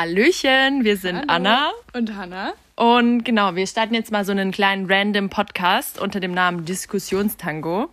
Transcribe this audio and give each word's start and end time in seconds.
Hallöchen, 0.00 0.84
wir 0.84 0.98
sind 0.98 1.16
Hallo. 1.16 1.24
Anna. 1.28 1.70
Und 1.94 2.14
Hannah. 2.14 2.52
Und 2.74 3.24
genau, 3.24 3.54
wir 3.54 3.66
starten 3.66 3.94
jetzt 3.94 4.12
mal 4.12 4.26
so 4.26 4.32
einen 4.32 4.50
kleinen 4.50 4.92
random 4.92 5.30
Podcast 5.30 5.98
unter 5.98 6.20
dem 6.20 6.32
Namen 6.32 6.66
Diskussionstango. 6.66 7.88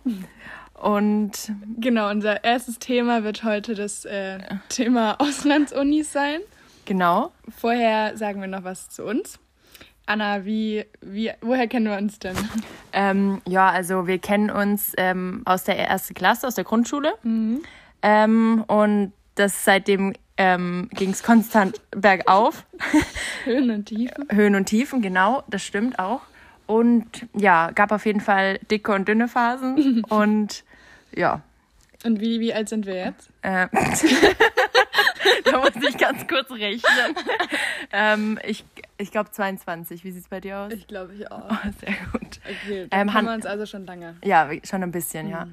Und 0.74 1.52
Genau, 1.78 2.10
unser 2.10 2.44
erstes 2.44 2.78
Thema 2.78 3.24
wird 3.24 3.42
heute 3.42 3.74
das 3.74 4.04
äh, 4.04 4.38
Thema 4.68 5.18
Auslandsunis 5.18 6.12
sein. 6.12 6.40
genau, 6.84 7.32
Vorher 7.56 8.18
sagen 8.18 8.42
wir 8.42 8.48
noch 8.48 8.64
was 8.64 8.90
zu 8.90 9.02
uns. 9.04 9.38
Anna, 10.04 10.44
wie, 10.44 10.84
wie, 11.00 11.30
woher 11.40 11.68
kennen 11.68 11.86
wir 11.86 11.96
uns 11.96 12.18
denn? 12.18 12.36
ähm, 12.92 13.40
ja, 13.48 13.70
also 13.70 14.06
wir 14.06 14.18
kennen 14.18 14.50
uns 14.50 14.92
ähm, 14.98 15.40
aus 15.46 15.64
der 15.64 15.78
ersten 15.78 16.12
Klasse, 16.12 16.48
aus 16.48 16.54
der 16.54 16.64
Grundschule. 16.64 17.14
Ähm, 18.02 18.62
und 18.66 19.14
das 19.36 19.64
seitdem 19.64 20.12
ähm, 20.36 20.88
ging 20.92 21.10
es 21.10 21.22
konstant 21.22 21.80
bergauf. 21.90 22.64
Höhen 23.44 23.70
und 23.70 23.86
Tiefen. 23.86 24.26
Höhen 24.32 24.54
und 24.56 24.66
Tiefen, 24.66 25.00
genau, 25.02 25.42
das 25.48 25.62
stimmt 25.64 25.98
auch. 25.98 26.22
Und 26.66 27.26
ja, 27.34 27.70
gab 27.72 27.92
auf 27.92 28.06
jeden 28.06 28.20
Fall 28.20 28.58
dicke 28.70 28.92
und 28.92 29.06
dünne 29.06 29.28
Phasen. 29.28 30.02
und 30.08 30.64
ja, 31.14 31.42
Und 32.04 32.20
wie, 32.20 32.40
wie 32.40 32.52
alt 32.54 32.68
sind 32.68 32.86
wir 32.86 32.94
jetzt? 32.96 33.28
äh, 33.42 33.68
da 35.44 35.58
muss 35.58 35.70
ich 35.88 35.96
ganz 35.98 36.26
kurz 36.26 36.50
rechnen. 36.50 37.14
ähm, 37.92 38.38
ich 38.44 38.64
ich 38.96 39.10
glaube 39.10 39.30
22. 39.30 40.04
Wie 40.04 40.10
sieht's 40.12 40.28
bei 40.28 40.40
dir 40.40 40.58
aus? 40.58 40.72
Ich 40.72 40.86
glaube, 40.86 41.14
ich 41.14 41.30
auch. 41.30 41.50
Oh, 41.50 41.70
sehr 41.84 41.94
gut. 42.12 42.40
Okay, 42.48 42.86
dann 42.90 43.00
Ähm, 43.08 43.14
Han- 43.14 43.24
wir 43.26 43.34
uns 43.34 43.46
also 43.46 43.66
schon 43.66 43.84
lange. 43.86 44.16
Ja, 44.24 44.48
schon 44.64 44.82
ein 44.82 44.92
bisschen, 44.92 45.28
ja. 45.28 45.48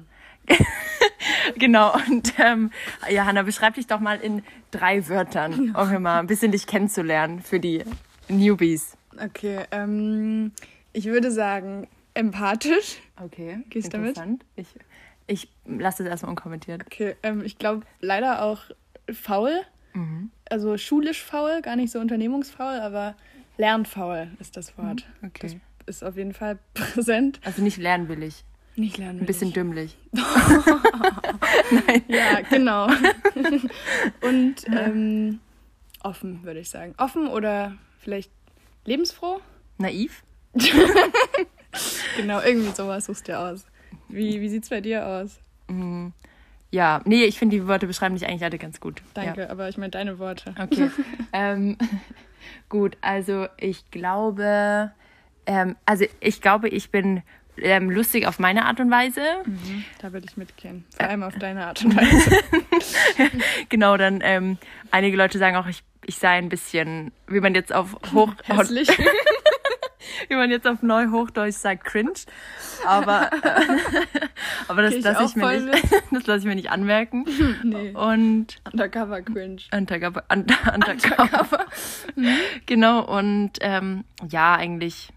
genau, 1.56 1.94
und 2.08 2.32
ähm, 2.38 2.70
ja, 3.10 3.24
Hanna, 3.26 3.42
beschreib 3.42 3.74
dich 3.74 3.86
doch 3.86 4.00
mal 4.00 4.20
in 4.20 4.42
drei 4.70 5.08
Wörtern, 5.08 5.74
um 5.74 6.02
mal 6.02 6.20
ein 6.20 6.26
bisschen 6.26 6.52
dich 6.52 6.66
kennenzulernen 6.66 7.40
für 7.40 7.60
die 7.60 7.84
Newbies. 8.28 8.96
Okay, 9.22 9.60
ähm, 9.70 10.52
ich 10.92 11.06
würde 11.06 11.30
sagen, 11.30 11.86
empathisch. 12.14 12.98
Okay, 13.22 13.58
Gehst 13.70 13.88
du 13.88 13.90
damit? 13.90 14.10
interessant. 14.10 14.44
Ich, 14.56 14.68
ich 15.26 15.48
lasse 15.66 16.02
das 16.02 16.10
erstmal 16.10 16.30
unkommentiert. 16.30 16.82
Okay, 16.86 17.16
ähm, 17.22 17.44
ich 17.44 17.58
glaube 17.58 17.86
leider 18.00 18.42
auch 18.42 18.62
faul. 19.12 19.52
Mhm. 19.94 20.30
Also 20.48 20.76
schulisch 20.78 21.22
faul, 21.22 21.62
gar 21.62 21.76
nicht 21.76 21.92
so 21.92 21.98
unternehmungsfaul, 21.98 22.80
aber 22.80 23.14
lernfaul 23.58 24.28
ist 24.40 24.56
das 24.56 24.76
Wort. 24.78 25.06
Okay. 25.24 25.58
Das 25.86 25.96
ist 25.96 26.04
auf 26.04 26.16
jeden 26.16 26.32
Fall 26.34 26.58
präsent. 26.74 27.40
Also 27.44 27.62
nicht 27.62 27.76
lernwillig, 27.76 28.44
Nicht 28.76 28.98
lernen. 28.98 29.20
ein 29.20 29.26
bisschen 29.26 29.52
dümmlich. 29.52 29.96
Ja, 32.08 32.40
genau. 32.48 32.86
Und 34.20 34.54
ähm, 34.68 35.40
offen, 36.02 36.42
würde 36.44 36.60
ich 36.60 36.70
sagen. 36.70 36.94
Offen 36.98 37.28
oder 37.28 37.76
vielleicht 37.98 38.30
lebensfroh? 38.84 39.40
Naiv? 39.78 40.22
Genau, 42.16 42.40
irgendwie 42.40 42.72
sowas 42.72 43.06
suchst 43.06 43.28
du 43.28 43.38
aus. 43.38 43.64
Wie, 44.08 44.40
wie 44.42 44.48
sieht's 44.48 44.68
bei 44.68 44.80
dir 44.82 45.06
aus? 45.06 45.38
Mhm. 45.68 46.12
Ja, 46.70 47.00
nee, 47.04 47.24
ich 47.24 47.38
finde, 47.38 47.56
die 47.56 47.66
Worte 47.66 47.86
beschreiben 47.86 48.14
dich 48.14 48.26
eigentlich 48.26 48.44
alle 48.44 48.58
ganz 48.58 48.80
gut. 48.80 49.02
Danke, 49.14 49.48
aber 49.50 49.68
ich 49.68 49.78
meine 49.78 49.90
deine 49.90 50.18
Worte. 50.18 50.54
Ja. 50.56 50.64
Okay. 50.64 50.90
ähm, 51.32 51.76
gut, 52.68 52.96
also 53.00 53.46
ich 53.56 53.90
glaube, 53.90 54.92
ähm, 55.46 55.76
also 55.86 56.04
ich 56.20 56.40
glaube, 56.40 56.68
ich 56.68 56.90
bin 56.90 57.22
ähm, 57.58 57.90
lustig 57.90 58.26
auf 58.26 58.38
meine 58.38 58.64
Art 58.64 58.80
und 58.80 58.90
Weise. 58.90 59.20
Da 60.00 60.12
würde 60.12 60.26
ich 60.28 60.36
mitgehen. 60.36 60.84
Vor 60.96 61.06
allem 61.08 61.22
auf 61.22 61.34
deine 61.38 61.66
Art 61.66 61.84
und 61.84 61.96
Weise. 61.96 62.38
Genau, 63.68 63.96
dann 63.96 64.20
ähm, 64.22 64.58
einige 64.90 65.16
Leute 65.16 65.38
sagen 65.38 65.56
auch, 65.56 65.66
ich, 65.66 65.82
ich 66.04 66.16
sei 66.18 66.30
ein 66.30 66.48
bisschen, 66.48 67.12
wie 67.26 67.40
man 67.40 67.54
jetzt 67.54 67.72
auf 67.72 67.96
Hoch, 68.12 68.32
Hässlich. 68.44 68.88
wie 70.28 70.34
man 70.34 70.50
jetzt 70.50 70.66
auf 70.66 70.82
Neu-Hochdeutsch 70.82 71.56
sagt, 71.56 71.84
cringe. 71.84 72.12
Aber, 72.86 73.30
aber 74.68 74.82
das 74.82 74.98
lasse 75.00 75.24
ich, 75.24 75.36
mir 75.36 75.60
nicht, 75.60 75.84
das 76.10 76.26
lasse 76.26 76.38
ich 76.40 76.44
mir 76.46 76.54
nicht 76.54 76.70
anmerken. 76.70 77.24
nee. 77.62 77.90
Und 77.90 78.56
Undercover 78.70 79.22
cringe. 79.22 79.62
Undercover. 79.72 80.24
Under, 80.28 80.56
undercover. 80.74 81.66
genau, 82.66 83.04
und 83.04 83.52
ähm, 83.60 84.04
ja, 84.28 84.54
eigentlich, 84.56 85.12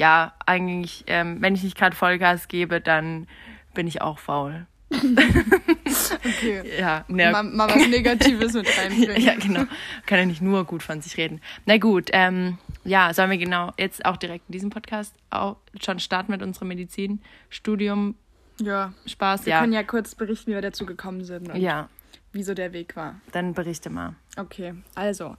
ja, 0.00 0.32
eigentlich, 0.46 1.04
ähm, 1.08 1.42
wenn 1.42 1.54
ich 1.54 1.62
nicht 1.62 1.76
gerade 1.76 1.94
Vollgas 1.94 2.48
gebe, 2.48 2.80
dann 2.80 3.26
bin 3.74 3.86
ich 3.86 4.00
auch 4.00 4.18
faul. 4.18 4.66
Okay. 4.90 6.62
Ja, 6.78 7.04
ne, 7.08 7.30
Mal, 7.30 7.42
mal 7.44 7.68
was 7.68 7.86
Negatives 7.88 8.54
mit 8.54 8.66
reinbringen. 8.78 9.20
ja, 9.22 9.34
genau. 9.36 9.64
Kann 10.06 10.18
ja 10.18 10.24
nicht 10.26 10.42
nur 10.42 10.64
gut 10.64 10.82
von 10.82 11.00
sich 11.00 11.16
reden. 11.16 11.40
Na 11.66 11.76
gut, 11.78 12.08
ähm, 12.12 12.58
ja, 12.84 13.12
sollen 13.14 13.30
wir 13.30 13.38
genau 13.38 13.72
jetzt 13.78 14.04
auch 14.04 14.16
direkt 14.16 14.44
in 14.48 14.52
diesem 14.52 14.70
Podcast 14.70 15.14
auch 15.30 15.56
schon 15.80 16.00
starten 16.00 16.32
mit 16.32 16.42
unserem 16.42 16.68
Medizinstudium? 16.68 18.14
ja. 18.60 18.92
Spaß, 19.06 19.46
Wir 19.46 19.52
ja. 19.52 19.60
können 19.60 19.72
ja 19.72 19.82
kurz 19.82 20.14
berichten, 20.14 20.50
wie 20.50 20.54
wir 20.54 20.62
dazu 20.62 20.86
gekommen 20.86 21.24
sind 21.24 21.48
und 21.50 21.60
Ja, 21.60 21.88
wieso 22.32 22.54
der 22.54 22.72
Weg 22.72 22.96
war. 22.96 23.20
dann 23.32 23.54
berichte 23.54 23.90
mal. 23.90 24.14
Okay, 24.36 24.74
also 24.94 25.36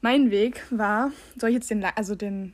mein 0.00 0.30
Weg 0.30 0.62
war, 0.70 1.12
soll 1.36 1.50
ich 1.50 1.54
jetzt 1.56 1.70
den, 1.70 1.84
also 1.84 2.14
den 2.14 2.52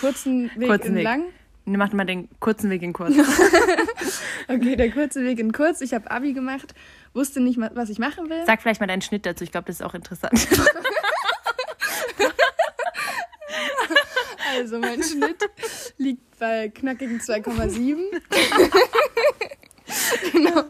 kurzen 0.00 0.50
Weg 0.56 0.68
Kurzen 0.68 0.88
in 0.88 0.94
Weg. 0.96 1.04
lang? 1.04 1.24
Mach 1.64 1.92
mal 1.92 2.04
den 2.04 2.28
kurzen 2.40 2.70
Weg 2.70 2.82
in 2.82 2.92
kurz. 2.92 3.14
Okay, 4.48 4.74
der 4.76 4.90
kurze 4.90 5.22
Weg 5.24 5.38
in 5.38 5.52
kurz. 5.52 5.80
Ich 5.80 5.94
habe 5.94 6.10
Abi 6.10 6.32
gemacht, 6.32 6.74
wusste 7.14 7.40
nicht, 7.40 7.58
was 7.74 7.88
ich 7.88 7.98
machen 8.00 8.28
will. 8.28 8.42
Sag 8.44 8.60
vielleicht 8.60 8.80
mal 8.80 8.86
deinen 8.88 9.00
Schnitt 9.00 9.24
dazu. 9.24 9.44
Ich 9.44 9.52
glaube, 9.52 9.66
das 9.66 9.76
ist 9.76 9.82
auch 9.82 9.94
interessant. 9.94 10.46
Also 14.54 14.78
mein 14.78 15.02
Schnitt 15.02 15.48
liegt 15.96 16.38
bei 16.38 16.68
knackigen 16.68 17.20
2,7. 17.20 17.96
genau. 20.32 20.64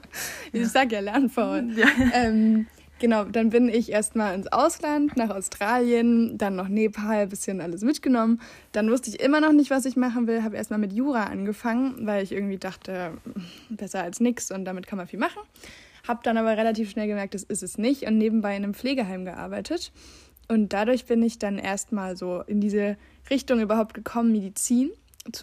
Ich 0.53 0.69
sag 0.69 0.93
ja 0.93 1.01
lernfaul. 1.01 1.73
Ja. 1.75 1.89
Ähm, 2.13 2.67
genau, 3.03 3.25
dann 3.25 3.51
bin 3.51 3.69
ich 3.69 3.91
erstmal 3.91 4.35
ins 4.35 4.47
Ausland, 4.47 5.17
nach 5.17 5.29
Australien, 5.29 6.39
dann 6.39 6.57
noch 6.57 6.69
Nepal, 6.69 7.27
bisschen 7.27 7.61
alles 7.61 7.83
mitgenommen. 7.83 8.41
Dann 8.71 8.89
wusste 8.91 9.11
ich 9.11 9.21
immer 9.21 9.41
noch 9.41 9.53
nicht, 9.53 9.71
was 9.71 9.85
ich 9.85 9.97
machen 9.97 10.27
will. 10.27 10.43
Habe 10.43 10.57
erstmal 10.57 10.79
mit 10.79 10.93
Jura 10.95 11.25
angefangen, 11.25 12.07
weil 12.07 12.23
ich 12.23 12.33
irgendwie 12.33 12.57
dachte, 12.57 13.19
besser 13.69 14.03
als 14.03 14.21
nix 14.21 14.51
und 14.51 14.65
damit 14.65 14.87
kann 14.87 14.97
man 14.97 15.09
viel 15.09 15.19
machen. 15.19 15.43
Hab 16.07 16.23
dann 16.23 16.39
aber 16.39 16.57
relativ 16.57 16.91
schnell 16.91 17.09
gemerkt, 17.09 17.35
das 17.35 17.43
ist 17.43 17.63
es 17.63 17.77
nicht 17.77 18.05
und 18.07 18.17
nebenbei 18.17 18.57
in 18.57 18.63
einem 18.63 18.75
Pflegeheim 18.75 19.25
gearbeitet. 19.25 19.93
Und 20.49 20.73
dadurch 20.73 21.05
bin 21.05 21.23
ich 21.23 21.39
dann 21.39 21.59
erstmal 21.59 22.17
so 22.17 22.43
in 22.47 22.61
diese 22.61 22.97
Richtung 23.31 23.61
überhaupt 23.61 23.95
gekommen, 23.95 24.33
Medizin. 24.33 24.91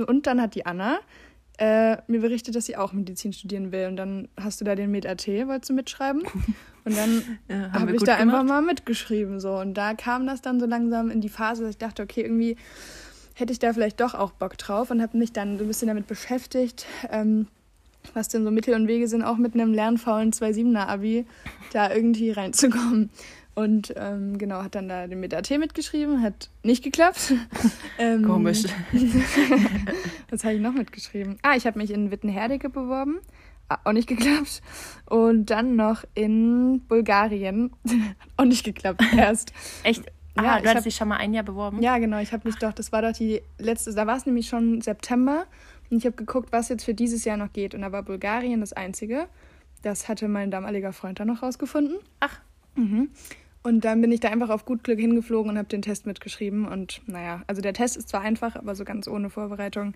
Und 0.08 0.28
dann 0.28 0.42
hat 0.42 0.56
die 0.56 0.66
Anna 0.66 1.00
äh, 1.60 1.98
mir 2.08 2.22
berichtet, 2.22 2.56
dass 2.56 2.66
sie 2.66 2.78
auch 2.78 2.94
Medizin 2.94 3.34
studieren 3.34 3.72
will. 3.72 3.88
Und 3.88 3.98
dann 3.98 4.30
hast 4.40 4.62
du 4.62 4.66
da 4.66 4.76
den 4.76 4.92
Med-AT, 4.92 5.28
wolltest 5.28 5.70
du 5.70 5.74
mitschreiben? 5.74 6.22
Und 6.86 6.98
dann 6.98 7.22
Ja, 7.50 7.74
habe 7.74 7.88
wir 7.88 7.96
ich 7.96 8.04
da 8.04 8.14
einfach 8.16 8.40
gemacht. 8.40 8.48
mal 8.48 8.62
mitgeschrieben. 8.62 9.40
So. 9.42 9.58
Und 9.60 9.74
da 9.74 9.94
kam 9.94 10.26
das 10.26 10.42
dann 10.42 10.60
so 10.60 10.66
langsam 10.66 11.12
in 11.12 11.20
die 11.22 11.30
Phase, 11.30 11.64
dass 11.64 11.72
ich 11.72 11.78
dachte, 11.78 12.02
okay, 12.02 12.22
irgendwie 12.22 12.56
hätte 13.36 13.52
ich 13.52 13.60
da 13.60 13.74
vielleicht 13.74 14.00
doch 14.00 14.16
auch 14.16 14.32
Bock 14.32 14.58
drauf 14.58 14.90
und 14.90 15.02
habe 15.02 15.18
mich 15.18 15.34
dann 15.34 15.58
so 15.58 15.66
ein 15.66 15.68
bisschen 15.68 15.88
damit 15.90 16.08
beschäftigt, 16.08 16.86
ähm, 17.12 17.48
was 18.14 18.30
denn 18.30 18.44
so 18.46 18.52
Mittel 18.52 18.74
und 18.74 18.88
Wege 18.88 19.08
sind, 19.10 19.24
auch 19.24 19.38
mit 19.38 19.54
einem 19.54 19.74
lernfaulen 19.74 20.32
2-7er 20.32 20.88
Abi 20.88 21.26
da 21.74 21.94
irgendwie 21.94 22.32
reinzukommen. 22.32 23.10
Und 23.64 23.94
ähm, 23.98 24.38
genau, 24.38 24.64
hat 24.64 24.76
dann 24.76 24.88
da 24.90 25.08
den 25.08 25.20
Med-AT 25.20 25.50
mitgeschrieben, 25.60 26.22
hat 26.22 26.50
nicht 26.64 26.84
geklappt. 26.84 27.34
ähm, 27.98 28.24
Komisch. 28.24 28.64
was 30.30 30.44
habe 30.44 30.56
ich 30.56 30.62
noch 30.62 30.74
mitgeschrieben? 30.74 31.38
Ah, 31.42 31.56
ich 31.56 31.66
habe 31.66 31.78
mich 31.80 31.92
in 31.92 32.12
Wittenherdecke 32.12 32.70
beworben. 32.70 33.20
Ah, 33.68 33.78
Auch 33.84 33.92
nicht 33.92 34.08
geklappt. 34.08 34.62
Und 35.10 35.48
dann 35.48 35.76
noch 35.76 36.04
in 36.16 36.82
Bulgarien. 36.88 37.72
auch 38.38 38.46
nicht 38.46 38.64
geklappt 38.64 39.04
erst. 39.16 39.54
Echt? 39.84 40.04
Ah, 40.36 40.44
Ja, 40.44 40.54
du 40.58 40.64
ich 40.64 40.70
hattest 40.70 40.76
hab- 40.76 40.84
dich 40.86 40.96
schon 40.96 41.08
mal 41.10 41.18
ein 41.18 41.34
Jahr 41.34 41.44
beworben? 41.44 41.82
Ja, 41.82 41.98
genau. 41.98 42.20
Ich 42.20 42.32
habe 42.34 42.48
mich 42.48 42.58
doch, 42.58 42.74
das 42.74 42.92
war 42.92 43.02
doch 43.02 43.12
die 43.14 43.42
letzte, 43.58 43.94
da 43.94 44.08
war 44.08 44.18
es 44.18 44.26
nämlich 44.26 44.48
schon 44.48 44.82
September. 44.82 45.46
Und 45.90 45.98
ich 45.98 46.06
habe 46.06 46.16
geguckt, 46.16 46.52
was 46.52 46.70
jetzt 46.70 46.86
für 46.86 46.94
dieses 46.94 47.26
Jahr 47.26 47.38
noch 47.38 47.52
geht. 47.52 47.74
Und 47.76 47.82
da 47.82 47.92
war 47.92 48.04
Bulgarien 48.04 48.62
das 48.62 48.74
Einzige. 48.74 49.28
Das 49.82 50.08
hatte 50.08 50.28
mein 50.28 50.52
damaliger 50.52 50.94
Freund 50.94 51.20
dann 51.20 51.28
noch 51.28 51.42
rausgefunden. 51.44 51.98
Ach, 52.20 52.40
Mhm. 52.76 53.10
Und 53.62 53.84
dann 53.84 54.02
bin 54.02 54.12
ich 54.12 54.20
da 54.20 54.30
einfach 54.30 54.50
auf 54.50 54.66
gut 54.66 54.84
Glück 54.84 55.00
hingeflogen 55.00 55.52
und 55.52 55.58
habe 55.58 55.68
den 55.68 55.82
Test 55.82 56.06
mitgeschrieben. 56.06 56.66
Und 56.66 57.02
naja, 57.08 57.44
also 57.48 57.62
der 57.62 57.74
Test 57.74 57.98
ist 57.98 58.10
zwar 58.10 58.22
einfach, 58.22 58.56
aber 58.56 58.76
so 58.76 58.86
ganz 58.86 59.08
ohne 59.08 59.30
Vorbereitung 59.30 59.94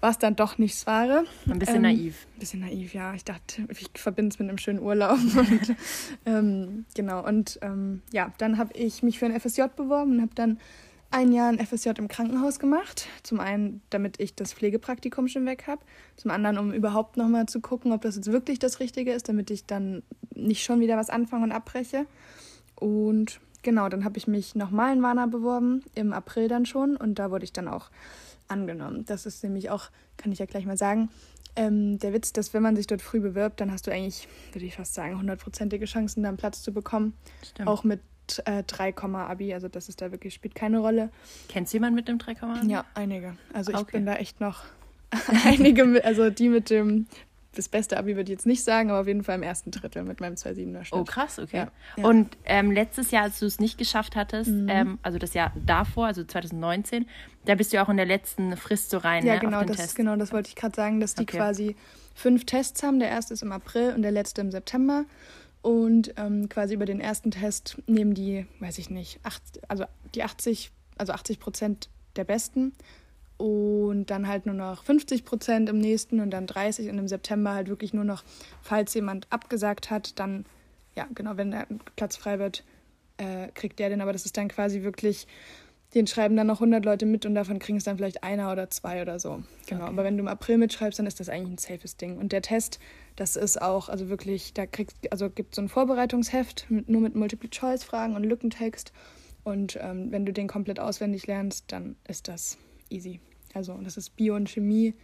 war 0.00 0.10
es 0.10 0.18
dann 0.18 0.36
doch 0.36 0.58
nichts 0.58 0.86
Wahre. 0.86 1.24
ein 1.46 1.58
bisschen 1.58 1.76
Ähm, 1.76 1.82
naiv. 1.82 2.26
Ein 2.34 2.38
bisschen 2.38 2.60
naiv, 2.60 2.92
ja. 2.92 3.14
Ich 3.14 3.24
dachte, 3.24 3.62
ich 3.70 3.88
verbinde 3.94 4.34
es 4.34 4.38
mit 4.38 4.50
einem 4.50 4.58
schönen 4.58 4.80
Urlaub. 4.80 5.18
Und, 5.34 5.76
ähm, 6.26 6.84
genau, 6.94 7.26
und 7.26 7.58
ähm, 7.62 8.02
ja, 8.12 8.32
dann 8.36 8.58
habe 8.58 8.74
ich 8.74 9.02
mich 9.02 9.18
für 9.18 9.24
ein 9.24 9.40
FSJ 9.40 9.62
beworben 9.74 10.12
und 10.12 10.20
habe 10.20 10.34
dann 10.34 10.58
ein 11.10 11.32
Jahr 11.32 11.48
ein 11.48 11.64
FSJ 11.64 11.90
im 11.96 12.08
Krankenhaus 12.08 12.58
gemacht. 12.58 13.08
Zum 13.22 13.40
einen, 13.40 13.80
damit 13.88 14.20
ich 14.20 14.34
das 14.34 14.52
Pflegepraktikum 14.52 15.28
schon 15.28 15.46
weg 15.46 15.64
habe. 15.68 15.80
Zum 16.16 16.30
anderen, 16.30 16.58
um 16.58 16.72
überhaupt 16.72 17.16
nochmal 17.16 17.46
zu 17.46 17.60
gucken, 17.60 17.92
ob 17.92 18.02
das 18.02 18.16
jetzt 18.16 18.30
wirklich 18.30 18.58
das 18.58 18.80
Richtige 18.80 19.12
ist, 19.12 19.28
damit 19.28 19.50
ich 19.50 19.64
dann 19.64 20.02
nicht 20.34 20.64
schon 20.64 20.80
wieder 20.80 20.98
was 20.98 21.08
anfange 21.08 21.44
und 21.44 21.52
abbreche. 21.52 22.06
Und 22.76 23.40
genau, 23.62 23.88
dann 23.88 24.04
habe 24.04 24.18
ich 24.18 24.26
mich 24.26 24.54
nochmal 24.54 24.94
in 24.94 25.02
Warna 25.02 25.26
beworben, 25.26 25.82
im 25.94 26.12
April 26.12 26.48
dann 26.48 26.66
schon. 26.66 26.96
Und 26.96 27.18
da 27.18 27.30
wurde 27.30 27.44
ich 27.44 27.52
dann 27.52 27.68
auch 27.68 27.90
angenommen. 28.48 29.04
Das 29.06 29.26
ist 29.26 29.42
nämlich 29.42 29.70
auch, 29.70 29.90
kann 30.16 30.32
ich 30.32 30.38
ja 30.38 30.46
gleich 30.46 30.66
mal 30.66 30.76
sagen, 30.76 31.08
ähm, 31.56 31.98
der 31.98 32.12
Witz, 32.12 32.32
dass 32.32 32.52
wenn 32.52 32.62
man 32.62 32.76
sich 32.76 32.86
dort 32.86 33.02
früh 33.02 33.20
bewirbt, 33.20 33.60
dann 33.60 33.70
hast 33.70 33.86
du 33.86 33.92
eigentlich, 33.92 34.28
würde 34.52 34.66
ich 34.66 34.74
fast 34.74 34.94
sagen, 34.94 35.18
hundertprozentige 35.18 35.86
Chancen, 35.86 36.22
da 36.22 36.28
einen 36.28 36.38
Platz 36.38 36.62
zu 36.62 36.72
bekommen. 36.72 37.14
Stimmt. 37.42 37.68
Auch 37.68 37.84
mit 37.84 38.00
äh, 38.44 38.64
3, 38.64 38.94
Abi, 38.96 39.54
also 39.54 39.68
das 39.68 39.88
ist 39.88 40.00
da 40.00 40.10
wirklich, 40.10 40.34
spielt 40.34 40.54
keine 40.54 40.80
Rolle. 40.80 41.10
Kennst 41.48 41.72
du 41.72 41.76
jemanden 41.76 41.94
mit 41.94 42.08
dem 42.08 42.18
3, 42.18 42.42
Abi? 42.42 42.70
Ja, 42.70 42.84
einige. 42.94 43.36
Also 43.52 43.72
ich 43.72 43.78
okay. 43.78 43.98
bin 43.98 44.06
da 44.06 44.16
echt 44.16 44.40
noch 44.40 44.64
einige, 45.44 46.04
also 46.04 46.30
die 46.30 46.48
mit 46.48 46.70
dem 46.70 47.06
das 47.54 47.68
beste 47.68 47.96
Abi 47.96 48.16
würde 48.16 48.32
ich 48.32 48.36
jetzt 48.36 48.46
nicht 48.46 48.64
sagen, 48.64 48.90
aber 48.90 49.00
auf 49.00 49.06
jeden 49.06 49.24
Fall 49.24 49.36
im 49.36 49.42
ersten 49.42 49.70
Drittel 49.70 50.04
mit 50.04 50.20
meinem 50.20 50.34
2,7er 50.34 50.84
Schnitt. 50.84 51.00
Oh, 51.00 51.04
krass, 51.04 51.38
okay. 51.38 51.56
Ja. 51.56 51.72
Ja. 51.96 52.06
Und 52.06 52.36
ähm, 52.44 52.70
letztes 52.70 53.10
Jahr, 53.10 53.24
als 53.24 53.38
du 53.38 53.46
es 53.46 53.60
nicht 53.60 53.78
geschafft 53.78 54.16
hattest, 54.16 54.50
mhm. 54.50 54.68
ähm, 54.68 54.98
also 55.02 55.18
das 55.18 55.34
Jahr 55.34 55.52
davor, 55.66 56.06
also 56.06 56.24
2019, 56.24 57.06
da 57.44 57.54
bist 57.54 57.72
du 57.72 57.76
ja 57.76 57.84
auch 57.84 57.88
in 57.88 57.96
der 57.96 58.06
letzten 58.06 58.56
Frist 58.56 58.90
so 58.90 58.98
rein, 58.98 59.24
ja, 59.24 59.34
ne, 59.34 59.40
genau, 59.40 59.64
das, 59.64 59.76
Test. 59.76 59.96
genau, 59.96 60.16
das 60.16 60.32
wollte 60.32 60.48
ich 60.48 60.56
gerade 60.56 60.74
sagen, 60.74 61.00
dass 61.00 61.14
die 61.14 61.22
okay. 61.22 61.36
quasi 61.36 61.76
fünf 62.14 62.44
Tests 62.46 62.82
haben. 62.82 62.98
Der 62.98 63.08
erste 63.08 63.34
ist 63.34 63.42
im 63.42 63.52
April 63.52 63.92
und 63.94 64.02
der 64.02 64.12
letzte 64.12 64.40
im 64.40 64.50
September. 64.50 65.04
Und 65.62 66.12
ähm, 66.18 66.48
quasi 66.50 66.74
über 66.74 66.84
den 66.84 67.00
ersten 67.00 67.30
Test 67.30 67.78
nehmen 67.86 68.12
die, 68.12 68.46
weiß 68.60 68.78
ich 68.78 68.90
nicht, 68.90 69.20
acht, 69.22 69.42
also 69.68 69.84
die 70.14 70.22
80, 70.22 70.70
also 70.98 71.12
80 71.12 71.40
Prozent 71.40 71.88
der 72.16 72.24
Besten 72.24 72.72
und 73.44 74.06
dann 74.06 74.26
halt 74.26 74.46
nur 74.46 74.54
noch 74.54 74.84
50 74.84 75.26
Prozent 75.26 75.68
im 75.68 75.76
nächsten 75.76 76.20
und 76.20 76.30
dann 76.30 76.46
30 76.46 76.88
und 76.88 76.96
im 76.96 77.08
September 77.08 77.52
halt 77.52 77.68
wirklich 77.68 77.92
nur 77.92 78.04
noch, 78.04 78.24
falls 78.62 78.94
jemand 78.94 79.26
abgesagt 79.28 79.90
hat, 79.90 80.18
dann, 80.18 80.46
ja, 80.96 81.06
genau, 81.14 81.36
wenn 81.36 81.50
der 81.50 81.66
Platz 81.94 82.16
frei 82.16 82.38
wird, 82.38 82.64
äh, 83.18 83.48
kriegt 83.52 83.78
der 83.80 83.90
den, 83.90 84.00
aber 84.00 84.14
das 84.14 84.24
ist 84.24 84.38
dann 84.38 84.48
quasi 84.48 84.82
wirklich 84.82 85.26
den 85.94 86.06
schreiben 86.06 86.36
dann 86.36 86.46
noch 86.46 86.56
100 86.56 86.86
Leute 86.86 87.04
mit 87.04 87.26
und 87.26 87.34
davon 87.34 87.58
kriegen 87.58 87.76
es 87.76 87.84
dann 87.84 87.98
vielleicht 87.98 88.24
einer 88.24 88.50
oder 88.50 88.70
zwei 88.70 89.02
oder 89.02 89.20
so. 89.20 89.42
Genau. 89.66 89.82
Okay. 89.82 89.92
Aber 89.92 90.04
wenn 90.04 90.16
du 90.16 90.22
im 90.22 90.28
April 90.28 90.56
mitschreibst, 90.56 90.98
dann 90.98 91.06
ist 91.06 91.20
das 91.20 91.28
eigentlich 91.28 91.52
ein 91.52 91.58
safes 91.58 91.98
Ding. 91.98 92.16
Und 92.16 92.32
der 92.32 92.40
Test, 92.40 92.80
das 93.14 93.36
ist 93.36 93.60
auch, 93.60 93.90
also 93.90 94.08
wirklich, 94.08 94.54
da 94.54 94.64
kriegst, 94.64 94.96
also 95.12 95.28
gibt 95.28 95.54
so 95.54 95.60
ein 95.60 95.68
Vorbereitungsheft 95.68 96.66
mit, 96.70 96.88
nur 96.88 97.02
mit 97.02 97.14
Multiple-Choice-Fragen 97.14 98.16
und 98.16 98.24
Lückentext. 98.24 98.92
Und 99.44 99.78
ähm, 99.82 100.10
wenn 100.10 100.24
du 100.24 100.32
den 100.32 100.48
komplett 100.48 100.80
auswendig 100.80 101.26
lernst, 101.26 101.66
dann 101.68 101.94
ist 102.08 102.26
das 102.26 102.56
easy. 102.88 103.20
Also 103.54 103.78
das 103.82 103.96
ist 103.96 104.16
Bio 104.16 104.36
und 104.36 104.48
Chemie 104.48 104.94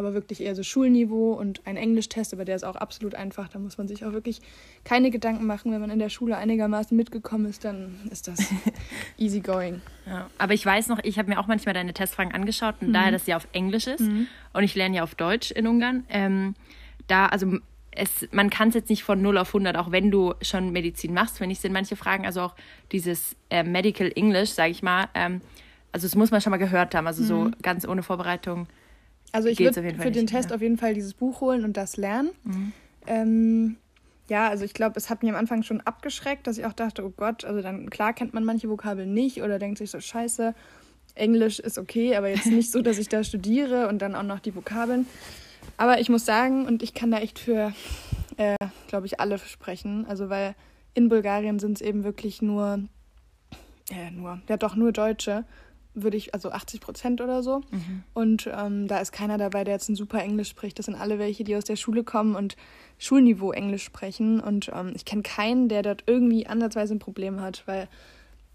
aber 0.00 0.14
wirklich 0.14 0.40
eher 0.40 0.54
so 0.54 0.62
Schulniveau 0.62 1.32
und 1.34 1.60
ein 1.66 1.76
Englischtest, 1.76 2.32
aber 2.32 2.44
der 2.44 2.56
ist 2.56 2.64
auch 2.64 2.76
absolut 2.76 3.14
einfach. 3.14 3.48
Da 3.48 3.58
muss 3.58 3.76
man 3.76 3.86
sich 3.86 4.04
auch 4.04 4.12
wirklich 4.12 4.40
keine 4.82 5.10
Gedanken 5.10 5.46
machen. 5.46 5.72
Wenn 5.72 5.80
man 5.80 5.90
in 5.90 5.98
der 5.98 6.08
Schule 6.08 6.36
einigermaßen 6.36 6.96
mitgekommen 6.96 7.46
ist, 7.46 7.64
dann 7.64 7.94
ist 8.10 8.26
das 8.26 8.38
easy 9.18 9.40
going. 9.40 9.82
Ja, 10.06 10.30
aber 10.38 10.54
ich 10.54 10.64
weiß 10.64 10.88
noch, 10.88 10.98
ich 11.02 11.18
habe 11.18 11.28
mir 11.28 11.38
auch 11.38 11.46
manchmal 11.46 11.74
deine 11.74 11.92
Testfragen 11.92 12.32
angeschaut 12.32 12.76
und 12.80 12.88
mhm. 12.88 12.92
daher, 12.94 13.12
dass 13.12 13.26
sie 13.26 13.34
auf 13.34 13.46
Englisch 13.52 13.86
ist 13.86 14.00
mhm. 14.00 14.26
und 14.52 14.64
ich 14.64 14.74
lerne 14.74 14.96
ja 14.96 15.02
auf 15.02 15.14
Deutsch 15.14 15.50
in 15.50 15.66
Ungarn, 15.66 16.04
ähm, 16.08 16.54
da, 17.06 17.26
also 17.26 17.58
es, 17.90 18.26
man 18.30 18.50
kann 18.50 18.68
es 18.68 18.74
jetzt 18.74 18.88
nicht 18.88 19.02
von 19.02 19.20
0 19.20 19.36
auf 19.36 19.48
100, 19.48 19.76
auch 19.76 19.90
wenn 19.90 20.10
du 20.10 20.32
schon 20.40 20.70
Medizin 20.70 21.12
machst, 21.12 21.38
finde 21.38 21.52
ich, 21.52 21.60
sind 21.60 21.72
manche 21.72 21.96
Fragen, 21.96 22.24
also 22.24 22.40
auch 22.40 22.54
dieses 22.92 23.36
äh, 23.50 23.64
Medical 23.64 24.10
English, 24.14 24.50
sage 24.50 24.70
ich 24.70 24.82
mal, 24.82 25.08
ähm, 25.14 25.42
also 25.92 26.06
das 26.06 26.14
muss 26.14 26.30
man 26.30 26.40
schon 26.40 26.50
mal 26.50 26.58
gehört 26.58 26.94
haben, 26.94 27.06
also 27.06 27.22
mhm. 27.22 27.26
so 27.26 27.50
ganz 27.62 27.86
ohne 27.86 28.02
Vorbereitung 28.02 28.66
also 29.32 29.48
ich 29.48 29.58
würde 29.58 29.82
für 29.94 30.10
den 30.10 30.26
Test 30.26 30.50
ja. 30.50 30.56
auf 30.56 30.62
jeden 30.62 30.76
Fall 30.76 30.94
dieses 30.94 31.14
Buch 31.14 31.40
holen 31.40 31.64
und 31.64 31.76
das 31.76 31.96
lernen. 31.96 32.30
Mhm. 32.44 32.72
Ähm, 33.06 33.76
ja, 34.28 34.48
also 34.48 34.64
ich 34.64 34.74
glaube, 34.74 34.96
es 34.96 35.10
hat 35.10 35.22
mich 35.22 35.30
am 35.30 35.36
Anfang 35.36 35.62
schon 35.62 35.80
abgeschreckt, 35.80 36.46
dass 36.46 36.58
ich 36.58 36.66
auch 36.66 36.72
dachte, 36.72 37.04
oh 37.04 37.12
Gott, 37.16 37.44
also 37.44 37.62
dann 37.62 37.90
klar 37.90 38.12
kennt 38.12 38.34
man 38.34 38.44
manche 38.44 38.68
Vokabeln 38.68 39.12
nicht 39.12 39.42
oder 39.42 39.58
denkt 39.58 39.78
sich 39.78 39.90
so, 39.90 40.00
scheiße, 40.00 40.54
Englisch 41.14 41.58
ist 41.58 41.78
okay, 41.78 42.16
aber 42.16 42.28
jetzt 42.28 42.46
nicht 42.50 42.70
so, 42.70 42.82
dass 42.82 42.98
ich 42.98 43.08
da 43.08 43.24
studiere 43.24 43.88
und 43.88 44.00
dann 44.00 44.14
auch 44.14 44.22
noch 44.22 44.40
die 44.40 44.54
Vokabeln. 44.54 45.06
Aber 45.76 46.00
ich 46.00 46.08
muss 46.08 46.24
sagen, 46.24 46.66
und 46.66 46.82
ich 46.82 46.94
kann 46.94 47.10
da 47.10 47.18
echt 47.18 47.38
für, 47.38 47.72
äh, 48.36 48.56
glaube 48.88 49.06
ich, 49.06 49.20
alle 49.20 49.38
sprechen, 49.38 50.06
also 50.06 50.28
weil 50.28 50.54
in 50.94 51.08
Bulgarien 51.08 51.58
sind 51.58 51.74
es 51.74 51.80
eben 51.80 52.04
wirklich 52.04 52.42
nur, 52.42 52.80
äh, 53.90 54.10
nur, 54.10 54.40
ja 54.48 54.56
doch 54.56 54.74
nur 54.74 54.92
Deutsche 54.92 55.44
würde 55.94 56.16
ich, 56.16 56.34
also 56.34 56.50
80 56.50 56.80
Prozent 56.80 57.20
oder 57.20 57.42
so. 57.42 57.60
Mhm. 57.70 58.02
Und 58.14 58.48
ähm, 58.52 58.86
da 58.86 58.98
ist 58.98 59.12
keiner 59.12 59.38
dabei, 59.38 59.64
der 59.64 59.74
jetzt 59.74 59.88
ein 59.88 59.96
super 59.96 60.22
Englisch 60.22 60.48
spricht. 60.48 60.78
Das 60.78 60.86
sind 60.86 60.94
alle 60.94 61.18
welche, 61.18 61.44
die 61.44 61.56
aus 61.56 61.64
der 61.64 61.76
Schule 61.76 62.04
kommen 62.04 62.36
und 62.36 62.56
Schulniveau 62.98 63.52
Englisch 63.52 63.84
sprechen. 63.84 64.40
Und 64.40 64.70
ähm, 64.74 64.92
ich 64.94 65.04
kenne 65.04 65.22
keinen, 65.22 65.68
der 65.68 65.82
dort 65.82 66.04
irgendwie 66.06 66.46
ansatzweise 66.46 66.94
ein 66.94 67.00
Problem 67.00 67.40
hat, 67.40 67.62
weil, 67.66 67.88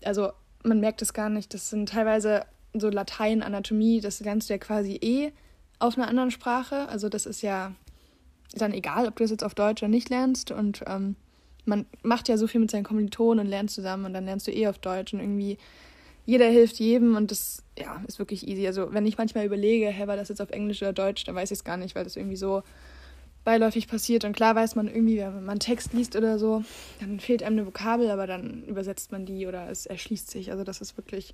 also 0.03 0.31
man 0.63 0.79
merkt 0.79 1.01
es 1.01 1.13
gar 1.13 1.29
nicht. 1.29 1.53
Das 1.53 1.69
sind 1.69 1.89
teilweise 1.89 2.45
so 2.73 2.89
Latein, 2.89 3.43
Anatomie, 3.43 4.01
das 4.01 4.19
lernst 4.19 4.49
du 4.49 4.53
ja 4.53 4.57
quasi 4.57 4.99
eh 5.01 5.31
auf 5.79 5.97
einer 5.97 6.07
anderen 6.07 6.31
Sprache. 6.31 6.87
Also 6.89 7.09
das 7.09 7.25
ist 7.25 7.41
ja 7.41 7.73
dann 8.53 8.73
egal, 8.73 9.07
ob 9.07 9.15
du 9.15 9.23
es 9.23 9.31
jetzt 9.31 9.43
auf 9.43 9.55
Deutsch 9.55 9.83
oder 9.83 9.89
nicht 9.89 10.09
lernst. 10.09 10.51
Und 10.51 10.83
ähm, 10.87 11.15
man 11.65 11.85
macht 12.03 12.29
ja 12.29 12.37
so 12.37 12.47
viel 12.47 12.61
mit 12.61 12.71
seinen 12.71 12.83
Kommilitonen 12.83 13.45
und 13.45 13.49
lernt 13.49 13.71
zusammen 13.71 14.05
und 14.05 14.13
dann 14.13 14.25
lernst 14.25 14.47
du 14.47 14.51
eh 14.51 14.67
auf 14.67 14.77
Deutsch 14.77 15.13
und 15.13 15.19
irgendwie 15.19 15.57
jeder 16.25 16.47
hilft 16.47 16.79
jedem 16.79 17.15
und 17.15 17.31
das 17.31 17.63
ja, 17.77 18.01
ist 18.07 18.19
wirklich 18.19 18.47
easy. 18.47 18.65
Also 18.67 18.93
wenn 18.93 19.05
ich 19.05 19.17
manchmal 19.17 19.45
überlege, 19.45 19.87
hey, 19.87 20.07
war 20.07 20.17
das 20.17 20.29
jetzt 20.29 20.41
auf 20.41 20.49
Englisch 20.49 20.81
oder 20.81 20.93
Deutsch, 20.93 21.23
dann 21.25 21.35
weiß 21.35 21.51
ich 21.51 21.59
es 21.59 21.63
gar 21.63 21.77
nicht, 21.77 21.95
weil 21.95 22.03
das 22.03 22.15
irgendwie 22.15 22.35
so 22.35 22.63
beiläufig 23.43 23.87
passiert. 23.87 24.25
Und 24.25 24.35
klar 24.35 24.55
weiß 24.55 24.75
man 24.75 24.87
irgendwie, 24.87 25.19
wenn 25.19 25.45
man 25.45 25.59
Text 25.59 25.93
liest 25.93 26.15
oder 26.15 26.39
so, 26.39 26.63
dann 26.99 27.19
fehlt 27.19 27.43
einem 27.43 27.59
eine 27.59 27.67
Vokabel, 27.67 28.09
aber 28.09 28.27
dann 28.27 28.63
übersetzt 28.63 29.11
man 29.11 29.25
die 29.25 29.45
oder 29.45 29.69
es 29.69 29.85
erschließt 29.85 30.29
sich. 30.29 30.51
Also 30.51 30.63
das 30.63 30.81
ist 30.81 30.97
wirklich 30.97 31.33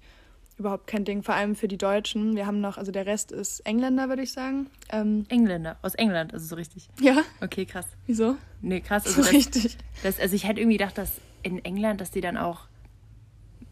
überhaupt 0.58 0.88
kein 0.88 1.06
Ding, 1.06 1.24
vor 1.24 1.36
allem 1.36 1.56
für 1.56 1.68
die 1.68 1.78
Deutschen. 1.78 2.36
Wir 2.36 2.46
haben 2.46 2.62
noch, 2.62 2.78
also 2.78 2.92
der 2.92 3.06
Rest 3.06 3.32
ist 3.32 3.62
Engländer, 3.62 4.10
würde 4.10 4.22
ich 4.22 4.34
sagen. 4.34 4.68
Ähm, 4.92 5.26
Engländer, 5.30 5.78
aus 5.82 5.96
England, 5.96 6.34
also 6.34 6.46
so 6.46 6.56
richtig. 6.56 6.90
Ja. 7.00 7.24
Okay, 7.42 7.66
krass. 7.66 7.86
Wieso? 8.06 8.36
Nee, 8.62 8.82
krass. 8.82 9.04
Also 9.06 9.22
so 9.22 9.24
das, 9.24 9.34
richtig. 9.34 9.78
Das, 10.04 10.20
also 10.20 10.36
ich 10.36 10.46
hätte 10.48 10.60
irgendwie 10.60 10.78
gedacht, 10.78 10.98
dass 10.98 11.14
in 11.44 11.64
England, 11.66 12.02
dass 12.02 12.12
die 12.12 12.22
dann 12.22 12.38
auch 12.38 12.68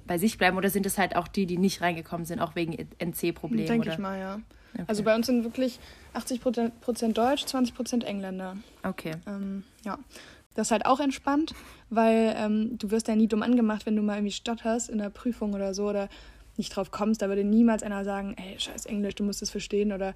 bei 0.10 0.18
sich 0.18 0.40
bleiben 0.40 0.58
oder 0.58 0.72
sind 0.72 0.88
es 0.88 0.98
halt 0.98 1.16
auch 1.16 1.28
die, 1.28 1.46
die 1.46 1.60
nicht 1.60 1.82
reingekommen 1.82 2.26
sind, 2.26 2.40
auch 2.40 2.56
wegen 2.56 2.74
NC-Problemen? 2.98 3.68
Denke 3.68 3.90
ich 3.90 4.00
mal, 4.00 4.20
ja. 4.20 4.40
Okay. 4.74 4.84
Also 4.88 5.04
bei 5.04 5.16
uns 5.16 5.28
sind 5.28 5.44
wirklich 5.44 5.80
80 6.14 6.42
Prozent 6.82 7.16
Deutsch, 7.16 7.46
20 7.46 7.76
Prozent 7.76 8.04
Engländer. 8.04 8.58
Okay. 8.82 9.14
Ähm, 9.28 9.64
ja. 9.86 10.00
Das 10.56 10.68
ist 10.68 10.72
halt 10.72 10.88
auch 10.88 11.00
entspannt, 11.00 11.54
weil 11.92 12.34
ähm, 12.36 12.78
du 12.80 12.90
wirst 12.90 13.08
ja 13.08 13.16
nie 13.16 13.28
dumm 13.28 13.44
angemacht, 13.44 13.86
wenn 13.86 13.96
du 13.96 14.02
mal 14.02 14.16
irgendwie 14.16 14.32
stotterst 14.32 14.90
in 14.90 14.98
der 14.98 15.12
Prüfung 15.12 15.54
oder 15.54 15.76
so 15.76 15.88
oder 15.88 16.10
nicht 16.58 16.75
drauf 16.75 16.89
kommst. 16.89 17.22
Da 17.22 17.30
würde 17.30 17.44
niemals 17.44 17.84
einer 17.84 18.04
sagen, 18.04 18.36
ey, 18.36 18.60
scheiß 18.60 18.88
Englisch, 18.88 19.13
du 19.13 19.24
musst 19.24 19.44
es 19.44 19.51
verstehen. 19.51 19.94
Oder 19.94 20.16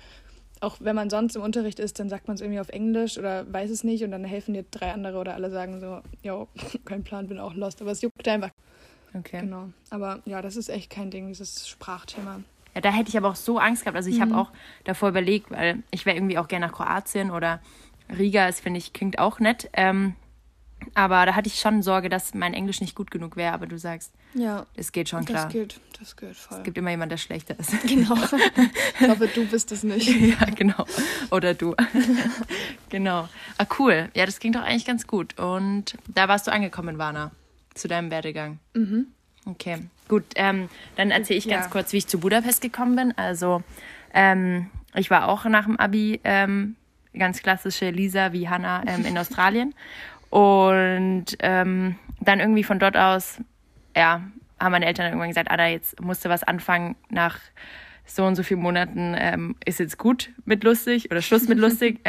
auch 0.60 0.78
wenn 0.80 0.96
man 0.96 1.12
sonst 1.12 1.36
im 1.36 1.44
Unterricht 1.44 1.80
ist, 1.80 2.00
dann 2.00 2.10
sagt 2.10 2.28
man 2.28 2.34
es 2.34 2.42
irgendwie 2.42 2.60
auf 2.60 2.70
Englisch 2.70 3.20
oder 3.20 3.52
weiß 3.54 3.70
es 3.70 3.84
nicht 3.84 4.04
und 4.04 4.10
dann 4.10 4.24
helfen 4.24 4.56
dir 4.56 4.66
drei 4.72 4.92
andere 4.92 5.20
oder 5.20 5.36
alle 5.36 5.52
sagen 5.52 5.80
so, 5.80 6.02
jo, 6.24 6.48
kein 6.86 7.04
Plan, 7.04 7.28
bin 7.28 7.38
auch 7.38 7.54
lost. 7.54 7.80
Aber 7.80 7.92
es 7.92 8.02
juckt 8.02 8.28
einfach 8.28 8.50
Okay. 9.14 9.42
Genau. 9.42 9.70
Aber 9.90 10.22
ja, 10.26 10.42
das 10.42 10.56
ist 10.56 10.70
echt 10.70 10.90
kein 10.90 11.12
Ding, 11.12 11.28
dieses 11.28 11.68
Sprachthema. 11.68 12.42
Ja, 12.74 12.82
da 12.82 12.92
hätte 12.92 13.10
ich 13.10 13.18
aber 13.18 13.30
auch 13.30 13.36
so 13.36 13.60
Angst 13.60 13.84
gehabt. 13.84 13.96
Also 13.96 14.10
ich 14.10 14.18
mhm. 14.18 14.22
habe 14.22 14.38
auch 14.38 14.52
davor 14.84 15.10
überlegt, 15.10 15.52
weil 15.52 15.84
ich 15.92 16.06
wäre 16.06 16.18
irgendwie 16.18 16.38
auch 16.38 16.48
gerne 16.48 16.68
nach 16.68 16.74
Kroatien 16.74 17.32
oder 17.32 17.62
Riga, 18.18 18.48
das 18.48 18.60
finde 18.60 18.80
ich, 18.80 18.94
klingt 18.94 19.20
auch 19.20 19.40
nett. 19.40 19.70
Ähm, 19.74 20.16
aber 20.96 21.26
da 21.26 21.36
hatte 21.36 21.48
ich 21.48 21.60
schon 21.60 21.82
Sorge, 21.82 22.10
dass 22.10 22.34
mein 22.34 22.54
Englisch 22.54 22.82
nicht 22.82 22.96
gut 22.96 23.12
genug 23.12 23.38
wäre. 23.38 23.54
Aber 23.54 23.68
du 23.68 23.78
sagst, 23.78 24.12
ja, 24.34 24.66
es 24.76 24.92
geht 24.92 25.10
schon 25.10 25.24
klar. 25.24 25.46
Das 25.46 25.54
geht, 25.54 25.80
das 26.00 26.18
geht 26.18 26.36
voll. 26.36 26.58
Es 26.58 26.64
gibt 26.64 26.78
immer 26.78 26.90
jemanden, 26.90 27.12
der 27.12 27.18
schlechter 27.18 27.58
ist. 27.58 27.72
Genau. 27.88 28.16
Ich 29.00 29.08
hoffe, 29.08 29.28
du 29.28 29.46
bist 29.46 29.72
es 29.72 29.84
nicht. 29.84 30.08
ja, 30.40 30.46
genau. 30.46 30.86
Oder 31.32 31.54
du. 31.54 31.76
genau. 32.90 33.30
Ah, 33.58 33.66
cool. 33.80 34.10
Ja, 34.16 34.26
das 34.26 34.40
klingt 34.40 34.56
doch 34.56 34.64
eigentlich 34.64 34.86
ganz 34.86 35.08
gut. 35.08 35.40
Und 35.40 35.98
da 36.08 36.28
warst 36.28 36.48
du 36.48 36.52
angekommen, 36.52 36.98
Warner 36.98 37.32
zu 37.74 37.88
deinem 37.88 38.12
Werdegang. 38.12 38.60
Mhm. 38.74 39.08
Okay, 39.46 39.80
gut. 40.08 40.24
Ähm, 40.36 40.70
dann 40.96 41.12
erzähle 41.12 41.38
ich 41.38 41.48
ganz 41.48 41.66
ja. 41.66 41.72
kurz, 41.72 41.92
wie 41.92 41.98
ich 41.98 42.08
zu 42.08 42.20
Budapest 42.20 42.62
gekommen 42.62 42.96
bin. 42.96 43.18
Also 43.18 43.62
ähm, 44.14 44.70
ich 44.96 45.10
war 45.10 45.28
auch 45.28 45.46
nach 45.46 45.66
dem 45.66 45.78
Abi 45.78 46.22
ähm, 46.24 46.76
ganz 47.18 47.42
klassische 47.42 47.90
Lisa 47.90 48.32
wie 48.32 48.48
Hannah 48.48 48.84
ähm, 48.88 49.06
in 49.06 49.18
Australien. 49.18 49.76
Und 50.30 51.26
ähm, 51.40 51.96
dann 52.22 52.40
irgendwie 52.40 52.64
von 52.64 52.80
dort 52.80 52.98
aus, 52.98 53.40
ja, 53.96 54.22
haben 54.60 54.72
meine 54.72 54.86
Eltern 54.86 55.08
irgendwann 55.08 55.30
gesagt, 55.30 55.52
Ada, 55.52 55.68
jetzt 55.68 56.00
musst 56.02 56.24
du 56.24 56.30
was 56.30 56.44
anfangen 56.44 56.96
nach 57.10 57.40
so 58.06 58.26
und 58.26 58.36
so 58.36 58.44
vielen 58.44 58.62
Monaten 58.62 59.16
ähm, 59.18 59.56
ist 59.66 59.80
jetzt 59.80 59.98
gut 59.98 60.32
mit 60.46 60.64
lustig 60.64 61.12
oder 61.12 61.22
Schluss 61.22 61.48
mit 61.48 61.58
lustig. 61.60 62.00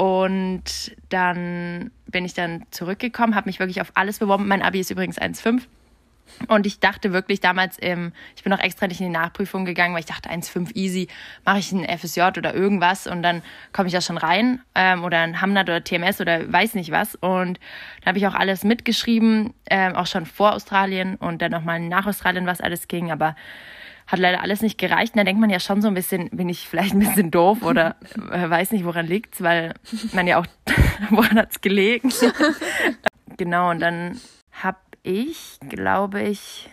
Und 0.00 0.96
dann 1.10 1.90
bin 2.06 2.24
ich 2.24 2.32
dann 2.32 2.64
zurückgekommen, 2.70 3.34
habe 3.34 3.50
mich 3.50 3.58
wirklich 3.58 3.82
auf 3.82 3.92
alles 3.92 4.18
beworben. 4.18 4.48
Mein 4.48 4.62
Abi 4.62 4.80
ist 4.80 4.90
übrigens 4.90 5.20
1,5. 5.20 5.60
Und 6.48 6.64
ich 6.64 6.80
dachte 6.80 7.12
wirklich 7.12 7.40
damals, 7.40 7.76
ähm, 7.82 8.14
ich 8.34 8.42
bin 8.42 8.50
auch 8.54 8.60
extra 8.60 8.86
nicht 8.86 9.02
in 9.02 9.08
die 9.08 9.12
Nachprüfung 9.12 9.66
gegangen, 9.66 9.92
weil 9.92 10.00
ich 10.00 10.06
dachte, 10.06 10.30
1,5 10.30 10.74
easy, 10.74 11.08
mache 11.44 11.58
ich 11.58 11.70
ein 11.72 11.84
FSJ 11.84 12.22
oder 12.38 12.54
irgendwas 12.54 13.06
und 13.08 13.22
dann 13.22 13.42
komme 13.74 13.88
ich 13.88 13.92
da 13.92 14.00
schon 14.00 14.16
rein 14.16 14.62
ähm, 14.74 15.04
oder 15.04 15.18
ein 15.18 15.42
Hamnat 15.42 15.68
oder 15.68 15.84
TMS 15.84 16.22
oder 16.22 16.50
weiß 16.50 16.76
nicht 16.76 16.90
was. 16.90 17.14
Und 17.16 17.60
da 18.00 18.06
habe 18.06 18.16
ich 18.16 18.26
auch 18.26 18.34
alles 18.34 18.64
mitgeschrieben, 18.64 19.52
ähm, 19.68 19.96
auch 19.96 20.06
schon 20.06 20.24
vor 20.24 20.54
Australien 20.54 21.16
und 21.16 21.42
dann 21.42 21.50
nochmal 21.50 21.78
nach 21.78 22.06
Australien, 22.06 22.46
was 22.46 22.62
alles 22.62 22.88
ging. 22.88 23.12
Aber 23.12 23.36
hat 24.10 24.18
leider 24.18 24.42
alles 24.42 24.60
nicht 24.60 24.76
gereicht. 24.76 25.14
Und 25.14 25.18
da 25.18 25.24
denkt 25.24 25.40
man 25.40 25.50
ja 25.50 25.60
schon 25.60 25.82
so 25.82 25.88
ein 25.88 25.94
bisschen, 25.94 26.30
bin 26.30 26.48
ich 26.48 26.68
vielleicht 26.68 26.94
ein 26.94 26.98
bisschen 26.98 27.30
doof 27.30 27.62
oder 27.62 27.96
äh, 28.32 28.50
weiß 28.50 28.72
nicht, 28.72 28.84
woran 28.84 29.06
liegt's, 29.06 29.42
weil 29.42 29.74
man 30.12 30.26
ja 30.26 30.38
auch, 30.38 30.46
woran 31.10 31.38
hat's 31.38 31.60
gelegen? 31.60 32.12
genau, 33.36 33.70
und 33.70 33.80
dann 33.80 34.20
habe 34.52 34.78
ich, 35.02 35.58
glaube 35.68 36.22
ich, 36.22 36.68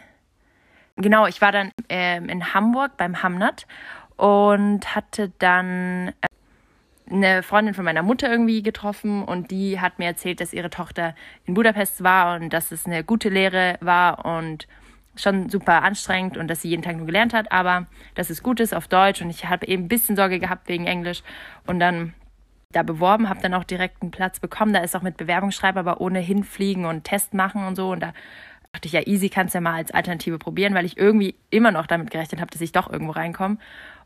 genau, 0.96 1.27
ich 1.27 1.41
war 1.41 1.51
dann 1.51 1.72
ähm, 1.89 2.27
in 2.27 2.53
Hamburg 2.53 2.98
beim 2.98 3.22
Hamnat 3.22 3.67
und 4.15 4.96
hatte 4.96 5.32
dann 5.38 6.10
äh, 6.22 6.27
eine 7.10 7.44
Freundin 7.44 7.75
von 7.75 7.86
meiner 7.86 8.03
Mutter 8.03 8.29
irgendwie 8.29 8.63
getroffen 8.63 9.24
und 9.24 9.51
die 9.51 9.79
hat 9.79 10.00
mir 10.00 10.06
erzählt, 10.06 10.41
dass 10.41 10.53
ihre 10.53 10.72
Tochter 10.72 11.15
in 11.46 11.53
Budapest 11.53 12.03
war 12.03 12.36
und 12.36 12.51
dass 12.51 12.72
es 12.72 12.86
eine 12.86 13.03
gute 13.03 13.29
Lehre 13.29 13.77
war 13.79 14.25
und 14.25 14.67
schon 15.18 15.50
super 15.50 15.84
anstrengend 15.84 16.38
und 16.38 16.48
dass 16.48 16.62
sie 16.62 16.70
jeden 16.70 16.82
Tag 16.82 16.98
nur 16.98 17.06
gelernt 17.06 17.34
hat, 17.34 17.52
aber 17.52 17.88
dass 18.16 18.30
es 18.30 18.44
gut 18.44 18.60
ist 18.60 18.74
auf 18.74 18.88
Deutsch 18.88 19.22
und 19.22 19.30
ich 19.30 19.46
habe 19.46 19.68
eben 19.68 19.86
ein 19.86 19.88
bisschen 19.88 20.16
Sorge 20.16 20.40
gehabt 20.40 20.68
wegen 20.68 20.86
Englisch 20.86 21.24
und 21.66 21.80
dann 21.80 22.14
da 22.72 22.84
beworben, 22.84 23.30
habe 23.30 23.42
dann 23.42 23.54
auch 23.54 23.64
direkt 23.64 24.02
einen 24.02 24.12
Platz 24.12 24.40
bekommen. 24.40 24.74
Da 24.74 24.80
ist 24.80 24.96
auch 24.96 25.02
mit 25.02 25.18
Bewerbungsschreiben, 25.18 25.80
aber 25.80 26.02
ohne 26.02 26.20
hinfliegen 26.20 26.86
und 26.86 27.04
Test 27.04 27.34
machen 27.34 27.66
und 27.66 27.76
so 27.76 27.92
und 27.92 28.02
da 28.02 28.14
dachte 28.74 28.88
ich 28.88 28.94
ja, 28.94 29.08
easy 29.08 29.30
kannst 29.30 29.54
du 29.54 29.58
ja 29.58 29.62
mal 29.62 29.76
als 29.76 29.92
Alternative 29.92 30.38
probieren, 30.38 30.74
weil 30.74 30.86
ich 30.86 30.98
irgendwie 30.98 31.36
immer 31.50 31.72
noch 31.72 31.88
damit 31.88 32.12
gerechnet 32.12 32.42
habe, 32.42 32.52
dass 32.52 32.62
ich 32.62 32.72
doch 32.72 32.92
irgendwo 32.92 33.14
reinkomme. 33.14 33.58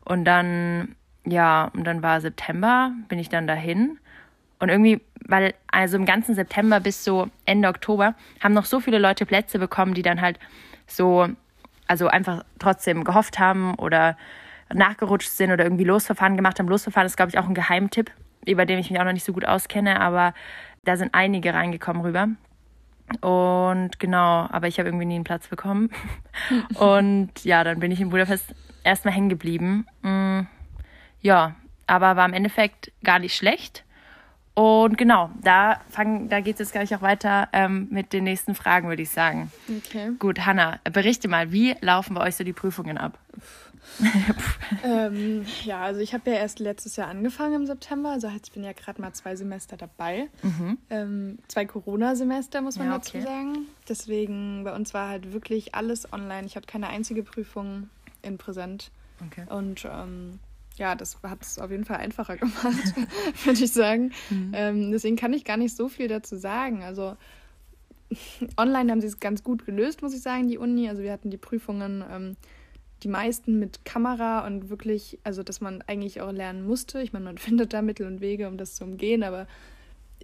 Und 0.04 0.24
dann, 0.24 0.96
ja, 1.26 1.70
und 1.74 1.84
dann 1.84 2.02
war 2.02 2.20
September, 2.20 2.92
bin 3.08 3.18
ich 3.18 3.28
dann 3.28 3.46
dahin. 3.46 3.98
Und 4.58 4.68
irgendwie, 4.68 5.00
weil 5.26 5.54
also 5.70 5.96
im 5.96 6.06
ganzen 6.06 6.34
September 6.34 6.80
bis 6.80 7.04
so 7.04 7.28
Ende 7.44 7.68
Oktober 7.68 8.14
haben 8.40 8.54
noch 8.54 8.64
so 8.64 8.80
viele 8.80 8.98
Leute 8.98 9.26
Plätze 9.26 9.58
bekommen, 9.58 9.94
die 9.94 10.02
dann 10.02 10.20
halt 10.20 10.38
so, 10.96 11.28
also 11.86 12.08
einfach 12.08 12.44
trotzdem 12.58 13.04
gehofft 13.04 13.38
haben 13.38 13.74
oder 13.74 14.16
nachgerutscht 14.72 15.30
sind 15.30 15.52
oder 15.52 15.64
irgendwie 15.64 15.84
Losverfahren 15.84 16.36
gemacht 16.36 16.58
haben. 16.58 16.68
Losverfahren 16.68 17.06
ist, 17.06 17.16
glaube 17.16 17.30
ich, 17.30 17.38
auch 17.38 17.46
ein 17.46 17.54
Geheimtipp, 17.54 18.10
über 18.46 18.66
den 18.66 18.78
ich 18.78 18.90
mich 18.90 19.00
auch 19.00 19.04
noch 19.04 19.12
nicht 19.12 19.24
so 19.24 19.32
gut 19.32 19.44
auskenne, 19.44 20.00
aber 20.00 20.34
da 20.84 20.96
sind 20.96 21.14
einige 21.14 21.54
reingekommen 21.54 22.02
rüber. 22.02 22.28
Und 23.20 23.98
genau, 23.98 24.48
aber 24.50 24.68
ich 24.68 24.78
habe 24.78 24.88
irgendwie 24.88 25.04
nie 25.04 25.16
einen 25.16 25.24
Platz 25.24 25.48
bekommen. 25.48 25.90
Und 26.74 27.44
ja, 27.44 27.62
dann 27.64 27.80
bin 27.80 27.92
ich 27.92 28.00
in 28.00 28.10
Budapest 28.10 28.54
erstmal 28.84 29.14
hängen 29.14 29.28
geblieben. 29.28 29.86
Mm, 30.02 30.40
ja, 31.20 31.54
aber 31.86 32.16
war 32.16 32.26
im 32.26 32.32
Endeffekt 32.32 32.92
gar 33.04 33.18
nicht 33.18 33.36
schlecht. 33.36 33.84
Und 34.54 34.98
genau, 34.98 35.30
da, 35.40 35.80
da 35.96 36.40
geht 36.40 36.54
es 36.54 36.58
jetzt 36.60 36.72
gleich 36.72 36.94
auch 36.94 37.00
weiter 37.00 37.48
ähm, 37.52 37.88
mit 37.90 38.12
den 38.12 38.24
nächsten 38.24 38.54
Fragen, 38.54 38.88
würde 38.88 39.02
ich 39.02 39.10
sagen. 39.10 39.50
Okay. 39.68 40.12
Gut, 40.18 40.44
Hanna, 40.44 40.78
berichte 40.92 41.28
mal, 41.28 41.52
wie 41.52 41.74
laufen 41.80 42.14
bei 42.14 42.20
euch 42.22 42.36
so 42.36 42.44
die 42.44 42.52
Prüfungen 42.52 42.98
ab? 42.98 43.18
ähm, 44.84 45.44
ja, 45.64 45.82
also 45.82 46.00
ich 46.00 46.14
habe 46.14 46.30
ja 46.30 46.36
erst 46.36 46.60
letztes 46.60 46.96
Jahr 46.96 47.08
angefangen 47.08 47.54
im 47.54 47.66
September, 47.66 48.10
also 48.10 48.28
ich 48.28 48.52
bin 48.52 48.62
ja 48.62 48.72
gerade 48.72 49.00
mal 49.00 49.12
zwei 49.12 49.36
Semester 49.36 49.76
dabei. 49.76 50.28
Mhm. 50.42 50.78
Ähm, 50.90 51.38
zwei 51.48 51.64
Corona-Semester, 51.64 52.60
muss 52.60 52.78
man 52.78 52.88
ja, 52.88 52.94
dazu 52.94 53.16
okay. 53.16 53.26
sagen. 53.26 53.66
Deswegen, 53.88 54.64
bei 54.64 54.74
uns 54.74 54.94
war 54.94 55.08
halt 55.08 55.32
wirklich 55.32 55.74
alles 55.74 56.12
online. 56.12 56.46
Ich 56.46 56.56
hatte 56.56 56.66
keine 56.66 56.88
einzige 56.88 57.22
Prüfung 57.22 57.88
in 58.22 58.38
Präsent. 58.38 58.90
Okay. 59.26 59.44
Und 59.48 59.84
ähm, 59.90 60.38
ja, 60.76 60.94
das 60.94 61.18
hat 61.22 61.42
es 61.42 61.58
auf 61.58 61.70
jeden 61.70 61.84
Fall 61.84 61.98
einfacher 61.98 62.36
gemacht, 62.38 62.94
würde 63.44 63.64
ich 63.64 63.72
sagen. 63.72 64.12
Mhm. 64.30 64.52
Ähm, 64.54 64.92
deswegen 64.92 65.16
kann 65.16 65.32
ich 65.32 65.44
gar 65.44 65.56
nicht 65.56 65.76
so 65.76 65.88
viel 65.88 66.08
dazu 66.08 66.36
sagen. 66.36 66.82
Also 66.82 67.16
online 68.56 68.90
haben 68.90 69.00
sie 69.00 69.06
es 69.06 69.20
ganz 69.20 69.42
gut 69.42 69.64
gelöst, 69.64 70.02
muss 70.02 70.14
ich 70.14 70.22
sagen, 70.22 70.48
die 70.48 70.58
Uni. 70.58 70.88
Also 70.88 71.02
wir 71.02 71.12
hatten 71.12 71.30
die 71.30 71.38
Prüfungen, 71.38 72.04
ähm, 72.10 72.36
die 73.02 73.08
meisten 73.08 73.58
mit 73.58 73.84
Kamera 73.84 74.46
und 74.46 74.70
wirklich, 74.70 75.18
also 75.24 75.42
dass 75.42 75.60
man 75.60 75.82
eigentlich 75.82 76.20
auch 76.20 76.32
lernen 76.32 76.66
musste. 76.66 77.02
Ich 77.02 77.12
meine, 77.12 77.24
man 77.24 77.38
findet 77.38 77.72
da 77.72 77.82
Mittel 77.82 78.06
und 78.06 78.20
Wege, 78.20 78.48
um 78.48 78.56
das 78.56 78.74
zu 78.74 78.84
umgehen, 78.84 79.22
aber 79.22 79.46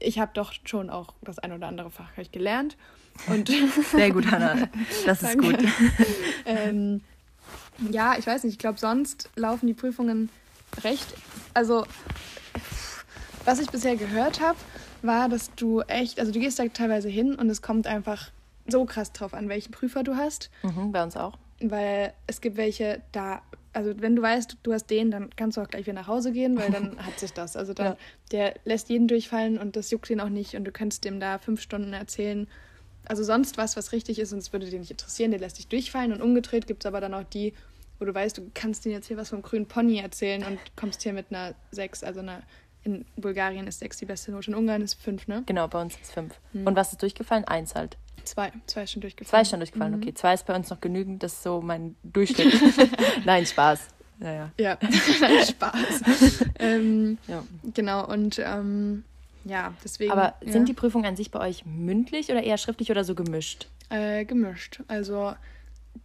ich 0.00 0.18
habe 0.18 0.30
doch 0.34 0.52
schon 0.64 0.90
auch 0.90 1.14
das 1.22 1.38
ein 1.38 1.52
oder 1.52 1.66
andere 1.66 1.90
Fach 1.90 2.10
gelernt. 2.30 2.76
Und 3.26 3.50
Sehr 3.90 4.12
gut, 4.12 4.30
Hannah. 4.30 4.68
Das 5.04 5.22
ist 5.22 5.38
gut. 5.38 5.58
ähm, 6.46 7.00
ja, 7.90 8.16
ich 8.18 8.26
weiß 8.26 8.44
nicht, 8.44 8.54
ich 8.54 8.58
glaube, 8.58 8.78
sonst 8.78 9.30
laufen 9.36 9.66
die 9.66 9.74
Prüfungen 9.74 10.30
recht. 10.82 11.06
Also, 11.54 11.86
was 13.44 13.60
ich 13.60 13.70
bisher 13.70 13.96
gehört 13.96 14.40
habe, 14.40 14.58
war, 15.02 15.28
dass 15.28 15.54
du 15.54 15.80
echt, 15.82 16.18
also 16.20 16.32
du 16.32 16.40
gehst 16.40 16.58
da 16.58 16.66
teilweise 16.68 17.08
hin 17.08 17.34
und 17.34 17.48
es 17.50 17.62
kommt 17.62 17.86
einfach 17.86 18.30
so 18.66 18.84
krass 18.84 19.12
drauf 19.12 19.34
an, 19.34 19.48
welchen 19.48 19.72
Prüfer 19.72 20.02
du 20.02 20.16
hast. 20.16 20.50
Mhm, 20.62 20.92
bei 20.92 21.02
uns 21.02 21.16
auch. 21.16 21.38
Weil 21.60 22.12
es 22.26 22.40
gibt 22.40 22.56
welche, 22.56 23.02
da, 23.12 23.42
also 23.72 23.94
wenn 24.00 24.16
du 24.16 24.22
weißt, 24.22 24.58
du 24.62 24.72
hast 24.72 24.86
den, 24.86 25.10
dann 25.10 25.30
kannst 25.34 25.56
du 25.56 25.62
auch 25.62 25.68
gleich 25.68 25.86
wieder 25.86 25.94
nach 25.94 26.06
Hause 26.06 26.32
gehen, 26.32 26.56
weil 26.58 26.70
dann 26.70 26.98
hat 27.04 27.18
sich 27.18 27.32
das. 27.32 27.56
Also 27.56 27.74
dann, 27.74 27.92
ja. 27.92 27.96
der 28.32 28.54
lässt 28.64 28.88
jeden 28.90 29.08
durchfallen 29.08 29.58
und 29.58 29.76
das 29.76 29.90
juckt 29.90 30.10
ihn 30.10 30.20
auch 30.20 30.28
nicht 30.28 30.54
und 30.54 30.64
du 30.64 30.72
kannst 30.72 31.04
dem 31.04 31.20
da 31.20 31.38
fünf 31.38 31.60
Stunden 31.60 31.92
erzählen. 31.92 32.48
Also 33.08 33.24
sonst 33.24 33.58
was, 33.58 33.76
was 33.76 33.92
richtig 33.92 34.18
ist 34.18 34.32
und 34.32 34.38
es 34.38 34.52
würde 34.52 34.68
dir 34.68 34.78
nicht 34.78 34.90
interessieren, 34.90 35.30
der 35.30 35.40
lässt 35.40 35.58
dich 35.58 35.68
durchfallen 35.68 36.12
und 36.12 36.22
umgedreht 36.22 36.66
gibt 36.66 36.84
es 36.84 36.86
aber 36.86 37.00
dann 37.00 37.14
auch 37.14 37.24
die, 37.24 37.54
wo 37.98 38.04
du 38.04 38.14
weißt, 38.14 38.38
du 38.38 38.50
kannst 38.54 38.84
dir 38.84 38.92
jetzt 38.92 39.06
hier 39.08 39.16
was 39.16 39.30
vom 39.30 39.42
grünen 39.42 39.66
Pony 39.66 39.98
erzählen 39.98 40.44
und 40.44 40.58
kommst 40.76 41.02
hier 41.02 41.12
mit 41.12 41.26
einer 41.30 41.54
6, 41.72 42.04
also 42.04 42.20
einer 42.20 42.42
in 42.84 43.04
Bulgarien 43.16 43.66
ist 43.66 43.80
6 43.80 43.98
die 43.98 44.06
beste 44.06 44.30
Note, 44.30 44.50
in 44.50 44.56
Ungarn 44.56 44.82
ist 44.82 44.94
5, 44.94 45.26
ne? 45.26 45.42
Genau, 45.46 45.66
bei 45.68 45.80
uns 45.80 45.96
ist 46.00 46.12
5. 46.12 46.34
Hm. 46.52 46.66
Und 46.66 46.76
was 46.76 46.92
ist 46.92 47.02
durchgefallen? 47.02 47.44
Eins 47.44 47.74
halt. 47.74 47.96
Zwei. 48.24 48.52
Zwei 48.66 48.82
ist 48.84 48.92
schon 48.92 49.00
durchgefallen. 49.00 49.30
Zwei 49.30 49.40
ist 49.42 49.50
schon 49.50 49.60
durchgefallen, 49.60 49.94
mhm. 49.94 50.02
okay. 50.02 50.14
Zwei 50.14 50.34
ist 50.34 50.46
bei 50.46 50.54
uns 50.54 50.70
noch 50.70 50.80
genügend, 50.80 51.22
das 51.22 51.32
ist 51.32 51.42
so 51.42 51.60
mein 51.60 51.96
Durchschnitt. 52.02 52.54
Nein, 53.24 53.46
Spaß. 53.46 53.88
Ja, 54.20 54.32
ja. 54.32 54.50
Ja, 54.58 54.78
Spaß. 55.48 56.02
ähm, 56.58 57.18
ja. 57.26 57.44
Genau, 57.74 58.06
und 58.06 58.38
ähm, 58.44 59.04
ja, 59.44 59.74
deswegen. 59.84 60.12
Aber 60.12 60.34
ja. 60.44 60.52
sind 60.52 60.68
die 60.68 60.74
Prüfungen 60.74 61.06
an 61.06 61.16
sich 61.16 61.30
bei 61.30 61.40
euch 61.40 61.64
mündlich 61.66 62.30
oder 62.30 62.42
eher 62.42 62.58
schriftlich 62.58 62.90
oder 62.90 63.04
so 63.04 63.14
gemischt? 63.14 63.68
Äh, 63.90 64.24
gemischt. 64.24 64.82
Also 64.88 65.34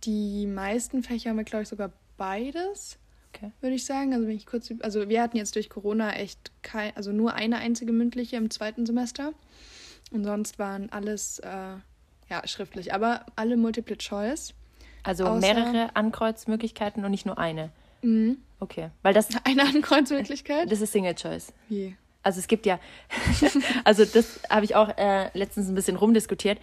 die 0.03 0.47
meisten 0.47 1.03
Fächer 1.03 1.29
haben 1.29 1.37
wir, 1.37 1.43
glaube 1.43 1.63
ich, 1.63 1.69
sogar 1.69 1.91
beides, 2.17 2.97
okay. 3.33 3.51
würde 3.61 3.75
ich 3.75 3.85
sagen. 3.85 4.13
Also 4.13 4.27
wenn 4.27 4.35
ich 4.35 4.45
kurz, 4.45 4.71
also 4.81 5.09
wir 5.09 5.21
hatten 5.21 5.37
jetzt 5.37 5.55
durch 5.55 5.69
Corona 5.69 6.11
echt 6.13 6.51
kein, 6.61 6.95
also 6.95 7.11
nur 7.11 7.33
eine 7.33 7.57
einzige 7.57 7.91
mündliche 7.91 8.37
im 8.37 8.49
zweiten 8.49 8.85
Semester. 8.85 9.33
Und 10.11 10.23
sonst 10.23 10.59
waren 10.59 10.91
alles 10.91 11.39
äh, 11.39 11.75
ja, 12.29 12.47
schriftlich, 12.47 12.93
aber 12.93 13.25
alle 13.35 13.57
Multiple 13.57 13.97
Choice. 13.97 14.53
Also 15.03 15.25
außer, 15.25 15.39
mehrere 15.39 15.95
Ankreuzmöglichkeiten 15.95 17.03
und 17.03 17.11
nicht 17.11 17.25
nur 17.25 17.37
eine. 17.37 17.71
Mhm. 18.01 18.37
Okay. 18.59 18.89
Weil 19.01 19.13
das. 19.13 19.27
Eine 19.43 19.63
Ankreuzmöglichkeit? 19.63 20.71
Das 20.71 20.79
ist 20.79 20.93
Single 20.93 21.15
Choice. 21.15 21.51
Wie? 21.67 21.97
Also 22.23 22.39
es 22.39 22.47
gibt 22.47 22.65
ja, 22.65 22.79
also 23.83 24.05
das 24.05 24.39
habe 24.49 24.65
ich 24.65 24.75
auch 24.75 24.97
äh, 24.97 25.29
letztens 25.37 25.67
ein 25.67 25.75
bisschen 25.75 25.97
rumdiskutiert. 25.97 26.57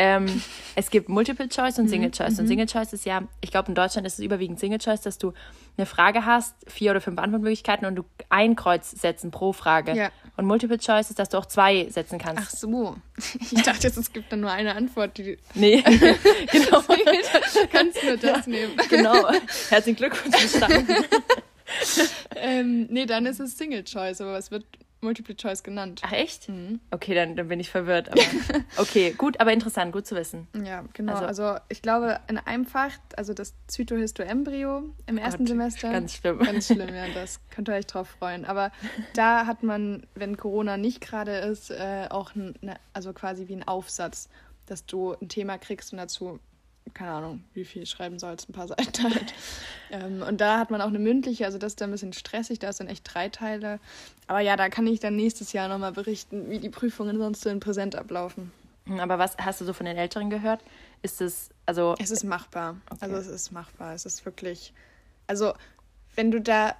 Ähm, 0.00 0.42
es 0.76 0.90
gibt 0.90 1.08
Multiple 1.08 1.48
Choice 1.48 1.78
und 1.80 1.86
mhm, 1.86 1.88
Single 1.88 2.10
Choice. 2.12 2.34
Mhm. 2.34 2.38
Und 2.38 2.46
Single 2.46 2.66
Choice 2.66 2.92
ist 2.92 3.04
ja, 3.04 3.22
ich 3.40 3.50
glaube, 3.50 3.68
in 3.68 3.74
Deutschland 3.74 4.06
ist 4.06 4.20
es 4.20 4.24
überwiegend 4.24 4.60
Single 4.60 4.78
Choice, 4.78 5.00
dass 5.00 5.18
du 5.18 5.32
eine 5.76 5.86
Frage 5.86 6.24
hast, 6.24 6.54
vier 6.68 6.92
oder 6.92 7.00
fünf 7.00 7.18
Antwortmöglichkeiten 7.18 7.84
und 7.84 7.96
du 7.96 8.04
ein 8.28 8.54
Kreuz 8.54 8.92
setzen 8.92 9.32
pro 9.32 9.52
Frage. 9.52 9.96
Ja. 9.96 10.10
Und 10.36 10.46
Multiple 10.46 10.78
Choice 10.78 11.10
ist, 11.10 11.18
dass 11.18 11.30
du 11.30 11.38
auch 11.38 11.46
zwei 11.46 11.88
setzen 11.90 12.18
kannst. 12.18 12.42
Ach 12.46 12.50
so. 12.50 12.96
Ich 13.40 13.62
dachte 13.62 13.88
jetzt, 13.88 13.96
es 13.96 14.12
gibt 14.12 14.30
dann 14.30 14.40
nur 14.40 14.52
eine 14.52 14.76
Antwort. 14.76 15.18
Die 15.18 15.36
nee, 15.54 15.82
genau. 16.52 16.80
du 16.80 17.66
kannst 17.72 18.04
nur 18.04 18.16
das 18.16 18.46
nehmen. 18.46 18.76
Genau. 18.88 19.28
Herzlichen 19.68 19.96
Glückwunsch 19.96 20.40
bestanden. 20.40 20.94
ähm, 22.36 22.86
nee, 22.90 23.06
dann 23.06 23.26
ist 23.26 23.40
es 23.40 23.58
Single 23.58 23.82
Choice, 23.82 24.20
aber 24.20 24.38
es 24.38 24.52
wird 24.52 24.64
Multiple 25.00 25.36
Choice 25.36 25.62
genannt. 25.62 26.02
Ach 26.04 26.12
echt? 26.12 26.48
Mhm. 26.48 26.80
Okay, 26.90 27.14
dann, 27.14 27.36
dann 27.36 27.48
bin 27.48 27.60
ich 27.60 27.70
verwirrt. 27.70 28.10
Aber 28.10 28.20
okay, 28.78 29.12
gut, 29.12 29.40
aber 29.40 29.52
interessant, 29.52 29.92
gut 29.92 30.06
zu 30.06 30.16
wissen. 30.16 30.48
Ja, 30.64 30.84
genau. 30.92 31.14
Also, 31.14 31.44
also 31.44 31.60
ich 31.68 31.82
glaube, 31.82 32.20
in 32.28 32.38
einem 32.38 32.66
Fach, 32.66 32.92
also 33.16 33.32
das 33.32 33.54
Zytohistoembryo 33.68 34.82
im 35.06 35.18
ersten 35.18 35.44
Gott, 35.44 35.48
Semester. 35.48 35.92
Ganz 35.92 36.14
schlimm. 36.14 36.38
Ganz 36.40 36.66
schlimm, 36.66 36.94
ja, 36.94 37.06
das 37.14 37.40
könnt 37.50 37.68
ihr 37.68 37.74
euch 37.74 37.86
drauf 37.86 38.08
freuen. 38.18 38.44
Aber 38.44 38.72
da 39.14 39.46
hat 39.46 39.62
man, 39.62 40.06
wenn 40.14 40.36
Corona 40.36 40.76
nicht 40.76 41.00
gerade 41.00 41.36
ist, 41.36 41.70
äh, 41.70 42.06
auch 42.10 42.34
eine, 42.34 42.54
also 42.92 43.12
quasi 43.12 43.48
wie 43.48 43.54
ein 43.54 43.66
Aufsatz, 43.66 44.28
dass 44.66 44.84
du 44.84 45.14
ein 45.20 45.28
Thema 45.28 45.58
kriegst 45.58 45.92
und 45.92 45.98
dazu 45.98 46.40
keine 46.94 47.12
Ahnung, 47.12 47.44
wie 47.54 47.64
viel 47.64 47.86
schreiben 47.86 48.18
sollst, 48.18 48.48
ein 48.48 48.52
paar 48.52 48.68
Seiten 48.68 49.04
halt. 49.04 49.34
ähm, 49.90 50.22
und 50.22 50.40
da 50.40 50.58
hat 50.58 50.70
man 50.70 50.80
auch 50.80 50.88
eine 50.88 50.98
mündliche, 50.98 51.44
also 51.44 51.58
das 51.58 51.72
ist 51.72 51.80
dann 51.80 51.90
ein 51.90 51.92
bisschen 51.92 52.12
stressig, 52.12 52.58
da 52.58 52.68
ist 52.68 52.80
dann 52.80 52.88
echt 52.88 53.02
drei 53.12 53.28
Teile. 53.28 53.80
Aber 54.26 54.40
ja, 54.40 54.56
da 54.56 54.68
kann 54.68 54.86
ich 54.86 55.00
dann 55.00 55.16
nächstes 55.16 55.52
Jahr 55.52 55.68
nochmal 55.68 55.92
berichten, 55.92 56.50
wie 56.50 56.58
die 56.58 56.70
Prüfungen 56.70 57.18
sonst 57.18 57.42
so 57.42 57.50
in 57.50 57.60
Präsent 57.60 57.96
ablaufen. 57.96 58.52
Hm, 58.86 59.00
aber 59.00 59.18
was 59.18 59.36
hast 59.38 59.60
du 59.60 59.64
so 59.64 59.72
von 59.72 59.86
den 59.86 59.96
Älteren 59.96 60.30
gehört? 60.30 60.60
ist 61.02 61.20
es, 61.20 61.50
also. 61.66 61.94
Es 61.98 62.10
ist 62.10 62.24
machbar. 62.24 62.76
Okay. 62.90 62.98
Also 63.00 63.16
es 63.16 63.26
ist 63.26 63.52
machbar. 63.52 63.94
Es 63.94 64.06
ist 64.06 64.24
wirklich. 64.24 64.72
Also, 65.26 65.54
wenn 66.14 66.30
du 66.30 66.40
da 66.40 66.74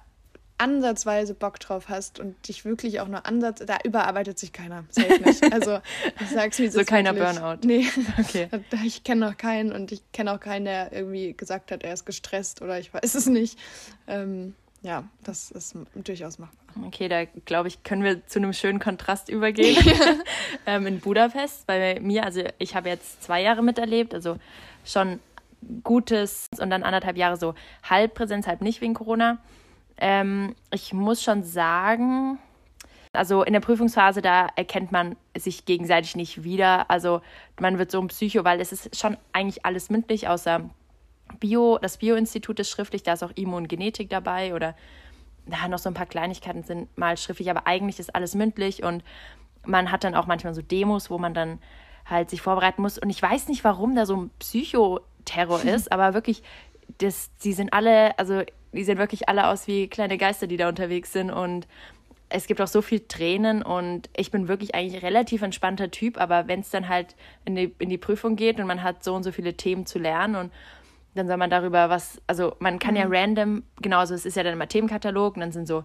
ansatzweise 0.59 1.33
Bock 1.33 1.59
drauf 1.59 1.89
hast 1.89 2.19
und 2.19 2.47
dich 2.47 2.65
wirklich 2.65 2.99
auch 2.99 3.07
nur 3.07 3.25
ansatz, 3.25 3.63
da 3.65 3.77
überarbeitet 3.83 4.37
sich 4.37 4.53
keiner. 4.53 4.83
Safe 4.89 5.19
nicht. 5.23 5.51
Also 5.51 5.79
ich 6.19 6.29
sag's 6.29 6.59
mir 6.59 6.71
so 6.71 6.83
keiner 6.83 7.15
wirklich, 7.15 7.39
Burnout. 7.39 7.65
Nee. 7.65 7.87
Okay. 8.19 8.49
Ich 8.85 9.03
kenne 9.03 9.27
noch 9.27 9.37
keinen 9.37 9.71
und 9.71 9.91
ich 9.91 10.01
kenne 10.11 10.33
auch 10.33 10.39
keinen, 10.39 10.65
der 10.65 10.91
irgendwie 10.91 11.33
gesagt 11.33 11.71
hat, 11.71 11.83
er 11.83 11.93
ist 11.93 12.05
gestresst 12.05 12.61
oder 12.61 12.79
ich 12.79 12.93
weiß 12.93 13.15
es 13.15 13.25
nicht. 13.25 13.57
Ähm, 14.07 14.53
ja, 14.81 15.03
das 15.23 15.51
ist 15.51 15.75
durchaus 15.95 16.39
machbar. 16.39 16.59
Okay, 16.85 17.07
da 17.09 17.25
glaube 17.45 17.67
ich, 17.67 17.83
können 17.83 18.03
wir 18.03 18.25
zu 18.27 18.39
einem 18.39 18.53
schönen 18.53 18.79
Kontrast 18.79 19.29
übergehen. 19.29 19.77
ähm, 20.65 20.87
in 20.87 20.99
Budapest, 20.99 21.67
bei 21.67 21.99
mir, 21.99 22.23
also 22.25 22.43
ich 22.57 22.75
habe 22.75 22.89
jetzt 22.89 23.23
zwei 23.23 23.41
Jahre 23.41 23.61
miterlebt, 23.63 24.13
also 24.13 24.37
schon 24.85 25.19
gutes 25.83 26.47
und 26.59 26.69
dann 26.69 26.83
anderthalb 26.83 27.17
Jahre 27.17 27.37
so 27.37 27.55
halb 27.83 28.13
Präsenz, 28.13 28.47
halb 28.47 28.61
nicht 28.61 28.81
wegen 28.81 28.93
Corona. 28.93 29.39
Ähm, 29.99 30.55
ich 30.71 30.93
muss 30.93 31.21
schon 31.21 31.43
sagen, 31.43 32.39
also 33.13 33.43
in 33.43 33.53
der 33.53 33.59
Prüfungsphase, 33.59 34.21
da 34.21 34.47
erkennt 34.55 34.91
man 34.91 35.15
sich 35.35 35.65
gegenseitig 35.65 36.15
nicht 36.15 36.43
wieder. 36.43 36.89
Also 36.89 37.21
man 37.59 37.77
wird 37.77 37.91
so 37.91 37.99
ein 37.99 38.07
Psycho, 38.07 38.43
weil 38.43 38.61
es 38.61 38.71
ist 38.71 38.95
schon 38.97 39.17
eigentlich 39.33 39.65
alles 39.65 39.89
mündlich, 39.89 40.27
außer 40.27 40.69
Bio, 41.39 41.77
das 41.79 41.97
Bio-Institut 41.97 42.59
ist 42.59 42.69
schriftlich, 42.69 43.03
da 43.03 43.13
ist 43.13 43.23
auch 43.23 43.31
Immungenetik 43.35 44.09
dabei 44.09 44.53
oder 44.55 44.75
na, 45.45 45.67
noch 45.67 45.79
so 45.79 45.89
ein 45.89 45.93
paar 45.95 46.05
Kleinigkeiten 46.05 46.63
sind 46.63 46.95
mal 46.97 47.17
schriftlich, 47.17 47.49
aber 47.49 47.67
eigentlich 47.67 47.99
ist 47.99 48.15
alles 48.15 48.35
mündlich 48.35 48.83
und 48.83 49.03
man 49.65 49.91
hat 49.91 50.03
dann 50.03 50.15
auch 50.15 50.27
manchmal 50.27 50.53
so 50.53 50.61
Demos, 50.61 51.09
wo 51.09 51.17
man 51.17 51.33
dann 51.33 51.59
halt 52.05 52.29
sich 52.29 52.41
vorbereiten 52.41 52.81
muss. 52.81 52.97
Und 52.97 53.09
ich 53.09 53.21
weiß 53.21 53.47
nicht, 53.49 53.63
warum 53.63 53.95
da 53.95 54.05
so 54.05 54.15
ein 54.15 54.31
Psychoterror 54.39 55.63
ist, 55.63 55.91
aber 55.91 56.13
wirklich, 56.13 56.43
das, 56.97 57.31
die 57.43 57.53
sind 57.53 57.73
alle, 57.73 58.17
also 58.17 58.41
die 58.73 58.83
sehen 58.83 58.97
wirklich 58.97 59.29
alle 59.29 59.47
aus 59.47 59.67
wie 59.67 59.87
kleine 59.87 60.17
Geister, 60.17 60.47
die 60.47 60.57
da 60.57 60.67
unterwegs 60.67 61.13
sind. 61.13 61.31
Und 61.31 61.67
es 62.29 62.47
gibt 62.47 62.61
auch 62.61 62.67
so 62.67 62.81
viel 62.81 63.01
Tränen 63.01 63.63
und 63.63 64.09
ich 64.15 64.31
bin 64.31 64.47
wirklich 64.47 64.75
eigentlich 64.75 65.01
relativ 65.03 65.41
entspannter 65.41 65.89
Typ, 65.91 66.19
aber 66.19 66.47
wenn 66.47 66.59
es 66.59 66.69
dann 66.69 66.87
halt 66.87 67.15
in 67.45 67.55
die, 67.55 67.73
in 67.79 67.89
die 67.89 67.97
Prüfung 67.97 68.35
geht 68.35 68.59
und 68.59 68.67
man 68.67 68.83
hat 68.83 69.03
so 69.03 69.15
und 69.15 69.23
so 69.23 69.31
viele 69.31 69.55
Themen 69.55 69.85
zu 69.85 69.97
lernen 69.97 70.35
und 70.35 70.51
dann 71.15 71.27
soll 71.27 71.37
man 71.37 71.49
darüber 71.49 71.89
was, 71.89 72.21
also 72.27 72.55
man 72.59 72.77
kann 72.77 72.93
mhm. 72.93 72.99
ja 72.99 73.07
random, 73.09 73.63
genauso, 73.81 74.13
es 74.13 74.25
ist 74.25 74.37
ja 74.37 74.43
dann 74.43 74.53
immer 74.53 74.67
Themenkatalog 74.67 75.35
und 75.35 75.41
dann 75.41 75.51
sind 75.51 75.67
so, 75.67 75.83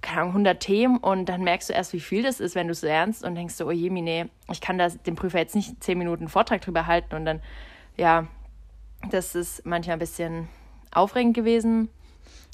keine 0.00 0.22
Ahnung, 0.22 0.30
100 0.30 0.60
Themen 0.60 0.96
und 0.96 1.26
dann 1.26 1.44
merkst 1.44 1.68
du 1.68 1.74
erst, 1.74 1.92
wie 1.92 2.00
viel 2.00 2.22
das 2.22 2.40
ist, 2.40 2.54
wenn 2.54 2.68
du 2.68 2.72
es 2.72 2.82
lernst 2.82 3.22
und 3.22 3.34
denkst 3.34 3.54
so, 3.54 3.66
oh 3.66 3.70
je, 3.70 3.90
nee, 3.90 4.26
ich 4.50 4.62
kann 4.62 4.78
das 4.78 5.00
dem 5.02 5.14
Prüfer 5.14 5.38
jetzt 5.38 5.54
nicht 5.54 5.82
10 5.84 5.98
Minuten 5.98 6.28
Vortrag 6.28 6.62
drüber 6.62 6.86
halten 6.86 7.14
und 7.14 7.26
dann, 7.26 7.40
ja, 7.98 8.26
das 9.10 9.34
ist 9.34 9.64
manchmal 9.66 9.96
ein 9.96 10.00
bisschen 10.00 10.48
aufregend 10.92 11.34
gewesen. 11.34 11.88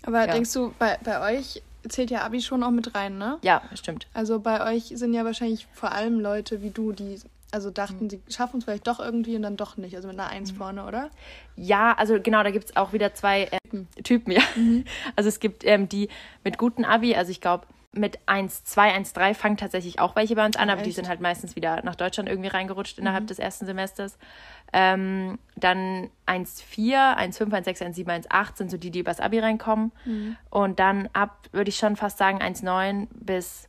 Aber 0.05 0.27
ja. 0.27 0.33
denkst 0.33 0.53
du, 0.53 0.73
bei, 0.79 0.99
bei 1.03 1.37
euch 1.37 1.63
zählt 1.89 2.11
ja 2.11 2.23
Abi 2.23 2.41
schon 2.41 2.63
auch 2.63 2.71
mit 2.71 2.95
rein, 2.95 3.19
ne? 3.19 3.39
Ja, 3.43 3.63
stimmt. 3.75 4.07
Also 4.15 4.41
bei 4.41 4.75
euch 4.75 4.93
sind 4.95 5.15
ja 5.15 5.25
wahrscheinlich 5.25 5.67
vor 5.73 5.93
allem 5.93 6.21
Leute 6.21 6.63
wie 6.63 6.71
du, 6.71 6.93
die 6.93 7.21
also 7.51 7.71
dachten, 7.71 8.05
mhm. 8.05 8.11
sie 8.11 8.21
schaffen 8.29 8.59
es 8.59 8.65
vielleicht 8.65 8.87
doch 8.87 9.01
irgendwie 9.01 9.35
und 9.37 9.43
dann 9.43 9.57
doch 9.57 9.77
nicht. 9.77 9.97
Also 9.97 10.09
mit 10.09 10.19
einer 10.19 10.29
Eins 10.29 10.53
mhm. 10.53 10.57
vorne, 10.57 10.85
oder? 10.85 11.11
Ja, 11.57 11.95
also 11.95 12.21
genau, 12.21 12.43
da 12.43 12.51
gibt 12.51 12.67
es 12.67 12.77
auch 12.77 12.93
wieder 12.93 13.15
zwei 13.15 13.49
ähm, 13.73 13.87
Typen, 14.05 14.33
ja. 14.33 14.43
Mhm. 14.55 14.85
Also 15.17 15.29
es 15.29 15.41
gibt 15.41 15.65
ähm, 15.65 15.89
die 15.89 16.09
mit 16.45 16.59
guten 16.59 16.85
Abi, 16.85 17.15
also 17.15 17.31
ich 17.31 17.41
glaube, 17.41 17.67
mit 17.93 18.19
1, 18.27 18.65
2, 18.65 18.93
1, 18.93 19.13
3 19.13 19.35
fangen 19.35 19.57
tatsächlich 19.57 19.99
auch 19.99 20.15
welche 20.17 20.35
bei 20.35 20.45
uns 20.45 20.57
an, 20.57 20.71
aber 20.71 20.81
Echt? 20.81 20.89
die 20.89 20.93
sind 20.93 21.09
halt 21.09 21.21
meistens 21.21 21.57
wieder 21.57 21.83
nach 21.83 21.95
Deutschland 21.95 22.29
irgendwie 22.29 22.49
reingerutscht 22.49 22.99
innerhalb 22.99 23.25
mhm. 23.25 23.29
des 23.29 23.39
ersten 23.39 23.67
Semesters. 23.67 24.19
Ähm, 24.73 25.39
dann 25.57 26.11
1, 26.27 26.61
4, 26.63 27.17
1, 27.17 27.39
5, 27.39 27.53
1, 27.53 27.65
6, 27.65 27.83
1, 27.83 27.97
7, 27.97 28.11
1, 28.11 28.31
8 28.31 28.57
sind 28.57 28.71
so 28.71 28.77
die, 28.77 28.91
die 28.91 29.01
übers 29.01 29.21
Abi 29.21 29.39
reinkommen. 29.39 29.93
Mhm. 30.05 30.37
Und 30.51 30.79
dann 30.79 31.09
ab, 31.13 31.49
würde 31.53 31.71
ich 31.71 31.77
schon 31.77 31.97
fast 31.97 32.19
sagen, 32.19 32.41
1, 32.41 32.63
9 32.63 33.09
bis 33.13 33.69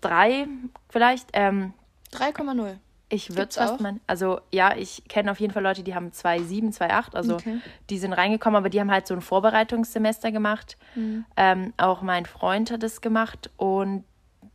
3 0.00 0.46
vielleicht. 0.88 1.28
Ähm, 1.34 1.74
3,0. 2.12 2.76
Ich 3.10 3.34
würde 3.36 3.52
fast 3.54 3.80
mal, 3.80 3.94
also 4.06 4.40
ja, 4.52 4.76
ich 4.76 5.04
kenne 5.08 5.30
auf 5.30 5.40
jeden 5.40 5.52
Fall 5.52 5.62
Leute, 5.62 5.82
die 5.82 5.94
haben 5.94 6.10
2,7, 6.10 6.76
2,8, 6.76 7.14
also 7.14 7.34
okay. 7.36 7.58
die 7.88 7.98
sind 7.98 8.12
reingekommen, 8.12 8.56
aber 8.56 8.68
die 8.68 8.80
haben 8.80 8.90
halt 8.90 9.06
so 9.06 9.14
ein 9.14 9.22
Vorbereitungssemester 9.22 10.30
gemacht. 10.30 10.76
Mhm. 10.94 11.24
Ähm, 11.36 11.72
auch 11.78 12.02
mein 12.02 12.26
Freund 12.26 12.70
hat 12.70 12.82
es 12.82 13.00
gemacht 13.00 13.50
und 13.56 14.04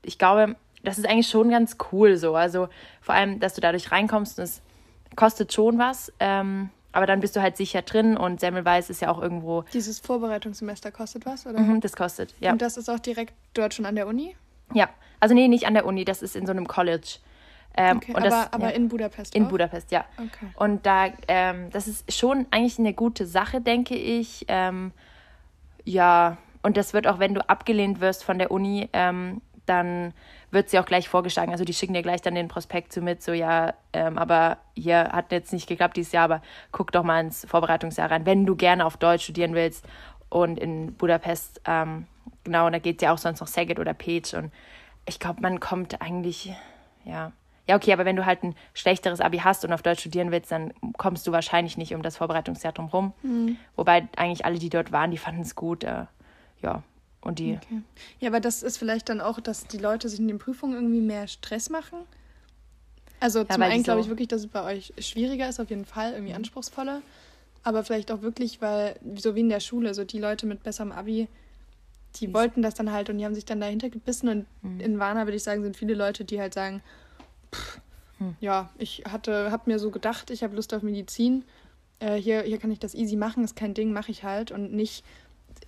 ich 0.03 0.19
glaube, 0.19 0.55
das 0.83 0.99
ist 0.99 1.07
eigentlich 1.07 1.29
schon 1.29 1.49
ganz 1.49 1.77
cool 1.91 2.15
so. 2.17 2.35
Also 2.35 2.67
vor 3.01 3.15
allem, 3.15 3.39
dass 3.39 3.55
du 3.55 3.61
dadurch 3.61 3.91
reinkommst 3.91 4.37
und 4.37 4.43
es 4.43 4.61
kostet 5.15 5.51
schon 5.51 5.79
was, 5.79 6.13
ähm, 6.19 6.69
aber 6.91 7.07
dann 7.07 7.21
bist 7.21 7.35
du 7.35 7.41
halt 7.41 7.57
sicher 7.57 7.81
drin 7.81 8.15
und 8.15 8.39
Semmelweis 8.39 8.91
ist 8.91 9.01
ja 9.01 9.09
auch 9.09 9.19
irgendwo. 9.19 9.63
Dieses 9.73 9.99
Vorbereitungssemester 9.99 10.91
kostet 10.91 11.25
was, 11.25 11.47
oder? 11.47 11.59
Mhm, 11.59 11.81
das 11.81 11.95
kostet, 11.95 12.35
ja. 12.39 12.51
Und 12.51 12.61
das 12.61 12.77
ist 12.77 12.87
auch 12.87 12.99
direkt 12.99 13.33
dort 13.55 13.73
schon 13.73 13.85
an 13.87 13.95
der 13.95 14.05
Uni? 14.05 14.35
Ja, 14.73 14.89
also 15.19 15.33
nee, 15.33 15.47
nicht 15.47 15.65
an 15.65 15.73
der 15.73 15.85
Uni, 15.85 16.05
das 16.05 16.21
ist 16.21 16.35
in 16.35 16.45
so 16.45 16.51
einem 16.51 16.67
College. 16.67 17.17
Ähm, 17.75 17.97
okay, 17.97 18.13
aber, 18.15 18.29
das, 18.29 18.53
aber 18.53 18.69
ja, 18.69 18.75
in 18.75 18.87
Budapest 18.87 19.35
In 19.35 19.45
auch? 19.45 19.49
Budapest, 19.49 19.91
ja. 19.91 20.05
Okay. 20.17 20.47
Und 20.55 20.85
da, 20.85 21.07
ähm, 21.27 21.69
das 21.71 21.87
ist 21.87 22.13
schon 22.13 22.45
eigentlich 22.51 22.77
eine 22.79 22.93
gute 22.93 23.25
Sache, 23.25 23.61
denke 23.61 23.95
ich. 23.95 24.45
Ähm, 24.47 24.91
ja, 25.83 26.37
und 26.61 26.77
das 26.77 26.93
wird 26.93 27.07
auch, 27.07 27.19
wenn 27.19 27.33
du 27.33 27.49
abgelehnt 27.49 27.99
wirst 27.99 28.23
von 28.23 28.37
der 28.37 28.51
Uni, 28.51 28.89
ähm, 28.93 29.41
dann 29.65 30.13
wird 30.51 30.69
sie 30.69 30.79
auch 30.79 30.85
gleich 30.85 31.09
vorgeschlagen. 31.09 31.51
Also 31.51 31.65
die 31.65 31.73
schicken 31.73 31.93
dir 31.93 32.01
gleich 32.01 32.21
dann 32.21 32.35
den 32.35 32.47
Prospekt 32.47 32.93
zu 32.93 33.01
mit, 33.01 33.23
so 33.23 33.33
ja, 33.33 33.73
ähm, 33.91 34.17
aber 34.17 34.57
hier 34.75 35.09
hat 35.11 35.31
jetzt 35.31 35.53
nicht 35.53 35.67
geklappt 35.67 35.97
dieses 35.97 36.11
Jahr, 36.11 36.25
aber 36.25 36.41
guck 36.71 36.91
doch 36.91 37.03
mal 37.03 37.21
ins 37.21 37.45
Vorbereitungsjahr 37.45 38.11
rein, 38.11 38.25
wenn 38.25 38.45
du 38.45 38.55
gerne 38.55 38.85
auf 38.85 38.97
Deutsch 38.97 39.23
studieren 39.23 39.55
willst. 39.55 39.85
Und 40.29 40.57
in 40.57 40.95
Budapest, 40.95 41.61
ähm, 41.65 42.07
genau, 42.43 42.65
und 42.65 42.71
da 42.73 42.79
geht 42.79 42.97
es 42.97 43.03
ja 43.03 43.13
auch 43.13 43.17
sonst 43.17 43.39
noch 43.39 43.47
Saget 43.47 43.79
oder 43.79 43.93
Page. 43.93 44.33
Und 44.33 44.51
ich 45.05 45.19
glaube, 45.19 45.41
man 45.41 45.59
kommt 45.59 46.01
eigentlich, 46.01 46.53
ja, 47.03 47.31
ja, 47.67 47.77
okay, 47.77 47.93
aber 47.93 48.03
wenn 48.05 48.15
du 48.15 48.25
halt 48.25 48.43
ein 48.43 48.55
schlechteres 48.73 49.21
Abi 49.21 49.37
hast 49.37 49.63
und 49.63 49.71
auf 49.71 49.81
Deutsch 49.81 50.01
studieren 50.01 50.31
willst, 50.31 50.51
dann 50.51 50.73
kommst 50.97 51.25
du 51.25 51.31
wahrscheinlich 51.31 51.77
nicht 51.77 51.95
um 51.95 52.01
das 52.01 52.17
Vorbereitungsjahr 52.17 52.73
drum 52.73 52.87
rum. 52.87 53.13
Mhm. 53.23 53.57
Wobei 53.75 54.07
eigentlich 54.17 54.45
alle, 54.45 54.59
die 54.59 54.69
dort 54.69 54.91
waren, 54.91 55.11
die 55.11 55.17
fanden 55.17 55.41
es 55.41 55.55
gut. 55.55 55.83
Äh, 55.83 56.05
ja, 56.61 56.83
und 57.21 57.39
die. 57.39 57.53
Okay. 57.53 57.81
Ja, 58.19 58.29
aber 58.29 58.41
das 58.41 58.63
ist 58.63 58.77
vielleicht 58.77 59.07
dann 59.07 59.21
auch, 59.21 59.39
dass 59.39 59.67
die 59.67 59.77
Leute 59.77 60.09
sich 60.09 60.19
in 60.19 60.27
den 60.27 60.39
Prüfungen 60.39 60.75
irgendwie 60.75 60.99
mehr 60.99 61.27
Stress 61.27 61.69
machen. 61.69 61.99
Also 63.21 63.39
ja, 63.39 63.49
zum 63.49 63.61
einen 63.61 63.83
glaube 63.83 64.01
ich 64.01 64.09
wirklich, 64.09 64.27
dass 64.27 64.41
es 64.41 64.47
bei 64.47 64.63
euch 64.63 64.93
schwieriger 64.97 65.47
ist, 65.47 65.61
auf 65.61 65.69
jeden 65.69 65.85
Fall, 65.85 66.11
irgendwie 66.11 66.31
mhm. 66.31 66.39
anspruchsvoller. 66.39 67.01
Aber 67.63 67.85
vielleicht 67.85 68.11
auch 68.11 68.21
wirklich, 68.21 68.61
weil, 68.61 68.99
so 69.15 69.35
wie 69.35 69.39
in 69.39 69.47
der 69.47 69.61
Schule, 69.61 69.93
so 69.93 70.03
die 70.03 70.19
Leute 70.19 70.45
mit 70.45 70.63
besserem 70.63 70.91
Abi, 70.91 71.29
die 72.17 72.33
wollten 72.33 72.61
das 72.61 72.75
dann 72.75 72.91
halt 72.91 73.09
und 73.09 73.17
die 73.17 73.25
haben 73.25 73.33
sich 73.33 73.45
dann 73.45 73.61
dahinter 73.61 73.89
gebissen. 73.89 74.27
Und 74.27 74.45
mhm. 74.61 74.81
in 74.81 74.99
Warna, 74.99 75.25
würde 75.25 75.37
ich 75.37 75.43
sagen, 75.43 75.63
sind 75.63 75.77
viele 75.77 75.93
Leute, 75.93 76.25
die 76.25 76.41
halt 76.41 76.53
sagen. 76.53 76.81
Ja, 78.39 78.69
ich 78.77 79.03
hatte, 79.09 79.51
habe 79.51 79.69
mir 79.69 79.79
so 79.79 79.91
gedacht, 79.91 80.29
ich 80.29 80.43
habe 80.43 80.55
Lust 80.55 80.73
auf 80.73 80.81
Medizin. 80.81 81.43
Äh, 81.99 82.15
hier, 82.15 82.43
hier 82.43 82.57
kann 82.57 82.71
ich 82.71 82.79
das 82.79 82.95
easy 82.95 83.15
machen, 83.15 83.43
ist 83.43 83.55
kein 83.55 83.73
Ding, 83.73 83.91
mache 83.91 84.11
ich 84.11 84.23
halt. 84.23 84.51
Und 84.51 84.73
nicht, 84.73 85.03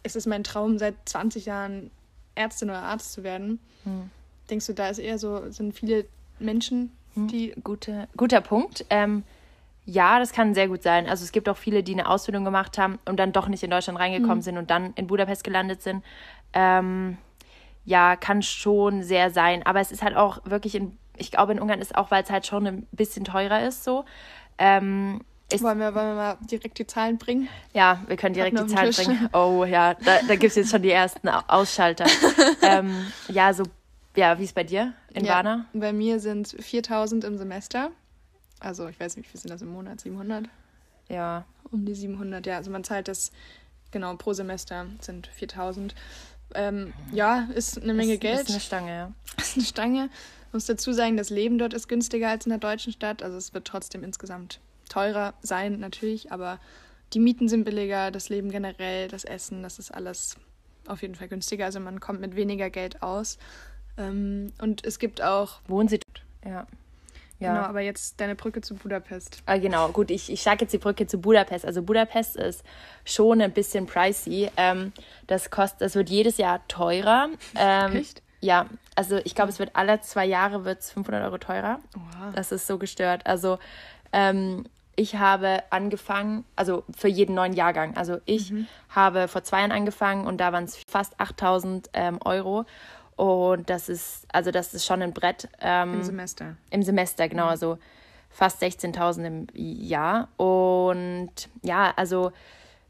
es 0.04 0.16
ist 0.16 0.26
mein 0.26 0.44
Traum, 0.44 0.78
seit 0.78 0.96
20 1.06 1.46
Jahren 1.46 1.92
Ärztin 2.36 2.70
oder 2.70 2.84
Arzt 2.84 3.14
zu 3.14 3.24
werden. 3.24 3.60
Hm. 3.84 4.10
Denkst 4.50 4.68
du, 4.68 4.74
da 4.74 4.90
ist 4.90 5.00
eher 5.00 5.18
so, 5.18 5.50
sind 5.50 5.74
viele 5.74 6.06
Menschen, 6.40 6.92
hm. 7.14 7.28
die. 7.28 7.54
Gute, 7.64 8.08
guter 8.16 8.42
Punkt. 8.42 8.86
Ähm, 8.90 9.24
ja, 9.86 10.20
das 10.20 10.34
kann 10.34 10.54
sehr 10.54 10.68
gut 10.68 10.82
sein. 10.82 11.08
Also 11.08 11.24
es 11.24 11.32
gibt 11.32 11.48
auch 11.48 11.58
viele, 11.58 11.84
die 11.84 11.94
eine 11.94 12.10
Ausbildung 12.10 12.44
gemacht 12.44 12.78
haben 12.78 13.00
und 13.06 13.18
dann 13.18 13.32
doch 13.32 13.48
nicht 13.48 13.64
in 13.64 13.70
Deutschland 13.70 14.00
reingekommen 14.00 14.38
mhm. 14.38 14.42
sind 14.42 14.58
und 14.58 14.72
dann 14.72 14.94
in 14.96 15.06
Budapest 15.06 15.44
gelandet 15.44 15.84
sind. 15.84 16.04
Ähm, 16.54 17.18
ja, 17.86 18.16
kann 18.16 18.42
schon 18.42 19.04
sehr 19.04 19.30
sein. 19.30 19.64
Aber 19.64 19.80
es 19.80 19.92
ist 19.92 20.02
halt 20.02 20.16
auch 20.16 20.44
wirklich 20.46 20.74
in 20.74 20.98
ich 21.18 21.32
glaube, 21.32 21.54
in 21.54 21.60
Ungarn 21.60 21.82
ist 21.82 21.96
auch, 21.96 22.12
weil 22.12 22.24
es 22.24 22.30
halt 22.30 22.46
schon 22.46 22.68
ein 22.68 22.88
bisschen 22.92 23.26
teurer 23.26 23.66
ist 23.66 23.84
so. 23.84 24.06
Ähm, 24.58 25.22
ist, 25.52 25.64
wollen, 25.64 25.78
wir, 25.78 25.94
wollen 25.94 26.08
wir 26.08 26.16
mal 26.16 26.38
direkt 26.42 26.80
die 26.80 26.88
Zahlen 26.88 27.18
bringen? 27.18 27.48
Ja, 27.74 28.02
wir 28.08 28.18
können 28.18 28.34
direkt 28.34 28.58
die 28.60 28.66
Zahlen 28.66 28.92
bringen. 28.92 29.30
Oh 29.32 29.64
ja, 29.64 29.94
da, 29.94 30.20
da 30.28 30.36
gibt 30.36 30.52
es 30.52 30.56
jetzt 30.56 30.72
schon 30.72 30.82
die 30.82 30.92
ersten 30.92 31.30
Ausschalter. 31.30 32.06
ähm, 32.64 33.12
ja, 33.28 33.54
so, 33.54 33.64
ja, 34.16 34.40
wie 34.40 34.44
ist 34.44 34.56
bei 34.56 34.64
dir 34.64 34.94
in 35.14 35.26
ja, 35.26 35.36
Warna? 35.36 35.66
Bei 35.74 35.94
mir 35.94 36.20
sind 36.20 36.48
es 36.48 36.66
4000 36.66 37.24
im 37.26 37.38
Semester. 37.38 37.92
Also 38.60 38.88
ich 38.88 39.00
weiß 39.00 39.18
nicht, 39.18 39.28
wie 39.28 39.32
viel 39.32 39.42
sind 39.42 39.52
das 39.52 39.62
im 39.62 39.72
Monat? 39.72 40.02
700? 40.02 40.50
Ja. 41.10 41.46
Um 41.72 41.86
die 41.86 41.94
700, 41.94 42.46
ja. 42.48 42.58
Also 42.58 42.72
man 42.72 42.84
zahlt 42.84 43.08
das, 43.08 43.32
genau, 43.92 44.16
pro 44.16 44.34
Semester 44.34 44.88
sind 45.00 45.28
4000. 45.28 45.94
Ähm, 46.56 46.94
ja, 47.12 47.48
ist 47.54 47.82
eine 47.82 47.94
Menge 47.94 48.14
ist, 48.14 48.22
Geld. 48.22 48.40
Ist 48.50 48.50
eine 48.50 48.60
Stange, 48.60 48.96
ja. 48.96 49.12
Ist 49.38 49.58
eine 49.58 49.66
Stange 49.66 50.10
muss 50.56 50.66
dazu 50.66 50.94
sagen, 50.94 51.18
das 51.18 51.30
Leben 51.30 51.58
dort 51.58 51.74
ist 51.74 51.88
günstiger 51.90 52.30
als 52.30 52.46
in 52.46 52.50
der 52.50 52.60
deutschen 52.60 52.94
Stadt. 52.94 53.22
Also 53.22 53.38
es 53.38 53.54
wird 53.54 53.68
trotzdem 53.68 54.04
insgesamt 54.04 54.62
teurer 54.90 55.34
sein, 55.42 55.80
natürlich, 55.80 56.32
aber 56.32 56.60
die 57.14 57.20
Mieten 57.20 57.50
sind 57.50 57.66
billiger, 57.66 58.10
das 58.10 58.30
Leben 58.30 58.50
generell, 58.50 59.10
das 59.10 59.26
Essen, 59.26 59.64
das 59.64 59.80
ist 59.80 59.92
alles 59.92 60.38
auf 60.88 61.02
jeden 61.02 61.16
Fall 61.16 61.28
günstiger. 61.28 61.66
Also 61.66 61.80
man 61.80 62.00
kommt 62.00 62.22
mit 62.22 62.36
weniger 62.36 62.70
Geld 62.70 63.04
aus. 63.04 63.38
Ähm, 63.98 64.54
und 64.60 64.86
es 64.86 64.98
gibt 64.98 65.22
auch. 65.22 65.60
Wohnen 65.68 65.90
Sie 65.90 66.00
dort? 66.00 66.26
Ja. 66.46 66.68
Ja. 67.40 67.54
Genau, 67.54 67.66
aber 67.66 67.82
jetzt 67.82 68.22
deine 68.22 68.34
Brücke 68.34 68.62
zu 68.62 68.76
Budapest. 68.76 69.44
Ah, 69.46 69.58
genau, 69.58 69.90
gut, 69.90 70.10
ich, 70.10 70.32
ich 70.32 70.42
sage 70.42 70.62
jetzt 70.62 70.72
die 70.72 70.78
Brücke 70.78 71.06
zu 71.06 71.18
Budapest. 71.18 71.66
Also 71.66 71.82
Budapest 71.82 72.38
ist 72.38 72.64
schon 73.04 73.42
ein 73.42 73.52
bisschen 73.52 73.88
pricey. 73.88 74.50
Ähm, 74.56 74.94
das 75.28 75.52
kostet, 75.52 75.82
das 75.82 75.96
wird 75.96 76.10
jedes 76.10 76.38
Jahr 76.38 76.66
teurer. 76.70 77.28
Ähm, 77.58 77.98
Echt? 77.98 78.22
Ja, 78.46 78.68
also 78.96 79.18
ich 79.24 79.34
glaube, 79.34 79.50
es 79.50 79.58
wird 79.58 79.72
alle 79.74 80.02
zwei 80.02 80.24
Jahre 80.26 80.66
wird's 80.66 80.92
500 80.92 81.24
Euro 81.24 81.40
teurer. 81.40 81.80
Wow. 81.96 82.36
Das 82.36 82.52
ist 82.52 82.68
so 82.68 82.78
gestört. 82.78 83.26
Also 83.26 83.58
ähm, 84.14 84.66
ich 84.96 85.16
habe 85.16 85.64
angefangen, 85.72 86.46
also 86.56 86.84
für 86.96 87.08
jeden 87.08 87.34
neuen 87.34 87.54
Jahrgang. 87.54 87.98
Also 87.98 88.20
ich 88.26 88.52
mhm. 88.52 88.68
habe 88.90 89.28
vor 89.28 89.44
zwei 89.44 89.62
Jahren 89.62 89.72
angefangen 89.72 90.28
und 90.28 90.38
da 90.38 90.54
waren 90.54 90.66
es 90.66 90.78
fast 90.88 91.20
8000 91.20 91.90
ähm, 91.94 92.20
Euro. 92.24 92.66
Und 93.16 93.68
das 93.72 93.90
ist, 93.90 94.28
also 94.32 94.52
das 94.52 94.76
ist 94.76 94.86
schon 94.86 95.02
ein 95.02 95.12
Brett. 95.12 95.50
Ähm, 95.60 95.96
Im 95.96 96.04
Semester. 96.04 96.56
Im 96.70 96.84
Semester, 96.84 97.28
genau. 97.28 97.46
Mhm. 97.46 97.50
Also 97.50 97.80
fast 98.30 98.62
16.000 98.62 99.26
im 99.26 99.48
Jahr. 99.56 100.28
Und 100.38 101.32
ja, 101.64 101.94
also 101.96 102.32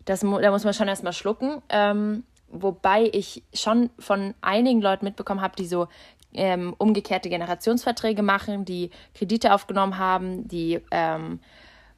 das, 0.03 0.19
da 0.19 0.51
muss 0.51 0.65
man 0.65 0.73
schon 0.73 0.89
erstmal 0.89 1.13
schlucken. 1.13 1.61
Ähm, 1.69 2.23
wobei 2.61 3.09
ich 3.11 3.43
schon 3.53 3.89
von 3.99 4.33
einigen 4.41 4.81
Leuten 4.81 5.05
mitbekommen 5.05 5.41
habe, 5.41 5.55
die 5.55 5.65
so 5.65 5.87
ähm, 6.35 6.75
umgekehrte 6.77 7.29
Generationsverträge 7.29 8.21
machen, 8.21 8.65
die 8.65 8.91
Kredite 9.13 9.53
aufgenommen 9.53 9.97
haben, 9.97 10.47
die 10.47 10.81
ähm, 10.91 11.39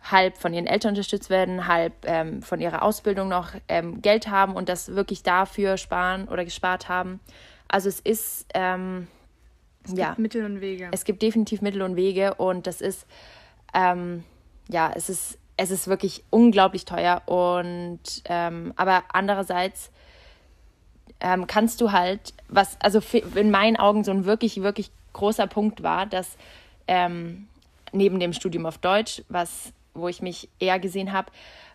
halb 0.04 0.38
von 0.38 0.54
ihren 0.54 0.68
Eltern 0.68 0.90
unterstützt 0.90 1.30
werden, 1.30 1.68
halb 1.68 1.94
ähm, 2.06 2.42
von 2.42 2.62
ihrer 2.62 2.84
Ausbildung 2.84 3.28
noch 3.28 3.50
ähm, 3.68 4.02
Geld 4.02 4.30
haben 4.30 4.56
und 4.56 4.70
das 4.70 4.96
wirklich 4.96 5.24
dafür 5.24 5.78
sparen 5.78 6.28
oder 6.28 6.46
gespart 6.46 6.88
haben. 6.88 7.20
Also 7.68 7.90
es 7.90 8.00
ist 8.00 8.46
ähm, 8.54 9.08
es 9.84 9.98
ja, 9.98 10.10
gibt 10.10 10.20
Mittel 10.20 10.46
und 10.46 10.62
Wege. 10.62 10.90
Es 10.92 11.04
gibt 11.04 11.22
definitiv 11.22 11.62
Mittel 11.62 11.82
und 11.82 11.96
Wege 11.96 12.36
und 12.36 12.68
das 12.68 12.82
ist 12.82 13.08
ähm, 13.74 14.24
ja 14.70 14.92
es 14.96 15.10
ist 15.10 15.40
es 15.58 15.72
ist 15.72 15.88
wirklich 15.88 16.24
unglaublich 16.30 16.86
teuer 16.86 17.24
und 17.26 18.00
aber 18.30 19.04
andererseits 19.12 19.92
ähm, 21.20 21.48
kannst 21.48 21.82
du 21.82 21.92
halt 21.92 22.34
was 22.48 22.80
also 22.82 23.02
in 23.36 23.52
meinen 23.52 23.78
Augen 23.78 24.04
so 24.04 24.12
ein 24.12 24.26
wirklich 24.26 24.62
wirklich 24.62 24.92
großer 25.14 25.48
Punkt 25.48 25.84
war, 25.84 26.06
dass 26.06 26.38
ähm, 26.88 27.48
neben 27.92 28.20
dem 28.20 28.34
Studium 28.34 28.66
auf 28.66 28.78
Deutsch, 28.78 29.24
was 29.30 29.74
wo 29.94 30.08
ich 30.08 30.22
mich 30.22 30.48
eher 30.60 30.80
gesehen 30.80 31.12
habe, 31.12 31.32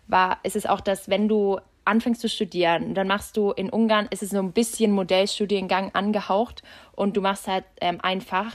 war, 0.07 0.37
ist 0.43 0.55
es 0.55 0.65
auch, 0.65 0.79
dass 0.79 1.09
wenn 1.09 1.27
du 1.27 1.59
anfängst 1.85 2.21
zu 2.21 2.29
studieren, 2.29 2.93
dann 2.93 3.07
machst 3.07 3.35
du 3.35 3.51
in 3.51 3.69
Ungarn, 3.69 4.07
ist 4.09 4.23
es 4.23 4.29
so 4.29 4.39
ein 4.39 4.53
bisschen 4.53 4.91
Modellstudiengang 4.91 5.91
angehaucht 5.93 6.63
und 6.93 7.17
du 7.17 7.21
machst 7.21 7.47
halt 7.47 7.65
ähm, 7.81 7.99
ein 8.01 8.21
Fach 8.21 8.53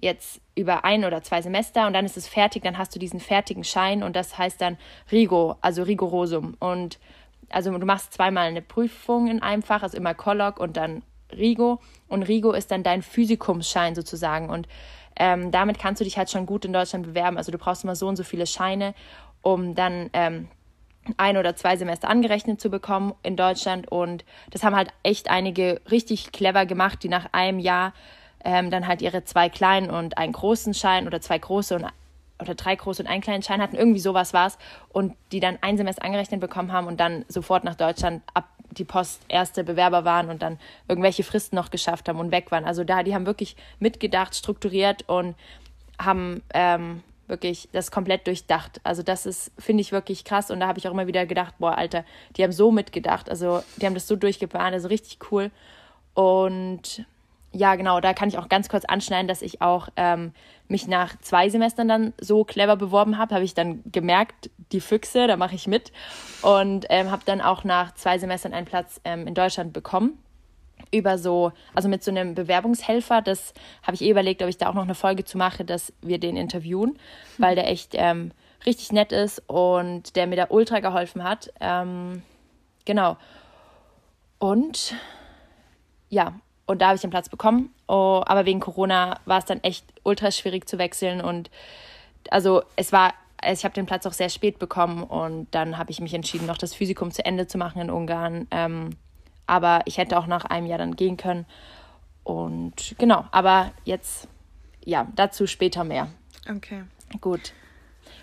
jetzt 0.00 0.40
über 0.54 0.84
ein 0.84 1.04
oder 1.04 1.22
zwei 1.22 1.40
Semester 1.42 1.86
und 1.86 1.92
dann 1.92 2.04
ist 2.04 2.16
es 2.16 2.28
fertig, 2.28 2.62
dann 2.62 2.76
hast 2.76 2.94
du 2.94 2.98
diesen 2.98 3.20
fertigen 3.20 3.64
Schein 3.64 4.02
und 4.02 4.16
das 4.16 4.36
heißt 4.36 4.60
dann 4.60 4.76
Rigo, 5.10 5.56
also 5.60 5.82
Rigorosum. 5.84 6.54
Und 6.58 6.98
also 7.50 7.76
du 7.76 7.86
machst 7.86 8.12
zweimal 8.12 8.48
eine 8.48 8.62
Prüfung 8.62 9.28
in 9.28 9.42
einem 9.42 9.62
Fach, 9.62 9.82
also 9.82 9.96
immer 9.96 10.14
Kolleg 10.14 10.58
und 10.58 10.76
dann 10.76 11.02
Rigo 11.32 11.80
und 12.08 12.22
Rigo 12.22 12.52
ist 12.52 12.70
dann 12.70 12.82
dein 12.82 13.02
Physikumsschein 13.02 13.94
sozusagen 13.94 14.48
und 14.48 14.68
ähm, 15.18 15.50
damit 15.50 15.78
kannst 15.78 16.00
du 16.00 16.04
dich 16.04 16.18
halt 16.18 16.30
schon 16.30 16.46
gut 16.46 16.64
in 16.64 16.72
Deutschland 16.72 17.06
bewerben. 17.06 17.38
Also 17.38 17.50
du 17.50 17.58
brauchst 17.58 17.84
immer 17.84 17.96
so 17.96 18.06
und 18.06 18.16
so 18.16 18.22
viele 18.22 18.46
Scheine, 18.46 18.94
um 19.40 19.74
dann 19.74 20.10
ähm, 20.12 20.48
ein 21.16 21.36
oder 21.36 21.56
zwei 21.56 21.76
Semester 21.76 22.08
angerechnet 22.08 22.60
zu 22.60 22.68
bekommen 22.68 23.14
in 23.22 23.36
Deutschland. 23.36 23.90
Und 23.90 24.24
das 24.50 24.62
haben 24.62 24.76
halt 24.76 24.92
echt 25.02 25.30
einige 25.30 25.80
richtig 25.90 26.32
clever 26.32 26.66
gemacht, 26.66 27.02
die 27.02 27.08
nach 27.08 27.28
einem 27.32 27.58
Jahr 27.58 27.94
ähm, 28.44 28.70
dann 28.70 28.86
halt 28.86 29.02
ihre 29.02 29.24
zwei 29.24 29.48
kleinen 29.48 29.90
und 29.90 30.18
einen 30.18 30.32
großen 30.32 30.74
Schein 30.74 31.06
oder 31.06 31.20
zwei 31.20 31.38
große 31.38 31.74
und 31.76 31.86
oder 32.40 32.54
drei 32.54 32.76
große 32.76 33.02
und 33.02 33.08
einen 33.08 33.22
kleinen 33.22 33.42
Schein 33.42 33.62
hatten, 33.62 33.76
irgendwie 33.76 34.00
sowas 34.00 34.32
war 34.34 34.46
es, 34.46 34.58
und 34.88 35.14
die 35.32 35.40
dann 35.40 35.58
ein 35.60 35.76
Semester 35.76 36.04
angerechnet 36.04 36.40
bekommen 36.40 36.72
haben 36.72 36.86
und 36.86 37.00
dann 37.00 37.24
sofort 37.28 37.64
nach 37.64 37.74
Deutschland 37.74 38.22
ab 38.34 38.48
die 38.70 38.84
Post 38.84 39.22
erste 39.28 39.64
Bewerber 39.64 40.04
waren 40.04 40.28
und 40.28 40.42
dann 40.42 40.58
irgendwelche 40.88 41.24
Fristen 41.24 41.56
noch 41.56 41.70
geschafft 41.70 42.08
haben 42.08 42.18
und 42.18 42.30
weg 42.30 42.50
waren. 42.50 42.64
Also 42.64 42.84
da, 42.84 43.02
die 43.02 43.14
haben 43.14 43.26
wirklich 43.26 43.56
mitgedacht, 43.78 44.34
strukturiert 44.34 45.08
und 45.08 45.34
haben 45.98 46.42
ähm, 46.52 47.02
wirklich 47.26 47.68
das 47.72 47.90
komplett 47.90 48.26
durchdacht. 48.26 48.80
Also 48.84 49.02
das 49.02 49.26
ist, 49.26 49.50
finde 49.58 49.80
ich, 49.80 49.92
wirklich 49.92 50.24
krass. 50.24 50.50
Und 50.50 50.60
da 50.60 50.66
habe 50.66 50.78
ich 50.78 50.86
auch 50.86 50.92
immer 50.92 51.06
wieder 51.06 51.26
gedacht, 51.26 51.54
boah, 51.58 51.76
Alter, 51.76 52.04
die 52.36 52.42
haben 52.42 52.52
so 52.52 52.70
mitgedacht. 52.70 53.30
Also 53.30 53.62
die 53.76 53.86
haben 53.86 53.94
das 53.94 54.06
so 54.06 54.16
durchgeplant, 54.16 54.74
also 54.74 54.88
richtig 54.88 55.18
cool. 55.30 55.50
Und 56.14 57.04
ja, 57.56 57.74
genau, 57.74 58.00
da 58.00 58.12
kann 58.12 58.28
ich 58.28 58.38
auch 58.38 58.48
ganz 58.48 58.68
kurz 58.68 58.84
anschneiden, 58.84 59.28
dass 59.28 59.40
ich 59.40 59.62
auch 59.62 59.88
ähm, 59.96 60.32
mich 60.68 60.86
nach 60.86 61.18
zwei 61.20 61.48
Semestern 61.48 61.88
dann 61.88 62.12
so 62.20 62.44
clever 62.44 62.76
beworben 62.76 63.16
habe, 63.16 63.34
habe 63.34 63.44
ich 63.44 63.54
dann 63.54 63.82
gemerkt, 63.90 64.50
die 64.72 64.80
Füchse, 64.80 65.26
da 65.26 65.36
mache 65.36 65.54
ich 65.54 65.66
mit. 65.66 65.90
Und 66.42 66.86
ähm, 66.90 67.10
habe 67.10 67.22
dann 67.24 67.40
auch 67.40 67.64
nach 67.64 67.94
zwei 67.94 68.18
Semestern 68.18 68.52
einen 68.52 68.66
Platz 68.66 69.00
ähm, 69.04 69.26
in 69.26 69.34
Deutschland 69.34 69.72
bekommen. 69.72 70.18
Über 70.92 71.16
so, 71.16 71.52
also 71.74 71.88
mit 71.88 72.04
so 72.04 72.10
einem 72.10 72.34
Bewerbungshelfer, 72.34 73.22
das 73.22 73.54
habe 73.82 73.94
ich 73.94 74.02
eh 74.02 74.10
überlegt, 74.10 74.42
ob 74.42 74.48
ich 74.48 74.58
da 74.58 74.68
auch 74.68 74.74
noch 74.74 74.84
eine 74.84 74.94
Folge 74.94 75.24
zu 75.24 75.38
mache, 75.38 75.64
dass 75.64 75.92
wir 76.02 76.18
den 76.18 76.36
interviewen, 76.36 76.98
weil 77.38 77.54
der 77.54 77.68
echt 77.68 77.92
ähm, 77.94 78.32
richtig 78.66 78.92
nett 78.92 79.12
ist 79.12 79.42
und 79.48 80.14
der 80.14 80.26
mir 80.26 80.36
da 80.36 80.46
ultra 80.50 80.80
geholfen 80.80 81.24
hat. 81.24 81.50
Ähm, 81.60 82.22
genau. 82.84 83.16
Und 84.38 84.94
ja, 86.10 86.34
und 86.66 86.82
da 86.82 86.88
habe 86.88 86.96
ich 86.96 87.00
den 87.00 87.10
Platz 87.10 87.28
bekommen. 87.28 87.72
Oh, 87.86 88.22
aber 88.26 88.44
wegen 88.44 88.60
Corona 88.60 89.20
war 89.24 89.38
es 89.38 89.44
dann 89.44 89.62
echt 89.62 89.86
ultra 90.02 90.32
schwierig 90.32 90.68
zu 90.68 90.78
wechseln. 90.78 91.20
Und 91.20 91.50
also 92.30 92.62
es 92.74 92.92
war, 92.92 93.14
ich 93.48 93.64
habe 93.64 93.74
den 93.74 93.86
Platz 93.86 94.04
auch 94.04 94.12
sehr 94.12 94.28
spät 94.28 94.58
bekommen 94.58 95.04
und 95.04 95.46
dann 95.52 95.78
habe 95.78 95.92
ich 95.92 96.00
mich 96.00 96.12
entschieden, 96.12 96.46
noch 96.46 96.58
das 96.58 96.74
Physikum 96.74 97.12
zu 97.12 97.24
Ende 97.24 97.46
zu 97.46 97.56
machen 97.56 97.80
in 97.80 97.90
Ungarn. 97.90 98.48
Ähm, 98.50 98.90
aber 99.46 99.82
ich 99.84 99.96
hätte 99.96 100.18
auch 100.18 100.26
nach 100.26 100.44
einem 100.44 100.66
Jahr 100.66 100.78
dann 100.78 100.96
gehen 100.96 101.16
können. 101.16 101.46
Und 102.24 102.96
genau, 102.98 103.24
aber 103.30 103.70
jetzt, 103.84 104.26
ja, 104.84 105.06
dazu 105.14 105.46
später 105.46 105.84
mehr. 105.84 106.08
Okay. 106.50 106.82
Gut. 107.20 107.52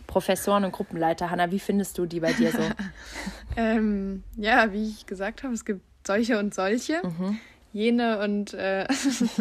Professoren 0.06 0.66
und 0.66 0.74
Gruppenleiter, 0.74 1.30
Hanna, 1.30 1.50
wie 1.52 1.60
findest 1.60 1.98
du 1.98 2.06
die 2.06 2.20
bei 2.20 2.34
dir 2.34 2.52
so? 2.52 2.60
ähm, 3.56 4.24
ja, 4.36 4.74
wie 4.74 4.90
ich 4.90 5.06
gesagt 5.06 5.44
habe, 5.44 5.54
es 5.54 5.64
gibt 5.64 5.82
solche 6.06 6.38
und 6.38 6.54
solche. 6.54 7.02
Mhm 7.08 7.40
jene 7.74 8.20
und 8.20 8.54
äh, 8.54 8.88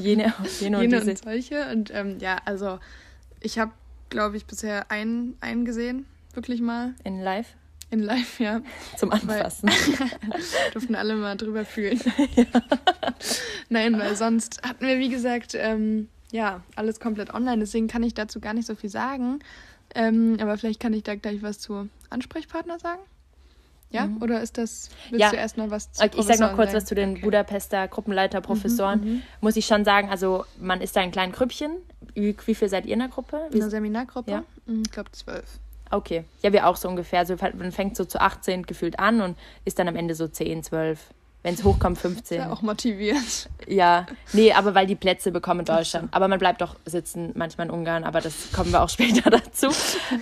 jene, 0.01 0.35
jene, 0.61 0.81
jene 0.81 1.01
und, 1.01 1.09
und, 1.09 1.19
solche. 1.19 1.71
Und 1.71 1.91
ähm, 1.95 2.19
ja, 2.19 2.39
also 2.45 2.81
ich 3.41 3.59
habe, 3.59 3.73
glaube 4.09 4.37
ich, 4.37 4.47
bisher 4.47 4.91
einen, 4.91 5.37
einen 5.41 5.65
gesehen, 5.65 6.07
wirklich 6.35 6.61
mal. 6.61 6.95
In 7.05 7.21
live? 7.21 7.55
In 7.91 8.01
live, 8.01 8.41
ja. 8.41 8.63
Zum 8.97 9.13
Anfassen. 9.13 9.71
durften 10.73 10.95
alle 10.95 11.15
mal 11.15 11.37
drüber 11.37 11.67
fühlen. 11.67 12.01
ja. 12.37 12.47
Nein, 13.69 13.99
weil 13.99 14.17
sonst 14.17 14.63
hatten 14.63 14.87
wir, 14.87 14.99
wie 14.99 15.11
gesagt, 15.11 15.55
ähm, 15.55 16.09
ja, 16.31 16.63
alles 16.75 17.01
komplett 17.01 17.35
online. 17.35 17.59
Deswegen 17.59 17.89
kann 17.89 18.03
ich 18.03 18.15
dazu 18.15 18.41
gar 18.41 18.55
nicht 18.55 18.67
so 18.67 18.75
viel 18.75 18.89
sagen. 18.89 19.41
Ähm, 19.95 20.39
aber 20.41 20.57
vielleicht 20.57 20.81
kann 20.81 20.95
ich 20.95 21.03
da 21.03 21.17
gleich 21.17 21.43
was 21.43 21.59
zu 21.59 21.91
Ansprechpartner 22.09 22.79
sagen. 22.79 23.03
Ja, 23.93 24.07
mhm. 24.07 24.23
oder 24.23 24.41
ist 24.41 24.59
das, 24.59 24.89
willst 25.11 25.21
ja. 25.21 25.31
du 25.31 25.37
erst 25.37 25.57
noch 25.57 25.71
was 25.71 25.93
zu 25.93 26.05
Ich 26.05 26.25
sage 26.25 26.41
noch 26.41 26.55
kurz 26.55 26.71
sagen? 26.71 26.77
was 26.77 26.85
zu 26.87 26.95
den 26.95 27.13
okay. 27.13 27.23
Budapester 27.23 27.89
Gruppenleiter, 27.89 28.41
mhm, 28.41 28.45
Professoren. 28.45 29.01
Mhm, 29.05 29.23
Muss 29.41 29.57
ich 29.57 29.67
schon 29.67 29.85
sagen, 29.85 30.09
also 30.09 30.45
man 30.59 30.81
ist 30.81 30.97
da 30.97 31.03
in 31.03 31.11
kleinen 31.11 31.33
Grüppchen. 31.33 31.73
Wie, 32.15 32.37
wie 32.47 32.55
viel 32.55 32.69
seid 32.69 32.87
ihr 32.87 32.95
in 32.95 33.01
der 33.01 33.09
Gruppe? 33.09 33.41
In 33.53 33.61
einer 33.61 33.71
Seminargruppe? 33.71 34.31
Ja. 34.31 34.45
Mhm, 34.67 34.83
ich 34.87 34.93
glaube 34.93 35.13
zwölf. 35.13 35.45
Okay, 35.91 36.25
ja, 36.43 36.53
wir 36.53 36.67
auch 36.67 36.77
so 36.77 36.89
ungefähr. 36.89 37.19
Also 37.19 37.37
man 37.59 37.71
fängt 37.71 37.97
so 37.97 38.07
zu 38.07 38.19
18 38.21 38.65
gefühlt 38.65 38.99
an 38.99 39.21
und 39.21 39.37
ist 39.67 39.79
dann 39.79 39.89
am 39.89 39.97
Ende 39.97 40.15
so 40.15 40.27
10, 40.27 40.63
12. 40.63 40.99
Wenn 41.43 41.55
es 41.55 41.65
hochkommt, 41.65 41.99
15. 41.99 42.39
Ist 42.39 42.45
ja 42.45 42.53
auch 42.53 42.63
motiviert. 42.63 43.51
Ja, 43.67 44.07
nee, 44.33 44.53
aber 44.53 44.75
weil 44.75 44.87
die 44.87 44.95
Plätze 44.95 45.33
bekommen 45.33 45.61
in 45.61 45.67
Deutschland. 45.67 46.09
Aber 46.13 46.29
man 46.29 46.39
bleibt 46.39 46.61
doch 46.61 46.77
sitzen, 46.87 47.33
manchmal 47.35 47.67
in 47.67 47.73
Ungarn, 47.73 48.05
aber 48.05 48.21
das 48.21 48.53
kommen 48.53 48.71
wir 48.71 48.81
auch 48.81 48.89
später 48.89 49.29
dazu. 49.29 49.69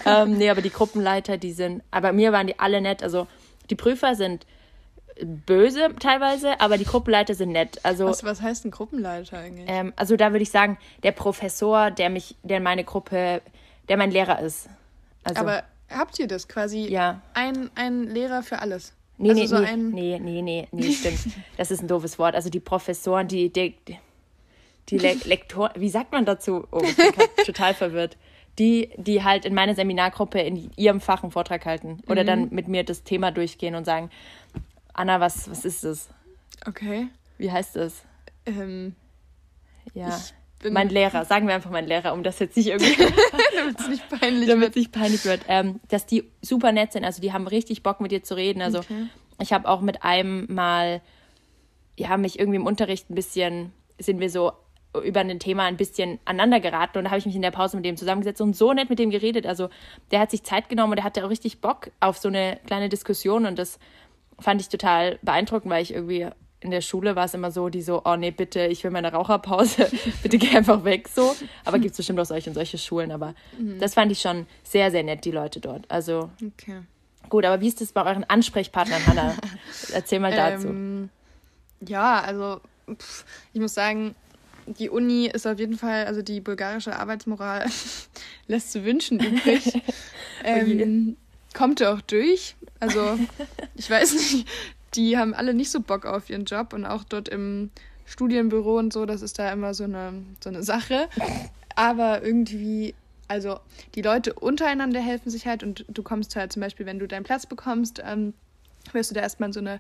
ähm, 0.07 0.39
nee, 0.39 0.49
aber 0.49 0.63
die 0.63 0.71
Gruppenleiter, 0.71 1.37
die 1.37 1.53
sind, 1.53 1.83
aber 1.91 2.13
mir 2.13 2.33
waren 2.33 2.47
die 2.47 2.59
alle 2.59 2.81
nett. 2.81 3.03
Also 3.03 3.27
die 3.71 3.77
Prüfer 3.77 4.15
sind 4.15 4.47
böse 5.47 5.95
teilweise, 5.99 6.61
aber 6.61 6.79
die 6.79 6.85
Gruppenleiter 6.85 7.35
sind 7.35 7.53
nett. 7.53 7.79
Also, 7.83 8.07
was, 8.07 8.25
was 8.25 8.41
heißt 8.41 8.65
ein 8.65 8.71
Gruppenleiter 8.71 9.39
eigentlich? 9.39 9.67
Ähm, 9.69 9.93
also 9.97 10.17
da 10.17 10.33
würde 10.33 10.43
ich 10.43 10.51
sagen, 10.51 10.79
der 11.03 11.13
Professor, 11.13 11.91
der 11.91 12.11
mich, 12.11 12.37
der 12.43 12.61
meine 12.61 12.85
Gruppe, 12.85 13.43
der 13.89 13.97
mein 13.97 14.11
Lehrer 14.11 14.41
ist. 14.41 14.69
Also, 15.25 15.41
aber 15.41 15.65
habt 15.89 16.19
ihr 16.19 16.27
das 16.27 16.49
quasi? 16.49 16.87
Ja. 16.87 17.21
Ein, 17.35 17.71
ein 17.75 18.05
Lehrer 18.05 18.43
für 18.43 18.61
alles? 18.61 18.95
Nee, 19.19 19.31
also 19.31 19.41
nee, 19.41 19.47
so 19.47 19.59
nee, 19.59 19.67
ein... 19.67 19.91
nee, 19.91 20.19
nee, 20.19 20.43
nee, 20.43 20.69
nee, 20.73 20.93
stimmt. 20.93 21.21
das 21.59 21.71
ist 21.71 21.83
ein 21.83 21.89
doofes 21.89 22.19
Wort. 22.19 22.35
Also 22.35 22.49
die 22.49 22.61
Professoren, 22.61 23.29
die, 23.29 23.53
die, 23.53 23.75
die 24.89 24.99
Le 24.99 25.17
Lektoren, 25.25 25.73
wie 25.77 25.91
sagt 25.91 26.13
man 26.13 26.25
dazu? 26.25 26.67
Oh, 26.71 26.81
ich 26.83 26.97
bin 26.97 27.13
total 27.45 27.75
verwirrt 27.75 28.17
die, 28.59 28.91
die 28.97 29.25
halt 29.25 29.45
in 29.45 29.55
meiner 29.55 29.75
Seminargruppe 29.75 30.41
in 30.41 30.71
ihrem 30.77 31.01
Fach 31.01 31.23
einen 31.23 31.33
Vortrag 31.33 31.65
halten 31.65 32.03
oder 32.09 32.23
mhm. 32.23 32.27
dann 32.27 32.49
mit 32.51 32.69
mir 32.69 32.85
das 32.85 33.05
Thema 33.05 33.31
durchgehen 33.31 33.75
und 33.75 33.85
sagen, 33.85 34.11
Anna, 34.93 35.21
was, 35.21 35.51
was 35.51 35.65
ist 35.65 35.85
das? 35.85 36.11
Okay. 36.67 37.09
Wie 37.39 37.51
heißt 37.51 37.77
das? 37.77 38.05
Ähm, 38.47 38.95
ja. 39.95 40.19
Mein 40.71 40.91
Lehrer, 40.91 41.25
sagen 41.25 41.47
wir 41.47 41.55
einfach 41.55 41.71
mein 41.71 41.87
Lehrer, 41.87 42.13
um 42.13 42.23
das 42.23 42.39
jetzt 42.39 42.55
nicht 42.57 42.67
irgendwie. 42.67 42.95
damit 43.57 43.81
es 43.81 43.89
nicht 43.89 44.09
peinlich 44.11 44.49
damit 44.49 44.63
wird. 44.63 44.77
nicht 44.77 44.93
peinlich 44.93 45.25
wird. 45.25 45.41
Ähm, 45.49 45.81
dass 45.89 46.05
die 46.05 46.31
super 46.43 46.73
nett 46.73 46.93
sind. 46.93 47.05
Also 47.05 47.23
die 47.23 47.33
haben 47.33 47.47
richtig 47.47 47.83
Bock 47.83 48.01
mit 48.01 48.13
dir 48.13 48.23
zu 48.23 48.35
reden. 48.37 48.61
Also 48.61 48.81
okay. 48.81 49.07
ich 49.41 49.55
habe 49.55 49.67
auch 49.67 49.81
mit 49.81 50.03
einem 50.03 50.47
mal, 50.53 51.01
ja, 51.97 52.19
mich 52.19 52.39
irgendwie 52.39 52.57
im 52.57 52.67
Unterricht 52.67 53.09
ein 53.09 53.15
bisschen, 53.15 53.73
sind 53.99 54.21
wir 54.21 54.29
so 54.29 54.53
über 55.05 55.21
ein 55.21 55.39
Thema 55.39 55.65
ein 55.65 55.77
bisschen 55.77 56.19
aneinander 56.25 56.61
geraten 56.61 56.99
und 56.99 57.05
da 57.05 57.11
habe 57.11 57.19
ich 57.19 57.27
mich 57.27 57.37
in 57.37 57.43
der 57.43 57.53
Pause 57.53 57.77
mit 57.77 57.87
dem 57.87 57.97
zusammengesetzt 57.97 58.41
und 58.41 58.57
so 58.57 58.73
nett 58.73 58.91
mit 58.91 58.99
dem 58.99 59.11
geredet. 59.11 59.47
Also 59.47 59.69
der 60.11 60.21
hat 60.21 60.31
sich 60.31 60.43
Zeit 60.43 60.69
genommen 60.69 60.93
und 60.93 60.97
der 60.97 61.05
hatte 61.05 61.25
auch 61.25 61.31
richtig 61.31 61.61
Bock 61.61 61.91
auf 62.01 62.19
so 62.19 62.29
eine 62.29 62.59
kleine 62.67 62.89
Diskussion 62.89 63.47
und 63.47 63.59
das 63.59 63.79
fand 64.41 64.61
ich 64.61 64.69
total 64.69 65.19
beeindruckend, 65.23 65.71
weil 65.71 65.83
ich 65.83 65.95
irgendwie 65.95 66.29
in 66.61 66.71
der 66.71 66.83
Schule 66.83 67.17
war 67.17 67.25
es 67.25 67.35
immer 67.35 67.51
so, 67.51 67.69
die 67.69 67.81
so, 67.81 68.03
oh 68.05 68.17
nee, 68.17 68.31
bitte, 68.31 68.67
ich 68.67 68.85
will 68.85 68.91
meine 68.91 69.13
Raucherpause, 69.13 69.91
bitte 70.23 70.39
geh 70.39 70.57
einfach 70.57 70.85
weg 70.85 71.09
so. 71.09 71.35
Aber 71.65 71.79
gibt 71.79 71.93
es 71.93 71.97
bestimmt 71.97 72.21
auch 72.21 72.27
solche 72.27 72.51
und 72.51 72.55
solche 72.55 72.77
Schulen, 72.77 73.13
aber 73.13 73.35
mhm. 73.59 73.79
das 73.79 73.95
fand 73.95 74.13
ich 74.13 74.21
schon 74.21 74.47
sehr, 74.63 74.91
sehr 74.91 75.03
nett, 75.03 75.25
die 75.25 75.31
Leute 75.31 75.61
dort. 75.61 75.91
Also 75.91 76.31
okay. 76.45 76.83
gut, 77.31 77.45
aber 77.45 77.61
wie 77.63 77.69
ist 77.69 77.81
das 77.81 77.93
bei 77.93 78.05
euren 78.05 78.25
Ansprechpartnern, 78.25 79.07
Hanna? 79.07 79.35
Erzähl 79.93 80.21
mal 80.21 80.33
dazu. 80.33 80.69
Ähm, 80.69 81.09
ja, 81.81 82.21
also 82.21 82.61
pff, 82.95 83.25
ich 83.55 83.61
muss 83.61 83.73
sagen, 83.73 84.15
die 84.67 84.91
Uni 84.91 85.27
ist 85.27 85.47
auf 85.47 85.59
jeden 85.59 85.77
Fall, 85.77 86.07
also 86.07 86.23
die 86.23 86.41
bulgarische 86.41 86.97
Arbeitsmoral 86.97 87.67
lässt 88.47 88.73
zu 88.73 88.85
wünschen 88.85 89.21
übrig. 89.21 89.83
Oh 90.43 90.47
ähm, 90.47 91.19
kommt 91.53 91.83
auch 91.83 92.01
durch. 92.01 92.57
Also 92.79 93.19
ich 93.75 93.91
weiß 93.91 94.15
nicht, 94.15 94.49
die 94.95 95.19
haben 95.19 95.35
alle 95.35 95.53
nicht 95.53 95.71
so 95.71 95.81
Bock 95.81 96.07
auf 96.07 96.31
ihren 96.31 96.47
Job 96.47 96.73
und 96.73 96.87
auch 96.87 97.05
dort 97.05 97.29
im 97.29 97.69
Studienbüro 98.07 98.79
und 98.79 98.91
so, 98.91 99.05
das 99.05 99.21
ist 99.21 99.39
da 99.39 99.53
immer 99.53 99.75
so 99.75 99.85
eine, 99.85 100.15
so 100.43 100.49
eine 100.49 100.63
Sache. 100.63 101.11
Aber 101.77 102.23
irgendwie, 102.23 102.95
also 103.29 103.61
die 103.95 104.03
Leute 104.03 104.33
untereinander 104.33 105.01
helfen 105.01 105.29
sich 105.29 105.47
halt 105.47 105.63
und 105.63 105.85
du 105.89 106.03
kommst 106.03 106.35
halt 106.37 106.53
zum 106.53 106.61
Beispiel, 106.61 106.87
wenn 106.87 106.99
du 106.99 107.07
deinen 107.07 107.25
Platz 107.25 107.45
bekommst, 107.45 108.03
ähm, 108.05 108.33
wirst 108.93 109.11
du 109.11 109.15
da 109.15 109.21
erstmal 109.21 109.51
in 109.51 109.53
so 109.53 109.61
eine 109.61 109.79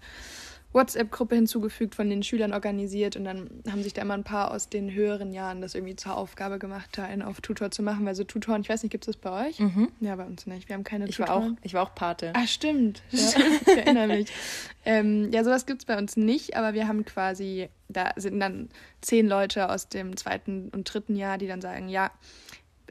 WhatsApp-Gruppe 0.72 1.34
hinzugefügt, 1.34 1.94
von 1.94 2.08
den 2.08 2.22
Schülern 2.22 2.52
organisiert 2.52 3.16
und 3.16 3.24
dann 3.24 3.50
haben 3.68 3.82
sich 3.82 3.92
da 3.92 4.02
immer 4.02 4.14
ein 4.14 4.24
paar 4.24 4.52
aus 4.52 4.68
den 4.68 4.92
höheren 4.92 5.32
Jahren 5.32 5.60
das 5.60 5.74
irgendwie 5.74 5.96
zur 5.96 6.16
Aufgabe 6.16 6.58
gemacht, 6.58 6.90
da 6.92 7.04
einen 7.04 7.22
auf 7.22 7.40
Tutor 7.40 7.70
zu 7.70 7.82
machen, 7.82 8.06
weil 8.06 8.14
so 8.14 8.22
Tutoren, 8.22 8.62
ich 8.62 8.68
weiß 8.68 8.82
nicht, 8.82 8.92
gibt 8.92 9.04
es 9.04 9.14
das 9.14 9.16
bei 9.16 9.48
euch? 9.48 9.58
Mhm. 9.58 9.88
Ja, 10.00 10.14
bei 10.14 10.24
uns 10.24 10.46
nicht. 10.46 10.68
Wir 10.68 10.74
haben 10.74 10.84
keine 10.84 11.08
ich 11.08 11.16
Tutoren. 11.16 11.42
War 11.42 11.52
auch, 11.52 11.56
ich 11.62 11.74
war 11.74 11.82
auch 11.82 11.94
Pate. 11.94 12.32
Ah, 12.36 12.46
stimmt. 12.46 13.02
Ja. 13.10 13.30
ich 13.66 13.76
erinnere 13.76 14.06
mich. 14.06 14.32
ähm, 14.84 15.32
ja, 15.32 15.42
sowas 15.42 15.66
gibt 15.66 15.82
es 15.82 15.86
bei 15.86 15.98
uns 15.98 16.16
nicht, 16.16 16.56
aber 16.56 16.72
wir 16.72 16.86
haben 16.86 17.04
quasi, 17.04 17.68
da 17.88 18.12
sind 18.16 18.38
dann 18.38 18.68
zehn 19.00 19.26
Leute 19.26 19.70
aus 19.70 19.88
dem 19.88 20.16
zweiten 20.16 20.68
und 20.70 20.84
dritten 20.92 21.16
Jahr, 21.16 21.36
die 21.38 21.48
dann 21.48 21.60
sagen, 21.60 21.88
ja, 21.88 22.12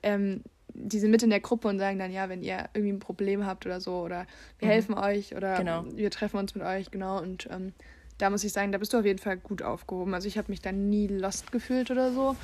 ähm, 0.04 0.44
die 0.74 1.00
sind 1.00 1.12
mit 1.12 1.24
in 1.24 1.30
der 1.30 1.40
Gruppe 1.40 1.68
und 1.68 1.80
sagen 1.80 2.00
dann, 2.00 2.12
ja, 2.12 2.30
wenn 2.30 2.42
ihr 2.42 2.70
irgendwie 2.74 2.94
ein 2.94 3.00
Problem 3.00 3.46
habt 3.46 3.66
oder 3.66 3.82
so, 3.82 4.00
oder 4.02 4.26
wir 4.60 4.68
mhm. 4.68 4.72
helfen 4.72 4.94
euch 4.96 5.36
oder 5.36 5.58
genau. 5.58 5.86
wir 5.92 6.12
treffen 6.12 6.38
uns 6.38 6.56
mit 6.56 6.64
euch, 6.64 6.92
genau. 6.92 7.22
Und 7.22 7.48
ähm, 7.52 7.74
da 8.20 8.30
muss 8.30 8.44
ich 8.44 8.52
sagen, 8.52 8.72
da 8.72 8.78
bist 8.78 8.94
du 8.94 9.00
auf 9.00 9.06
jeden 9.06 9.20
Fall 9.20 9.38
gut 9.38 9.62
aufgehoben. 9.62 10.14
Also 10.14 10.28
ich 10.28 10.38
habe 10.38 10.52
mich 10.52 10.62
da 10.62 10.72
nie 10.72 11.08
lost 11.08 11.52
gefühlt 11.52 11.90
oder 11.90 12.12
so. 12.12 12.36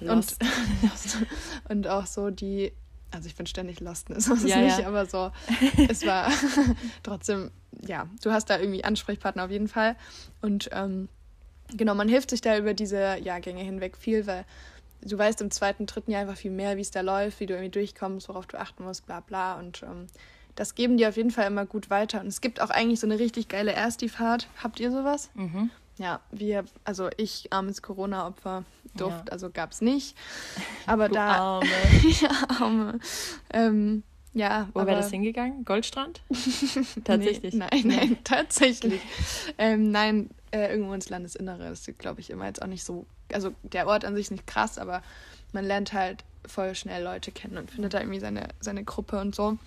Lost. 0.00 0.36
Und, 0.82 1.28
und 1.68 1.88
auch 1.88 2.06
so 2.06 2.30
die, 2.30 2.72
also 3.10 3.26
ich 3.26 3.34
bin 3.34 3.46
ständig 3.46 3.80
lost, 3.80 4.10
ne? 4.10 4.20
so 4.20 4.34
ist 4.34 4.46
ja, 4.46 4.60
es 4.60 4.76
nicht, 4.76 4.86
aber 4.86 5.06
so, 5.06 5.32
es 5.88 6.04
war 6.06 6.30
trotzdem, 7.02 7.50
ja, 7.86 8.08
du 8.22 8.30
hast 8.30 8.50
da 8.50 8.58
irgendwie 8.58 8.84
Ansprechpartner 8.84 9.44
auf 9.44 9.50
jeden 9.50 9.68
Fall. 9.68 9.96
Und 10.42 10.68
ähm, 10.72 11.08
genau, 11.74 11.94
man 11.94 12.08
hilft 12.08 12.30
sich 12.30 12.42
da 12.42 12.58
über 12.58 12.74
diese 12.74 13.16
Jahrgänge 13.18 13.62
hinweg 13.62 13.96
viel, 13.96 14.26
weil 14.26 14.44
du 15.02 15.18
weißt 15.18 15.40
im 15.40 15.50
zweiten, 15.50 15.86
dritten 15.86 16.10
Jahr 16.10 16.22
einfach 16.22 16.36
viel 16.36 16.50
mehr, 16.50 16.76
wie 16.76 16.80
es 16.80 16.90
da 16.90 17.00
läuft, 17.00 17.40
wie 17.40 17.46
du 17.46 17.54
irgendwie 17.54 17.70
durchkommst, 17.70 18.28
worauf 18.28 18.46
du 18.46 18.58
achten 18.58 18.84
musst, 18.84 19.06
bla 19.06 19.20
bla. 19.20 19.58
Und 19.58 19.82
ähm, 19.82 20.06
das 20.54 20.74
geben 20.74 20.96
die 20.96 21.06
auf 21.06 21.16
jeden 21.16 21.30
Fall 21.30 21.46
immer 21.46 21.66
gut 21.66 21.90
weiter. 21.90 22.20
Und 22.20 22.26
es 22.26 22.40
gibt 22.40 22.60
auch 22.60 22.70
eigentlich 22.70 23.00
so 23.00 23.06
eine 23.06 23.18
richtig 23.18 23.48
geile 23.48 23.72
Erstifahrt. 23.72 24.48
Habt 24.62 24.80
ihr 24.80 24.90
sowas? 24.90 25.30
Mhm. 25.34 25.70
Ja, 25.98 26.20
wir, 26.30 26.64
also 26.84 27.10
ich, 27.16 27.52
armes 27.52 27.82
Corona-Opfer, 27.82 28.64
durfte, 28.94 29.24
ja. 29.26 29.32
also 29.32 29.50
gab 29.50 29.72
es 29.72 29.80
nicht. 29.80 30.16
Aber 30.86 31.08
du 31.08 31.14
da. 31.14 31.32
Arme. 31.32 31.66
ja, 32.20 32.30
Arme. 32.60 32.98
Ähm, 33.52 34.02
ja. 34.34 34.68
Wo 34.72 34.80
wäre 34.86 34.96
das 34.96 35.10
hingegangen? 35.10 35.64
Goldstrand? 35.64 36.22
tatsächlich. 37.04 37.54
Nee, 37.54 37.66
nein, 37.70 37.82
nein, 37.84 38.18
tatsächlich. 38.24 39.00
ähm, 39.58 39.90
nein, 39.90 40.30
äh, 40.50 40.70
irgendwo 40.70 40.94
ins 40.94 41.10
Landesinnere. 41.10 41.68
Das 41.68 41.86
ist, 41.86 41.98
glaube 41.98 42.20
ich, 42.20 42.30
immer 42.30 42.46
jetzt 42.46 42.62
auch 42.62 42.66
nicht 42.66 42.84
so 42.84 43.06
also 43.34 43.52
der 43.62 43.86
Ort 43.86 44.04
an 44.04 44.14
sich 44.14 44.26
ist 44.26 44.30
nicht 44.30 44.46
krass, 44.46 44.78
aber 44.78 45.02
man 45.52 45.64
lernt 45.64 45.92
halt 45.92 46.24
voll 46.46 46.74
schnell 46.74 47.02
Leute 47.04 47.30
kennen 47.30 47.58
und 47.58 47.70
findet 47.70 47.94
da 47.94 48.00
irgendwie 48.00 48.20
seine, 48.20 48.48
seine 48.60 48.84
Gruppe 48.84 49.20
und 49.20 49.34
so. 49.34 49.58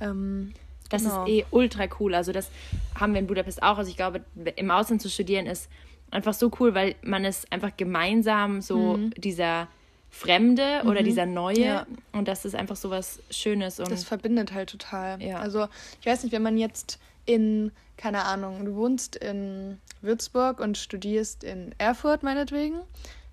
Ähm, 0.00 0.52
das 0.90 1.02
genau. 1.02 1.24
ist 1.24 1.30
eh 1.30 1.44
ultra 1.50 1.86
cool. 1.98 2.14
Also 2.14 2.32
das 2.32 2.50
haben 2.94 3.14
wir 3.14 3.20
in 3.20 3.26
Budapest 3.26 3.62
auch. 3.62 3.78
Also 3.78 3.90
ich 3.90 3.96
glaube, 3.96 4.24
im 4.56 4.70
Ausland 4.70 5.00
zu 5.00 5.08
studieren 5.08 5.46
ist 5.46 5.70
einfach 6.10 6.34
so 6.34 6.50
cool, 6.60 6.74
weil 6.74 6.94
man 7.02 7.24
es 7.24 7.50
einfach 7.50 7.76
gemeinsam 7.76 8.60
so 8.60 8.96
mhm. 8.96 9.10
dieser 9.16 9.68
Fremde 10.10 10.82
oder 10.84 11.00
mhm. 11.00 11.04
dieser 11.04 11.26
Neue 11.26 11.64
ja. 11.64 11.86
und 12.12 12.28
das 12.28 12.44
ist 12.44 12.54
einfach 12.54 12.76
so 12.76 12.90
was 12.90 13.20
Schönes. 13.30 13.80
Und 13.80 13.90
das 13.90 14.04
verbindet 14.04 14.52
halt 14.52 14.70
total. 14.70 15.20
Ja. 15.20 15.40
Also 15.40 15.66
ich 16.00 16.06
weiß 16.06 16.22
nicht, 16.22 16.32
wenn 16.32 16.42
man 16.42 16.56
jetzt 16.56 17.00
in, 17.26 17.72
keine 17.96 18.24
Ahnung, 18.24 18.64
du 18.64 18.74
wohnst 18.74 19.16
in 19.16 19.78
Würzburg 20.02 20.60
und 20.60 20.78
studierst 20.78 21.44
in 21.44 21.74
Erfurt 21.78 22.22
meinetwegen, 22.22 22.80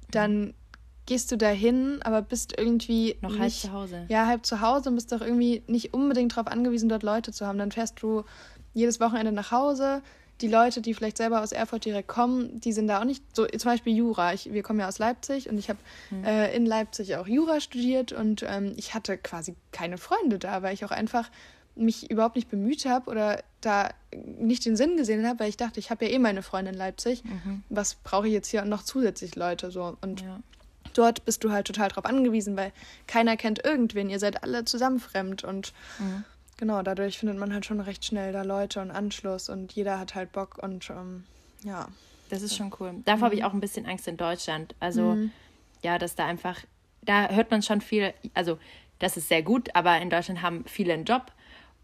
dann 0.09 0.53
gehst 1.05 1.31
du 1.31 1.37
dahin, 1.37 2.01
aber 2.03 2.21
bist 2.21 2.57
irgendwie 2.57 3.17
noch 3.21 3.31
nicht, 3.31 3.41
halb 3.41 3.51
zu 3.51 3.73
Hause. 3.73 4.05
Ja, 4.07 4.27
halb 4.27 4.45
zu 4.45 4.61
Hause 4.61 4.89
und 4.89 4.95
bist 4.95 5.11
doch 5.11 5.21
irgendwie 5.21 5.63
nicht 5.67 5.93
unbedingt 5.93 6.33
darauf 6.33 6.47
angewiesen, 6.47 6.89
dort 6.89 7.03
Leute 7.03 7.31
zu 7.31 7.45
haben. 7.45 7.57
Dann 7.57 7.71
fährst 7.71 8.01
du 8.01 8.23
jedes 8.73 8.99
Wochenende 8.99 9.31
nach 9.31 9.51
Hause. 9.51 10.01
Die 10.39 10.47
Leute, 10.47 10.81
die 10.81 10.93
vielleicht 10.93 11.17
selber 11.17 11.41
aus 11.41 11.51
Erfurt 11.51 11.85
direkt 11.85 12.07
kommen, 12.07 12.59
die 12.61 12.71
sind 12.71 12.87
da 12.87 12.99
auch 12.99 13.03
nicht 13.03 13.23
so. 13.35 13.45
Zum 13.45 13.71
Beispiel 13.71 13.95
Jura. 13.95 14.33
Ich, 14.33 14.51
wir 14.51 14.63
kommen 14.63 14.79
ja 14.79 14.87
aus 14.87 14.97
Leipzig 14.97 15.49
und 15.49 15.57
ich 15.57 15.69
habe 15.69 15.79
mhm. 16.09 16.23
äh, 16.23 16.55
in 16.55 16.65
Leipzig 16.65 17.15
auch 17.17 17.27
Jura 17.27 17.59
studiert 17.59 18.11
und 18.11 18.43
ähm, 18.47 18.73
ich 18.75 18.93
hatte 18.93 19.17
quasi 19.17 19.55
keine 19.71 19.97
Freunde 19.97 20.39
da, 20.39 20.63
weil 20.63 20.73
ich 20.73 20.83
auch 20.85 20.91
einfach 20.91 21.29
mich 21.75 22.09
überhaupt 22.09 22.35
nicht 22.35 22.49
bemüht 22.49 22.85
habe 22.85 23.09
oder 23.09 23.43
da 23.61 23.91
nicht 24.39 24.65
den 24.65 24.75
Sinn 24.75 24.97
gesehen 24.97 25.25
habe, 25.25 25.39
weil 25.39 25.49
ich 25.49 25.57
dachte, 25.57 25.79
ich 25.79 25.89
habe 25.89 26.05
ja 26.05 26.11
eh 26.11 26.19
meine 26.19 26.43
Freundin 26.43 26.73
in 26.73 26.79
Leipzig. 26.79 27.23
Mhm. 27.23 27.63
Was 27.69 27.95
brauche 27.95 28.27
ich 28.27 28.33
jetzt 28.33 28.49
hier 28.49 28.65
noch 28.65 28.83
zusätzlich 28.83 29.35
Leute 29.35 29.71
so? 29.71 29.97
Und 30.01 30.21
ja. 30.21 30.39
dort 30.93 31.25
bist 31.25 31.43
du 31.43 31.51
halt 31.51 31.67
total 31.67 31.89
drauf 31.89 32.05
angewiesen, 32.05 32.57
weil 32.57 32.71
keiner 33.07 33.37
kennt 33.37 33.63
irgendwen. 33.63 34.09
Ihr 34.09 34.19
seid 34.19 34.43
alle 34.43 34.65
zusammen 34.65 34.99
fremd 34.99 35.43
und 35.43 35.73
mhm. 35.99 36.23
genau, 36.57 36.81
dadurch 36.81 37.17
findet 37.17 37.37
man 37.37 37.53
halt 37.53 37.65
schon 37.65 37.79
recht 37.79 38.03
schnell 38.03 38.33
da 38.33 38.41
Leute 38.41 38.81
und 38.81 38.91
Anschluss 38.91 39.49
und 39.49 39.71
jeder 39.73 39.99
hat 39.99 40.15
halt 40.15 40.31
Bock 40.31 40.57
und 40.61 40.89
ähm, 40.89 41.23
ja. 41.63 41.87
Das 42.29 42.41
ist 42.41 42.55
schon 42.55 42.71
cool. 42.79 42.95
Davor 43.05 43.19
mhm. 43.19 43.23
habe 43.23 43.35
ich 43.35 43.43
auch 43.43 43.53
ein 43.53 43.59
bisschen 43.59 43.85
Angst 43.85 44.07
in 44.07 44.17
Deutschland. 44.17 44.73
Also 44.79 45.15
mhm. 45.15 45.31
ja, 45.83 45.97
dass 45.97 46.15
da 46.15 46.25
einfach, 46.25 46.57
da 47.01 47.29
hört 47.29 47.51
man 47.51 47.61
schon 47.61 47.81
viel, 47.81 48.13
also 48.33 48.57
das 48.99 49.17
ist 49.17 49.27
sehr 49.27 49.43
gut, 49.43 49.75
aber 49.75 49.99
in 49.99 50.09
Deutschland 50.09 50.41
haben 50.41 50.63
viele 50.65 50.93
einen 50.93 51.05
Job 51.05 51.31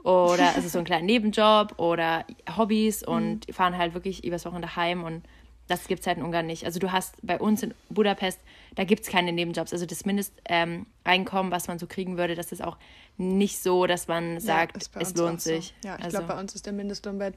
oder 0.03 0.55
also 0.55 0.67
so 0.69 0.77
einen 0.79 0.85
kleinen 0.85 1.05
Nebenjob 1.05 1.77
oder 1.77 2.25
Hobbys 2.55 3.03
und 3.03 3.47
mhm. 3.47 3.53
fahren 3.53 3.77
halt 3.77 3.93
wirklich 3.93 4.23
übers 4.23 4.45
Wochenende 4.45 4.75
heim 4.75 5.03
und 5.03 5.23
das 5.67 5.87
gibt 5.87 6.01
es 6.01 6.07
halt 6.07 6.17
in 6.17 6.23
Ungarn 6.23 6.45
nicht. 6.45 6.65
Also 6.65 6.79
du 6.79 6.91
hast 6.91 7.15
bei 7.21 7.37
uns 7.37 7.61
in 7.61 7.73
Budapest, 7.89 8.39
da 8.75 8.83
gibt 8.85 9.03
es 9.03 9.09
keine 9.09 9.33
Nebenjobs. 9.33 9.73
Also 9.73 9.85
das 9.85 10.05
Mindesteinkommen, 10.05 10.81
ähm, 11.05 11.51
was 11.51 11.67
man 11.67 11.77
so 11.77 11.87
kriegen 11.87 12.17
würde, 12.17 12.35
das 12.35 12.51
ist 12.51 12.63
auch 12.63 12.77
nicht 13.17 13.61
so, 13.61 13.85
dass 13.85 14.07
man 14.07 14.39
sagt, 14.39 14.89
ja, 14.95 15.01
es 15.01 15.15
lohnt 15.15 15.41
sich. 15.41 15.73
So. 15.81 15.89
Ja, 15.89 15.95
ich 15.97 16.05
also. 16.05 16.17
glaube, 16.17 16.33
bei 16.33 16.39
uns 16.39 16.55
ist 16.55 16.65
der 16.65 16.73
Mindestlohn 16.73 17.17
bei 17.17 17.33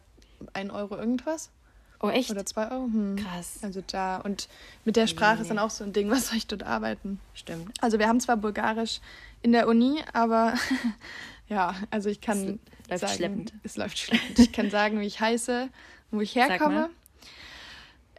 1 0.52 0.70
Euro 0.70 0.96
irgendwas. 0.96 1.50
Oh, 2.02 2.08
echt? 2.08 2.30
Oder 2.30 2.46
2 2.46 2.70
Euro. 2.70 2.84
Hm. 2.84 3.16
Krass. 3.16 3.58
Also 3.62 3.82
da. 3.86 4.18
Und 4.18 4.48
mit 4.84 4.96
der 4.96 5.06
Sprache 5.06 5.36
nee. 5.36 5.42
ist 5.42 5.50
dann 5.50 5.58
auch 5.58 5.70
so 5.70 5.84
ein 5.84 5.92
Ding, 5.92 6.10
was 6.10 6.28
soll 6.28 6.38
ich 6.38 6.46
dort 6.46 6.62
arbeiten? 6.62 7.20
Stimmt. 7.34 7.76
Also 7.82 7.98
wir 7.98 8.08
haben 8.08 8.20
zwar 8.20 8.36
Bulgarisch 8.36 9.00
in 9.42 9.52
der 9.52 9.68
Uni, 9.68 10.02
aber 10.12 10.54
Ja, 11.50 11.74
also 11.90 12.08
ich 12.08 12.20
kann 12.20 12.60
es 12.84 12.88
läuft 12.88 13.00
sagen, 13.00 13.14
schleppend. 13.14 13.52
es 13.64 13.76
läuft 13.76 13.98
schleppend. 13.98 14.38
Ich 14.38 14.52
kann 14.52 14.70
sagen, 14.70 15.00
wie 15.00 15.06
ich 15.06 15.20
heiße, 15.20 15.68
wo 16.12 16.20
ich 16.20 16.36
herkomme. 16.36 16.90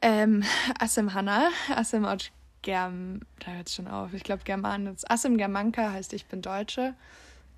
Ähm, 0.01 0.43
Assem 0.79 1.13
Hanna, 1.13 1.49
Assem 1.73 2.03
od 2.03 2.31
Germ, 2.61 3.21
da 3.39 3.51
hört 3.53 3.69
es 3.69 3.75
schon 3.75 3.87
auf. 3.87 4.13
Ich 4.13 4.23
glaube 4.23 4.43
German, 4.43 4.95
Assem 5.07 5.37
Germanka 5.37 5.91
heißt 5.91 6.11
ich 6.13 6.25
bin 6.25 6.41
Deutsche. 6.41 6.93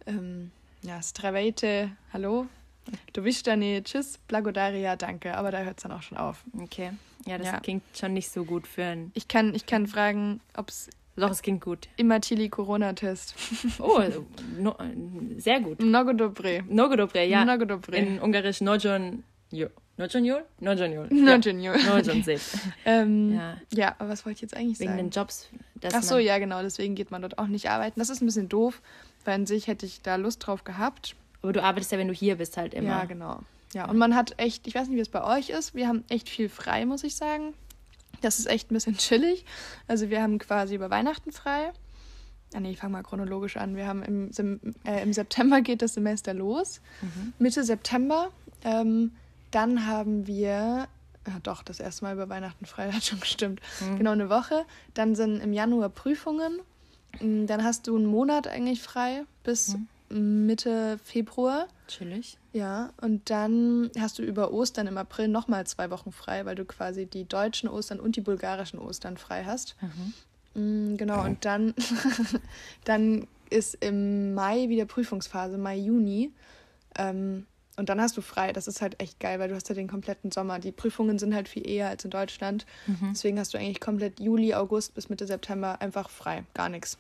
Ähm, 0.06 0.52
ja, 0.84 1.02
Stravete, 1.02 1.92
hallo. 2.14 2.48
Du 3.14 3.24
bist 3.24 3.48
da 3.48 3.56
nie, 3.56 3.82
tschüss, 3.82 4.20
Blagodaria, 4.28 4.96
danke. 4.96 5.36
Aber 5.36 5.50
da 5.52 5.60
hört 5.60 5.78
es 5.78 5.84
dann 5.84 5.92
auch 5.92 6.04
schon 6.04 6.18
auf. 6.18 6.44
Okay. 6.60 6.92
Ja, 7.26 7.38
das 7.38 7.48
ja. 7.48 7.60
klingt 7.60 7.84
schon 7.98 8.14
nicht 8.14 8.30
so 8.30 8.44
gut 8.44 8.68
für 8.68 8.84
ein. 8.84 9.12
Ich 9.16 9.28
kann, 9.28 9.56
ich 9.56 9.66
kann 9.66 9.88
fragen, 9.88 10.40
ob 10.56 10.70
es 10.70 10.90
doch, 11.16 11.32
es 11.32 11.42
klingt 11.42 11.62
gut. 11.62 11.88
Imatili 11.98 12.50
Corona-Test. 12.50 13.36
Oh, 13.80 14.02
no, 14.60 14.76
sehr 15.38 15.60
gut. 15.62 15.82
Mnogo 15.82 16.14
dobre. 16.14 16.64
Mnogo 16.64 16.96
dobre, 16.96 17.26
ja. 17.28 17.44
Mnogo 17.44 17.66
dobre. 17.66 17.98
In 17.98 18.20
Ungarisch 18.20 18.62
Nojon 18.62 19.24
Jo. 19.54 19.68
Nojonjol? 19.98 20.44
Nojonjol. 20.60 21.08
Nojonjol. 21.12 21.78
Nojonjol. 21.86 22.40
ähm, 22.86 23.36
ja. 23.36 23.58
ja, 23.72 23.96
aber 24.00 24.10
was 24.10 24.26
wollte 24.26 24.38
ich 24.38 24.42
jetzt 24.42 24.58
eigentlich 24.58 24.80
Wegen 24.80 24.90
sagen? 24.90 24.98
Wegen 24.98 25.10
den 25.12 25.14
Jobs, 25.14 25.50
Ach 25.94 26.02
so, 26.02 26.18
ja, 26.18 26.40
genau. 26.40 26.64
Deswegen 26.64 26.96
geht 26.96 27.12
man 27.12 27.22
dort 27.22 27.38
auch 27.38 27.46
nicht 27.46 27.70
arbeiten. 27.70 28.00
Das 28.00 28.10
ist 28.10 28.22
ein 28.22 28.26
bisschen 28.26 28.50
doof, 28.50 28.82
weil 29.26 29.36
an 29.36 29.46
sich 29.46 29.68
hätte 29.68 29.86
ich 29.86 30.02
da 30.02 30.16
Lust 30.16 30.48
drauf 30.48 30.64
gehabt. 30.64 31.16
Aber 31.44 31.54
du 31.54 31.62
arbeitest 31.62 31.92
ja, 31.92 32.00
wenn 32.00 32.08
du 32.08 32.14
hier 32.16 32.38
bist, 32.38 32.58
halt 32.58 32.74
immer. 32.74 32.90
Ja, 32.90 33.06
genau. 33.06 33.42
Ja, 33.76 33.88
und 33.88 33.98
man 33.98 34.16
hat 34.16 34.34
echt, 34.38 34.66
ich 34.66 34.74
weiß 34.74 34.88
nicht, 34.88 34.98
wie 34.98 35.02
es 35.02 35.10
bei 35.10 35.24
euch 35.24 35.50
ist, 35.50 35.76
wir 35.76 35.88
haben 35.88 36.04
echt 36.10 36.30
viel 36.30 36.50
frei, 36.50 36.86
muss 36.88 37.04
ich 37.04 37.16
sagen. 37.16 37.54
Das 38.24 38.40
ist 38.40 38.46
echt 38.46 38.72
ein 38.72 38.74
bisschen 38.74 38.98
chillig. 38.98 39.46
Also 39.88 40.10
wir 40.10 40.22
haben 40.22 40.40
quasi 40.40 40.76
über 40.76 40.90
Weihnachten 40.90 41.32
frei. 41.32 41.72
Ah, 42.54 42.60
nee, 42.60 42.72
ich 42.72 42.78
fange 42.78 42.94
mal 42.94 43.04
chronologisch 43.04 43.58
an. 43.58 43.76
Wir 43.76 43.88
haben 43.88 44.04
im, 44.04 44.30
äh, 44.86 45.02
im 45.02 45.12
September 45.12 45.62
geht 45.62 45.82
das 45.82 45.96
Semester 45.96 46.34
los. 46.34 46.82
Mhm. 47.02 47.34
Mitte 47.40 47.64
September. 47.64 48.30
Ähm, 48.64 49.12
dann 49.52 49.86
haben 49.88 50.28
wir, 50.28 50.88
ja 51.28 51.40
doch, 51.44 51.64
das 51.64 51.80
erste 51.80 52.06
Mal 52.06 52.14
über 52.14 52.30
Weihnachten 52.30 52.66
frei, 52.66 52.92
hat 52.94 53.04
schon 53.04 53.20
gestimmt. 53.20 53.60
Mhm. 53.82 53.98
Genau 53.98 54.12
eine 54.12 54.30
Woche. 54.30 54.66
Dann 54.94 55.16
sind 55.16 55.40
im 55.42 55.52
Januar 55.52 55.90
Prüfungen. 55.90 56.60
Mm, 57.20 57.46
dann 57.46 57.64
hast 57.64 57.88
du 57.88 57.96
einen 57.96 58.06
Monat 58.06 58.48
eigentlich 58.48 58.82
frei 58.82 59.24
bis 59.44 59.78
mhm. 60.10 60.46
Mitte 60.46 61.00
Februar. 61.04 61.68
Chillig. 61.88 62.38
Ja, 62.54 62.94
und 63.02 63.32
dann 63.32 63.90
hast 64.00 64.20
du 64.20 64.24
über 64.24 64.54
Ostern 64.54 64.86
im 64.86 64.98
April 64.98 65.28
nochmal 65.28 65.66
zwei 65.66 65.90
Wochen 65.90 66.12
frei, 66.12 66.46
weil 66.46 66.56
du 66.56 66.66
quasi 66.66 67.08
die 67.08 67.28
deutschen 67.28 67.68
Ostern 67.68 68.00
und 68.00 68.16
die 68.16 68.22
bulgarischen 68.22 68.78
Ostern 68.78 69.18
frei 69.18 69.44
hast. 69.44 69.76
Mhm. 69.82 70.14
Mm, 70.94 70.98
genau, 70.98 71.24
und 71.26 71.44
dann, 71.46 71.74
dann 72.86 73.28
ist 73.50 73.76
im 73.84 74.36
Mai 74.36 74.70
wieder 74.70 74.86
Prüfungsphase, 74.86 75.58
Mai, 75.58 75.78
Juni. 75.78 76.32
Ähm, 76.96 77.48
und 77.76 77.90
dann 77.90 78.00
hast 78.00 78.18
du 78.18 78.22
frei. 78.22 78.54
Das 78.54 78.68
ist 78.68 78.84
halt 78.84 79.02
echt 79.02 79.20
geil, 79.20 79.40
weil 79.40 79.50
du 79.50 79.56
hast 79.56 79.68
ja 79.70 79.74
den 79.74 79.88
kompletten 79.88 80.32
Sommer. 80.32 80.60
Die 80.60 80.72
Prüfungen 80.72 81.18
sind 81.18 81.34
halt 81.34 81.50
viel 81.50 81.68
eher 81.68 81.90
als 81.90 82.06
in 82.06 82.12
Deutschland. 82.12 82.68
Mhm. 82.86 83.10
Deswegen 83.14 83.40
hast 83.40 83.56
du 83.56 83.58
eigentlich 83.58 83.80
komplett 83.80 84.20
Juli, 84.20 84.54
August 84.54 84.94
bis 84.94 85.10
Mitte 85.10 85.26
September 85.26 85.82
einfach 85.82 86.12
frei. 86.12 86.44
Gar 86.54 86.70
nichts. 86.70 87.00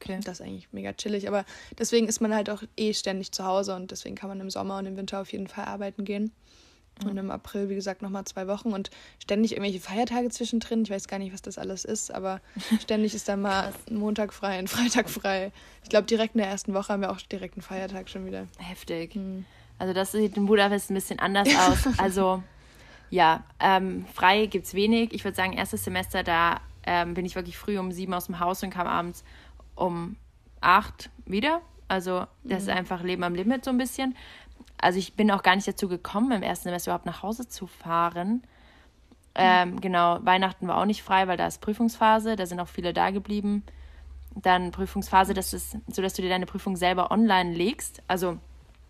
Okay. 0.00 0.18
Das 0.24 0.40
ist 0.40 0.46
eigentlich 0.46 0.68
mega 0.72 0.92
chillig. 0.92 1.28
Aber 1.28 1.44
deswegen 1.78 2.08
ist 2.08 2.20
man 2.20 2.34
halt 2.34 2.50
auch 2.50 2.62
eh 2.76 2.94
ständig 2.94 3.32
zu 3.32 3.44
Hause 3.44 3.74
und 3.76 3.90
deswegen 3.90 4.14
kann 4.14 4.28
man 4.28 4.40
im 4.40 4.50
Sommer 4.50 4.78
und 4.78 4.86
im 4.86 4.96
Winter 4.96 5.20
auf 5.20 5.32
jeden 5.32 5.46
Fall 5.46 5.66
arbeiten 5.66 6.04
gehen. 6.04 6.32
Und 7.04 7.16
im 7.16 7.30
April, 7.30 7.70
wie 7.70 7.74
gesagt, 7.74 8.02
nochmal 8.02 8.24
zwei 8.24 8.46
Wochen 8.46 8.72
und 8.72 8.90
ständig 9.22 9.52
irgendwelche 9.52 9.80
Feiertage 9.80 10.28
zwischendrin. 10.28 10.82
Ich 10.82 10.90
weiß 10.90 11.08
gar 11.08 11.18
nicht, 11.18 11.32
was 11.32 11.40
das 11.40 11.56
alles 11.56 11.86
ist, 11.86 12.12
aber 12.12 12.40
ständig 12.82 13.14
ist 13.14 13.28
da 13.28 13.36
mal 13.36 13.72
ein 13.88 13.96
Montag 13.96 14.34
frei, 14.34 14.58
ein 14.58 14.68
Freitag 14.68 15.08
frei. 15.08 15.52
Ich 15.82 15.88
glaube, 15.88 16.06
direkt 16.06 16.34
in 16.34 16.40
der 16.40 16.48
ersten 16.48 16.74
Woche 16.74 16.92
haben 16.92 17.00
wir 17.00 17.10
auch 17.10 17.20
direkt 17.20 17.54
einen 17.54 17.62
Feiertag 17.62 18.10
schon 18.10 18.26
wieder. 18.26 18.46
Heftig. 18.58 19.14
Hm. 19.14 19.46
Also 19.78 19.94
das 19.94 20.12
sieht 20.12 20.36
in 20.36 20.44
Budapest 20.44 20.90
ein 20.90 20.94
bisschen 20.94 21.18
anders 21.20 21.48
aus. 21.58 21.98
Also 21.98 22.42
ja, 23.08 23.44
ähm, 23.60 24.04
frei 24.12 24.46
gibt 24.46 24.66
es 24.66 24.74
wenig. 24.74 25.14
Ich 25.14 25.24
würde 25.24 25.36
sagen, 25.36 25.54
erstes 25.54 25.84
Semester, 25.84 26.22
da 26.22 26.60
ähm, 26.84 27.14
bin 27.14 27.24
ich 27.24 27.34
wirklich 27.34 27.56
früh 27.56 27.78
um 27.78 27.92
sieben 27.92 28.12
aus 28.14 28.26
dem 28.26 28.40
Haus 28.40 28.62
und 28.62 28.70
kam 28.70 28.86
abends 28.86 29.24
um 29.74 30.16
acht 30.60 31.10
wieder. 31.26 31.60
Also 31.88 32.26
das 32.44 32.64
mhm. 32.64 32.68
ist 32.68 32.68
einfach 32.68 33.02
Leben 33.02 33.24
am 33.24 33.34
Limit 33.34 33.64
so 33.64 33.70
ein 33.70 33.78
bisschen 33.78 34.14
also 34.80 34.98
ich 34.98 35.14
bin 35.14 35.30
auch 35.30 35.42
gar 35.42 35.54
nicht 35.54 35.68
dazu 35.68 35.88
gekommen, 35.88 36.32
im 36.32 36.42
ersten 36.42 36.64
Semester 36.64 36.90
überhaupt 36.90 37.06
nach 37.06 37.22
Hause 37.22 37.48
zu 37.48 37.66
fahren. 37.66 38.42
Ähm, 39.34 39.80
genau, 39.80 40.18
Weihnachten 40.24 40.66
war 40.66 40.78
auch 40.78 40.86
nicht 40.86 41.02
frei, 41.02 41.28
weil 41.28 41.36
da 41.36 41.46
ist 41.46 41.60
Prüfungsphase, 41.60 42.36
da 42.36 42.46
sind 42.46 42.60
auch 42.60 42.68
viele 42.68 42.92
da 42.92 43.10
geblieben. 43.10 43.62
Dann 44.34 44.70
Prüfungsphase, 44.70 45.34
das 45.34 45.52
ist 45.52 45.76
so, 45.88 46.02
dass 46.02 46.14
du 46.14 46.22
dir 46.22 46.28
deine 46.28 46.46
Prüfung 46.46 46.76
selber 46.76 47.10
online 47.10 47.52
legst. 47.52 48.02
Also 48.08 48.38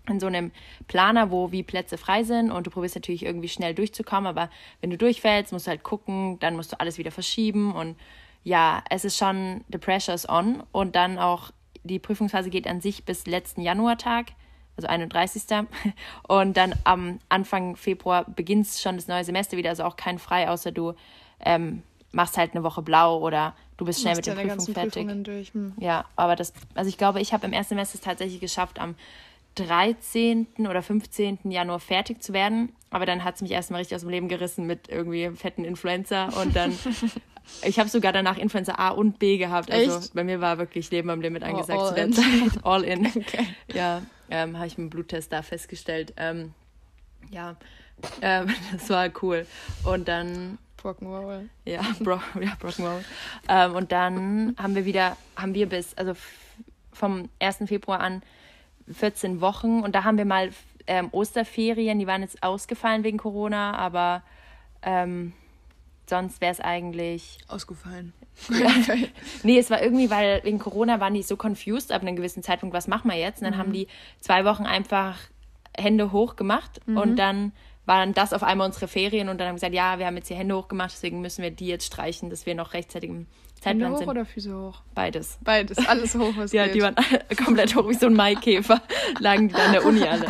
in 0.09 0.19
so 0.19 0.27
einem 0.27 0.51
Planer, 0.88 1.31
wo 1.31 1.53
wie 1.53 1.62
Plätze 1.62 1.99
frei 1.99 2.25
sind 2.25 2.51
und 2.51 2.66
du 2.66 2.71
probierst 2.71 2.97
natürlich 2.97 3.25
irgendwie 3.25 3.49
schnell 3.49 3.75
durchzukommen, 3.75 4.27
aber 4.27 4.51
wenn 4.81 4.90
du 4.90 4.97
durchfällst, 4.97 5.53
musst 5.53 5.66
du 5.66 5.71
halt 5.71 5.83
gucken, 5.83 6.38
dann 6.40 6.57
musst 6.57 6.73
du 6.73 6.81
alles 6.81 6.99
wieder 6.99 7.11
verschieben 7.11 7.75
und 7.75 7.97
ja, 8.42 8.83
es 8.90 9.05
ist 9.05 9.16
schon, 9.16 9.64
the 9.70 9.79
pressure 9.79 10.14
is 10.14 10.29
on 10.29 10.62
und 10.72 10.96
dann 10.96 11.18
auch 11.18 11.50
die 11.83 11.98
Prüfungsphase 11.98 12.50
geht 12.50 12.66
an 12.66 12.81
sich 12.81 13.05
bis 13.05 13.26
letzten 13.26 13.62
Januartag 13.62 14.33
also 14.81 14.88
31. 14.88 15.42
Und 16.29 16.57
dann 16.57 16.74
am 16.85 17.18
Anfang 17.29 17.76
Februar 17.76 18.24
beginnt 18.24 18.66
schon 18.68 18.96
das 18.96 19.09
neue 19.09 19.24
Semester 19.24 19.57
wieder, 19.57 19.70
also 19.70 19.85
auch 19.85 19.96
kein 19.96 20.18
Frei, 20.18 20.48
außer 20.48 20.72
du 20.72 20.94
ähm, 21.40 21.83
machst 22.12 22.37
halt 22.37 22.53
eine 22.53 22.62
Woche 22.62 22.83
blau 22.83 23.18
oder 23.18 23.55
du 23.76 23.85
bist 23.85 24.00
schnell 24.00 24.16
mit 24.16 24.26
den 24.26 24.35
Prüfungen 24.35 24.74
fertig. 24.74 25.55
Hm. 25.55 25.74
Ja, 25.79 26.05
aber 26.16 26.37
das, 26.37 26.53
also 26.74 26.88
ich 26.88 26.98
glaube, 26.98 27.20
ich 27.20 27.33
habe 27.33 27.46
im 27.46 27.53
ersten 27.53 27.70
Semester 27.70 27.96
es 27.96 28.00
tatsächlich 28.00 28.40
geschafft, 28.40 28.79
am 28.79 28.94
13. 29.57 30.46
oder 30.61 30.83
15. 30.83 31.38
Januar 31.44 31.81
fertig 31.81 32.22
zu 32.22 32.33
werden. 32.33 32.72
Aber 32.90 33.07
dann 33.07 33.24
hat 33.24 33.37
es 33.37 33.42
mich 33.42 33.50
erstmal 33.50 33.81
richtig 33.81 33.96
aus 33.96 34.03
dem 34.03 34.11
Leben 34.11 34.29
gerissen 34.29 34.66
mit 34.66 34.88
irgendwie 34.88 35.31
fetten 35.31 35.64
Influencer. 35.64 36.31
Und 36.40 36.55
dann, 36.57 36.72
ich 37.63 37.79
habe 37.79 37.89
sogar 37.89 38.13
danach 38.13 38.39
Influencer 38.39 38.79
A 38.79 38.89
und 38.91 39.19
B 39.19 39.39
gehabt. 39.39 39.71
Also 39.71 39.99
Echt? 39.99 40.15
bei 40.15 40.25
mir 40.25 40.41
war 40.41 40.59
wirklich 40.59 40.91
Leben 40.91 41.11
am 41.11 41.21
Limit 41.21 41.43
angesagt 41.43 41.81
oh, 41.81 41.89
zu 41.89 41.95
der 41.95 42.11
Zeit. 42.11 42.65
All 42.65 42.85
in. 42.85 43.07
Okay. 43.17 43.47
Ja, 43.73 44.03
ähm, 44.31 44.57
habe 44.57 44.67
ich 44.67 44.79
mit 44.79 44.87
dem 44.87 44.91
Bluttest 44.91 45.33
da 45.33 45.43
festgestellt. 45.43 46.15
Ähm, 46.17 46.55
ja, 47.31 47.57
ähm, 48.23 48.49
das 48.73 48.89
war 48.91 49.09
cool. 49.23 49.47
Und 49.85 50.09
dann. 50.09 50.59
Rock'n'Roll. 50.83 51.49
Ja, 51.67 51.83
bro, 52.01 52.21
ja 52.41 52.57
Rock'n'Roll. 52.63 53.05
Ähm, 53.49 53.75
und 53.75 53.93
dann 53.93 54.57
haben 54.59 54.75
wir 54.75 54.87
wieder, 54.87 55.17
haben 55.37 55.53
wir 55.53 55.69
bis, 55.69 55.95
also 55.95 56.15
vom 56.93 57.29
1. 57.39 57.59
Februar 57.67 58.01
an 58.01 58.23
14 58.91 59.43
Wochen 59.43 59.81
und 59.81 59.95
da 59.95 60.05
haben 60.05 60.17
wir 60.17 60.25
mal 60.25 60.51
ähm, 60.87 61.09
Osterferien, 61.13 61.99
die 61.99 62.07
waren 62.07 62.23
jetzt 62.23 62.43
ausgefallen 62.43 63.05
wegen 63.05 63.19
Corona, 63.19 63.77
aber 63.77 64.23
ähm, 64.83 65.35
sonst 66.11 66.42
wäre 66.42 66.53
es 66.53 66.61
eigentlich. 66.61 67.38
Ausgefallen. 67.49 68.12
nee, 69.42 69.59
es 69.59 69.70
war 69.70 69.83
irgendwie, 69.83 70.11
weil 70.11 70.42
wegen 70.44 70.59
Corona 70.59 71.01
waren 71.01 71.14
die 71.14 71.23
so 71.23 71.37
confused 71.37 71.92
ab 71.92 72.03
einem 72.03 72.16
gewissen 72.16 72.42
Zeitpunkt, 72.42 72.75
was 72.75 72.88
machen 72.88 73.11
wir 73.11 73.18
jetzt? 73.18 73.38
Und 73.38 73.44
dann 73.44 73.55
mhm. 73.55 73.59
haben 73.59 73.73
die 73.73 73.88
zwei 74.20 74.44
Wochen 74.44 74.64
einfach 74.64 75.18
Hände 75.77 76.12
hoch 76.12 76.37
gemacht 76.37 76.81
mhm. 76.87 76.96
und 76.96 77.16
dann 77.16 77.53
waren 77.87 78.14
das 78.14 78.33
auf 78.33 78.42
einmal 78.42 78.66
unsere 78.66 78.88
Ferien 78.88 79.29
und 79.29 79.38
dann 79.38 79.49
haben 79.49 79.55
wir 79.55 79.61
gesagt, 79.61 79.75
ja, 79.75 79.99
wir 79.99 80.07
haben 80.07 80.16
jetzt 80.16 80.29
hier 80.29 80.37
Hände 80.37 80.57
hoch 80.57 80.68
gemacht, 80.68 80.92
deswegen 80.94 81.20
müssen 81.20 81.42
wir 81.42 81.51
die 81.51 81.66
jetzt 81.66 81.87
streichen, 81.87 82.31
dass 82.31 82.46
wir 82.46 82.55
noch 82.55 82.73
rechtzeitig 82.73 83.11
im 83.11 83.27
Zeitplan 83.55 83.73
Hände 83.75 83.90
hoch 83.90 83.99
sind. 83.99 84.09
oder 84.09 84.25
Füße 84.25 84.57
hoch? 84.57 84.83
Beides. 84.94 85.38
Beides, 85.42 85.79
alles 85.88 86.14
hoch, 86.14 86.33
was 86.37 86.53
Ja, 86.53 86.66
geht. 86.66 86.77
die 86.77 86.83
waren 86.83 86.94
komplett 87.44 87.75
hoch 87.75 87.88
wie 87.88 87.94
so 87.94 88.07
ein 88.07 88.14
Maikäfer, 88.14 88.81
lagen 89.18 89.49
die 89.49 89.55
da 89.55 89.66
in 89.66 89.73
der 89.73 89.85
Uni 89.85 90.03
alle. 90.03 90.27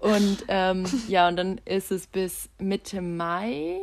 Und 0.00 0.44
ähm, 0.48 0.84
ja, 1.08 1.28
und 1.28 1.36
dann 1.36 1.60
ist 1.64 1.90
es 1.90 2.06
bis 2.06 2.48
Mitte 2.58 3.00
Mai. 3.00 3.80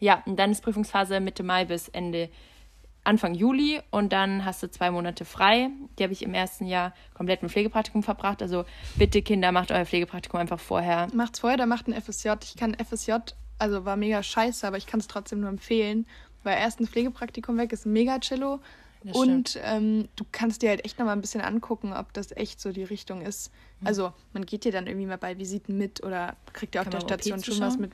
Ja, 0.00 0.22
und 0.26 0.36
dann 0.36 0.50
ist 0.50 0.62
Prüfungsphase 0.62 1.20
Mitte 1.20 1.42
Mai 1.42 1.64
bis 1.64 1.88
Ende 1.88 2.28
Anfang 3.08 3.34
Juli 3.34 3.80
und 3.90 4.12
dann 4.12 4.44
hast 4.44 4.62
du 4.62 4.70
zwei 4.70 4.90
Monate 4.90 5.24
frei. 5.24 5.70
Die 5.98 6.02
habe 6.02 6.12
ich 6.12 6.22
im 6.22 6.34
ersten 6.34 6.66
Jahr 6.66 6.92
komplett 7.14 7.42
mit 7.42 7.50
Pflegepraktikum 7.50 8.02
verbracht. 8.02 8.42
Also 8.42 8.66
bitte 8.96 9.22
Kinder, 9.22 9.50
macht 9.50 9.70
euer 9.70 9.86
Pflegepraktikum 9.86 10.38
einfach 10.38 10.60
vorher. 10.60 11.08
Macht's 11.14 11.38
vorher, 11.38 11.56
dann 11.56 11.70
macht 11.70 11.88
ein 11.88 12.00
FSJ. 12.00 12.32
Ich 12.42 12.56
kann 12.56 12.74
FSJ, 12.74 13.12
also 13.58 13.86
war 13.86 13.96
mega 13.96 14.22
scheiße, 14.22 14.66
aber 14.66 14.76
ich 14.76 14.86
kann 14.86 15.00
es 15.00 15.06
trotzdem 15.06 15.40
nur 15.40 15.48
empfehlen, 15.48 16.06
weil 16.42 16.58
erst 16.58 16.80
ein 16.80 16.86
Pflegepraktikum 16.86 17.56
weg 17.56 17.72
ist 17.72 17.86
mega 17.86 18.18
chillo. 18.18 18.60
und 19.12 19.58
ähm, 19.62 20.08
du 20.16 20.24
kannst 20.30 20.60
dir 20.60 20.68
halt 20.68 20.84
echt 20.84 20.98
nochmal 20.98 21.16
ein 21.16 21.22
bisschen 21.22 21.40
angucken, 21.40 21.94
ob 21.94 22.12
das 22.12 22.32
echt 22.32 22.60
so 22.60 22.72
die 22.72 22.84
Richtung 22.84 23.22
ist. 23.22 23.52
Mhm. 23.80 23.86
Also 23.86 24.12
man 24.34 24.44
geht 24.44 24.64
dir 24.64 24.72
dann 24.72 24.86
irgendwie 24.86 25.06
mal 25.06 25.18
bei 25.18 25.38
Visiten 25.38 25.78
mit 25.78 26.02
oder 26.02 26.36
kriegt 26.52 26.74
ja 26.74 26.82
auf 26.82 26.88
der 26.90 27.00
Station 27.00 27.42
schon 27.42 27.60
was 27.60 27.78
mit. 27.78 27.92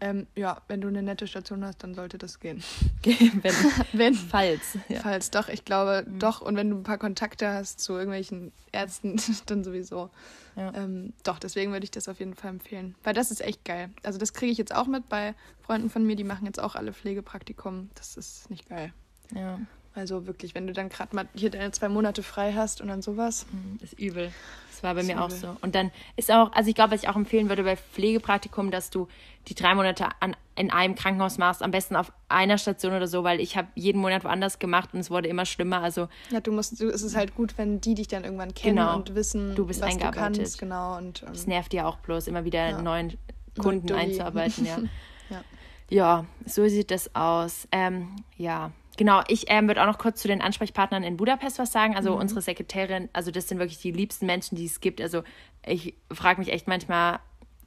Ähm, 0.00 0.26
ja, 0.34 0.60
wenn 0.68 0.80
du 0.80 0.88
eine 0.88 1.02
nette 1.02 1.26
Station 1.26 1.64
hast, 1.64 1.82
dann 1.82 1.94
sollte 1.94 2.18
das 2.18 2.40
gehen. 2.40 2.62
wenn, 3.02 3.54
wenn. 3.92 4.14
Falls. 4.14 4.78
Ja. 4.88 5.00
Falls, 5.00 5.30
doch, 5.30 5.48
ich 5.48 5.64
glaube, 5.64 6.04
mhm. 6.06 6.18
doch. 6.18 6.40
Und 6.40 6.56
wenn 6.56 6.70
du 6.70 6.76
ein 6.76 6.82
paar 6.82 6.98
Kontakte 6.98 7.48
hast 7.48 7.80
zu 7.80 7.94
irgendwelchen 7.94 8.52
Ärzten, 8.72 9.20
dann 9.46 9.64
sowieso. 9.64 10.10
Ja. 10.56 10.72
Ähm, 10.74 11.12
doch, 11.24 11.38
deswegen 11.38 11.72
würde 11.72 11.84
ich 11.84 11.90
das 11.90 12.08
auf 12.08 12.18
jeden 12.20 12.34
Fall 12.34 12.50
empfehlen. 12.50 12.94
Weil 13.04 13.14
das 13.14 13.30
ist 13.30 13.40
echt 13.40 13.64
geil. 13.64 13.90
Also 14.02 14.18
das 14.18 14.32
kriege 14.32 14.50
ich 14.50 14.58
jetzt 14.58 14.74
auch 14.74 14.86
mit 14.86 15.08
bei 15.08 15.34
Freunden 15.60 15.90
von 15.90 16.04
mir, 16.04 16.16
die 16.16 16.24
machen 16.24 16.46
jetzt 16.46 16.60
auch 16.60 16.74
alle 16.74 16.92
Pflegepraktikum. 16.92 17.90
Das 17.94 18.16
ist 18.16 18.48
nicht 18.50 18.68
geil. 18.68 18.92
Ja. 19.34 19.58
Also 19.98 20.26
wirklich, 20.26 20.54
wenn 20.54 20.66
du 20.66 20.72
dann 20.72 20.88
gerade 20.88 21.14
mal 21.14 21.28
hier 21.34 21.50
deine 21.50 21.70
zwei 21.72 21.88
Monate 21.88 22.22
frei 22.22 22.52
hast 22.54 22.80
und 22.80 22.88
dann 22.88 23.02
sowas. 23.02 23.46
Mhm, 23.50 23.78
ist 23.82 23.98
übel. 23.98 24.32
Das 24.78 24.84
war 24.84 24.94
bei 24.94 25.02
mir 25.02 25.20
auch 25.20 25.30
so. 25.30 25.56
Und 25.60 25.74
dann 25.74 25.90
ist 26.14 26.30
auch, 26.30 26.52
also 26.52 26.68
ich 26.68 26.76
glaube, 26.76 26.92
was 26.92 27.02
ich 27.02 27.08
auch 27.08 27.16
empfehlen 27.16 27.48
würde 27.48 27.64
bei 27.64 27.76
Pflegepraktikum, 27.76 28.70
dass 28.70 28.90
du 28.90 29.08
die 29.48 29.56
drei 29.56 29.74
Monate 29.74 30.06
an, 30.20 30.36
in 30.54 30.70
einem 30.70 30.94
Krankenhaus 30.94 31.36
machst, 31.36 31.64
am 31.64 31.72
besten 31.72 31.96
auf 31.96 32.12
einer 32.28 32.58
Station 32.58 32.92
oder 32.92 33.08
so, 33.08 33.24
weil 33.24 33.40
ich 33.40 33.56
habe 33.56 33.66
jeden 33.74 34.00
Monat 34.00 34.22
woanders 34.22 34.60
gemacht 34.60 34.90
und 34.92 35.00
es 35.00 35.10
wurde 35.10 35.26
immer 35.26 35.46
schlimmer. 35.46 35.82
Also 35.82 36.06
ja, 36.30 36.38
du 36.40 36.52
musst, 36.52 36.80
du, 36.80 36.88
es 36.90 37.02
ist 37.02 37.16
halt 37.16 37.34
gut, 37.34 37.58
wenn 37.58 37.80
die 37.80 37.94
dich 37.96 38.06
dann 38.06 38.22
irgendwann 38.22 38.54
kennen 38.54 38.76
genau. 38.76 38.94
und 38.94 39.16
wissen, 39.16 39.56
du 39.56 39.66
bist 39.66 39.80
was 39.80 39.90
eingearbeitet. 39.90 40.36
du 40.36 40.42
kannst, 40.42 40.58
genau. 40.60 40.96
Und 40.96 41.24
ähm, 41.24 41.32
es 41.32 41.48
nervt 41.48 41.74
ja 41.74 41.84
auch 41.84 41.96
bloß, 41.96 42.28
immer 42.28 42.44
wieder 42.44 42.70
ja. 42.70 42.80
neuen 42.80 43.18
Kunden 43.58 43.92
einzuarbeiten, 43.92 44.64
ja. 44.64 44.78
ja. 45.30 45.44
Ja, 45.90 46.26
so 46.46 46.68
sieht 46.68 46.92
das 46.92 47.14
aus. 47.16 47.66
Ähm, 47.72 48.14
ja, 48.36 48.70
Genau, 48.98 49.22
ich 49.28 49.44
ähm, 49.46 49.68
würde 49.68 49.80
auch 49.80 49.86
noch 49.86 49.98
kurz 49.98 50.20
zu 50.20 50.26
den 50.26 50.42
Ansprechpartnern 50.42 51.04
in 51.04 51.16
Budapest 51.16 51.60
was 51.60 51.70
sagen. 51.70 51.94
Also 51.94 52.14
mhm. 52.14 52.20
unsere 52.20 52.42
Sekretärin, 52.42 53.08
also 53.12 53.30
das 53.30 53.46
sind 53.46 53.60
wirklich 53.60 53.78
die 53.78 53.92
liebsten 53.92 54.26
Menschen, 54.26 54.56
die 54.56 54.64
es 54.66 54.80
gibt. 54.80 55.00
Also 55.00 55.22
ich 55.64 55.94
frage 56.12 56.40
mich 56.40 56.52
echt 56.52 56.66
manchmal, 56.66 57.20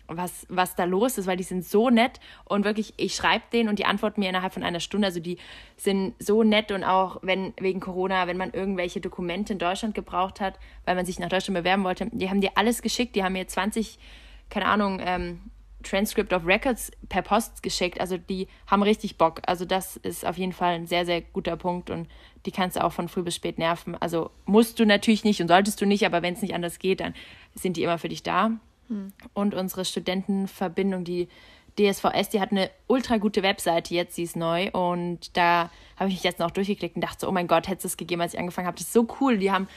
was, 0.08 0.46
was 0.50 0.76
da 0.76 0.84
los 0.84 1.18
ist, 1.18 1.28
weil 1.28 1.38
die 1.38 1.44
sind 1.44 1.64
so 1.64 1.90
nett 1.90 2.20
und 2.44 2.66
wirklich, 2.66 2.94
ich 2.98 3.16
schreibe 3.16 3.46
denen 3.54 3.70
und 3.70 3.80
die 3.80 3.86
antworten 3.86 4.20
mir 4.20 4.28
innerhalb 4.28 4.54
von 4.54 4.64
einer 4.64 4.82
Stunde. 4.82 5.08
Also 5.08 5.22
die 5.22 5.38
sind 5.78 6.16
so 6.20 6.44
nett 6.44 6.70
und 6.74 6.84
auch 6.84 7.20
wenn 7.22 7.54
wegen 7.62 7.80
Corona, 7.80 8.28
wenn 8.28 8.36
man 8.36 8.52
irgendwelche 8.52 9.00
Dokumente 9.00 9.54
in 9.54 9.60
Deutschland 9.60 9.96
gebraucht 9.96 10.42
hat, 10.42 10.60
weil 10.84 10.96
man 10.96 11.06
sich 11.06 11.18
nach 11.18 11.30
Deutschland 11.30 11.58
bewerben 11.58 11.86
wollte, 11.86 12.10
die 12.12 12.30
haben 12.30 12.42
dir 12.42 12.52
alles 12.56 12.82
geschickt. 12.82 13.16
Die 13.16 13.24
haben 13.24 13.34
mir 13.34 13.48
20, 13.48 14.00
keine 14.50 14.66
Ahnung, 14.66 15.00
ähm, 15.02 15.40
Transcript 15.84 16.34
of 16.34 16.46
Records 16.46 16.92
per 17.10 17.22
Post 17.22 17.64
geschickt. 17.64 18.00
Also 18.00 18.18
die 18.18 18.48
haben 18.68 18.84
richtig 18.84 19.18
Bock. 19.18 19.42
Also 19.46 19.66
das 19.66 19.98
ist 19.98 20.26
auf 20.26 20.38
jeden 20.38 20.54
Fall 20.54 20.76
ein 20.76 20.88
sehr, 20.88 21.06
sehr 21.06 21.22
guter 21.22 21.58
Punkt 21.58 21.90
und 21.90 22.08
die 22.46 22.52
kannst 22.52 22.78
du 22.78 22.84
auch 22.84 22.92
von 22.92 23.08
früh 23.08 23.24
bis 23.24 23.36
spät 23.36 23.58
nerven. 23.58 23.96
Also 24.00 24.32
musst 24.46 24.80
du 24.80 24.86
natürlich 24.86 25.24
nicht 25.24 25.42
und 25.42 25.48
solltest 25.48 25.80
du 25.82 25.86
nicht, 25.86 26.06
aber 26.06 26.22
wenn 26.22 26.34
es 26.34 26.42
nicht 26.42 26.54
anders 26.54 26.80
geht, 26.80 27.00
dann 27.00 27.14
sind 27.56 27.78
die 27.78 27.84
immer 27.84 27.98
für 27.98 28.10
dich 28.10 28.24
da. 28.24 28.52
Hm. 28.88 29.14
Und 29.34 29.54
unsere 29.54 29.86
Studentenverbindung, 29.86 31.04
die 31.04 31.28
DSVS, 31.80 32.30
die 32.30 32.42
hat 32.42 32.52
eine 32.52 32.70
ultra 32.88 33.18
gute 33.18 33.44
Webseite 33.44 33.94
jetzt, 33.94 34.16
sie 34.16 34.24
ist 34.24 34.36
neu. 34.36 34.70
Und 34.72 35.36
da 35.38 35.70
habe 35.98 36.10
ich 36.10 36.16
mich 36.16 36.24
jetzt 36.24 36.40
noch 36.40 36.52
durchgeklickt 36.52 36.96
und 36.96 37.02
dachte 37.02 37.22
so, 37.22 37.30
oh 37.30 37.32
mein 37.32 37.48
Gott, 37.48 37.68
hätte 37.68 37.88
es 37.88 37.98
gegeben, 37.98 38.22
als 38.22 38.34
ich 38.34 38.40
angefangen 38.40 38.68
habe. 38.68 38.78
Das 38.78 38.88
ist 38.88 38.94
so 38.94 39.08
cool. 39.20 39.38
Die 39.38 39.52
haben 39.52 39.68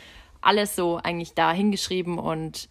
alles 0.41 0.77
so 0.77 1.01
eigentlich 1.03 1.35
da 1.35 1.53
hingeschrieben 1.53 2.19
und 2.19 2.69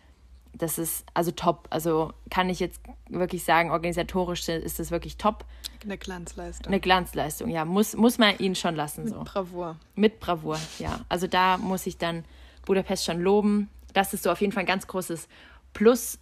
das 0.53 0.77
ist 0.77 1.05
also 1.13 1.31
top. 1.31 1.67
Also 1.69 2.13
kann 2.29 2.49
ich 2.49 2.59
jetzt 2.59 2.81
wirklich 3.09 3.43
sagen, 3.43 3.71
organisatorisch 3.71 4.47
ist 4.47 4.79
das 4.79 4.91
wirklich 4.91 5.17
top. 5.17 5.45
Eine 5.83 5.97
Glanzleistung. 5.97 6.67
Eine 6.67 6.79
Glanzleistung, 6.79 7.49
ja. 7.49 7.65
Muss, 7.65 7.95
muss 7.95 8.17
man 8.17 8.37
ihnen 8.37 8.55
schon 8.55 8.75
lassen. 8.75 9.05
Mit 9.05 9.13
so. 9.13 9.23
Bravour. 9.23 9.77
Mit 9.95 10.19
Bravour, 10.19 10.59
ja. 10.79 10.99
Also 11.09 11.27
da 11.27 11.57
muss 11.57 11.85
ich 11.87 11.97
dann 11.97 12.23
Budapest 12.65 13.05
schon 13.05 13.19
loben. 13.19 13.69
Das 13.93 14.13
ist 14.13 14.23
so 14.23 14.31
auf 14.31 14.41
jeden 14.41 14.53
Fall 14.53 14.63
ein 14.63 14.67
ganz 14.67 14.87
großes 14.87 15.27
Plus. 15.73 16.19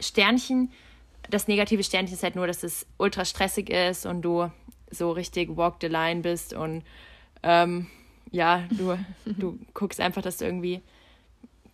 Sternchen. 0.00 0.72
Das 1.30 1.46
negative 1.46 1.84
Sternchen 1.84 2.14
ist 2.14 2.22
halt 2.22 2.36
nur, 2.36 2.46
dass 2.46 2.64
es 2.64 2.86
ultra 2.98 3.24
stressig 3.24 3.70
ist 3.70 4.06
und 4.06 4.22
du 4.22 4.50
so 4.90 5.10
richtig 5.12 5.56
walk 5.56 5.76
the 5.80 5.86
line 5.86 6.20
bist 6.20 6.52
und 6.52 6.82
ähm, 7.42 7.86
ja, 8.30 8.64
du, 8.70 8.98
du 9.24 9.58
guckst 9.72 10.00
einfach, 10.00 10.22
dass 10.22 10.38
du 10.38 10.44
irgendwie 10.44 10.82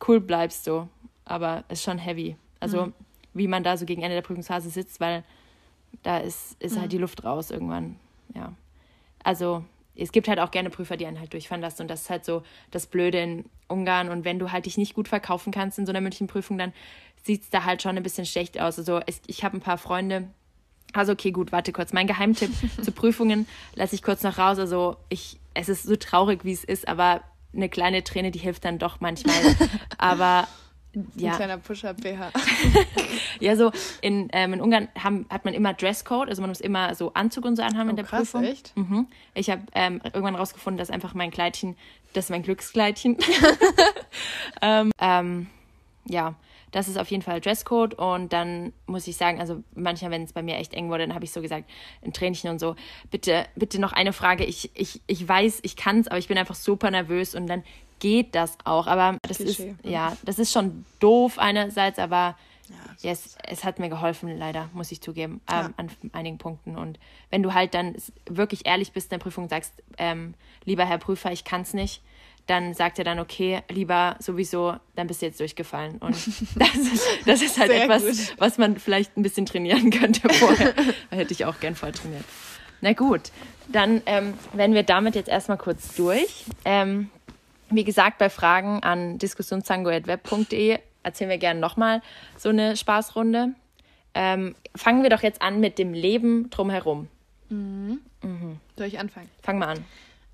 cool 0.07 0.21
bleibst 0.21 0.65
so. 0.65 0.89
Aber 1.31 1.65
es 1.69 1.79
ist 1.79 1.85
schon 1.85 1.99
heavy. 1.99 2.37
Also 2.59 2.87
mhm. 2.87 2.95
wie 3.35 3.49
man 3.49 3.63
da 3.63 3.77
so 3.77 3.87
gegen 3.87 4.03
Ende 4.03 4.17
der 4.17 4.23
Prüfungsphase 4.23 4.71
sitzt, 4.71 5.01
weil 5.01 5.25
da 6.03 6.19
ist, 6.19 6.57
ist 6.61 6.73
halt 6.73 6.73
mhm. 6.73 6.81
halt 6.81 6.93
die 6.93 6.99
Luft 6.99 7.25
raus 7.25 7.51
irgendwann. 7.51 7.97
Ja. 8.35 8.53
Also 9.23 9.65
es 9.97 10.13
gibt 10.13 10.29
halt 10.29 10.41
auch 10.41 10.51
gerne 10.51 10.71
Prüfer, 10.71 10.97
die 10.97 11.07
einen 11.07 11.21
halt 11.21 11.33
durchfahren 11.33 11.61
lassen. 11.61 11.83
Und 11.83 11.89
das 11.89 12.03
ist 12.03 12.11
halt 12.11 12.25
so 12.25 12.43
das 12.71 12.87
Blöde 12.87 13.21
in 13.21 13.45
Ungarn. 13.69 14.09
Und 14.09 14.25
wenn 14.25 14.39
du 14.39 14.51
halt 14.51 14.67
dich 14.67 14.79
nicht 14.79 14.95
gut 14.95 15.09
verkaufen 15.09 15.53
kannst 15.53 15.79
in 15.79 15.87
so 15.87 15.93
einer 15.93 16.01
mündlichen 16.01 16.27
Prüfung, 16.27 16.59
dann 16.59 16.73
sieht 17.23 17.43
es 17.43 17.51
da 17.51 17.65
halt 17.65 17.83
schon 17.83 17.97
ein 17.97 18.03
bisschen 18.03 18.27
schlecht 18.27 18.59
aus. 18.61 18.79
Also 18.79 19.01
es, 19.07 19.21
ich 19.27 19.45
habe 19.45 19.59
ein 19.59 19.61
paar 19.61 19.79
Freunde, 19.79 20.29
also 20.93 21.13
okay, 21.13 21.31
gut, 21.31 21.53
warte 21.53 21.73
kurz. 21.73 21.93
Mein 21.93 22.07
Geheimtipp 22.07 22.51
zu 22.83 22.93
Prüfungen 22.93 23.47
lasse 23.75 23.95
ich 23.95 24.03
kurz 24.03 24.23
noch 24.23 24.39
raus. 24.39 24.59
Also 24.59 24.97
ich, 25.09 25.39
es 25.55 25.69
ist 25.69 25.85
so 25.85 25.97
traurig, 25.97 26.45
wie 26.45 26.53
es 26.53 26.65
ist, 26.65 26.89
aber 26.89 27.23
eine 27.53 27.69
kleine 27.69 28.05
Träne, 28.05 28.31
die 28.31 28.39
hilft 28.39 28.65
dann 28.65 28.79
doch 28.79 29.01
manchmal. 29.01 29.37
aber 29.99 30.49
ja. 31.15 31.31
Ein 31.31 31.37
kleiner 31.37 31.59
Push-Up-BH. 31.59 32.33
ja, 33.41 33.57
so 33.57 33.71
in, 34.01 34.29
ähm, 34.33 34.55
in 34.55 34.61
Ungarn 34.61 34.89
haben, 34.99 35.27
hat 35.31 35.45
man 35.45 35.55
immer 35.55 35.73
Dresscode, 35.73 36.29
also 36.29 36.43
man 36.43 36.51
muss 36.51 36.61
immer 36.61 36.95
so 36.95 37.13
Anzug 37.15 37.45
und 37.45 37.57
so 37.57 37.63
anhaben 37.63 37.89
oh, 37.89 37.91
in 37.91 37.97
der 37.97 38.05
krass, 38.05 38.33
Prüfung. 38.33 38.45
Echt? 38.45 38.77
Mhm. 38.77 39.07
Ich 39.35 39.51
habe 39.51 39.63
ähm, 39.75 40.01
irgendwann 40.05 40.35
rausgefunden, 40.35 40.79
dass 40.79 40.91
einfach 40.91 41.15
mein 41.15 41.31
Kleidchen, 41.31 41.77
das 42.13 42.27
ist 42.27 42.31
mein 42.31 42.43
Glückskleidchen. 42.43 43.19
ähm, 44.63 44.91
ähm, 45.01 45.47
ja, 46.07 46.35
das 46.73 46.89
ist 46.89 46.99
auf 46.99 47.11
jeden 47.11 47.23
Fall 47.23 47.41
Dresscode 47.41 47.95
und 47.95 48.33
dann 48.33 48.73
muss 48.87 49.07
ich 49.07 49.17
sagen, 49.17 49.41
also 49.41 49.63
manchmal, 49.75 50.11
wenn 50.11 50.23
es 50.23 50.33
bei 50.33 50.43
mir 50.43 50.57
echt 50.57 50.75
eng 50.75 50.89
wurde, 50.89 51.07
dann 51.07 51.15
habe 51.15 51.25
ich 51.25 51.33
so 51.33 51.41
gesagt, 51.41 51.69
ein 52.05 52.13
Tränchen 52.13 52.51
und 52.51 52.59
so, 52.59 52.77
bitte, 53.11 53.47
bitte 53.57 53.81
noch 53.81 53.93
eine 53.93 54.13
Frage. 54.13 54.45
Ich, 54.45 54.71
ich, 54.75 55.01
ich 55.07 55.27
weiß, 55.27 55.61
ich 55.63 55.77
kann 55.77 56.01
es, 56.01 56.09
aber 56.09 56.19
ich 56.19 56.29
bin 56.29 56.39
einfach 56.39 56.55
super 56.55 56.91
nervös 56.91 57.35
und 57.35 57.47
dann 57.47 57.63
geht 57.99 58.35
das 58.35 58.57
auch. 58.65 58.87
Aber 58.87 59.19
das 59.23 59.39
Klischee. 59.39 59.77
ist, 59.83 59.85
ja, 59.85 60.17
das 60.25 60.39
ist 60.39 60.53
schon 60.53 60.85
doof 60.99 61.39
einerseits, 61.39 61.99
aber 61.99 62.37
ja, 62.69 62.77
ja 63.01 63.11
es, 63.13 63.37
es, 63.47 63.65
hat 63.65 63.79
mir 63.79 63.89
geholfen, 63.89 64.37
leider, 64.37 64.69
muss 64.73 64.93
ich 64.93 65.01
zugeben, 65.01 65.41
ähm, 65.51 65.57
ja. 65.57 65.71
an 65.77 65.91
einigen 66.13 66.39
Punkten. 66.39 66.77
Und 66.77 66.99
wenn 67.31 67.43
du 67.43 67.55
halt 67.55 67.75
dann 67.75 67.95
wirklich 68.27 68.67
ehrlich 68.67 68.93
bist 68.93 69.07
in 69.13 69.19
der 69.19 69.23
Prüfung 69.23 69.45
und 69.45 69.51
sagst, 69.51 69.75
ähm, 69.99 70.35
lieber 70.65 70.85
Herr 70.85 70.99
Prüfer, 70.99 71.33
ich 71.33 71.45
kann 71.45 71.63
es 71.63 71.75
nicht, 71.75 72.03
dann 72.51 72.75
sagt 72.75 72.99
er 72.99 73.05
dann, 73.05 73.21
okay, 73.21 73.63
lieber 73.69 74.17
sowieso, 74.19 74.75
dann 74.97 75.07
bist 75.07 75.23
du 75.23 75.27
jetzt 75.27 75.39
durchgefallen. 75.39 75.99
Und 75.99 76.17
das, 76.57 76.71
das 77.25 77.43
ist 77.43 77.59
halt 77.59 77.71
Sehr 77.71 77.85
etwas, 77.85 78.03
gut. 78.03 78.35
was 78.39 78.59
man 78.59 78.77
vielleicht 78.79 79.17
ein 79.17 79.23
bisschen 79.23 79.47
trainieren 79.47 79.91
könnte 79.91 80.29
vorher. 80.29 80.75
Hätte 81.11 81.33
ich 81.33 81.45
auch 81.45 81.61
gern 81.61 81.77
voll 81.77 81.93
trainiert. 81.93 82.25
Na 82.81 82.93
gut, 82.93 83.31
dann 83.69 84.03
ähm, 84.07 84.35
werden 84.53 84.75
wir 84.75 84.83
damit 84.83 85.15
jetzt 85.15 85.29
erstmal 85.29 85.59
kurz 85.59 85.95
durch. 85.95 86.45
Ähm, 86.65 87.09
wie 87.71 87.85
gesagt, 87.85 88.19
bei 88.19 88.29
Fragen 88.29 88.83
an 88.83 89.19
diskussionszango.web.de 89.19 90.79
erzählen 91.05 91.31
wir 91.31 91.39
gerne 91.39 91.61
nochmal 91.61 92.03
so 92.37 92.49
eine 92.49 92.77
Spaßrunde. 92.77 93.51
Ähm, 94.13 94.57
fangen 94.75 95.05
wir 95.05 95.11
doch 95.11 95.23
jetzt 95.23 95.41
an 95.41 95.61
mit 95.61 95.79
dem 95.79 95.95
Leben 95.95 96.51
drumherum. 96.51 97.07
Mhm. 97.49 98.01
Mhm. 98.23 98.59
Soll 98.77 98.89
ich 98.89 98.99
anfangen? 98.99 99.31
Fang 99.41 99.59
mal 99.61 99.69
an. 99.69 99.85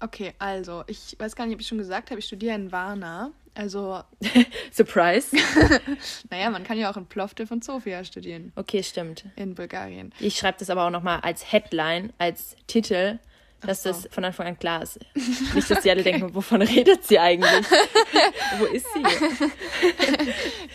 Okay, 0.00 0.34
also 0.38 0.84
ich 0.86 1.16
weiß 1.18 1.36
gar 1.36 1.46
nicht, 1.46 1.54
ob 1.54 1.60
ich 1.60 1.66
schon 1.66 1.78
gesagt 1.78 2.10
habe, 2.10 2.18
ich 2.18 2.26
studiere 2.26 2.54
in 2.54 2.70
Varna. 2.72 3.32
Also. 3.54 4.02
Surprise. 4.70 5.34
naja, 6.30 6.50
man 6.50 6.62
kann 6.64 6.78
ja 6.78 6.90
auch 6.90 6.96
in 6.96 7.06
Plovdiv 7.06 7.50
und 7.50 7.64
Sofia 7.64 8.04
studieren. 8.04 8.52
Okay, 8.56 8.82
stimmt. 8.82 9.24
In 9.36 9.54
Bulgarien. 9.54 10.12
Ich 10.20 10.36
schreibe 10.36 10.58
das 10.58 10.68
aber 10.68 10.84
auch 10.84 10.90
nochmal 10.90 11.20
als 11.20 11.50
Headline, 11.50 12.12
als 12.18 12.56
Titel 12.66 13.18
dass 13.62 13.82
so. 13.82 13.90
das 13.90 14.08
von 14.10 14.24
Anfang 14.24 14.46
an 14.46 14.58
klar 14.58 14.82
ist. 14.82 14.98
Nicht, 15.54 15.70
dass 15.70 15.82
die 15.82 15.90
alle 15.90 16.00
okay. 16.02 16.12
denken, 16.12 16.34
wovon 16.34 16.62
redet 16.62 17.04
sie 17.04 17.18
eigentlich? 17.18 17.50
Wo 18.58 18.64
ist 18.66 18.86
sie? 18.92 19.02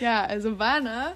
ja, 0.00 0.24
also 0.24 0.58
Varna 0.58 1.14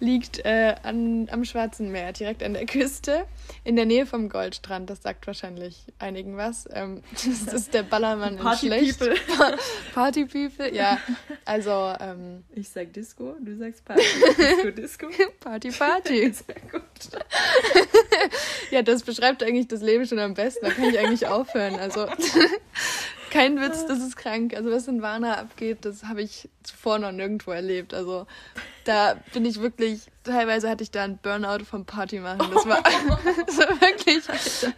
liegt 0.00 0.44
äh, 0.44 0.74
an, 0.82 1.28
am 1.30 1.44
Schwarzen 1.44 1.90
Meer, 1.90 2.12
direkt 2.12 2.42
an 2.42 2.54
der 2.54 2.66
Küste, 2.66 3.26
in 3.64 3.76
der 3.76 3.86
Nähe 3.86 4.06
vom 4.06 4.28
Goldstrand. 4.28 4.90
Das 4.90 5.02
sagt 5.02 5.26
wahrscheinlich 5.26 5.84
einigen 5.98 6.36
was. 6.36 6.68
Ähm, 6.72 7.02
das 7.12 7.52
ist 7.52 7.74
der 7.74 7.82
Ballermann 7.82 8.36
Party 8.36 8.66
in 8.66 8.72
Schlecht. 8.72 8.98
People. 8.98 9.58
Party 9.94 10.24
People, 10.26 10.74
ja. 10.74 10.98
Also, 11.44 11.94
ähm, 12.00 12.44
ich 12.54 12.68
sag 12.68 12.92
Disco, 12.92 13.34
du 13.40 13.56
sagst 13.56 13.84
Party. 13.84 14.02
Disco, 14.36 14.70
Disco. 14.70 15.06
Party, 15.40 15.70
Party. 15.70 16.32
Sehr 16.32 16.56
gut. 16.70 16.82
ja, 18.70 18.82
das 18.82 19.02
beschreibt 19.02 19.42
eigentlich 19.42 19.68
das 19.68 19.80
Leben 19.80 20.06
schon 20.06 20.18
am 20.18 20.34
besten. 20.34 20.66
Da 20.66 20.72
kann 20.72 20.84
ich 20.84 20.98
eigentlich 21.06 21.26
aufhören. 21.26 21.76
Also 21.76 22.06
kein 23.30 23.60
Witz, 23.60 23.86
das 23.86 24.00
ist 24.00 24.16
krank. 24.16 24.54
Also 24.54 24.70
was 24.70 24.88
in 24.88 25.02
Warna 25.02 25.34
abgeht, 25.38 25.78
das 25.82 26.04
habe 26.04 26.22
ich 26.22 26.48
zuvor 26.62 26.98
noch 26.98 27.12
nirgendwo 27.12 27.52
erlebt. 27.52 27.94
Also 27.94 28.26
da 28.84 29.16
bin 29.32 29.44
ich 29.44 29.60
wirklich, 29.60 30.02
teilweise 30.24 30.68
hatte 30.68 30.82
ich 30.82 30.90
da 30.90 31.04
einen 31.04 31.18
Burnout 31.18 31.64
vom 31.64 31.84
Party 31.84 32.20
machen. 32.20 32.50
Das 32.52 32.66
war, 32.66 32.82
das 33.46 33.58
war 33.58 33.80
wirklich 33.80 34.22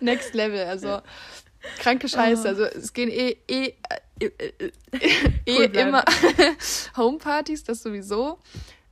next 0.01 0.35
level. 0.35 0.65
Also 0.67 1.01
kranke 1.79 2.09
Scheiße. 2.09 2.45
Oh. 2.45 2.49
Also 2.49 2.65
es 2.65 2.93
gehen 2.93 3.11
eh, 3.11 3.37
eh, 3.49 3.75
eh, 4.21 4.31
eh, 4.51 4.71
eh 5.47 5.65
immer 5.81 6.05
Homepartys, 6.97 7.65
das 7.65 7.83
sowieso. 7.83 8.39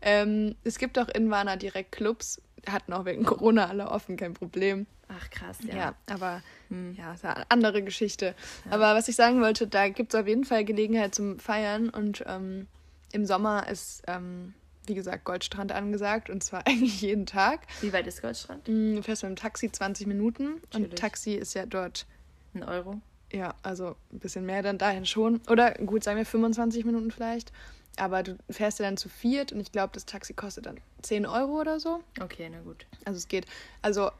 Ähm, 0.03 0.55
es 0.63 0.79
gibt 0.79 0.99
auch 0.99 1.09
in 1.09 1.31
Warna 1.31 1.57
direkt 1.57 1.93
Clubs, 1.93 2.41
hatten 2.71 2.93
auch 2.93 3.05
wegen 3.05 3.25
Corona 3.25 3.67
alle 3.67 3.89
offen, 3.89 4.17
kein 4.17 4.35
Problem. 4.35 4.87
Ach 5.09 5.31
krass, 5.31 5.59
ja. 5.63 5.77
Ja, 5.77 5.95
aber 6.07 6.43
hm. 6.69 6.95
ja, 6.95 7.15
ist 7.15 7.25
eine 7.25 7.49
andere 7.51 7.83
Geschichte. 7.83 8.35
Ja. 8.65 8.73
Aber 8.73 8.95
was 8.95 9.09
ich 9.09 9.17
sagen 9.17 9.41
wollte, 9.41 9.67
da 9.67 9.89
gibt 9.89 10.15
es 10.15 10.21
auf 10.21 10.27
jeden 10.27 10.45
Fall 10.45 10.65
Gelegenheit 10.65 11.15
zum 11.15 11.39
Feiern 11.39 11.91
und 11.91 12.25
ähm, 12.27 12.67
im 13.13 13.25
Sommer 13.25 13.69
ist, 13.69 14.03
ähm, 14.09 14.55
wie 14.87 14.95
gesagt, 14.95 15.25
Goldstrand 15.25 15.73
angesagt 15.73 16.29
und 16.29 16.43
zwar 16.43 16.67
eigentlich 16.67 17.01
jeden 17.01 17.27
Tag. 17.27 17.61
Wie 17.81 17.93
weit 17.93 18.07
ist 18.07 18.21
Goldstrand? 18.21 18.67
Du 18.67 19.03
fährst 19.03 19.23
mit 19.23 19.31
dem 19.31 19.37
Taxi 19.37 19.71
20 19.71 20.07
Minuten 20.07 20.61
Natürlich. 20.63 20.91
und 20.91 20.99
Taxi 20.99 21.35
ist 21.35 21.55
ja 21.55 21.67
dort. 21.67 22.07
Ein 22.55 22.65
Euro? 22.65 23.01
Ja, 23.33 23.55
also 23.63 23.97
ein 24.13 24.19
bisschen 24.19 24.47
mehr 24.47 24.63
dann 24.63 24.79
dahin 24.79 25.05
schon. 25.05 25.41
Oder 25.49 25.73
gut, 25.75 26.05
sagen 26.05 26.17
wir 26.17 26.27
25 26.27 26.85
Minuten 26.85 27.11
vielleicht. 27.11 27.53
Aber 27.97 28.23
du 28.23 28.37
fährst 28.51 28.79
ja 28.79 28.85
dann 28.85 28.97
zu 28.97 29.09
viert 29.09 29.53
und 29.53 29.61
ich 29.61 29.73
glaube, 29.73 29.91
das 29.95 30.05
Taxi 30.05 30.35
kostet 30.35 30.67
dann 30.67 30.79
10 31.03 31.27
Euro 31.27 31.61
oder 31.61 31.81
so. 31.81 32.01
Okay, 32.21 32.49
na 32.51 32.61
gut. 32.61 32.87
Also 33.05 33.19
es 33.19 33.29
geht. 33.29 33.47
Also 33.83 34.11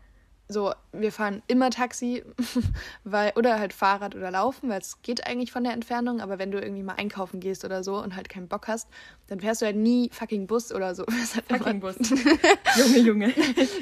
so, 0.49 0.73
wir 0.93 1.11
fahren 1.11 1.43
immer 1.49 1.71
Taxi, 1.71 2.23
weil, 3.05 3.33
oder 3.37 3.59
halt 3.59 3.73
Fahrrad 3.73 4.15
oder 4.15 4.31
Laufen, 4.31 4.69
weil 4.69 4.81
es 4.81 5.03
geht 5.03 5.27
eigentlich 5.27 5.51
von 5.51 5.65
der 5.65 5.73
Entfernung, 5.73 6.21
aber 6.21 6.39
wenn 6.39 6.53
du 6.53 6.61
irgendwie 6.61 6.85
mal 6.85 6.95
einkaufen 6.95 7.41
gehst 7.41 7.65
oder 7.65 7.83
so 7.83 8.01
und 8.01 8.15
halt 8.15 8.29
keinen 8.29 8.47
Bock 8.47 8.69
hast, 8.69 8.89
dann 9.27 9.41
fährst 9.41 9.63
du 9.63 9.67
halt 9.67 9.77
nie 9.77 10.09
fucking 10.13 10.47
Bus 10.47 10.73
oder 10.73 10.95
so. 10.95 11.05
Halt 11.51 11.63
fucking 11.63 11.81
Bus. 11.81 11.97
Junge, 12.77 12.99
Junge. 12.99 13.35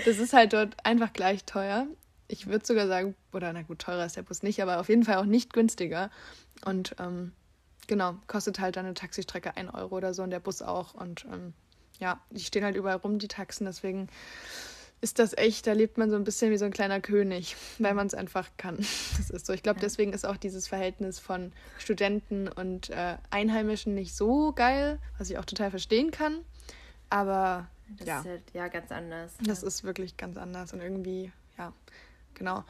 Das 0.04 0.18
ist 0.18 0.32
halt 0.32 0.52
dort 0.52 0.74
einfach 0.84 1.12
gleich 1.12 1.44
teuer. 1.44 1.86
Ich 2.28 2.46
würde 2.46 2.64
sogar 2.64 2.88
sagen, 2.88 3.14
oder 3.32 3.52
na 3.52 3.62
gut, 3.62 3.80
teurer 3.80 4.06
ist 4.06 4.16
der 4.16 4.22
Bus 4.22 4.42
nicht, 4.42 4.62
aber 4.62 4.80
auf 4.80 4.88
jeden 4.88 5.04
Fall 5.04 5.16
auch 5.16 5.26
nicht 5.26 5.52
günstiger. 5.52 6.10
Und 6.64 6.96
ähm, 6.98 7.32
genau, 7.86 8.16
kostet 8.26 8.60
halt 8.60 8.76
dann 8.76 8.86
eine 8.86 8.94
Taxistrecke 8.94 9.56
1 9.56 9.72
Euro 9.74 9.96
oder 9.96 10.14
so 10.14 10.22
und 10.22 10.30
der 10.30 10.40
Bus 10.40 10.62
auch. 10.62 10.94
Und 10.94 11.26
ähm, 11.32 11.54
ja, 11.98 12.20
die 12.30 12.40
stehen 12.40 12.64
halt 12.64 12.76
überall 12.76 12.96
rum, 12.96 13.18
die 13.18 13.28
Taxen. 13.28 13.66
Deswegen 13.66 14.08
ist 15.00 15.18
das 15.18 15.36
echt, 15.36 15.66
da 15.66 15.72
lebt 15.72 15.98
man 15.98 16.10
so 16.10 16.16
ein 16.16 16.24
bisschen 16.24 16.50
wie 16.50 16.56
so 16.56 16.64
ein 16.64 16.72
kleiner 16.72 17.00
König, 17.00 17.56
weil 17.78 17.94
man 17.94 18.06
es 18.06 18.14
einfach 18.14 18.50
kann. 18.56 18.78
Das 19.16 19.30
ist 19.30 19.46
so. 19.46 19.52
Ich 19.52 19.62
glaube, 19.62 19.80
deswegen 19.80 20.12
ist 20.12 20.24
auch 20.24 20.36
dieses 20.36 20.66
Verhältnis 20.66 21.18
von 21.18 21.52
Studenten 21.78 22.48
und 22.48 22.90
äh, 22.90 23.16
Einheimischen 23.30 23.94
nicht 23.94 24.14
so 24.16 24.52
geil, 24.52 24.98
was 25.18 25.30
ich 25.30 25.38
auch 25.38 25.44
total 25.44 25.70
verstehen 25.70 26.10
kann. 26.10 26.40
Aber 27.10 27.68
das 27.98 28.08
ja. 28.08 28.18
ist 28.20 28.26
halt, 28.26 28.42
ja 28.54 28.68
ganz 28.68 28.90
anders. 28.90 29.34
Das 29.40 29.62
ja. 29.62 29.68
ist 29.68 29.84
wirklich 29.84 30.16
ganz 30.16 30.36
anders 30.36 30.72
und 30.72 30.80
irgendwie, 30.80 31.30
ja, 31.58 31.72
genau. 32.34 32.64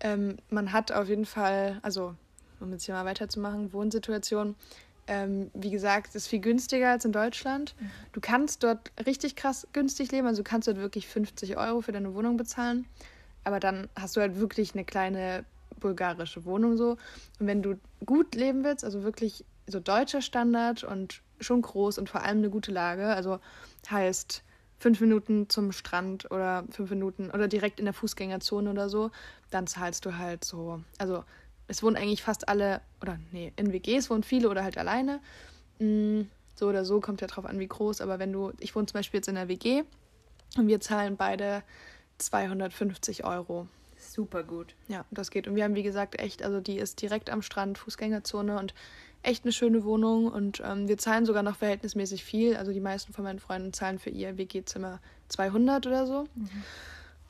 Ähm, 0.00 0.36
man 0.50 0.72
hat 0.72 0.92
auf 0.92 1.08
jeden 1.08 1.26
Fall, 1.26 1.80
also 1.82 2.14
um 2.60 2.72
jetzt 2.72 2.84
hier 2.84 2.94
mal 2.94 3.04
weiterzumachen, 3.04 3.72
Wohnsituation. 3.72 4.54
Ähm, 5.06 5.50
wie 5.54 5.70
gesagt, 5.70 6.14
ist 6.14 6.28
viel 6.28 6.40
günstiger 6.40 6.90
als 6.90 7.04
in 7.04 7.12
Deutschland. 7.12 7.74
Mhm. 7.80 7.90
Du 8.12 8.20
kannst 8.20 8.62
dort 8.62 8.92
richtig 9.06 9.36
krass 9.36 9.66
günstig 9.72 10.12
leben, 10.12 10.26
also 10.26 10.42
du 10.42 10.48
kannst 10.48 10.68
dort 10.68 10.76
wirklich 10.78 11.08
50 11.08 11.56
Euro 11.56 11.80
für 11.80 11.92
deine 11.92 12.14
Wohnung 12.14 12.36
bezahlen. 12.36 12.86
Aber 13.44 13.58
dann 13.60 13.88
hast 13.96 14.16
du 14.16 14.20
halt 14.20 14.38
wirklich 14.38 14.74
eine 14.74 14.84
kleine 14.84 15.44
bulgarische 15.80 16.44
Wohnung 16.44 16.76
so. 16.76 16.98
Und 17.38 17.46
wenn 17.46 17.62
du 17.62 17.78
gut 18.04 18.34
leben 18.34 18.64
willst, 18.64 18.84
also 18.84 19.02
wirklich 19.02 19.44
so 19.66 19.80
deutscher 19.80 20.20
Standard 20.20 20.84
und 20.84 21.22
schon 21.40 21.62
groß 21.62 21.98
und 21.98 22.08
vor 22.10 22.22
allem 22.22 22.38
eine 22.38 22.50
gute 22.50 22.72
Lage, 22.72 23.06
also 23.06 23.38
heißt 23.90 24.42
fünf 24.78 25.00
Minuten 25.00 25.48
zum 25.48 25.72
Strand 25.72 26.30
oder 26.30 26.64
fünf 26.70 26.90
Minuten 26.90 27.30
oder 27.30 27.48
direkt 27.48 27.78
in 27.78 27.86
der 27.86 27.94
Fußgängerzone 27.94 28.70
oder 28.70 28.88
so, 28.88 29.10
dann 29.50 29.66
zahlst 29.66 30.04
du 30.04 30.18
halt 30.18 30.44
so, 30.44 30.80
also 30.98 31.24
es 31.68 31.82
wohnen 31.82 31.96
eigentlich 31.96 32.22
fast 32.22 32.48
alle, 32.48 32.80
oder 33.00 33.18
nee, 33.30 33.52
in 33.56 33.72
WGs 33.72 34.10
wohnen 34.10 34.22
viele 34.22 34.48
oder 34.48 34.64
halt 34.64 34.78
alleine. 34.78 35.20
Mm, 35.78 36.22
so 36.56 36.66
oder 36.66 36.84
so 36.84 37.00
kommt 37.00 37.20
ja 37.20 37.26
drauf 37.26 37.44
an, 37.44 37.58
wie 37.60 37.68
groß, 37.68 38.00
aber 38.00 38.18
wenn 38.18 38.32
du, 38.32 38.52
ich 38.58 38.74
wohne 38.74 38.86
zum 38.86 38.94
Beispiel 38.94 39.18
jetzt 39.18 39.28
in 39.28 39.36
der 39.36 39.48
WG 39.48 39.84
und 40.56 40.66
wir 40.66 40.80
zahlen 40.80 41.16
beide 41.16 41.62
250 42.16 43.24
Euro. 43.24 43.68
Super 43.96 44.42
gut. 44.42 44.74
Ja, 44.88 45.04
das 45.10 45.30
geht. 45.30 45.46
Und 45.46 45.54
wir 45.54 45.64
haben, 45.64 45.74
wie 45.74 45.82
gesagt, 45.82 46.18
echt, 46.18 46.42
also 46.42 46.60
die 46.60 46.78
ist 46.78 47.02
direkt 47.02 47.30
am 47.30 47.42
Strand, 47.42 47.78
Fußgängerzone 47.78 48.58
und 48.58 48.74
echt 49.22 49.44
eine 49.44 49.52
schöne 49.52 49.84
Wohnung 49.84 50.26
und 50.28 50.62
ähm, 50.64 50.88
wir 50.88 50.96
zahlen 50.96 51.26
sogar 51.26 51.42
noch 51.42 51.56
verhältnismäßig 51.56 52.24
viel. 52.24 52.56
Also 52.56 52.72
die 52.72 52.80
meisten 52.80 53.12
von 53.12 53.24
meinen 53.24 53.40
Freunden 53.40 53.72
zahlen 53.72 53.98
für 53.98 54.10
ihr 54.10 54.38
WG-Zimmer 54.38 55.00
200 55.28 55.86
oder 55.86 56.06
so. 56.06 56.24
Mhm 56.34 56.64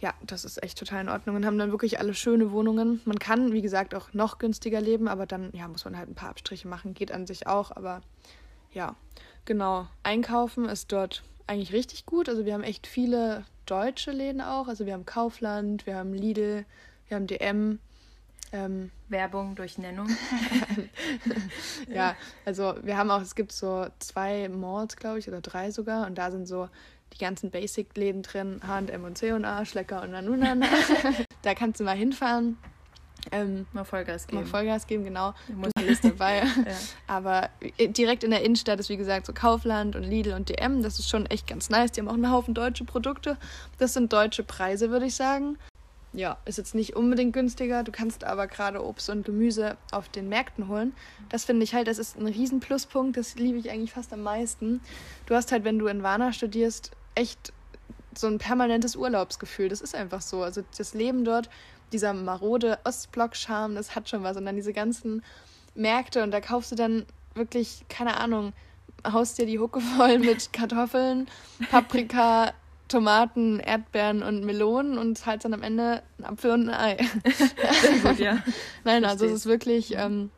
ja, 0.01 0.15
das 0.23 0.45
ist 0.45 0.63
echt 0.63 0.79
total 0.79 1.01
in 1.03 1.09
Ordnung 1.09 1.37
und 1.37 1.45
haben 1.45 1.59
dann 1.59 1.73
wirklich 1.73 1.99
alle 1.99 2.15
schöne 2.15 2.53
Wohnungen. 2.53 3.01
Man 3.05 3.19
kann, 3.19 3.53
wie 3.53 3.63
gesagt, 3.63 3.95
auch 3.95 4.13
noch 4.13 4.39
günstiger 4.39 4.81
leben, 4.81 5.09
aber 5.09 5.27
dann 5.27 5.51
ja, 5.53 5.67
muss 5.67 5.85
man 5.85 5.97
halt 5.97 6.09
ein 6.09 6.15
paar 6.15 6.31
Abstriche 6.31 6.69
machen. 6.69 6.95
Geht 6.95 7.11
an 7.11 7.27
sich 7.27 7.47
auch, 7.47 7.75
aber 7.75 8.03
ja, 8.73 8.95
genau. 9.45 9.89
Einkaufen 10.05 10.67
ist 10.67 10.93
dort 10.93 11.23
eigentlich 11.49 11.73
richtig 11.73 12.07
gut. 12.07 12.29
Also 12.29 12.45
wir 12.45 12.55
haben 12.55 12.63
echt 12.63 12.87
viele 12.87 13.45
deutsche 13.67 14.13
Läden 14.13 14.41
auch. 14.41 14.69
Also 14.69 14.87
wir 14.87 14.93
haben 14.93 15.07
Kaufland, 15.07 15.85
wir 15.87 15.97
haben 15.97 16.15
Lidl, 16.15 16.65
wir 17.09 17.17
haben 17.17 17.27
DM. 17.27 17.81
Ähm, 18.51 18.91
Werbung 19.11 19.57
durch 19.57 19.77
Nennung. 19.77 20.09
ja, 21.93 22.17
also 22.47 22.77
wir 22.83 22.97
haben 22.97 23.11
auch, 23.11 23.21
es 23.21 23.35
gibt 23.35 23.53
so 23.53 23.87
zwei 23.99 24.49
Malls, 24.49 24.97
glaube 24.97 25.19
ich, 25.19 25.29
oder 25.29 25.43
drei 25.43 25.71
sogar. 25.71 26.07
Und 26.07 26.17
da 26.17 26.31
sind 26.31 26.47
so 26.47 26.71
die 27.15 27.19
ganzen 27.19 27.51
Basic-Läden 27.51 28.23
drin, 28.23 28.61
H&M 28.67 29.05
und 29.05 29.19
C&A, 29.19 29.65
Schlecker 29.65 30.03
und 30.03 30.13
Nanunana. 30.13 30.67
da 31.43 31.55
kannst 31.55 31.81
du 31.81 31.85
mal 31.85 31.97
hinfahren. 31.97 32.59
Ähm, 33.33 33.67
mal 33.73 33.85
Vollgas 33.85 34.27
geben. 34.27 34.43
Mal 34.43 34.49
Vollgas 34.49 34.87
geben, 34.87 35.05
genau. 35.05 35.35
Du 35.49 35.71
alles 35.77 36.01
dabei. 36.01 36.39
ja. 36.39 36.45
Aber 37.07 37.51
äh, 37.77 37.89
direkt 37.89 38.25
in 38.25 38.31
der 38.31 38.43
Innenstadt 38.43 38.81
ist 38.81 38.89
wie 38.89 38.97
gesagt 38.97 39.27
so 39.27 39.33
Kaufland 39.33 39.97
und 39.97 40.05
Lidl 40.05 40.33
und 40.33 40.49
DM. 40.49 40.83
Das 40.83 40.99
ist 40.99 41.11
schon 41.11 41.27
echt 41.27 41.47
ganz 41.47 41.69
nice. 41.69 41.93
Die 41.93 42.01
haben 42.01 42.09
auch 42.09 42.15
einen 42.15 42.31
Haufen 42.31 42.55
deutsche 42.55 42.85
Produkte. 42.85 43.37
Das 43.79 43.95
sind 43.95 44.13
deutsche 44.13 44.45
Preise, 44.45 44.91
würde 44.91 45.07
ich 45.07 45.15
sagen. 45.15 45.59
Ja, 46.15 46.39
ist 46.47 46.57
jetzt 46.57 46.75
nicht 46.75 46.97
unbedingt 46.97 47.35
günstiger. 47.35 47.83
Du 47.83 47.93
kannst 47.93 48.25
aber 48.25 48.47
gerade 48.47 48.83
Obst 48.83 49.11
und 49.11 49.27
Gemüse 49.27 49.77
auf 49.93 50.09
den 50.09 50.29
Märkten 50.29 50.69
holen. 50.69 50.95
Das 51.29 51.45
finde 51.45 51.65
ich 51.65 51.75
halt, 51.75 51.87
das 51.87 51.99
ist 51.99 52.19
ein 52.19 52.27
riesen 52.27 52.61
Pluspunkt. 52.61 53.19
Das 53.19 53.35
liebe 53.35 53.59
ich 53.59 53.71
eigentlich 53.71 53.93
fast 53.93 54.13
am 54.13 54.23
meisten. 54.23 54.81
Du 55.27 55.35
hast 55.35 55.53
halt, 55.53 55.65
wenn 55.65 55.79
du 55.79 55.87
in 55.87 56.03
Warna 56.03 56.33
studierst, 56.33 56.93
echt 57.19 57.53
so 58.17 58.27
ein 58.27 58.39
permanentes 58.39 58.97
Urlaubsgefühl. 58.97 59.69
Das 59.69 59.81
ist 59.81 59.95
einfach 59.95 60.21
so. 60.21 60.43
Also 60.43 60.63
das 60.77 60.95
Leben 60.95 61.25
dort, 61.25 61.51
dieser 61.93 62.15
marode 62.15 62.79
Ostblock-Charme, 62.85 63.75
das 63.75 63.95
hat 63.95 64.09
schon 64.09 64.23
was. 64.23 64.37
Und 64.37 64.47
dann 64.47 64.57
diese 64.57 64.73
ganzen 64.73 65.23
Märkte 65.75 66.23
und 66.23 66.31
da 66.31 66.41
kaufst 66.41 66.73
du 66.73 66.77
dann 66.77 67.07
wirklich, 67.35 67.85
keine 67.89 68.19
Ahnung, 68.19 68.53
haust 69.11 69.39
dir 69.39 69.47
die 69.47 69.59
Hucke 69.59 69.81
voll 69.97 70.19
mit 70.19 70.53
Kartoffeln, 70.53 71.29
Paprika, 71.71 72.53
Tomaten, 72.89 73.61
Erdbeeren 73.61 74.23
und 74.23 74.45
Melonen 74.45 74.97
und 74.97 75.17
zahlst 75.17 75.45
dann 75.45 75.55
am 75.55 75.63
Ende 75.63 76.03
einen 76.19 76.25
Apfel 76.25 76.53
und 76.53 76.69
ein 76.71 76.75
Ei. 76.75 76.97
Sehr 77.83 77.99
gut, 78.03 78.19
ja. 78.19 78.39
Nein, 78.85 79.05
also 79.05 79.27
es 79.27 79.33
ist 79.33 79.47
wirklich, 79.47 79.95
ähm, 79.95 80.31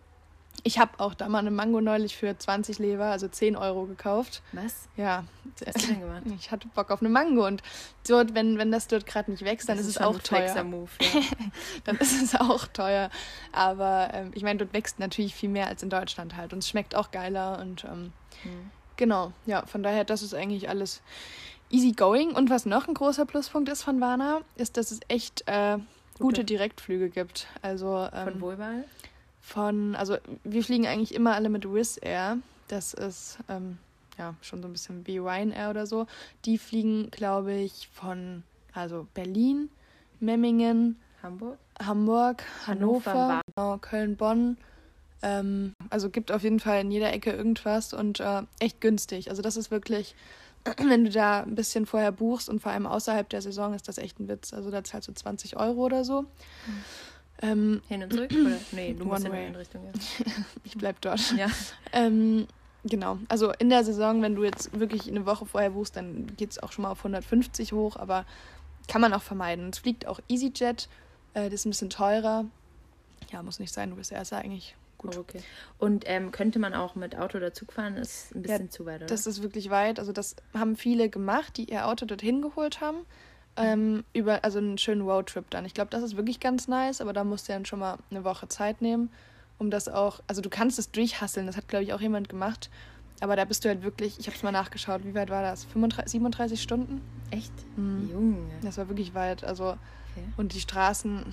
ich 0.63 0.79
habe 0.79 0.93
auch 0.99 1.15
da 1.15 1.29
mal 1.29 1.39
eine 1.39 1.51
Mango 1.51 1.81
neulich 1.81 2.17
für 2.17 2.37
20 2.37 2.79
Lever, 2.79 3.07
also 3.07 3.29
10 3.29 3.57
Euro 3.57 3.87
gekauft. 3.87 4.43
Was? 4.53 4.89
Ja. 4.97 5.25
Was 5.59 5.67
hast 5.67 5.83
du 5.85 5.93
denn 5.93 6.01
gemacht? 6.01 6.23
Ich 6.39 6.51
hatte 6.51 6.69
Bock 6.69 6.91
auf 6.91 7.01
eine 7.01 7.09
Mango 7.09 7.47
und 7.47 7.63
dort, 8.07 8.35
wenn, 8.35 8.59
wenn 8.59 8.71
das 8.71 8.87
dort 8.87 9.07
gerade 9.07 9.31
nicht 9.31 9.45
wächst, 9.45 9.69
dann 9.69 9.79
das 9.79 9.87
ist, 9.87 9.97
ist 9.97 10.01
es 10.01 10.07
auch 10.07 10.19
teuer. 10.19 10.65
Move, 10.65 10.91
ja. 11.01 11.21
dann 11.85 11.97
ist 11.97 12.23
es 12.23 12.35
auch 12.35 12.67
teuer. 12.67 13.11
Aber 13.53 14.11
ähm, 14.13 14.33
ich 14.35 14.43
meine, 14.43 14.59
dort 14.59 14.73
wächst 14.73 14.99
natürlich 14.99 15.35
viel 15.35 15.49
mehr 15.49 15.67
als 15.67 15.83
in 15.83 15.91
Deutschland 15.91 16.37
halt 16.37 16.53
und 16.53 16.59
es 16.61 16.69
schmeckt 16.69 16.95
auch 16.95 17.11
geiler 17.11 17.59
und 17.61 17.85
ähm, 17.85 18.13
hm. 18.43 18.71
genau, 18.97 19.33
ja, 19.47 19.65
von 19.67 19.83
daher, 19.83 20.05
das 20.05 20.23
ist 20.23 20.35
eigentlich 20.35 20.69
alles 20.69 21.03
easy 21.71 21.93
going. 21.93 22.33
Und 22.33 22.51
was 22.51 22.67
noch 22.67 22.89
ein 22.89 22.95
großer 22.95 23.25
Pluspunkt 23.25 23.69
ist 23.69 23.83
von 23.83 24.01
Warna, 24.01 24.41
ist, 24.57 24.77
dass 24.77 24.91
es 24.91 25.01
echt 25.09 25.45
äh, 25.47 25.79
gute 26.19 26.45
Direktflüge 26.45 27.09
gibt. 27.09 27.47
Also, 27.63 28.09
ähm, 28.13 28.25
von 28.25 28.41
wo 28.41 28.53
überall? 28.53 28.85
Von, 29.41 29.97
also 29.97 30.19
wir 30.45 30.63
fliegen 30.63 30.87
eigentlich 30.87 31.15
immer 31.15 31.35
alle 31.35 31.49
mit 31.49 31.65
Wizz 31.65 31.99
Air. 32.03 32.39
Das 32.69 32.95
ist 32.95 33.39
ähm, 33.49 33.79
ja 34.19 34.35
schon 34.43 34.63
so 34.63 34.69
ein 34.69 34.73
bisschen 34.73 35.07
wie 35.07 35.19
Ryanair 35.19 35.71
oder 35.71 35.87
so. 35.87 36.07
Die 36.45 36.59
fliegen, 36.59 37.11
glaube 37.11 37.55
ich, 37.55 37.89
von 37.93 38.43
also 38.73 39.07
Berlin, 39.15 39.71
Memmingen, 40.21 40.97
Hamburg, 41.23 41.59
Hamburg, 41.81 42.43
Hannover, 42.67 43.13
Hannover 43.13 43.41
genau, 43.55 43.79
Köln, 43.79 44.17
Bonn. 44.17 44.57
Ähm, 45.23 45.75
also 45.91 46.11
gibt 46.11 46.33
auf 46.33 46.43
jeden 46.43 46.61
Fall 46.61 46.81
in 46.81 46.91
jeder 46.91 47.13
Ecke 47.13 47.33
irgendwas 47.33 47.93
und 47.93 48.21
äh, 48.21 48.43
echt 48.59 48.81
günstig. 48.81 49.31
Also 49.31 49.43
das 49.43 49.57
ist 49.57 49.71
wirklich, 49.71 50.15
wenn 50.79 51.05
du 51.05 51.11
da 51.11 51.43
ein 51.43 51.55
bisschen 51.55 51.87
vorher 51.87 52.13
buchst 52.13 52.49
und 52.49 52.61
vor 52.61 52.73
allem 52.73 52.87
außerhalb 52.87 53.29
der 53.29 53.43
Saison 53.43 53.75
ist 53.75 53.89
das 53.89 53.99
echt 53.99 54.19
ein 54.21 54.29
Witz. 54.29 54.53
Also 54.53 54.71
da 54.71 54.83
zahlst 54.85 55.09
du 55.09 55.13
20 55.13 55.57
Euro 55.57 55.85
oder 55.85 56.05
so. 56.05 56.23
Mhm. 56.23 56.85
Ähm, 57.43 57.81
Hin 57.89 58.03
und 58.03 58.13
zurück? 58.13 58.31
Oder? 58.33 58.57
Nee, 58.73 58.95
du 58.99 59.05
musst 59.05 59.25
in 59.25 59.33
eine 59.33 59.59
Richtung. 59.59 59.85
Ja. 59.85 59.93
ich 60.65 60.77
bleib 60.77 61.01
dort. 61.01 61.33
Ja. 61.37 61.49
Ähm, 61.93 62.47
genau. 62.85 63.19
Also 63.29 63.53
in 63.59 63.71
der 63.71 63.85
Saison, 63.85 64.23
wenn 64.23 64.35
du 64.35 64.45
jetzt 64.45 64.79
wirklich 64.79 65.09
eine 65.09 65.27
Woche 65.27 65.47
vorher 65.47 65.71
buchst, 65.71 65.97
dann 65.97 66.35
geht 66.37 66.51
es 66.51 66.63
auch 66.63 66.73
schon 66.73 66.83
mal 66.83 66.91
auf 66.91 66.99
150 66.99 67.73
hoch, 67.73 67.97
aber 67.97 68.27
kann 68.89 69.01
man 69.01 69.13
auch 69.15 69.23
vermeiden. 69.23 69.71
Es 69.71 69.79
fliegt 69.79 70.07
auch 70.07 70.21
EasyJet, 70.29 70.89
äh, 71.35 71.45
das 71.45 71.55
ist 71.55 71.67
ein 71.67 71.71
bisschen 71.71 71.91
teurer. 71.91 72.45
Ja, 73.33 73.43
muss 73.43 73.59
nicht 73.59 73.73
sein, 73.73 73.91
du 73.91 73.97
bist 73.97 74.13
erst 74.13 74.33
eigentlich 74.33 74.77
gut. 74.99 75.17
Oh, 75.17 75.21
okay. 75.21 75.41
Und 75.79 76.05
ähm, 76.07 76.33
könnte 76.33 76.59
man 76.59 76.75
auch 76.75 76.95
mit 76.95 77.17
Auto 77.17 77.39
oder 77.39 77.55
Zug 77.55 77.73
fahren? 77.73 77.97
Ist 77.97 78.35
ein 78.35 78.43
bisschen 78.43 78.65
ja, 78.67 78.71
zu 78.71 78.85
weit, 78.85 78.97
oder? 78.97 79.07
Das 79.07 79.27
ist 79.27 79.43
wirklich 79.43 79.71
weit. 79.71 79.99
Also 79.99 80.13
das 80.13 80.37
haben 80.53 80.77
viele 80.77 81.09
gemacht, 81.09 81.57
die 81.57 81.71
ihr 81.71 81.87
Auto 81.87 82.05
dorthin 82.05 82.43
geholt 82.43 82.81
haben 82.81 83.07
ähm, 83.61 84.05
über, 84.13 84.45
also 84.45 84.59
einen 84.59 84.79
schönen 84.79 85.03
Roadtrip 85.03 85.51
dann. 85.51 85.65
Ich 85.65 85.75
glaube, 85.75 85.91
das 85.91 86.03
ist 86.03 86.17
wirklich 86.17 86.41
ganz 86.41 86.69
nice, 86.69 87.01
aber 87.01 87.13
da 87.13 87.25
musst 87.25 87.49
du 87.49 87.53
dann 87.53 87.67
schon 87.67 87.79
mal 87.79 87.99
eine 88.11 88.25
Woche 88.25 88.49
Zeit 88.49 88.83
nehmen, 88.83 89.11
um 89.59 89.71
das 89.71 89.89
auch, 89.89 90.21
also 90.27 90.41
du 90.41 90.51
kannst 90.51 90.79
es 90.79 90.91
durchhasseln, 90.91 91.47
das 91.47 91.57
hat, 91.57 91.69
glaube 91.69 91.85
ich, 91.85 91.93
auch 91.93 92.01
jemand 92.01 92.29
gemacht. 92.29 92.71
Aber 93.21 93.37
da 93.37 93.45
bist 93.45 93.65
du 93.65 93.69
halt 93.69 93.83
wirklich, 93.83 94.19
ich 94.19 94.27
habe 94.27 94.37
es 94.37 94.43
mal 94.43 94.51
nachgeschaut, 94.51 95.05
wie 95.05 95.15
weit 95.15 95.29
war 95.29 95.43
das? 95.43 95.65
35, 95.65 96.11
37 96.13 96.63
Stunden? 96.63 97.03
Echt? 97.31 97.53
Mhm. 97.77 98.09
Junge. 98.11 98.51
Das 98.63 98.79
war 98.79 98.89
wirklich 98.89 99.15
weit. 99.15 99.45
Also, 99.45 99.65
okay. 99.67 100.25
und 100.39 100.55
die 100.55 100.61
Straßen, 100.61 101.27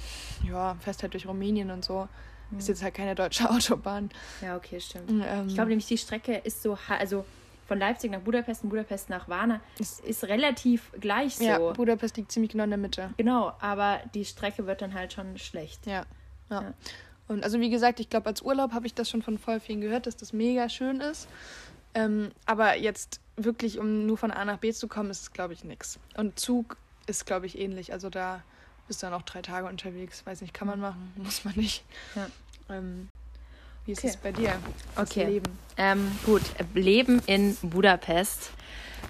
ja, 0.44 0.76
fährst 0.82 1.02
halt 1.04 1.14
durch 1.14 1.26
Rumänien 1.26 1.72
und 1.72 1.86
so. 1.86 2.10
Mhm. 2.52 2.60
Ist 2.60 2.68
jetzt 2.68 2.84
halt 2.84 2.94
keine 2.94 3.16
deutsche 3.16 3.50
Autobahn. 3.50 4.10
Ja, 4.42 4.58
okay, 4.58 4.82
stimmt. 4.82 5.10
Ähm, 5.10 5.48
ich 5.48 5.56
glaube 5.56 5.70
nämlich, 5.70 5.88
die 5.88 5.98
Strecke 5.98 6.36
ist 6.36 6.62
so, 6.62 6.78
also 6.90 7.26
von 7.68 7.80
Leipzig 7.80 8.12
nach 8.12 8.22
Budapest 8.22 8.64
und 8.64 8.70
Budapest 8.70 9.10
nach 9.10 9.28
Varna 9.28 9.60
ist, 9.78 10.00
ist 10.02 10.24
relativ 10.24 10.92
gleich 11.00 11.36
so. 11.36 11.44
Ja, 11.44 11.60
Budapest 11.74 12.18
liegt 12.18 12.32
ziemlich 12.32 12.52
genau 12.52 12.64
in 12.64 12.70
der 12.70 12.80
Mitte. 12.80 13.14
Genau, 13.18 13.54
aber 13.60 14.00
die 14.14 14.26
Strecke 14.26 14.66
wird 14.66 14.82
dann 14.82 14.94
halt 14.94 15.14
schon 15.14 15.38
schlecht. 15.38 15.86
Ja. 15.86 16.06
ja. 16.50 16.62
ja. 16.62 16.74
Und 17.28 17.44
also 17.44 17.60
wie 17.60 17.70
gesagt, 17.70 18.00
ich 18.00 18.10
glaube, 18.10 18.28
als 18.28 18.42
Urlaub 18.42 18.72
habe 18.72 18.88
ich 18.88 18.94
das 18.94 19.10
schon 19.10 19.22
von 19.22 19.38
voll 19.38 19.60
vielen 19.60 19.82
gehört, 19.82 20.08
dass 20.08 20.16
das 20.16 20.32
mega 20.32 20.70
schön 20.70 21.02
ist. 21.02 21.28
Ähm, 21.94 22.32
aber 22.46 22.78
jetzt 22.78 23.20
wirklich, 23.36 23.80
um 23.80 24.06
nur 24.06 24.18
von 24.18 24.32
A 24.32 24.46
nach 24.46 24.60
B 24.60 24.72
zu 24.72 24.88
kommen, 24.88 25.10
ist 25.10 25.22
es, 25.22 25.34
glaube 25.34 25.54
ich, 25.54 25.64
nichts. 25.64 26.00
Und 26.16 26.40
Zug 26.40 26.78
ist, 27.06 27.26
glaube 27.26 27.46
ich, 27.46 27.60
ähnlich. 27.60 27.92
Also 27.92 28.10
da 28.10 28.44
bist 28.88 29.02
du 29.02 29.08
dann 29.08 29.14
auch 29.14 29.24
drei 29.24 29.42
Tage 29.42 29.68
unterwegs. 29.68 30.26
Weiß 30.26 30.42
nicht, 30.42 30.54
kann 30.54 30.68
man 30.68 30.80
machen, 30.80 31.12
muss 31.18 31.44
man 31.44 31.56
nicht. 31.56 31.84
Ja. 32.16 32.28
Ähm, 32.70 33.10
wie 33.88 33.94
ist 33.94 34.00
okay. 34.00 34.08
es 34.10 34.18
bei 34.18 34.32
dir? 34.34 34.54
Das 34.96 35.10
okay. 35.10 35.26
Leben? 35.26 35.58
Ähm, 35.78 36.12
gut, 36.26 36.42
Leben 36.74 37.22
in 37.26 37.56
Budapest. 37.62 38.52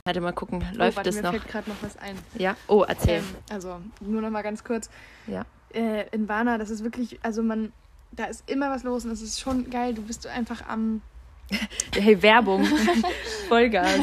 Warte 0.05 0.21
mal 0.21 0.33
gucken, 0.33 0.59
läuft 0.73 0.93
oh, 0.93 0.97
warte, 0.97 1.09
das 1.09 1.15
mir 1.15 1.23
noch? 1.23 1.31
fällt 1.31 1.47
gerade 1.47 1.69
noch 1.69 1.77
was 1.81 1.97
ein. 1.97 2.15
Ja, 2.37 2.55
oh, 2.67 2.85
erzähl. 2.87 3.17
Ähm, 3.17 3.35
also, 3.49 3.81
nur 4.01 4.21
noch 4.21 4.29
mal 4.29 4.43
ganz 4.43 4.63
kurz. 4.63 4.89
ja. 5.25 5.45
Äh, 5.73 6.07
in 6.11 6.29
Varna, 6.29 6.57
das 6.57 6.69
ist 6.69 6.83
wirklich, 6.83 7.19
also 7.23 7.43
man, 7.43 7.73
da 8.13 8.25
ist 8.25 8.49
immer 8.49 8.69
was 8.69 8.83
los 8.83 9.03
und 9.03 9.11
es 9.11 9.21
ist 9.21 9.39
schon 9.39 9.69
geil. 9.69 9.93
Du 9.93 10.01
bist 10.01 10.25
einfach 10.25 10.65
am, 10.67 11.01
Hey, 11.93 12.21
Werbung. 12.21 12.65
Vollgas. 13.47 13.99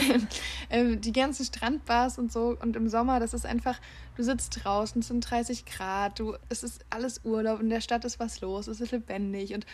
ähm, 0.70 1.00
die 1.00 1.12
ganzen 1.12 1.44
Strandbars 1.44 2.18
und 2.18 2.32
so 2.32 2.56
und 2.60 2.76
im 2.76 2.88
Sommer, 2.88 3.20
das 3.20 3.34
ist 3.34 3.46
einfach, 3.46 3.78
du 4.16 4.22
sitzt 4.22 4.64
draußen, 4.64 5.00
es 5.00 5.08
sind 5.08 5.20
30 5.20 5.64
Grad, 5.66 6.18
du, 6.18 6.36
es 6.48 6.62
ist 6.62 6.84
alles 6.90 7.20
Urlaub, 7.24 7.60
in 7.60 7.70
der 7.70 7.80
Stadt 7.80 8.04
ist 8.04 8.18
was 8.18 8.40
los, 8.40 8.66
es 8.66 8.80
ist 8.80 8.92
lebendig 8.92 9.54
und 9.54 9.66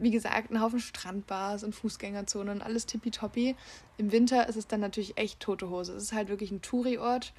wie 0.00 0.10
gesagt, 0.10 0.50
ein 0.50 0.60
Haufen 0.60 0.80
Strandbars 0.80 1.62
und 1.62 1.74
Fußgängerzonen 1.74 2.56
und 2.56 2.62
alles 2.62 2.86
tippitoppi. 2.86 3.54
Im 3.98 4.12
Winter 4.12 4.48
ist 4.48 4.56
es 4.56 4.66
dann 4.66 4.80
natürlich 4.80 5.16
echt 5.18 5.40
tote 5.40 5.70
Hose. 5.70 5.92
Es 5.92 6.04
ist 6.04 6.12
halt 6.12 6.28
wirklich 6.28 6.50
ein 6.50 6.62
Touri-Ort. 6.62 7.32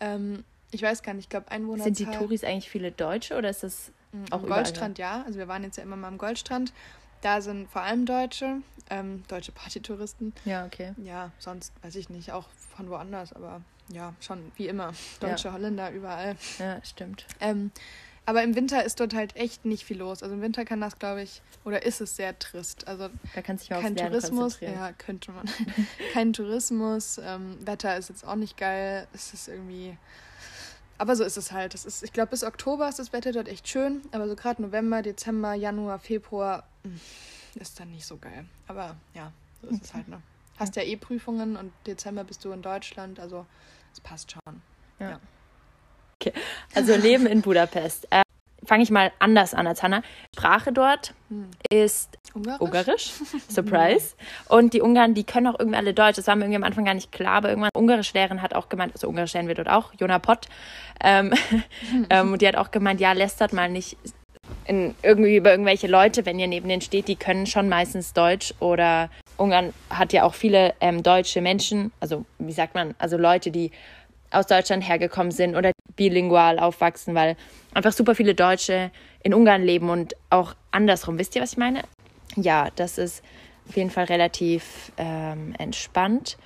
Ähm, 0.00 0.44
ich 0.70 0.82
weiß 0.82 1.02
gar 1.02 1.14
nicht, 1.14 1.24
ich 1.24 1.28
glaube 1.30 1.50
Einwohner. 1.50 1.84
Sind 1.84 1.98
die 1.98 2.06
Touris 2.06 2.44
eigentlich 2.44 2.68
viele 2.68 2.92
Deutsche 2.92 3.36
oder 3.36 3.48
ist 3.48 3.62
das 3.62 3.92
auch 4.30 4.38
Am 4.38 4.44
überall? 4.44 4.64
Goldstrand, 4.64 4.98
ja. 4.98 5.22
Also 5.24 5.38
wir 5.38 5.48
waren 5.48 5.62
jetzt 5.62 5.76
ja 5.76 5.82
immer 5.82 5.96
mal 5.96 6.08
am 6.08 6.18
Goldstrand. 6.18 6.72
Da 7.20 7.40
sind 7.40 7.68
vor 7.70 7.82
allem 7.82 8.06
Deutsche, 8.06 8.58
ähm, 8.90 9.24
deutsche 9.28 9.52
Partytouristen. 9.52 10.32
Ja, 10.44 10.66
okay. 10.66 10.92
Ja, 11.02 11.32
sonst 11.38 11.72
weiß 11.82 11.96
ich 11.96 12.10
nicht, 12.10 12.32
auch 12.32 12.48
von 12.76 12.90
woanders, 12.90 13.32
aber 13.32 13.62
ja, 13.88 14.14
schon 14.20 14.52
wie 14.56 14.68
immer. 14.68 14.92
Deutsche, 15.20 15.52
Holländer, 15.52 15.90
überall. 15.90 16.36
Ja, 16.58 16.84
stimmt. 16.84 17.26
Ähm, 17.40 17.72
aber 18.28 18.42
im 18.42 18.54
Winter 18.54 18.84
ist 18.84 19.00
dort 19.00 19.14
halt 19.14 19.36
echt 19.36 19.64
nicht 19.64 19.86
viel 19.86 19.96
los. 19.96 20.22
Also 20.22 20.34
im 20.34 20.42
Winter 20.42 20.66
kann 20.66 20.82
das, 20.82 20.98
glaube 20.98 21.22
ich, 21.22 21.40
oder 21.64 21.86
ist 21.86 22.02
es 22.02 22.14
sehr 22.14 22.38
trist. 22.38 22.86
Also 22.86 23.08
Da 23.34 23.40
dich 23.62 23.70
mal 23.70 23.80
kein 23.80 23.96
Tourismus, 23.96 24.60
ja, 24.60 24.92
könnte 24.92 25.32
man. 25.32 25.48
kein 26.12 26.34
Tourismus, 26.34 27.16
ähm, 27.24 27.56
Wetter 27.64 27.96
ist 27.96 28.10
jetzt 28.10 28.26
auch 28.26 28.34
nicht 28.34 28.58
geil. 28.58 29.08
Es 29.14 29.32
ist 29.32 29.48
irgendwie. 29.48 29.96
Aber 30.98 31.16
so 31.16 31.24
ist 31.24 31.38
es 31.38 31.52
halt. 31.52 31.74
Es 31.74 31.86
ist, 31.86 32.02
ich 32.02 32.12
glaube, 32.12 32.28
bis 32.28 32.44
Oktober 32.44 32.86
ist 32.86 32.98
das 32.98 33.14
Wetter 33.14 33.32
dort 33.32 33.48
echt 33.48 33.66
schön. 33.66 34.02
Aber 34.12 34.28
so 34.28 34.36
gerade 34.36 34.60
November, 34.60 35.00
Dezember, 35.00 35.54
Januar, 35.54 35.98
Februar 35.98 36.64
mm, 36.82 37.58
ist 37.58 37.80
dann 37.80 37.90
nicht 37.92 38.04
so 38.04 38.18
geil. 38.18 38.44
Aber 38.66 38.94
ja, 39.14 39.32
so 39.62 39.68
ist 39.68 39.84
es 39.84 39.94
halt. 39.94 40.06
Ne? 40.06 40.20
Hast 40.58 40.76
ja 40.76 40.82
eh 40.82 40.96
Prüfungen 40.96 41.56
und 41.56 41.72
Dezember 41.86 42.24
bist 42.24 42.44
du 42.44 42.52
in 42.52 42.60
Deutschland. 42.60 43.20
Also 43.20 43.46
es 43.94 44.00
passt 44.00 44.32
schon. 44.32 44.60
Also 46.74 46.94
Leben 46.96 47.26
in 47.26 47.42
Budapest. 47.42 48.06
Äh, 48.10 48.22
Fange 48.64 48.82
ich 48.82 48.90
mal 48.90 49.12
anders 49.18 49.54
an 49.54 49.66
als 49.66 49.82
Hannah. 49.82 50.02
Sprache 50.36 50.72
dort 50.72 51.14
Hm. 51.28 51.48
ist 51.70 52.18
Ungarisch? 52.34 52.60
Ungarisch. 52.60 53.12
Surprise. 53.48 54.14
Und 54.48 54.74
die 54.74 54.80
Ungarn, 54.82 55.14
die 55.14 55.24
können 55.24 55.46
auch 55.46 55.58
irgendwie 55.58 55.78
alle 55.78 55.94
Deutsch. 55.94 56.16
Das 56.16 56.26
war 56.26 56.36
mir 56.36 56.44
irgendwie 56.44 56.56
am 56.56 56.64
Anfang 56.64 56.84
gar 56.84 56.94
nicht 56.94 57.12
klar, 57.12 57.34
aber 57.34 57.48
irgendwann 57.50 57.70
Ungarischlehrerin 57.74 58.42
hat 58.42 58.54
auch 58.54 58.68
gemeint, 58.68 58.92
also 58.92 59.08
Ungarisch 59.08 59.32
lernen 59.32 59.48
wir 59.48 59.54
dort 59.54 59.68
auch, 59.68 59.92
Jona 59.98 60.18
Pott. 60.18 60.46
Ähm, 61.02 61.32
ähm, 62.10 62.32
und 62.32 62.42
die 62.42 62.48
hat 62.48 62.56
auch 62.56 62.70
gemeint, 62.70 63.00
ja, 63.00 63.12
lästert 63.12 63.52
mal 63.52 63.70
nicht 63.70 63.96
in, 64.64 64.94
irgendwie 65.02 65.36
über 65.36 65.50
irgendwelche 65.50 65.86
Leute, 65.86 66.26
wenn 66.26 66.38
ihr 66.38 66.46
neben 66.46 66.68
denen 66.68 66.82
steht, 66.82 67.08
die 67.08 67.16
können 67.16 67.46
schon 67.46 67.68
meistens 67.68 68.12
Deutsch 68.12 68.54
oder 68.60 69.10
Ungarn 69.36 69.72
hat 69.90 70.12
ja 70.12 70.24
auch 70.24 70.34
viele 70.34 70.74
ähm, 70.80 71.02
deutsche 71.02 71.40
Menschen, 71.40 71.92
also 72.00 72.24
wie 72.38 72.52
sagt 72.52 72.74
man, 72.74 72.94
also 72.98 73.16
Leute, 73.16 73.50
die 73.50 73.70
aus 74.30 74.46
Deutschland 74.46 74.86
hergekommen 74.86 75.32
sind 75.32 75.56
oder 75.56 75.72
bilingual 75.96 76.58
aufwachsen, 76.58 77.14
weil 77.14 77.36
einfach 77.74 77.92
super 77.92 78.14
viele 78.14 78.34
Deutsche 78.34 78.90
in 79.22 79.34
Ungarn 79.34 79.62
leben 79.62 79.90
und 79.90 80.14
auch 80.30 80.54
andersrum. 80.70 81.18
Wisst 81.18 81.34
ihr, 81.34 81.42
was 81.42 81.52
ich 81.52 81.58
meine? 81.58 81.82
Ja, 82.36 82.68
das 82.76 82.98
ist 82.98 83.22
auf 83.68 83.76
jeden 83.76 83.90
Fall 83.90 84.04
relativ 84.04 84.92
ähm, 84.96 85.54
entspannt. 85.58 86.36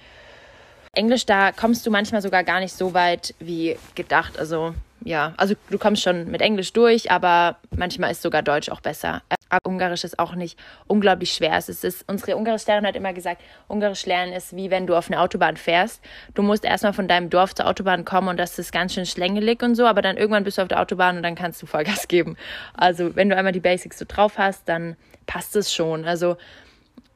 Englisch, 0.95 1.25
da 1.25 1.53
kommst 1.53 1.87
du 1.87 1.91
manchmal 1.91 2.21
sogar 2.21 2.45
gar 2.45 2.61
nicht 2.61 2.75
so 2.75 2.93
weit 2.95 3.35
wie 3.39 3.77
gedacht. 3.95 4.39
Also 4.39 4.75
ja, 5.05 5.35
also 5.37 5.55
du 5.71 5.79
kommst 5.79 6.03
schon 6.03 6.31
mit 6.31 6.41
Englisch 6.41 6.73
durch, 6.73 7.11
aber 7.11 7.57
manchmal 7.75 8.11
ist 8.11 8.23
sogar 8.23 8.43
Deutsch 8.43 8.69
auch 8.69 8.81
besser. 8.81 9.23
Aber 9.49 9.69
Ungarisch 9.69 10.05
ist 10.05 10.19
auch 10.19 10.35
nicht 10.35 10.59
unglaublich 10.87 11.33
schwer. 11.33 11.57
Es 11.57 11.69
ist, 11.69 11.85
es 11.85 11.97
ist 11.97 12.09
unsere 12.09 12.37
Ungarischlehrerin 12.37 12.87
hat 12.87 12.97
immer 12.97 13.13
gesagt, 13.13 13.43
Ungarisch 13.69 14.07
lernen 14.07 14.33
ist 14.33 14.57
wie 14.57 14.71
wenn 14.71 14.87
du 14.87 14.97
auf 14.97 15.09
eine 15.09 15.21
Autobahn 15.21 15.57
fährst. 15.57 16.03
Du 16.35 16.43
musst 16.43 16.65
erstmal 16.65 16.93
von 16.93 17.09
deinem 17.09 17.29
Dorf 17.31 17.55
zur 17.55 17.67
Autobahn 17.67 18.05
kommen 18.05 18.29
und 18.29 18.39
das 18.39 18.59
ist 18.59 18.73
ganz 18.73 18.95
schön 18.95 19.07
schlängelig 19.07 19.63
und 19.63 19.75
so, 19.75 19.87
aber 19.87 20.01
dann 20.03 20.17
irgendwann 20.17 20.45
bist 20.45 20.59
du 20.59 20.63
auf 20.63 20.69
der 20.69 20.81
Autobahn 20.81 21.17
und 21.17 21.23
dann 21.23 21.35
kannst 21.35 21.61
du 21.61 21.67
Vollgas 21.67 22.09
geben. 22.09 22.37
Also 22.75 23.15
wenn 23.17 23.29
du 23.29 23.37
einmal 23.37 23.53
die 23.53 23.61
Basics 23.61 23.99
so 23.99 24.05
drauf 24.09 24.39
hast, 24.39 24.69
dann 24.69 24.97
passt 25.27 25.55
es 25.57 25.73
schon. 25.73 26.05
Also 26.05 26.37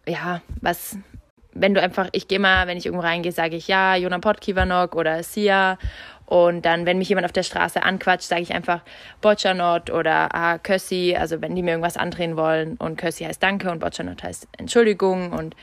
ja, 0.06 0.42
was, 0.60 0.98
wenn 1.52 1.74
du 1.74 1.80
einfach, 1.80 2.08
ich 2.12 2.28
gehe 2.28 2.38
mal, 2.38 2.66
wenn 2.66 2.76
ich 2.76 2.86
irgendwo 2.86 3.04
reingehe, 3.04 3.32
sage 3.32 3.56
ich 3.56 3.68
ja, 3.68 3.96
Jona 3.96 4.18
Potkivanok 4.18 4.94
oder 4.94 5.22
Sia. 5.22 5.78
Und 6.26 6.66
dann, 6.66 6.86
wenn 6.86 6.98
mich 6.98 7.08
jemand 7.08 7.24
auf 7.24 7.32
der 7.32 7.44
Straße 7.44 7.82
anquatscht, 7.82 8.28
sage 8.28 8.42
ich 8.42 8.52
einfach 8.52 8.82
Boccianot 9.20 9.90
oder 9.90 10.34
ah, 10.34 10.58
Kössi, 10.58 11.16
also 11.18 11.40
wenn 11.40 11.54
die 11.54 11.62
mir 11.62 11.70
irgendwas 11.70 11.96
andrehen 11.96 12.36
wollen. 12.36 12.76
Und 12.78 12.96
Kössi 12.96 13.24
heißt 13.24 13.42
Danke 13.42 13.70
und 13.70 13.78
Boccianot 13.78 14.22
heißt 14.24 14.48
Entschuldigung. 14.58 15.32
Und 15.32 15.54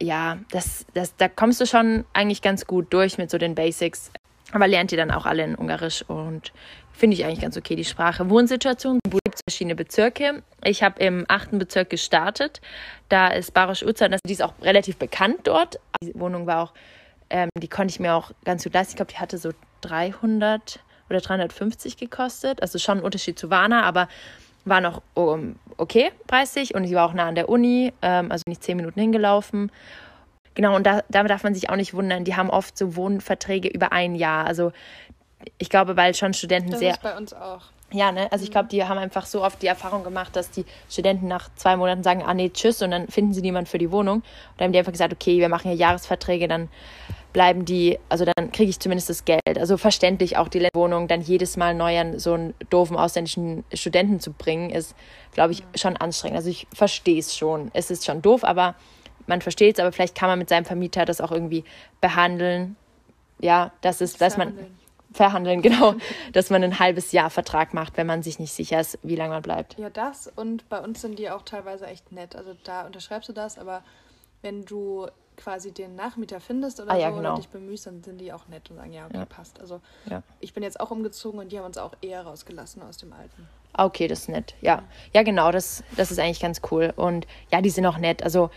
ja, 0.00 0.38
das, 0.50 0.84
das, 0.92 1.16
da 1.16 1.28
kommst 1.28 1.60
du 1.60 1.66
schon 1.66 2.04
eigentlich 2.12 2.42
ganz 2.42 2.66
gut 2.66 2.92
durch 2.92 3.16
mit 3.18 3.30
so 3.30 3.38
den 3.38 3.54
Basics. 3.54 4.10
Aber 4.52 4.66
lernt 4.66 4.92
ihr 4.92 4.98
dann 4.98 5.10
auch 5.10 5.26
alle 5.26 5.44
in 5.44 5.54
Ungarisch 5.54 6.02
und 6.08 6.52
finde 6.92 7.16
ich 7.16 7.24
eigentlich 7.24 7.40
ganz 7.40 7.56
okay, 7.56 7.76
die 7.76 7.84
Sprache. 7.84 8.28
Wohnsituation, 8.30 8.98
es 9.04 9.10
gibt 9.10 9.40
verschiedene 9.48 9.74
Bezirke. 9.74 10.42
Ich 10.64 10.82
habe 10.82 11.00
im 11.02 11.24
achten 11.28 11.58
Bezirk 11.58 11.90
gestartet. 11.90 12.60
Da 13.08 13.28
ist 13.28 13.52
Barosch 13.52 13.82
Uza, 13.82 14.08
das- 14.08 14.20
die 14.26 14.32
ist 14.32 14.42
auch 14.42 14.54
relativ 14.62 14.96
bekannt 14.96 15.40
dort. 15.44 15.78
Die 16.02 16.12
Wohnung 16.14 16.46
war 16.46 16.62
auch, 16.62 16.72
ähm, 17.30 17.50
die 17.58 17.68
konnte 17.68 17.92
ich 17.92 18.00
mir 18.00 18.14
auch 18.14 18.32
ganz 18.44 18.64
gut 18.64 18.72
leisten. 18.74 18.92
Ich 18.92 18.96
glaube, 18.96 19.12
die 19.12 19.18
hatte 19.18 19.36
so 19.38 19.50
300 19.82 20.80
oder 21.10 21.20
350 21.20 21.96
gekostet. 21.96 22.62
Also 22.62 22.78
schon 22.78 22.98
ein 22.98 23.04
Unterschied 23.04 23.38
zu 23.38 23.50
Warna, 23.50 23.82
aber 23.82 24.08
war 24.64 24.80
noch 24.80 25.02
um, 25.14 25.56
okay 25.76 26.10
preisig 26.26 26.74
und 26.74 26.84
ich 26.84 26.92
war 26.92 27.08
auch 27.08 27.14
nah 27.14 27.28
an 27.28 27.34
der 27.34 27.48
Uni, 27.48 27.92
ähm, 28.02 28.30
also 28.30 28.42
nicht 28.46 28.62
zehn 28.62 28.76
Minuten 28.76 29.00
hingelaufen. 29.00 29.72
Genau, 30.54 30.74
und 30.74 30.86
da, 30.86 31.02
da 31.08 31.22
darf 31.22 31.44
man 31.44 31.54
sich 31.54 31.70
auch 31.70 31.76
nicht 31.76 31.94
wundern, 31.94 32.24
die 32.24 32.34
haben 32.36 32.50
oft 32.50 32.76
so 32.76 32.96
Wohnverträge 32.96 33.68
über 33.68 33.92
ein 33.92 34.14
Jahr. 34.14 34.46
Also 34.46 34.72
ich 35.58 35.70
glaube, 35.70 35.96
weil 35.96 36.14
schon 36.14 36.34
Studenten 36.34 36.70
Das 36.70 36.80
sehr. 36.80 36.90
ist 36.90 37.02
bei 37.02 37.16
uns 37.16 37.32
auch. 37.32 37.62
Ja, 37.90 38.12
ne? 38.12 38.30
Also 38.30 38.44
ich 38.44 38.50
glaube, 38.50 38.68
die 38.68 38.84
haben 38.84 38.98
einfach 38.98 39.24
so 39.24 39.42
oft 39.42 39.62
die 39.62 39.66
Erfahrung 39.66 40.04
gemacht, 40.04 40.36
dass 40.36 40.50
die 40.50 40.66
Studenten 40.90 41.26
nach 41.26 41.48
zwei 41.54 41.76
Monaten 41.76 42.02
sagen, 42.02 42.22
ah 42.22 42.34
nee, 42.34 42.50
tschüss, 42.50 42.82
und 42.82 42.90
dann 42.90 43.08
finden 43.08 43.32
sie 43.32 43.40
niemand 43.40 43.68
für 43.68 43.78
die 43.78 43.90
Wohnung. 43.90 44.16
Und 44.16 44.24
dann 44.58 44.66
haben 44.66 44.72
die 44.72 44.78
einfach 44.78 44.92
gesagt, 44.92 45.12
okay, 45.12 45.38
wir 45.38 45.48
machen 45.48 45.70
hier 45.70 45.78
Jahresverträge, 45.78 46.48
dann 46.48 46.68
bleiben 47.32 47.64
die, 47.64 47.98
also 48.10 48.26
dann 48.26 48.52
kriege 48.52 48.68
ich 48.68 48.78
zumindest 48.78 49.08
das 49.08 49.24
Geld. 49.24 49.58
Also 49.58 49.78
verständlich 49.78 50.36
auch 50.36 50.48
die 50.48 50.68
Wohnung 50.74 51.08
dann 51.08 51.22
jedes 51.22 51.56
Mal 51.56 51.74
neu 51.74 51.98
an 51.98 52.18
so 52.18 52.34
einen 52.34 52.54
doofen 52.68 52.96
ausländischen 52.96 53.64
Studenten 53.72 54.20
zu 54.20 54.32
bringen, 54.32 54.68
ist, 54.68 54.94
glaube 55.32 55.52
ich, 55.52 55.62
schon 55.74 55.96
anstrengend. 55.96 56.36
Also 56.36 56.50
ich 56.50 56.66
verstehe 56.74 57.18
es 57.18 57.36
schon. 57.36 57.70
Es 57.72 57.90
ist 57.90 58.04
schon 58.04 58.20
doof, 58.20 58.44
aber 58.44 58.74
man 59.26 59.40
versteht 59.40 59.76
es, 59.76 59.80
aber 59.80 59.92
vielleicht 59.92 60.14
kann 60.14 60.28
man 60.28 60.38
mit 60.38 60.50
seinem 60.50 60.64
Vermieter 60.64 61.06
das 61.06 61.20
auch 61.20 61.32
irgendwie 61.32 61.64
behandeln. 62.00 62.76
Ja, 63.40 63.72
das 63.80 64.00
ist, 64.00 64.20
dass 64.20 64.36
man 64.36 64.52
Verhandeln. 65.18 65.60
genau, 65.68 65.94
dass 66.32 66.48
man 66.48 66.64
ein 66.64 66.78
halbes 66.78 67.12
Jahr 67.12 67.28
Vertrag 67.28 67.74
macht, 67.74 67.96
wenn 67.98 68.06
man 68.06 68.22
sich 68.22 68.38
nicht 68.38 68.52
sicher 68.52 68.80
ist, 68.80 68.98
wie 69.02 69.16
lange 69.16 69.34
man 69.34 69.42
bleibt. 69.42 69.78
Ja, 69.78 69.90
das 69.90 70.32
und 70.34 70.66
bei 70.70 70.80
uns 70.80 71.02
sind 71.02 71.18
die 71.18 71.28
auch 71.30 71.42
teilweise 71.42 71.86
echt 71.86 72.10
nett. 72.12 72.34
Also 72.34 72.56
da 72.64 72.86
unterschreibst 72.86 73.28
du 73.28 73.32
das, 73.34 73.58
aber 73.58 73.82
wenn 74.42 74.64
du 74.64 75.06
quasi 75.36 75.70
den 75.72 75.94
Nachmieter 75.94 76.40
findest 76.40 76.80
oder 76.80 76.92
Ah, 76.92 76.96
ja, 76.96 77.10
so 77.10 77.16
genau. 77.18 77.28
oder 77.34 77.36
dich 77.38 77.48
bemühst, 77.48 77.86
dann 77.86 78.02
sind 78.02 78.18
die 78.20 78.32
auch 78.32 78.48
nett 78.48 78.70
und 78.70 78.76
sagen, 78.76 78.92
ja, 78.92 79.04
okay, 79.06 79.18
Ja. 79.18 79.24
passt. 79.24 79.60
Also 79.60 79.80
Ja. 80.10 80.22
ich 80.40 80.52
bin 80.54 80.62
jetzt 80.64 80.80
auch 80.80 80.90
umgezogen 80.90 81.38
und 81.38 81.52
die 81.52 81.58
haben 81.58 81.66
uns 81.66 81.78
auch 81.78 81.92
eher 82.00 82.22
rausgelassen 82.22 82.82
aus 82.82 82.96
dem 82.96 83.12
alten. 83.12 83.48
Ah, 83.74 83.84
Okay, 83.84 84.08
das 84.08 84.20
ist 84.20 84.28
nett. 84.30 84.54
Ja, 84.60 84.82
ja, 85.12 85.22
genau, 85.22 85.52
das, 85.52 85.84
das 85.96 86.10
ist 86.10 86.18
eigentlich 86.18 86.40
ganz 86.40 86.60
cool. 86.72 86.92
Und 86.96 87.26
ja, 87.52 87.60
die 87.60 87.70
sind 87.70 87.86
auch 87.86 87.98
nett. 87.98 88.22
Also 88.24 88.50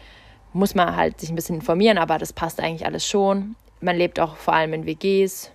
muss 0.54 0.74
man 0.74 0.96
halt 0.96 1.20
sich 1.20 1.30
ein 1.30 1.36
bisschen 1.36 1.56
informieren, 1.56 1.98
aber 2.00 2.18
das 2.18 2.34
passt 2.34 2.60
eigentlich 2.60 2.86
alles 2.86 3.06
schon. 3.06 3.56
Man 3.80 3.96
lebt 3.96 4.20
auch 4.20 4.36
vor 4.38 4.54
allem 4.56 4.74
in 4.74 4.86
WGs. 4.88 5.52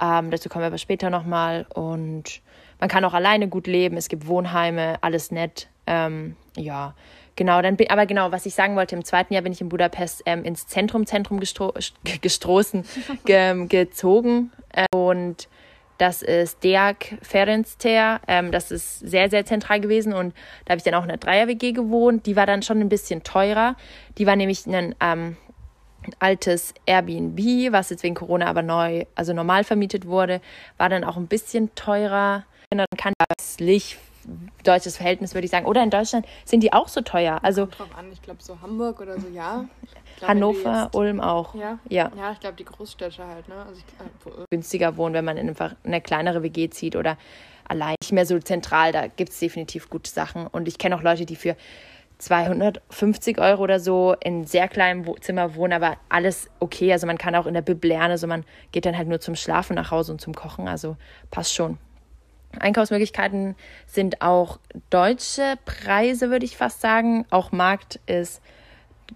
Ähm, 0.00 0.30
dazu 0.30 0.48
kommen 0.48 0.62
wir 0.62 0.68
aber 0.68 0.78
später 0.78 1.10
nochmal. 1.10 1.66
Und 1.74 2.40
man 2.80 2.88
kann 2.88 3.04
auch 3.04 3.14
alleine 3.14 3.48
gut 3.48 3.66
leben. 3.66 3.96
Es 3.96 4.08
gibt 4.08 4.26
Wohnheime, 4.26 4.98
alles 5.00 5.30
nett. 5.30 5.68
Ähm, 5.86 6.36
ja, 6.56 6.94
genau. 7.36 7.62
Dann 7.62 7.76
bin, 7.76 7.90
aber 7.90 8.06
genau, 8.06 8.32
was 8.32 8.46
ich 8.46 8.54
sagen 8.54 8.76
wollte, 8.76 8.96
im 8.96 9.04
zweiten 9.04 9.32
Jahr 9.32 9.42
bin 9.42 9.52
ich 9.52 9.60
in 9.60 9.68
Budapest 9.68 10.22
ähm, 10.26 10.44
ins 10.44 10.66
Zentrum, 10.66 11.06
Zentrum 11.06 11.40
gestro 11.40 11.72
gestoßen, 12.22 12.84
ge 13.24 13.66
gezogen. 13.66 14.52
Äh, 14.72 14.86
und 14.94 15.48
das 15.98 16.22
ist 16.22 16.62
Deak 16.62 17.18
Ferencter. 17.22 18.20
Ähm, 18.28 18.52
das 18.52 18.70
ist 18.70 19.00
sehr, 19.00 19.30
sehr 19.30 19.46
zentral 19.46 19.80
gewesen. 19.80 20.12
Und 20.12 20.34
da 20.64 20.72
habe 20.72 20.78
ich 20.78 20.84
dann 20.84 20.94
auch 20.94 21.04
in 21.04 21.10
einer 21.10 21.18
Dreier-WG 21.18 21.72
gewohnt. 21.72 22.26
Die 22.26 22.36
war 22.36 22.46
dann 22.46 22.62
schon 22.62 22.80
ein 22.80 22.88
bisschen 22.88 23.22
teurer. 23.22 23.76
Die 24.18 24.26
war 24.26 24.36
nämlich 24.36 24.66
ein, 24.66 24.94
ähm, 25.00 25.36
altes 26.18 26.74
Airbnb, 26.86 27.72
was 27.72 27.90
jetzt 27.90 28.02
wegen 28.02 28.14
Corona 28.14 28.46
aber 28.46 28.62
neu, 28.62 29.04
also 29.14 29.32
normal 29.32 29.64
vermietet 29.64 30.06
wurde, 30.06 30.40
war 30.78 30.88
dann 30.88 31.04
auch 31.04 31.16
ein 31.16 31.26
bisschen 31.26 31.74
teurer. 31.74 32.44
Und 32.70 32.78
dann 32.78 32.86
kann 32.96 33.12
das 33.36 33.58
Licht 33.60 33.98
deutsches 34.64 34.96
Verhältnis, 34.96 35.34
würde 35.34 35.44
ich 35.44 35.50
sagen. 35.50 35.66
Oder 35.66 35.82
in 35.82 35.90
Deutschland 35.90 36.26
sind 36.44 36.62
die 36.62 36.72
auch 36.72 36.88
so 36.88 37.00
teuer. 37.00 37.38
Also 37.42 37.66
Kommt 37.66 37.78
drauf 37.78 37.98
an, 37.98 38.12
ich 38.12 38.22
glaube 38.22 38.42
so 38.42 38.60
Hamburg 38.60 39.00
oder 39.00 39.20
so, 39.20 39.28
ja. 39.28 39.64
Glaub, 40.18 40.30
Hannover, 40.30 40.84
jetzt, 40.84 40.94
Ulm 40.94 41.20
auch. 41.20 41.54
Ja, 41.54 41.78
ja. 41.88 42.10
ja 42.16 42.32
ich 42.32 42.40
glaube 42.40 42.56
die 42.56 42.64
Großstädte 42.64 43.26
halt. 43.26 43.48
Ne? 43.48 43.54
Also 43.54 43.80
ich, 43.80 44.32
äh, 44.32 44.46
günstiger 44.50 44.96
wohnen, 44.96 45.14
wenn 45.14 45.24
man 45.24 45.36
in 45.36 45.48
einfach 45.48 45.74
eine 45.84 46.00
kleinere 46.00 46.42
WG 46.42 46.70
zieht 46.70 46.96
oder 46.96 47.18
allein 47.68 47.96
nicht 48.00 48.12
mehr 48.12 48.26
so 48.26 48.38
zentral. 48.38 48.92
Da 48.92 49.06
gibt 49.08 49.30
es 49.30 49.38
definitiv 49.38 49.90
gute 49.90 50.10
Sachen. 50.10 50.46
Und 50.46 50.68
ich 50.68 50.78
kenne 50.78 50.96
auch 50.96 51.02
Leute, 51.02 51.26
die 51.26 51.36
für 51.36 51.56
250 52.18 53.38
Euro 53.38 53.62
oder 53.62 53.78
so 53.78 54.14
in 54.22 54.46
sehr 54.46 54.68
kleinem 54.68 55.04
Zimmer 55.20 55.54
wohnen, 55.54 55.74
aber 55.74 55.96
alles 56.08 56.48
okay. 56.60 56.92
Also 56.92 57.06
man 57.06 57.18
kann 57.18 57.34
auch 57.34 57.46
in 57.46 57.54
der 57.54 57.62
Bib 57.62 57.84
lernen, 57.84 58.12
also 58.12 58.26
man 58.26 58.44
geht 58.72 58.86
dann 58.86 58.96
halt 58.96 59.08
nur 59.08 59.20
zum 59.20 59.34
Schlafen 59.34 59.76
nach 59.76 59.90
Hause 59.90 60.12
und 60.12 60.20
zum 60.20 60.34
Kochen, 60.34 60.68
also 60.68 60.96
passt 61.30 61.54
schon. 61.54 61.78
Einkaufsmöglichkeiten 62.58 63.54
sind 63.86 64.22
auch 64.22 64.58
deutsche 64.88 65.56
Preise, 65.64 66.30
würde 66.30 66.46
ich 66.46 66.56
fast 66.56 66.80
sagen. 66.80 67.26
Auch 67.28 67.52
Markt 67.52 68.00
ist, 68.06 68.40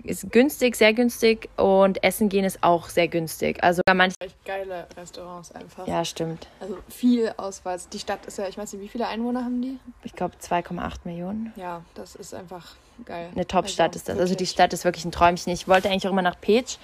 ist 0.04 0.30
günstig, 0.32 0.76
sehr 0.76 0.92
günstig 0.92 1.48
und 1.56 2.02
Essen 2.02 2.28
gehen 2.28 2.44
ist 2.44 2.62
auch 2.62 2.88
sehr 2.88 3.08
günstig. 3.08 3.62
Also 3.62 3.82
manche 3.92 4.16
geile 4.44 4.86
Restaurants 4.96 5.52
einfach. 5.52 5.86
Ja, 5.86 6.04
stimmt. 6.04 6.46
Also 6.60 6.78
viel 6.88 7.32
Auswahl. 7.36 7.78
Die 7.92 7.98
Stadt 7.98 8.26
ist 8.26 8.38
ja, 8.38 8.48
ich 8.48 8.56
weiß 8.56 8.72
nicht, 8.72 8.82
wie 8.82 8.88
viele 8.88 9.08
Einwohner 9.08 9.44
haben 9.44 9.60
die? 9.62 9.78
Ich 10.04 10.14
glaube 10.14 10.34
2,8 10.40 11.00
Millionen. 11.04 11.52
Ja, 11.56 11.82
das 11.94 12.14
ist 12.14 12.34
einfach 12.34 12.74
geil. 13.04 13.30
Eine 13.34 13.46
Top-Stadt 13.46 13.88
also, 13.88 13.98
ist 13.98 14.08
das. 14.08 14.18
Also 14.18 14.34
die 14.34 14.46
Stadt 14.46 14.72
ist 14.72 14.84
wirklich 14.84 15.04
ein 15.04 15.12
Träumchen. 15.12 15.52
Ich 15.52 15.68
wollte 15.68 15.88
eigentlich 15.88 16.06
auch 16.06 16.12
immer 16.12 16.22
nach 16.22 16.40
Peć. 16.40 16.78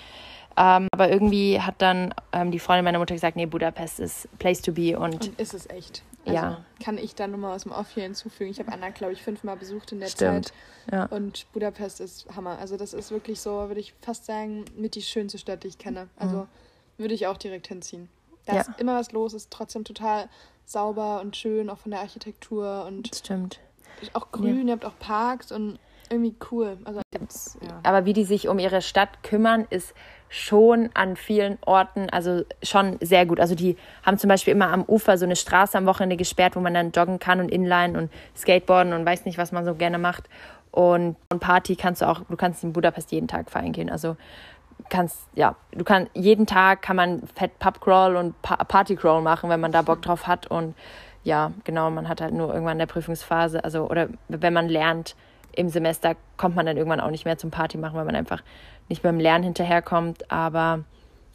Ähm, 0.57 0.89
aber 0.91 1.11
irgendwie 1.11 1.61
hat 1.61 1.77
dann 1.79 2.15
ähm, 2.33 2.51
die 2.51 2.59
Freundin 2.59 2.85
meiner 2.85 2.99
Mutter 2.99 3.15
gesagt, 3.15 3.37
nee, 3.37 3.47
Budapest 3.47 4.01
ist 4.01 4.29
place 4.39 4.63
to 4.63 4.73
be. 4.73 4.99
Und, 4.99 5.29
und 5.29 5.41
ist 5.41 5.55
es 5.55 5.69
echt. 5.69 6.03
Also 6.25 6.37
ja. 6.37 6.65
Kann 6.83 6.99
ich 6.99 7.15
da 7.15 7.27
nochmal 7.27 7.55
aus 7.55 7.65
dem 7.65 7.73
Off 7.73 7.91
hier 7.91 8.03
hinzufügen. 8.05 8.51
Ich 8.51 8.59
habe 8.59 8.73
Anna, 8.73 8.91
glaube 8.91 9.13
ich, 9.13 9.23
fünfmal 9.23 9.57
besucht 9.57 9.93
in 9.93 10.01
der 10.01 10.09
Stimmt. 10.09 10.47
Zeit. 10.47 10.55
Ja. 10.93 11.05
Und 11.07 11.47
Budapest 11.53 12.01
ist 12.01 12.27
Hammer. 12.35 12.59
Also 12.59 12.77
das 12.77 12.95
ist 12.95 13.11
wirklich 13.11 13.41
so, 13.41 13.69
würde 13.69 13.81
ich 13.81 13.95
fast 14.01 14.27
sagen, 14.27 14.65
mit 14.77 14.95
die 14.95 15.03
schönste 15.03 15.39
Stadt, 15.39 15.63
die 15.63 15.69
ich 15.69 15.79
kenne. 15.79 16.09
Also 16.17 16.37
mhm. 16.37 16.49
würde 16.99 17.15
ich 17.15 17.27
auch 17.27 17.37
direkt 17.37 17.69
hinziehen. 17.69 18.09
Da 18.47 18.55
ja. 18.55 18.61
ist 18.63 18.71
immer 18.79 18.99
was 18.99 19.13
los, 19.13 19.35
ist 19.35 19.51
trotzdem 19.51 19.85
total 19.85 20.29
sauber 20.65 21.21
und 21.21 21.37
schön, 21.37 21.69
auch 21.69 21.79
von 21.79 21.91
der 21.91 22.01
Architektur 22.01 22.85
und 22.87 23.15
Stimmt. 23.15 23.61
auch 24.15 24.33
grün, 24.33 24.63
ja. 24.63 24.65
ihr 24.65 24.73
habt 24.73 24.85
auch 24.85 24.99
Parks 24.99 25.53
und 25.53 25.79
irgendwie 26.11 26.35
cool. 26.51 26.79
Also, 26.85 27.01
ja. 27.13 27.81
Aber 27.83 28.05
wie 28.05 28.13
die 28.13 28.25
sich 28.25 28.49
um 28.49 28.59
ihre 28.59 28.83
Stadt 28.83 29.23
kümmern, 29.23 29.67
ist 29.71 29.95
schon 30.29 30.91
an 30.95 31.17
vielen 31.17 31.59
Orten, 31.65 32.09
also 32.11 32.43
schon 32.63 32.99
sehr 33.01 33.27
gut. 33.27 33.41
Also 33.41 33.55
die 33.55 33.77
haben 34.05 34.19
zum 34.19 34.29
Beispiel 34.29 34.53
immer 34.53 34.73
am 34.73 34.85
Ufer 34.85 35.19
so 35.19 35.25
eine 35.25 35.37
Straße 35.37 35.79
am 35.79 35.87
Wochenende 35.87 36.17
gesperrt, 36.17 36.57
wo 36.57 36.61
man 36.61 36.75
dann 36.75 36.91
joggen 36.91 37.19
kann 37.19 37.41
und 37.41 37.51
Inline 37.51 37.99
und 37.99 38.11
Skateboarden 38.37 38.93
und 38.93 39.07
weiß 39.07 39.25
nicht, 39.25 39.39
was 39.39 39.53
man 39.53 39.65
so 39.65 39.75
gerne 39.75 39.99
macht. 39.99 40.25
Und, 40.73 41.17
und 41.31 41.41
Party 41.41 41.77
kannst 41.77 42.03
du 42.03 42.09
auch, 42.09 42.21
du 42.29 42.37
kannst 42.37 42.63
in 42.65 42.73
Budapest 42.73 43.13
jeden 43.13 43.29
Tag 43.29 43.51
feiern 43.51 43.73
gehen. 43.73 43.89
Also 43.89 44.17
kannst, 44.91 45.29
ja, 45.35 45.57
du 45.73 45.85
kannst, 45.85 46.11
jeden 46.15 46.47
Tag 46.47 46.83
kann 46.83 46.97
man 46.97 47.23
Fett 47.35 47.59
Pubcrawl 47.59 48.17
und 48.17 48.41
pa 48.43 48.57
Partycrawl 48.57 49.23
machen, 49.23 49.49
wenn 49.49 49.61
man 49.61 49.73
da 49.73 49.83
Bock 49.83 50.03
drauf 50.03 50.27
hat. 50.27 50.47
Und 50.49 50.75
ja, 51.25 51.53
genau, 51.65 51.91
man 51.91 52.09
hat 52.09 52.21
halt 52.21 52.35
nur 52.35 52.53
irgendwann 52.53 52.75
in 52.75 52.81
der 52.81 52.87
Prüfungsphase, 52.87 53.65
also, 53.65 53.89
oder 53.89 54.09
wenn 54.29 54.53
man 54.53 54.69
lernt 54.69 55.17
im 55.57 55.69
Semester, 55.69 56.15
kommt 56.37 56.55
man 56.55 56.67
dann 56.67 56.77
irgendwann 56.77 57.01
auch 57.01 57.11
nicht 57.11 57.25
mehr 57.25 57.39
zum 57.39 57.51
Party 57.51 57.79
machen, 57.79 57.97
weil 57.97 58.05
man 58.05 58.15
einfach 58.17 58.43
nicht 58.89 59.03
beim 59.03 59.19
Lernen 59.19 59.45
hinterherkommt, 59.45 60.31
aber 60.31 60.85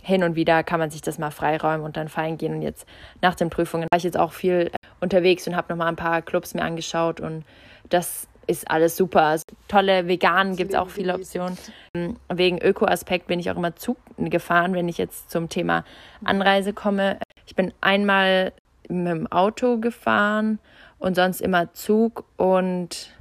hin 0.01 0.23
und 0.23 0.35
wieder 0.35 0.63
kann 0.63 0.79
man 0.79 0.89
sich 0.89 1.01
das 1.01 1.19
mal 1.19 1.31
freiräumen 1.31 1.85
und 1.85 1.97
dann 1.97 2.07
feiern 2.07 2.37
gehen. 2.37 2.55
Und 2.55 2.61
jetzt 2.61 2.87
nach 3.21 3.35
den 3.35 3.49
Prüfungen 3.49 3.87
war 3.91 3.97
ich 3.97 4.03
jetzt 4.03 4.17
auch 4.17 4.31
viel 4.31 4.71
unterwegs 4.99 5.47
und 5.47 5.55
habe 5.55 5.73
noch 5.73 5.77
mal 5.77 5.87
ein 5.87 5.95
paar 5.95 6.21
Clubs 6.21 6.53
mir 6.53 6.63
angeschaut 6.63 7.19
und 7.19 7.43
das 7.89 8.27
ist 8.47 8.69
alles 8.69 8.97
super. 8.97 9.23
Also, 9.23 9.43
tolle 9.67 10.07
Veganen 10.07 10.55
gibt 10.55 10.73
es 10.73 10.79
auch 10.79 10.89
viele 10.89 11.13
Optionen. 11.13 11.57
Wegen 12.29 12.59
Öko-Aspekt 12.59 13.27
bin 13.27 13.39
ich 13.39 13.51
auch 13.51 13.55
immer 13.55 13.75
Zug 13.75 13.97
gefahren, 14.17 14.73
wenn 14.73 14.89
ich 14.89 14.97
jetzt 14.97 15.29
zum 15.29 15.49
Thema 15.49 15.83
Anreise 16.23 16.73
komme. 16.73 17.19
Ich 17.45 17.55
bin 17.55 17.73
einmal 17.81 18.53
mit 18.89 19.07
dem 19.07 19.31
Auto 19.31 19.77
gefahren 19.77 20.59
und 20.99 21.15
sonst 21.15 21.41
immer 21.41 21.73
Zug 21.73 22.25
und 22.37 23.13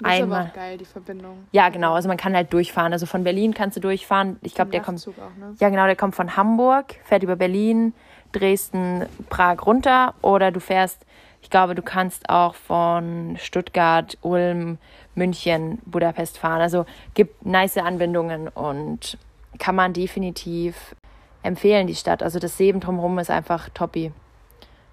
das 0.00 0.12
ist 0.12 0.22
einmal. 0.22 0.40
aber 0.40 0.50
auch 0.50 0.54
geil, 0.54 0.78
die 0.78 0.84
Verbindung. 0.84 1.44
Ja, 1.52 1.68
genau. 1.68 1.94
Also 1.94 2.08
man 2.08 2.16
kann 2.16 2.34
halt 2.34 2.52
durchfahren. 2.52 2.92
Also 2.92 3.06
von 3.06 3.24
Berlin 3.24 3.54
kannst 3.54 3.76
du 3.76 3.80
durchfahren. 3.80 4.38
Ich 4.42 4.54
glaube, 4.54 4.70
der 4.70 4.80
kommt. 4.80 5.06
Auch, 5.06 5.38
ne? 5.38 5.54
Ja, 5.58 5.68
genau, 5.68 5.86
der 5.86 5.96
kommt 5.96 6.14
von 6.14 6.36
Hamburg, 6.36 6.96
fährt 7.04 7.22
über 7.22 7.36
Berlin, 7.36 7.92
Dresden, 8.32 9.06
Prag 9.28 9.66
runter. 9.66 10.14
Oder 10.22 10.50
du 10.50 10.60
fährst, 10.60 11.04
ich 11.42 11.50
glaube, 11.50 11.74
du 11.74 11.82
kannst 11.82 12.28
auch 12.28 12.54
von 12.54 13.36
Stuttgart, 13.38 14.16
Ulm, 14.22 14.78
München, 15.14 15.78
Budapest 15.84 16.38
fahren. 16.38 16.60
Also 16.60 16.86
gibt 17.14 17.44
nice 17.44 17.78
Anbindungen 17.78 18.48
und 18.48 19.18
kann 19.58 19.74
man 19.74 19.92
definitiv 19.92 20.94
empfehlen, 21.42 21.86
die 21.86 21.94
Stadt. 21.94 22.22
Also 22.22 22.38
das 22.38 22.58
Leben 22.58 22.80
drumherum 22.80 23.18
ist 23.18 23.30
einfach 23.30 23.68
toppi. 23.70 24.12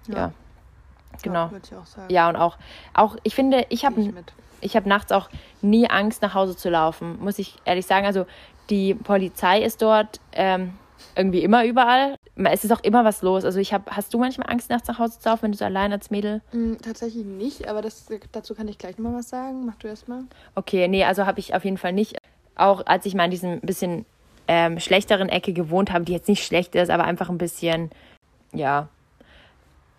Ja. 0.08 0.16
ja. 0.16 0.32
Genau. 1.22 1.50
Ja, 1.50 2.08
ja, 2.08 2.28
und 2.28 2.36
auch, 2.36 2.56
auch 2.94 3.16
ich 3.22 3.34
finde, 3.34 3.66
ich 3.70 3.84
habe 3.84 4.12
ich 4.60 4.76
habe 4.76 4.88
nachts 4.88 5.12
auch 5.12 5.28
nie 5.62 5.88
Angst, 5.88 6.22
nach 6.22 6.34
Hause 6.34 6.56
zu 6.56 6.70
laufen, 6.70 7.18
muss 7.20 7.38
ich 7.38 7.56
ehrlich 7.64 7.86
sagen. 7.86 8.06
Also 8.06 8.26
die 8.70 8.94
Polizei 8.94 9.62
ist 9.62 9.82
dort 9.82 10.20
ähm, 10.32 10.74
irgendwie 11.16 11.42
immer 11.42 11.64
überall. 11.64 12.16
Es 12.36 12.64
ist 12.64 12.72
auch 12.72 12.82
immer 12.82 13.04
was 13.04 13.22
los. 13.22 13.44
Also 13.44 13.58
ich 13.58 13.72
habe, 13.72 13.90
hast 13.90 14.12
du 14.14 14.18
manchmal 14.18 14.50
Angst, 14.50 14.70
nachts 14.70 14.88
nach 14.88 14.98
Hause 14.98 15.18
zu 15.18 15.28
laufen, 15.28 15.42
wenn 15.42 15.52
du 15.52 15.58
so 15.58 15.64
allein 15.64 15.92
als 15.92 16.10
Mädel? 16.10 16.40
Mm, 16.52 16.74
tatsächlich 16.82 17.24
nicht, 17.24 17.68
aber 17.68 17.82
das, 17.82 18.06
dazu 18.32 18.54
kann 18.54 18.68
ich 18.68 18.78
gleich 18.78 18.98
mal 18.98 19.14
was 19.14 19.28
sagen. 19.28 19.66
Mach 19.66 19.76
du 19.76 19.88
erst 19.88 20.08
mal. 20.08 20.24
Okay, 20.54 20.88
nee, 20.88 21.04
also 21.04 21.26
habe 21.26 21.40
ich 21.40 21.54
auf 21.54 21.64
jeden 21.64 21.78
Fall 21.78 21.92
nicht. 21.92 22.16
Auch 22.56 22.86
als 22.86 23.06
ich 23.06 23.14
mal 23.14 23.24
in 23.24 23.30
diesem 23.30 23.60
bisschen 23.60 24.04
ähm, 24.46 24.80
schlechteren 24.80 25.28
Ecke 25.28 25.52
gewohnt 25.52 25.92
habe, 25.92 26.04
die 26.04 26.12
jetzt 26.12 26.28
nicht 26.28 26.44
schlecht 26.44 26.74
ist, 26.74 26.90
aber 26.90 27.04
einfach 27.04 27.28
ein 27.28 27.38
bisschen, 27.38 27.90
ja, 28.52 28.88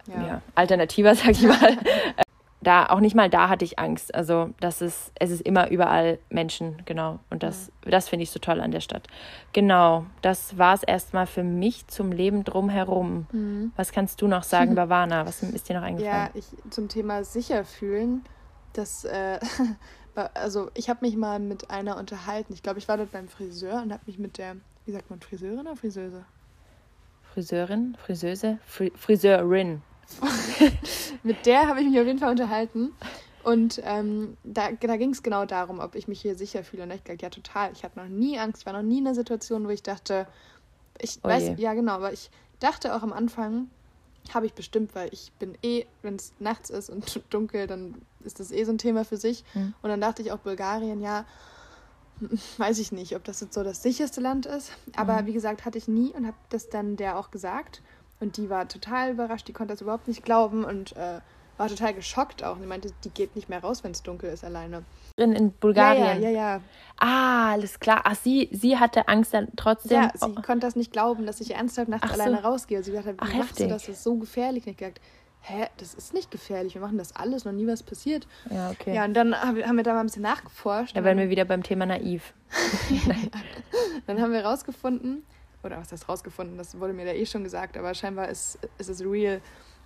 ja. 0.07 0.27
ja 0.27 0.41
alternativer, 0.55 1.15
sag 1.15 1.31
ich 1.31 1.43
mal. 1.43 1.77
da 2.61 2.87
auch 2.87 2.99
nicht 2.99 3.15
mal 3.15 3.29
da 3.29 3.49
hatte 3.49 3.63
ich 3.63 3.79
Angst. 3.79 4.13
Also 4.13 4.49
das 4.59 4.81
ist, 4.81 5.11
es 5.15 5.31
ist 5.31 5.41
immer 5.41 5.69
überall 5.69 6.19
Menschen, 6.29 6.81
genau. 6.85 7.19
Und 7.29 7.43
das, 7.43 7.71
ja. 7.85 7.91
das 7.91 8.09
finde 8.09 8.23
ich 8.23 8.31
so 8.31 8.39
toll 8.39 8.59
an 8.59 8.71
der 8.71 8.81
Stadt. 8.81 9.07
Genau, 9.53 10.05
das 10.21 10.57
war 10.57 10.73
es 10.73 10.83
erstmal 10.83 11.25
für 11.25 11.43
mich 11.43 11.87
zum 11.87 12.11
Leben 12.11 12.43
drumherum. 12.43 13.27
Mhm. 13.31 13.71
Was 13.75 13.91
kannst 13.91 14.21
du 14.21 14.27
noch 14.27 14.43
sagen, 14.43 14.75
Bavana? 14.75 15.25
Was 15.25 15.41
ist 15.41 15.69
dir 15.69 15.77
noch 15.77 15.83
eingefallen? 15.83 16.29
Ja, 16.33 16.39
ich 16.39 16.45
zum 16.69 16.89
Thema 16.89 17.23
sicher 17.23 17.63
fühlen, 17.63 18.23
das, 18.73 19.05
äh, 19.05 19.39
also 20.33 20.69
ich 20.73 20.89
habe 20.89 21.05
mich 21.05 21.15
mal 21.15 21.39
mit 21.39 21.71
einer 21.71 21.97
unterhalten. 21.97 22.53
Ich 22.53 22.61
glaube, 22.61 22.79
ich 22.79 22.87
war 22.87 22.97
dort 22.97 23.11
beim 23.11 23.29
Friseur 23.29 23.81
und 23.81 23.93
habe 23.93 24.03
mich 24.05 24.19
mit 24.19 24.37
der, 24.37 24.57
wie 24.85 24.91
sagt 24.91 25.09
man, 25.09 25.21
Friseurin 25.21 25.59
oder 25.59 25.75
Friseuse? 25.77 26.25
Friseurin, 27.33 27.95
Friseuse, 28.03 28.57
Friseurin. 28.65 29.81
mit 31.23 31.45
der 31.45 31.67
habe 31.67 31.81
ich 31.81 31.87
mich 31.89 31.99
auf 31.99 32.05
jeden 32.05 32.19
Fall 32.19 32.31
unterhalten. 32.31 32.91
Und 33.43 33.81
ähm, 33.85 34.37
da, 34.43 34.71
da 34.71 34.97
ging 34.97 35.11
es 35.11 35.23
genau 35.23 35.45
darum, 35.45 35.79
ob 35.79 35.95
ich 35.95 36.07
mich 36.07 36.21
hier 36.21 36.35
sicher 36.35 36.63
fühle. 36.63 36.83
Und 36.83 36.91
ich 36.91 37.03
gesagt, 37.03 37.21
ja, 37.21 37.29
total. 37.29 37.71
Ich 37.71 37.83
hatte 37.83 37.99
noch 37.99 38.07
nie 38.07 38.37
Angst, 38.37 38.65
war 38.65 38.73
noch 38.73 38.81
nie 38.81 38.99
in 38.99 39.07
einer 39.07 39.15
Situation, 39.15 39.65
wo 39.65 39.69
ich 39.69 39.83
dachte, 39.83 40.27
ich 40.99 41.19
oh 41.23 41.29
weiß, 41.29 41.53
ja, 41.57 41.73
genau, 41.73 41.93
aber 41.93 42.11
ich 42.11 42.29
dachte 42.59 42.95
auch 42.95 43.03
am 43.03 43.13
Anfang, 43.13 43.69
habe 44.33 44.45
ich 44.45 44.53
bestimmt, 44.53 44.93
weil 44.95 45.09
ich 45.13 45.31
bin 45.39 45.57
eh, 45.63 45.85
wenn 46.01 46.15
es 46.15 46.33
nachts 46.39 46.69
ist 46.69 46.89
und 46.89 47.21
dunkel, 47.29 47.67
dann 47.67 47.95
ist 48.23 48.39
das 48.39 48.51
eh 48.51 48.63
so 48.63 48.71
ein 48.71 48.77
Thema 48.77 49.05
für 49.05 49.17
sich. 49.17 49.43
Mhm. 49.53 49.73
Und 49.81 49.89
dann 49.89 50.01
dachte 50.01 50.21
ich 50.21 50.31
auch 50.31 50.39
Bulgarien, 50.39 51.01
ja, 51.01 51.25
weiß 52.57 52.79
ich 52.79 52.91
nicht, 52.91 53.15
ob 53.15 53.23
das 53.23 53.39
jetzt 53.39 53.53
so 53.53 53.63
das 53.63 53.81
sicherste 53.81 54.21
Land 54.21 54.45
ist. 54.45 54.71
Aber 54.95 55.21
mhm. 55.21 55.25
wie 55.27 55.33
gesagt, 55.33 55.65
hatte 55.65 55.77
ich 55.77 55.87
nie 55.87 56.11
und 56.11 56.27
habe 56.27 56.37
das 56.49 56.69
dann 56.69 56.97
der 56.97 57.17
auch 57.17 57.31
gesagt. 57.31 57.81
Und 58.19 58.37
die 58.37 58.49
war 58.49 58.67
total 58.67 59.11
überrascht, 59.11 59.47
die 59.47 59.53
konnte 59.53 59.73
das 59.73 59.81
überhaupt 59.81 60.07
nicht 60.07 60.23
glauben 60.23 60.65
und 60.65 60.95
äh, 60.97 61.19
war 61.59 61.67
total 61.67 61.93
geschockt 61.93 62.43
auch. 62.43 62.55
Und 62.55 62.61
die 62.61 62.67
meinte, 62.67 62.91
die 63.03 63.09
geht 63.09 63.35
nicht 63.35 63.49
mehr 63.49 63.59
raus, 63.59 63.83
wenn 63.83 63.91
es 63.91 64.01
dunkel 64.01 64.29
ist 64.31 64.43
alleine. 64.43 64.83
In, 65.17 65.33
in 65.33 65.51
Bulgarien? 65.51 66.21
Ja, 66.21 66.29
ja, 66.29 66.29
ja, 66.29 66.55
ja. 66.55 66.61
Ah, 66.97 67.51
alles 67.51 67.79
klar. 67.79 68.01
Ach, 68.05 68.15
sie, 68.15 68.49
sie 68.51 68.77
hatte 68.77 69.07
Angst 69.07 69.33
dann 69.33 69.49
trotzdem? 69.55 70.01
Ja, 70.01 70.11
sie 70.15 70.25
oh. 70.25 70.41
konnte 70.41 70.65
das 70.65 70.75
nicht 70.75 70.91
glauben, 70.91 71.25
dass 71.25 71.41
ich 71.41 71.55
ernsthaft 71.55 71.89
nachts 71.89 72.07
so. 72.07 72.13
alleine 72.13 72.41
rausgehe. 72.41 72.81
Sie 72.81 72.93
dachte, 72.93 73.13
wie 73.13 73.17
Ach, 73.19 73.33
machst 73.33 73.51
heftig. 73.51 73.67
du 73.67 73.73
das? 73.73 73.85
Das 73.85 73.97
ist 73.97 74.03
so 74.03 74.15
gefährlich. 74.15 74.65
Und 74.65 74.71
ich 74.71 74.77
gesagt, 74.77 75.01
hä, 75.41 75.67
das 75.77 75.93
ist 75.93 76.13
nicht 76.13 76.31
gefährlich. 76.31 76.75
Wir 76.75 76.81
machen 76.81 76.97
das 76.97 77.15
alles, 77.15 77.45
noch 77.45 77.51
nie 77.51 77.67
was 77.67 77.83
passiert. 77.83 78.27
Ja, 78.49 78.71
okay. 78.71 78.95
Ja, 78.95 79.05
und 79.05 79.13
dann 79.13 79.35
haben 79.35 79.77
wir 79.77 79.83
da 79.83 79.93
mal 79.93 80.01
ein 80.01 80.05
bisschen 80.05 80.23
nachgeforscht. 80.23 80.95
Da 80.95 81.03
werden 81.03 81.19
wir 81.19 81.29
wieder 81.29 81.45
beim 81.45 81.63
Thema 81.63 81.85
naiv. 81.85 82.33
dann 84.07 84.21
haben 84.21 84.31
wir 84.31 84.45
rausgefunden, 84.45 85.23
oder 85.63 85.77
was 85.77 85.91
heißt 85.91 86.07
rausgefunden, 86.07 86.57
das 86.57 86.79
wurde 86.79 86.93
mir 86.93 87.05
da 87.05 87.11
eh 87.11 87.25
schon 87.25 87.43
gesagt, 87.43 87.77
aber 87.77 87.93
scheinbar 87.93 88.29
ist, 88.29 88.59
ist 88.77 88.89
es 88.89 89.01
real, 89.01 89.41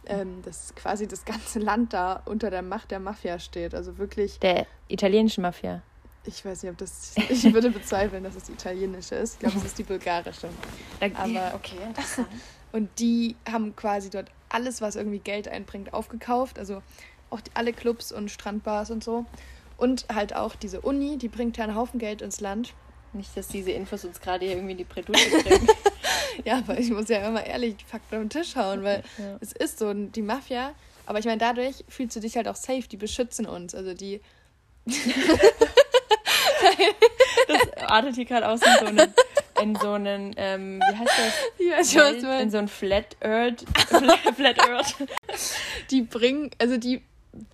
ähm, 0.05 0.41
dass 0.43 0.73
quasi 0.75 1.07
das 1.07 1.25
ganze 1.25 1.59
Land 1.59 1.93
da 1.93 2.21
unter 2.25 2.49
der 2.49 2.61
Macht 2.61 2.91
der 2.91 2.99
Mafia 2.99 3.39
steht. 3.39 3.73
Also 3.73 3.97
wirklich. 3.97 4.39
Der 4.39 4.67
italienischen 4.87 5.41
Mafia. 5.41 5.81
Ich 6.25 6.43
weiß 6.45 6.63
nicht, 6.63 6.71
ob 6.71 6.77
das. 6.77 7.15
Ich 7.29 7.53
würde 7.53 7.69
bezweifeln, 7.69 8.23
dass 8.23 8.35
es 8.35 8.43
die 8.43 8.53
italienische 8.53 9.15
ist. 9.15 9.33
Ich 9.33 9.39
glaube, 9.39 9.57
es 9.57 9.65
ist 9.65 9.77
die 9.77 9.83
bulgarische. 9.83 10.49
Aber, 10.99 11.53
okay, 11.55 11.77
interessant. 11.85 12.27
Und 12.71 12.89
die 12.99 13.35
haben 13.49 13.75
quasi 13.75 14.09
dort 14.09 14.31
alles, 14.49 14.81
was 14.81 14.95
irgendwie 14.95 15.19
Geld 15.19 15.47
einbringt, 15.47 15.93
aufgekauft. 15.93 16.57
Also 16.59 16.81
auch 17.29 17.41
die, 17.41 17.51
alle 17.53 17.73
Clubs 17.73 18.11
und 18.11 18.31
Strandbars 18.31 18.89
und 18.89 19.03
so. 19.03 19.25
Und 19.77 20.05
halt 20.13 20.35
auch 20.35 20.55
diese 20.55 20.81
Uni, 20.81 21.17
die 21.17 21.27
bringt 21.27 21.57
ja 21.57 21.65
einen 21.65 21.75
Haufen 21.75 21.99
Geld 21.99 22.21
ins 22.21 22.39
Land. 22.39 22.73
Nicht, 23.13 23.35
dass 23.37 23.47
diese 23.47 23.71
Infos 23.71 24.05
uns 24.05 24.19
gerade 24.19 24.45
irgendwie 24.45 24.71
in 24.71 24.77
die 24.77 24.83
Bredouille 24.83 25.43
bringen. 25.43 25.67
ja, 26.45 26.57
aber 26.57 26.79
ich 26.79 26.89
muss 26.89 27.09
ja 27.09 27.27
immer 27.27 27.45
ehrlich 27.45 27.77
die 27.77 27.85
Fakten 27.85 28.15
auf 28.15 28.21
den 28.21 28.29
Tisch 28.29 28.55
hauen, 28.55 28.83
weil 28.83 29.03
ja. 29.17 29.37
es 29.39 29.51
ist 29.51 29.79
so, 29.79 29.93
die 29.93 30.21
Mafia, 30.21 30.73
aber 31.05 31.19
ich 31.19 31.25
meine, 31.25 31.37
dadurch 31.37 31.83
fühlst 31.89 32.15
du 32.15 32.19
dich 32.19 32.35
halt 32.35 32.47
auch 32.47 32.55
safe, 32.55 32.83
die 32.83 32.97
beschützen 32.97 33.45
uns. 33.45 33.75
Also 33.75 33.93
die. 33.93 34.21
das 37.47 37.83
artet 37.87 38.15
hier 38.15 38.25
gerade 38.25 38.49
aus 38.49 38.61
in 38.61 38.79
so 38.79 38.85
einen, 38.85 39.13
in 39.61 39.75
so 39.75 39.91
einen 39.91 40.33
ähm, 40.37 40.79
wie 40.79 40.97
heißt 40.97 41.11
das? 41.17 41.33
Ja, 41.59 41.79
ich 41.79 41.95
weiß, 41.95 42.23
was 42.23 42.41
In 42.41 42.51
so 42.51 42.57
einen 42.57 42.67
Flat 42.67 43.15
Earth. 43.21 43.63
Flat 44.35 44.59
Earth. 44.59 44.95
Die 45.89 46.01
bringen, 46.01 46.51
also 46.59 46.77
die 46.77 47.01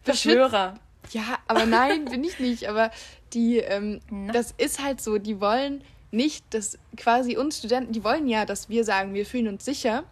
Beschwörer. 0.03 0.79
Ja, 1.11 1.39
aber 1.47 1.65
nein, 1.65 2.05
bin 2.05 2.23
ich 2.23 2.39
nicht. 2.39 2.67
Aber 2.69 2.91
die, 3.33 3.57
ähm, 3.57 3.99
das 4.33 4.53
ist 4.57 4.83
halt 4.83 5.01
so, 5.01 5.17
die 5.17 5.41
wollen 5.41 5.83
nicht, 6.11 6.45
dass 6.53 6.77
quasi 6.97 7.37
uns 7.37 7.59
Studenten, 7.59 7.93
die 7.93 8.03
wollen 8.03 8.27
ja, 8.27 8.45
dass 8.45 8.69
wir 8.69 8.83
sagen, 8.83 9.13
wir 9.13 9.25
fühlen 9.25 9.47
uns 9.47 9.65
sicher 9.65 10.03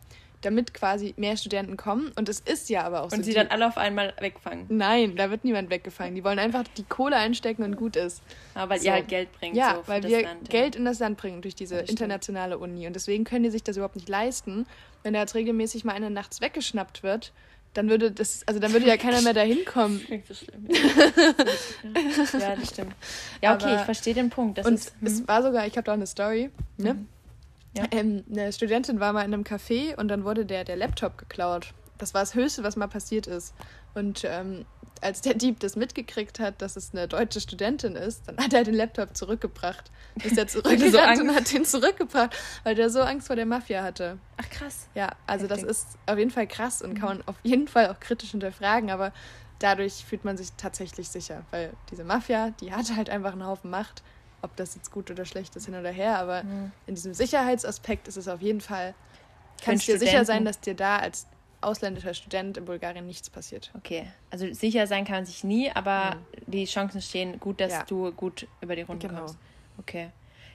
damit 0.41 0.73
quasi 0.73 1.13
mehr 1.17 1.35
Studenten 1.35 1.77
kommen. 1.77 2.11
Und 2.15 2.29
es 2.29 2.39
ist 2.39 2.69
ja 2.69 2.83
aber 2.83 3.01
auch 3.01 3.05
und 3.05 3.11
so. 3.11 3.17
Und 3.17 3.23
sie 3.23 3.33
dann 3.33 3.47
alle 3.47 3.67
auf 3.67 3.77
einmal 3.77 4.13
wegfangen. 4.19 4.65
Nein, 4.69 5.15
da 5.15 5.29
wird 5.29 5.43
niemand 5.43 5.69
weggefangen. 5.69 6.15
Die 6.15 6.23
wollen 6.23 6.39
einfach 6.39 6.63
die 6.77 6.83
Kohle 6.83 7.15
einstecken 7.15 7.63
und 7.63 7.75
gut 7.75 7.95
ist. 7.95 8.21
Aber 8.53 8.71
weil 8.71 8.79
so. 8.79 8.85
ihr 8.85 8.93
halt 8.93 9.07
Geld 9.07 9.31
bringt. 9.33 9.55
Ja, 9.55 9.75
so 9.75 9.87
weil 9.87 10.03
wir 10.03 10.21
Land, 10.21 10.49
Geld 10.49 10.75
in 10.75 10.85
das 10.85 10.99
Land 10.99 11.17
bringen 11.17 11.41
durch 11.41 11.55
diese 11.55 11.79
internationale 11.79 12.57
Uni. 12.57 12.87
Und 12.87 12.95
deswegen 12.95 13.23
können 13.23 13.43
die 13.43 13.49
sich 13.49 13.63
das 13.63 13.77
überhaupt 13.77 13.95
nicht 13.95 14.09
leisten. 14.09 14.67
Wenn 15.03 15.13
da 15.13 15.21
jetzt 15.21 15.35
regelmäßig 15.35 15.83
mal 15.85 15.93
eine 15.93 16.09
nachts 16.09 16.39
weggeschnappt 16.39 17.01
wird, 17.01 17.33
dann 17.73 17.89
würde 17.89 18.11
das, 18.11 18.47
also 18.47 18.59
dann 18.59 18.73
würde 18.73 18.87
ja 18.87 18.97
keiner 18.97 19.21
mehr 19.21 19.33
dahin 19.33 19.63
kommen. 19.65 19.99
Das 19.99 20.07
klingt 20.07 20.27
so 20.27 20.33
schlimm. 20.33 20.67
Ja, 22.41 22.55
das 22.55 22.69
stimmt. 22.69 22.95
Ja, 23.41 23.55
okay, 23.55 23.65
Aber, 23.65 23.75
ich 23.75 23.81
verstehe 23.81 24.13
den 24.13 24.29
Punkt. 24.29 24.57
Das 24.57 24.65
und 24.65 24.75
ist, 24.75 24.93
es 25.01 25.21
mhm. 25.21 25.27
war 25.27 25.43
sogar, 25.43 25.67
ich 25.67 25.77
habe 25.77 25.85
da 25.85 25.93
eine 25.93 26.07
Story, 26.07 26.49
ne? 26.77 26.95
Mhm. 26.95 27.07
Ja. 27.77 27.85
Ähm, 27.91 28.23
eine 28.31 28.51
Studentin 28.51 28.99
war 28.99 29.13
mal 29.13 29.23
in 29.23 29.33
einem 29.33 29.43
Café 29.43 29.95
und 29.95 30.07
dann 30.07 30.23
wurde 30.23 30.45
der, 30.45 30.63
der 30.63 30.75
Laptop 30.75 31.17
geklaut. 31.17 31.73
Das 31.99 32.13
war 32.13 32.21
das 32.21 32.33
Höchste, 32.33 32.63
was 32.63 32.75
mal 32.75 32.87
passiert 32.87 33.27
ist. 33.27 33.53
Und 33.93 34.23
ähm, 34.25 34.65
als 35.03 35.21
der 35.21 35.33
Dieb 35.33 35.59
das 35.59 35.75
mitgekriegt 35.75 36.39
hat, 36.39 36.61
dass 36.61 36.75
es 36.75 36.91
eine 36.93 37.07
deutsche 37.07 37.41
Studentin 37.41 37.95
ist, 37.95 38.27
dann 38.27 38.37
hat 38.37 38.53
er 38.53 38.63
den 38.63 38.73
Laptop 38.73 39.15
zurückgebracht. 39.15 39.91
Ist 40.23 40.37
er 40.37 40.47
zurückgerannt 40.47 41.17
so 41.17 41.23
und 41.23 41.35
hat 41.35 41.51
den 41.51 41.63
zurückgebracht, 41.63 42.35
weil 42.63 42.75
der 42.75 42.89
so 42.89 43.01
Angst 43.01 43.27
vor 43.27 43.35
der 43.35 43.45
Mafia 43.45 43.83
hatte. 43.83 44.17
Ach 44.37 44.49
krass. 44.49 44.87
Ja, 44.95 45.11
also 45.27 45.45
Heftig. 45.45 45.67
das 45.67 45.77
ist 45.77 45.87
auf 46.07 46.17
jeden 46.17 46.31
Fall 46.31 46.47
krass 46.47 46.81
und 46.81 46.95
kann 46.95 47.09
man 47.09 47.23
auf 47.27 47.35
jeden 47.43 47.67
Fall 47.67 47.89
auch 47.89 47.99
kritisch 47.99 48.31
hinterfragen, 48.31 48.89
aber 48.89 49.13
dadurch 49.59 50.05
fühlt 50.05 50.25
man 50.25 50.37
sich 50.37 50.53
tatsächlich 50.57 51.09
sicher, 51.09 51.43
weil 51.51 51.71
diese 51.91 52.03
Mafia, 52.03 52.51
die 52.61 52.73
hatte 52.73 52.95
halt 52.95 53.09
einfach 53.09 53.33
einen 53.33 53.45
Haufen 53.45 53.69
Macht 53.69 54.01
ob 54.41 54.55
das 54.55 54.75
jetzt 54.75 54.91
gut 54.91 55.09
oder 55.11 55.25
schlecht 55.25 55.55
ist, 55.55 55.65
hin 55.65 55.75
oder 55.75 55.91
her, 55.91 56.19
aber 56.19 56.43
mhm. 56.43 56.71
in 56.85 56.95
diesem 56.95 57.13
Sicherheitsaspekt 57.13 58.07
ist 58.07 58.17
es 58.17 58.27
auf 58.27 58.41
jeden 58.41 58.61
Fall, 58.61 58.93
kannst 59.63 59.87
du 59.87 59.93
dir 59.93 59.99
sicher 59.99 60.25
sein, 60.25 60.45
dass 60.45 60.59
dir 60.59 60.75
da 60.75 60.97
als 60.97 61.27
ausländischer 61.67 62.13
Student 62.13 62.57
in 62.57 62.65
Bulgarien 62.65 63.05
nichts 63.05 63.29
passiert. 63.29 63.71
Okay, 63.75 64.07
also 64.31 64.51
sicher 64.53 64.87
sein 64.87 65.05
kann 65.05 65.17
man 65.17 65.25
sich 65.25 65.43
nie, 65.43 65.69
aber 65.71 66.15
mhm. 66.15 66.51
die 66.51 66.65
Chancen 66.65 67.01
stehen 67.01 67.39
gut, 67.39 67.59
dass 67.59 67.73
ja. 67.73 67.83
du 67.83 68.11
gut 68.11 68.47
über 68.61 68.75
die 68.75 68.83
Runde 68.83 69.07
genau. 69.07 69.19
kommst. 69.19 69.37
Okay. 69.77 70.09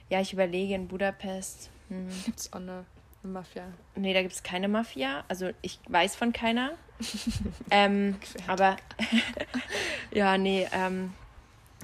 Ja, 0.09 0.19
ich 0.21 0.33
überlege 0.33 0.75
in 0.75 0.87
Budapest. 0.87 1.69
Hm. 1.89 2.07
Gibt 2.25 2.39
es 2.39 2.53
auch 2.53 2.57
eine, 2.57 2.85
eine, 3.23 3.33
Mafia? 3.33 3.63
Nee, 3.95 4.13
da 4.13 4.21
gibt 4.21 4.33
es 4.33 4.43
keine 4.43 4.67
Mafia. 4.67 5.23
Also 5.27 5.51
ich 5.61 5.79
weiß 5.87 6.15
von 6.15 6.33
keiner. 6.33 6.71
ähm, 7.71 8.17
aber 8.47 8.75
ja, 10.11 10.37
nee, 10.37 10.67
ähm, 10.73 11.13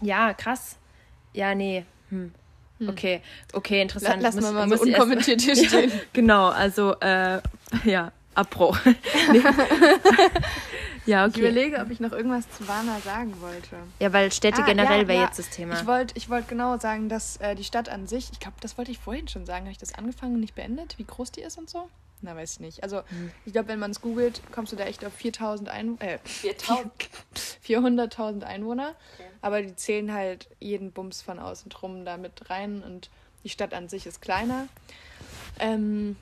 ja, 0.02 0.34
krass. 0.34 0.78
Ja, 1.34 1.56
nee. 1.56 1.86
Hm. 2.10 2.34
hm. 2.80 2.90
Okay, 2.90 3.22
okay, 3.54 3.82
interessant. 3.82 4.22
Lass 4.22 4.36
mal 4.36 4.52
mal 4.52 4.78
so 4.78 4.84
unkommentiert 4.84 5.42
hier 5.42 5.56
stehen. 5.66 5.92
Genau, 6.14 6.50
also, 6.50 6.96
äh, 7.00 7.42
ja, 7.86 8.12
Abbruch. 8.36 8.78
ja, 11.06 11.26
okay. 11.26 11.34
Ich 11.34 11.40
überlege, 11.40 11.80
ob 11.80 11.92
ich 11.92 12.00
noch 12.00 12.12
irgendwas 12.12 12.50
zu 12.52 12.68
Warna 12.68 13.00
sagen 13.00 13.40
wollte. 13.42 13.78
Ja, 14.00 14.14
weil 14.14 14.32
Städte 14.32 14.64
ah, 14.64 14.66
generell 14.66 15.02
ja, 15.02 15.08
wäre 15.08 15.20
ja. 15.20 15.26
jetzt 15.26 15.40
das 15.40 15.50
Thema. 15.50 15.76
Ich 15.76 15.86
wollte 15.86 16.14
ich 16.18 16.30
wollt 16.30 16.48
genau 16.48 16.78
sagen, 16.78 17.10
dass 17.10 17.38
äh, 17.38 17.56
die 17.56 17.64
Stadt 17.64 17.90
an 17.90 18.08
sich, 18.08 18.30
ich 18.32 18.40
glaube, 18.40 18.58
das 18.62 18.78
wollte 18.78 18.92
ich 18.92 19.00
vorhin 19.00 19.28
schon 19.28 19.46
sagen, 19.46 19.66
habe 19.66 19.72
ich 19.72 19.78
das 19.78 19.94
angefangen 19.94 20.36
und 20.36 20.42
nicht 20.42 20.56
beendet, 20.56 20.98
wie 20.98 21.06
groß 21.06 21.32
die 21.32 21.42
ist 21.42 21.58
und 21.58 21.70
so? 21.70 21.90
Na, 22.22 22.36
weiß 22.36 22.54
ich 22.54 22.60
nicht. 22.60 22.84
Also, 22.84 22.98
hm. 22.98 23.32
ich 23.46 23.54
glaube, 23.54 23.70
wenn 23.70 23.80
man 23.80 23.92
es 23.92 24.02
googelt, 24.02 24.42
kommst 24.52 24.74
du 24.74 24.76
da 24.76 24.84
echt 24.84 25.06
auf 25.06 25.14
4000 25.14 25.70
Einwohner. 25.70 26.02
Äh, 26.02 26.18
400.000 27.66 28.44
Einwohner. 28.44 28.96
Okay. 29.16 29.30
Aber 29.42 29.62
die 29.62 29.76
zählen 29.76 30.14
halt 30.14 30.50
jeden 30.60 30.92
Bums 30.92 31.22
von 31.22 31.40
außen 31.40 31.70
drum 31.70 32.04
da 32.04 32.18
mit 32.18 32.50
rein 32.50 32.84
und 32.84 33.10
die 33.46 33.50
Stadt 33.50 33.74
an 33.74 33.88
sich 33.88 34.06
ist 34.06 34.22
kleiner. 34.22 34.68
Ähm, 35.60 36.18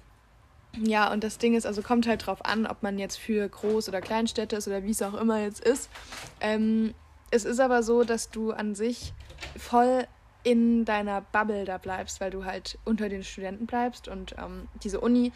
ja, 0.76 1.11
und 1.11 1.24
das 1.24 1.38
Ding 1.38 1.55
ist, 1.55 1.65
also 1.65 1.82
kommt 1.82 2.07
halt 2.07 2.26
drauf 2.26 2.45
an, 2.45 2.68
ob 2.68 2.84
man 2.84 2.99
jetzt 2.99 3.18
für 3.18 3.47
Groß- 3.47 3.89
oder 3.89 4.01
Kleinstädte 4.01 4.55
ist 4.55 4.68
oder 4.68 4.84
wie 4.84 4.91
es 4.91 5.01
auch 5.01 5.15
immer 5.15 5.41
jetzt 5.41 5.63
ist. 5.63 5.89
Ähm, 6.39 6.93
es 7.32 7.45
ist 7.45 7.59
aber 7.59 7.84
so, 7.84 8.03
dass 8.03 8.30
du 8.30 8.51
an 8.51 8.76
sich 8.76 9.13
voll 9.57 10.05
in 10.43 10.86
deiner 10.86 11.22
Bubble 11.22 11.65
da 11.65 11.78
bleibst, 11.78 12.22
weil 12.22 12.32
du 12.32 12.45
halt 12.45 12.78
unter 12.86 13.09
den 13.09 13.24
Studenten 13.24 13.65
bleibst 13.65 14.07
und 14.07 14.36
ähm, 14.38 14.68
diese 14.82 15.01
Uni 15.01 15.32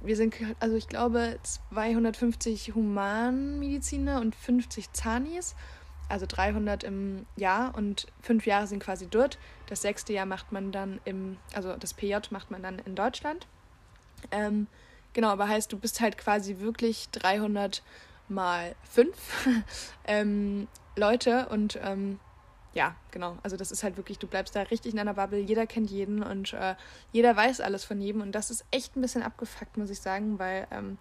wir 0.00 0.16
sind, 0.16 0.34
also 0.60 0.76
ich 0.76 0.88
glaube, 0.88 1.38
250 1.42 2.74
Humanmediziner 2.74 4.20
und 4.20 4.34
50 4.34 4.92
Zanis, 4.92 5.54
also 6.08 6.26
300 6.28 6.84
im 6.84 7.26
Jahr 7.36 7.74
und 7.74 8.06
fünf 8.20 8.46
Jahre 8.46 8.66
sind 8.66 8.82
quasi 8.82 9.08
dort. 9.08 9.38
Das 9.66 9.82
sechste 9.82 10.12
Jahr 10.12 10.26
macht 10.26 10.52
man 10.52 10.70
dann 10.70 11.00
im, 11.04 11.38
also 11.54 11.76
das 11.76 11.94
PJ 11.94 12.16
macht 12.30 12.50
man 12.50 12.62
dann 12.62 12.78
in 12.80 12.94
Deutschland. 12.94 13.46
Ähm, 14.30 14.66
genau, 15.12 15.28
aber 15.28 15.48
heißt, 15.48 15.72
du 15.72 15.78
bist 15.78 16.00
halt 16.00 16.18
quasi 16.18 16.58
wirklich 16.58 17.08
300 17.10 17.82
mal 18.28 18.74
fünf 18.82 19.16
ähm, 20.06 20.68
Leute 20.96 21.48
und 21.48 21.78
ähm, 21.82 22.18
ja, 22.74 22.94
genau. 23.10 23.38
Also 23.42 23.56
das 23.56 23.70
ist 23.70 23.82
halt 23.82 23.96
wirklich, 23.96 24.18
du 24.18 24.26
bleibst 24.26 24.54
da 24.54 24.60
richtig 24.62 24.92
in 24.92 25.00
einer 25.00 25.14
Bubble, 25.14 25.38
jeder 25.38 25.66
kennt 25.66 25.90
jeden 25.90 26.22
und 26.22 26.52
äh, 26.52 26.74
jeder 27.10 27.34
weiß 27.34 27.62
alles 27.62 27.84
von 27.84 28.00
jedem. 28.00 28.20
Und 28.20 28.32
das 28.32 28.50
ist 28.50 28.66
echt 28.70 28.96
ein 28.96 29.00
bisschen 29.00 29.22
abgefuckt, 29.22 29.78
muss 29.78 29.88
ich 29.88 30.00
sagen, 30.00 30.38
weil 30.38 30.66
ähm, 30.70 30.98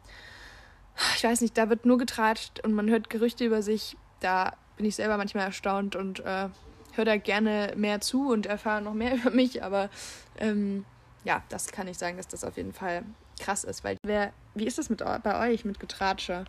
ich 1.18 1.24
weiß 1.26 1.42
nicht, 1.42 1.58
da 1.58 1.70
wird 1.70 1.86
nur 1.86 1.98
getratscht 1.98 2.62
und 2.64 2.74
man 2.74 2.90
hört 2.90 3.10
Gerüchte 3.10 3.44
über 3.44 3.62
sich, 3.62 3.98
da 4.22 4.54
bin 4.78 4.86
ich 4.86 4.96
selber 4.96 5.18
manchmal 5.18 5.46
erstaunt 5.46 5.98
und 5.98 6.22
äh, 6.22 6.48
höre 6.94 7.06
da 7.06 7.18
gerne 7.18 7.74
mehr 7.76 8.00
zu 8.00 8.30
und 8.30 8.46
erfahre 8.46 8.82
noch 8.82 8.94
mehr 8.94 9.16
über 9.18 9.32
mich, 9.32 9.62
aber 9.62 9.90
ähm, 10.38 10.86
ja, 11.26 11.44
das 11.50 11.68
kann 11.68 11.88
ich 11.88 11.98
sagen, 11.98 12.18
dass 12.18 12.28
das 12.28 12.44
auf 12.44 12.56
jeden 12.56 12.72
Fall 12.72 13.04
krass 13.40 13.66
ist, 13.66 13.84
weil 13.84 13.98
wer, 14.04 14.32
wie 14.54 14.66
ist 14.66 14.78
das 14.78 14.90
mit 14.90 15.04
bei 15.24 15.50
euch 15.50 15.66
mit 15.66 15.80
Getratsche? 15.80 16.46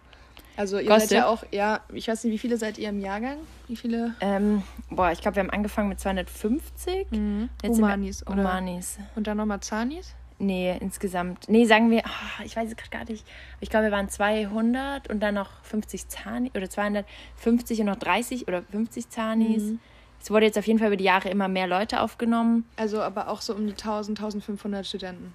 Also 0.56 0.78
ihr 0.78 0.88
Gossip. 0.88 1.08
seid 1.08 1.18
ja 1.18 1.26
auch, 1.26 1.44
ja, 1.50 1.80
ich 1.92 2.08
weiß 2.08 2.24
nicht, 2.24 2.32
wie 2.32 2.38
viele 2.38 2.56
seid 2.56 2.78
ihr 2.78 2.88
im 2.88 3.00
Jahrgang? 3.00 3.38
Wie 3.68 3.76
viele? 3.76 4.14
Ähm, 4.20 4.62
boah, 4.88 5.10
ich 5.10 5.20
glaube, 5.20 5.36
wir 5.36 5.42
haben 5.42 5.50
angefangen 5.50 5.88
mit 5.88 6.00
250. 6.00 7.10
Mhm. 7.10 7.50
Humanis, 7.64 8.26
oder? 8.26 8.36
Humanis. 8.36 8.98
Und 9.16 9.26
dann 9.26 9.36
nochmal 9.36 9.60
Zanis? 9.60 10.14
Nee, 10.38 10.76
insgesamt. 10.80 11.48
Nee, 11.48 11.64
sagen 11.64 11.90
wir, 11.90 12.02
oh, 12.06 12.42
ich 12.44 12.56
weiß 12.56 12.68
es 12.68 12.76
gerade 12.76 12.90
gar 12.90 13.04
nicht. 13.10 13.26
Ich 13.60 13.70
glaube, 13.70 13.86
wir 13.86 13.92
waren 13.92 14.08
200 14.08 15.08
und 15.08 15.20
dann 15.20 15.34
noch 15.34 15.50
50 15.62 16.08
Zanis 16.08 16.54
oder 16.54 16.68
250 16.68 17.80
und 17.80 17.86
noch 17.86 17.96
30 17.96 18.46
oder 18.46 18.62
50 18.62 19.08
Zanis. 19.08 19.62
Mhm. 19.62 19.80
Es 20.26 20.30
wurde 20.32 20.44
jetzt 20.44 20.58
auf 20.58 20.66
jeden 20.66 20.80
Fall 20.80 20.88
über 20.88 20.96
die 20.96 21.04
Jahre 21.04 21.28
immer 21.28 21.46
mehr 21.46 21.68
Leute 21.68 22.00
aufgenommen. 22.00 22.64
Also 22.74 23.00
aber 23.00 23.28
auch 23.28 23.40
so 23.40 23.54
um 23.54 23.64
die 23.64 23.74
1000, 23.74 24.18
1500 24.18 24.84
Studenten 24.84 25.32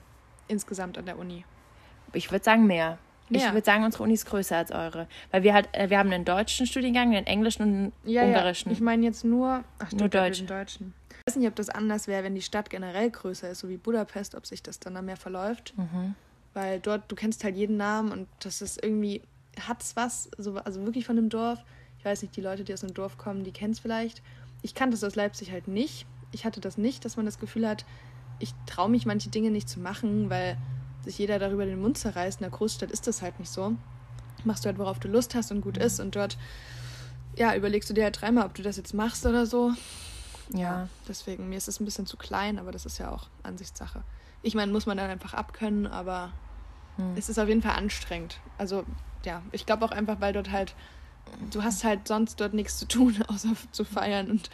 insgesamt 0.49 0.97
an 0.97 1.05
der 1.05 1.17
Uni. 1.17 1.45
Ich 2.11 2.29
würde 2.29 2.43
sagen 2.43 2.67
mehr. 2.67 2.97
Ich 3.29 3.41
würde 3.53 3.63
sagen, 3.63 3.85
unsere 3.85 4.03
Uni 4.03 4.15
ist 4.15 4.25
größer 4.25 4.57
als 4.57 4.69
eure. 4.69 5.07
Weil 5.31 5.43
wir 5.43 5.53
halt, 5.53 5.69
äh, 5.71 5.89
wir 5.89 5.97
haben 5.97 6.11
einen 6.11 6.25
deutschen 6.25 6.67
Studiengang, 6.67 7.15
einen 7.15 7.25
englischen 7.25 7.61
und 7.61 7.69
einen 7.69 7.93
ja, 8.03 8.23
ungarischen. 8.23 8.69
Ja. 8.69 8.75
Ich 8.75 8.81
meine 8.81 9.05
jetzt 9.05 9.23
nur, 9.23 9.63
ach, 9.79 9.93
nur 9.93 10.09
Deutsch. 10.09 10.45
Deutschen. 10.45 10.93
Ich 11.09 11.15
weiß 11.25 11.35
nicht, 11.37 11.47
ob 11.47 11.55
das 11.55 11.69
anders 11.69 12.09
wäre, 12.09 12.25
wenn 12.25 12.35
die 12.35 12.41
Stadt 12.41 12.69
generell 12.69 13.11
größer 13.11 13.49
ist, 13.49 13.59
so 13.59 13.69
wie 13.69 13.77
Budapest, 13.77 14.35
ob 14.35 14.45
sich 14.45 14.61
das 14.61 14.81
dann 14.81 14.95
da 14.95 15.01
mehr 15.01 15.15
verläuft. 15.15 15.73
Mhm. 15.77 16.15
Weil 16.53 16.81
dort, 16.81 17.09
du 17.09 17.15
kennst 17.15 17.45
halt 17.45 17.55
jeden 17.55 17.77
Namen 17.77 18.11
und 18.11 18.27
das 18.41 18.61
ist 18.61 18.83
irgendwie, 18.83 19.21
hat's 19.57 19.95
was, 19.95 20.29
so, 20.37 20.55
also 20.55 20.83
wirklich 20.83 21.05
von 21.05 21.15
dem 21.15 21.29
Dorf. 21.29 21.63
Ich 21.97 22.03
weiß 22.03 22.23
nicht, 22.23 22.35
die 22.35 22.41
Leute, 22.41 22.65
die 22.65 22.73
aus 22.73 22.81
dem 22.81 22.93
Dorf 22.93 23.17
kommen, 23.17 23.45
die 23.45 23.53
kennen 23.53 23.71
es 23.71 23.79
vielleicht. 23.79 24.21
Ich 24.61 24.75
kannte 24.75 24.95
es 24.95 25.03
aus 25.03 25.15
Leipzig 25.15 25.51
halt 25.51 25.67
nicht. 25.67 26.05
Ich 26.31 26.45
hatte 26.45 26.61
das 26.61 26.77
nicht, 26.77 27.03
dass 27.05 27.17
man 27.17 27.25
das 27.25 27.39
Gefühl 27.39 27.67
hat, 27.67 27.85
ich 28.39 28.53
traue 28.65 28.89
mich 28.89 29.05
manche 29.05 29.29
Dinge 29.29 29.51
nicht 29.51 29.69
zu 29.69 29.79
machen, 29.79 30.29
weil 30.29 30.57
sich 31.03 31.17
jeder 31.17 31.39
darüber 31.39 31.65
den 31.65 31.81
Mund 31.81 31.97
zerreißt. 31.97 32.39
In 32.39 32.43
der 32.43 32.51
Großstadt 32.51 32.91
ist 32.91 33.07
das 33.07 33.21
halt 33.21 33.39
nicht 33.39 33.51
so. 33.51 33.75
Machst 34.43 34.63
du 34.63 34.67
halt, 34.67 34.77
worauf 34.77 34.99
du 34.99 35.07
Lust 35.07 35.35
hast 35.35 35.51
und 35.51 35.61
gut 35.61 35.77
ist. 35.77 35.99
Und 35.99 36.15
dort, 36.15 36.37
ja, 37.35 37.55
überlegst 37.55 37.89
du 37.89 37.93
dir 37.93 38.03
halt 38.03 38.19
dreimal, 38.19 38.45
ob 38.45 38.53
du 38.53 38.61
das 38.61 38.77
jetzt 38.77 38.93
machst 38.93 39.25
oder 39.25 39.45
so. 39.45 39.73
Ja. 40.49 40.59
ja. 40.59 40.89
Deswegen, 41.07 41.49
mir 41.49 41.57
ist 41.57 41.67
es 41.67 41.79
ein 41.79 41.85
bisschen 41.85 42.05
zu 42.05 42.17
klein, 42.17 42.59
aber 42.59 42.71
das 42.71 42.85
ist 42.85 42.97
ja 42.97 43.11
auch 43.11 43.27
Ansichtssache. 43.43 44.03
Ich 44.41 44.55
meine, 44.55 44.71
muss 44.71 44.85
man 44.85 44.97
dann 44.97 45.09
einfach 45.09 45.33
abkönnen, 45.33 45.87
aber 45.87 46.31
hm. 46.97 47.13
es 47.15 47.29
ist 47.29 47.39
auf 47.39 47.47
jeden 47.47 47.61
Fall 47.61 47.75
anstrengend. 47.75 48.39
Also, 48.57 48.83
ja, 49.23 49.43
ich 49.51 49.65
glaube 49.65 49.85
auch 49.85 49.91
einfach, 49.91 50.19
weil 50.19 50.33
dort 50.33 50.51
halt, 50.51 50.75
du 51.51 51.63
hast 51.63 51.83
halt 51.83 52.07
sonst 52.07 52.39
dort 52.39 52.53
nichts 52.53 52.77
zu 52.77 52.87
tun, 52.87 53.15
außer 53.27 53.53
zu 53.71 53.83
feiern 53.83 54.29
und 54.31 54.49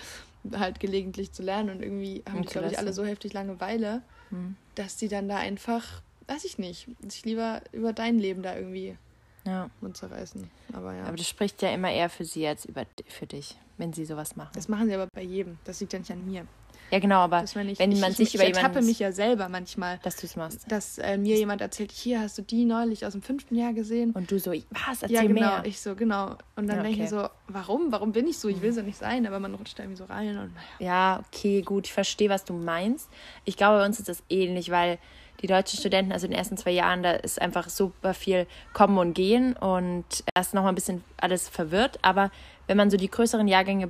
halt 0.56 0.80
gelegentlich 0.80 1.32
zu 1.32 1.44
lernen. 1.44 1.70
Und 1.70 1.82
irgendwie 1.82 2.24
haben 2.30 2.42
die, 2.42 2.48
glaube 2.48 2.68
ich, 2.68 2.78
alle 2.78 2.94
so 2.94 3.04
heftig 3.06 3.34
Langeweile, 3.34 4.02
hm. 4.30 4.56
dass 4.76 4.98
die 4.98 5.08
dann 5.08 5.28
da 5.28 5.38
einfach, 5.38 6.02
weiß 6.28 6.46
ich 6.46 6.58
nicht, 6.58 6.88
sich 7.08 7.26
lieber 7.26 7.62
über 7.72 7.94
dein 7.94 8.20
Leben 8.20 8.44
da 8.44 8.56
irgendwie 8.56 8.98
ja. 9.46 9.70
Mund 9.82 9.98
zerreißen. 9.98 10.50
Aber 10.74 10.94
ja. 10.94 11.06
Aber 11.06 11.16
das 11.16 11.28
spricht 11.28 11.62
ja 11.62 11.70
immer 11.70 11.92
eher 11.92 12.10
für 12.10 12.26
sie 12.26 12.46
als 12.46 12.66
über, 12.66 12.86
für 13.08 13.26
dich, 13.28 13.58
wenn 13.78 13.94
sie 13.94 14.06
sowas 14.06 14.36
machen. 14.36 14.52
Das 14.54 14.68
machen 14.68 14.88
sie 14.88 14.96
aber 14.96 15.08
bei 15.08 15.24
jedem. 15.24 15.58
Das 15.64 15.80
liegt 15.80 15.94
ja 15.94 16.00
nicht 16.00 16.12
an 16.12 16.26
mir. 16.26 16.46
Ja, 16.90 17.00
genau, 17.00 17.20
aber 17.20 17.44
ich, 17.44 17.56
wenn 17.56 18.00
man 18.00 18.12
ich, 18.12 18.18
sich 18.18 18.28
ich, 18.30 18.36
über 18.36 18.44
ich 18.46 18.56
ertappe 18.56 18.82
mich 18.82 19.00
ja 19.00 19.12
selber 19.12 19.50
manchmal. 19.50 20.00
Dass 20.04 20.16
du 20.16 20.26
es 20.26 20.36
machst. 20.36 20.72
Dass 20.72 20.98
äh, 20.98 21.18
mir 21.18 21.36
jemand 21.36 21.62
erzählt, 21.62 21.92
hier 21.92 22.22
hast 22.22 22.38
du 22.38 22.42
die 22.42 22.66
neulich 22.66 23.06
aus 23.06 23.14
dem 23.14 23.22
fünften 23.22 23.56
Jahr 23.56 23.74
gesehen. 23.74 24.12
Und 24.12 24.32
du 24.32 24.40
so, 24.40 24.52
was, 24.52 25.02
erzähl 25.02 25.16
ja, 25.16 25.22
genau, 25.24 25.34
mehr. 25.34 25.64
ich 25.66 25.82
so, 25.82 25.96
genau. 25.96 26.38
Und 26.56 26.68
dann 26.68 26.78
ja, 26.78 26.82
okay. 26.82 26.84
denke 26.84 27.04
ich 27.04 27.10
so, 27.10 27.28
warum? 27.48 27.92
Warum 27.92 28.12
bin 28.14 28.28
ich 28.28 28.38
so? 28.38 28.48
Ich 28.48 28.62
will 28.62 28.72
so 28.72 28.82
nicht 28.82 28.98
sein, 28.98 29.28
aber 29.28 29.40
man 29.40 29.54
rutscht 29.56 29.78
da 29.78 29.84
irgendwie 29.84 29.98
so 29.98 30.06
rein 30.06 30.38
und 30.38 30.54
naja. 30.54 30.68
Ja, 30.80 31.24
okay, 31.28 31.62
gut, 31.62 31.88
ich 31.88 31.94
verstehe, 31.94 32.30
was 32.30 32.46
du 32.46 32.54
meinst. 32.54 33.10
Ich 33.44 33.58
glaube, 33.58 33.80
bei 33.80 33.86
uns 33.86 34.00
ist 34.00 34.08
das 34.08 34.24
ähnlich, 34.30 34.72
weil 34.72 34.98
die 35.42 35.48
deutschen 35.48 35.78
Studenten, 35.80 36.12
also 36.12 36.26
in 36.26 36.32
den 36.32 36.40
ersten 36.40 36.58
zwei 36.58 36.72
Jahren, 36.72 37.04
da 37.04 37.12
ist 37.12 37.40
einfach 37.42 37.70
super 37.70 38.14
viel 38.14 38.48
Kommen 38.74 38.98
und 38.98 39.14
Gehen 39.14 39.54
und 39.54 40.06
erst 40.36 40.54
noch 40.54 40.64
mal 40.64 40.70
ein 40.70 40.76
bisschen 40.76 41.04
alles 41.18 41.48
verwirrt. 41.48 42.00
Aber 42.02 42.32
wenn 42.66 42.78
man 42.78 42.90
so 42.90 42.98
die 42.98 43.10
größeren 43.10 43.48
Jahrgänge 43.48 43.88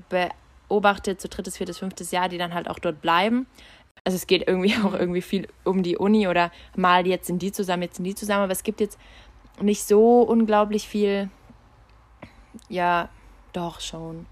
beobachtet, 0.68 1.22
so 1.22 1.28
drittes, 1.30 1.58
viertes, 1.58 1.80
fünftes 1.80 2.12
Jahr, 2.12 2.30
die 2.30 2.38
dann 2.38 2.54
halt 2.54 2.70
auch 2.70 2.80
dort 2.80 3.02
bleiben, 3.02 3.48
also 4.08 4.16
es 4.16 4.26
geht 4.26 4.48
irgendwie 4.48 4.74
auch 4.84 4.94
mhm. 4.94 5.00
irgendwie 5.00 5.22
viel 5.22 5.48
um 5.66 5.84
die 5.84 5.98
Uni 5.98 6.30
oder 6.30 6.50
mal 6.78 7.06
jetzt 7.06 7.28
sind 7.28 7.42
die 7.42 7.52
zusammen, 7.52 7.84
jetzt 7.84 7.98
sind 7.98 8.06
die 8.06 8.16
zusammen, 8.16 8.44
aber 8.44 8.54
es 8.54 8.64
gibt 8.64 8.80
jetzt 8.80 8.98
nicht 9.62 9.84
so 9.84 10.22
unglaublich 10.22 10.88
viel, 10.88 11.30
ja, 12.70 13.10
doch 13.52 13.82
schon. 13.82 14.26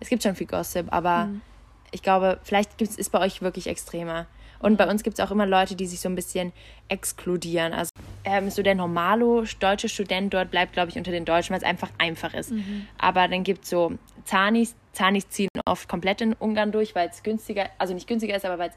Es 0.00 0.08
gibt 0.08 0.22
schon 0.22 0.34
viel 0.34 0.46
Gossip, 0.46 0.86
aber 0.90 1.26
mhm. 1.26 1.42
ich 1.90 2.02
glaube, 2.02 2.40
vielleicht 2.42 2.78
gibt's, 2.78 2.96
ist 2.96 3.10
bei 3.10 3.20
euch 3.20 3.42
wirklich 3.42 3.66
extremer. 3.66 4.26
Und 4.60 4.76
bei 4.76 4.88
uns 4.88 5.02
gibt 5.02 5.18
es 5.18 5.24
auch 5.24 5.30
immer 5.30 5.46
Leute, 5.46 5.76
die 5.76 5.86
sich 5.86 6.00
so 6.00 6.08
ein 6.08 6.14
bisschen 6.14 6.52
exkludieren. 6.88 7.72
Also 7.72 7.90
ähm, 8.24 8.50
so 8.50 8.62
der 8.62 8.74
normalo 8.74 9.44
deutsche 9.60 9.88
Student 9.88 10.34
dort 10.34 10.50
bleibt, 10.50 10.72
glaube 10.72 10.90
ich, 10.90 10.96
unter 10.96 11.12
den 11.12 11.24
Deutschen, 11.24 11.50
weil 11.50 11.58
es 11.58 11.64
einfach 11.64 11.90
einfach 11.98 12.34
ist. 12.34 12.50
Mhm. 12.50 12.86
Aber 12.98 13.28
dann 13.28 13.44
gibt 13.44 13.64
es 13.64 13.70
so 13.70 13.92
Zanis. 14.28 14.74
Zanis 14.92 15.28
ziehen 15.30 15.48
oft 15.64 15.88
komplett 15.88 16.20
in 16.20 16.34
Ungarn 16.34 16.70
durch, 16.70 16.94
weil 16.94 17.08
es 17.08 17.22
günstiger, 17.22 17.70
also 17.78 17.94
nicht 17.94 18.06
günstiger 18.06 18.36
ist, 18.36 18.44
aber 18.44 18.58
weil 18.58 18.72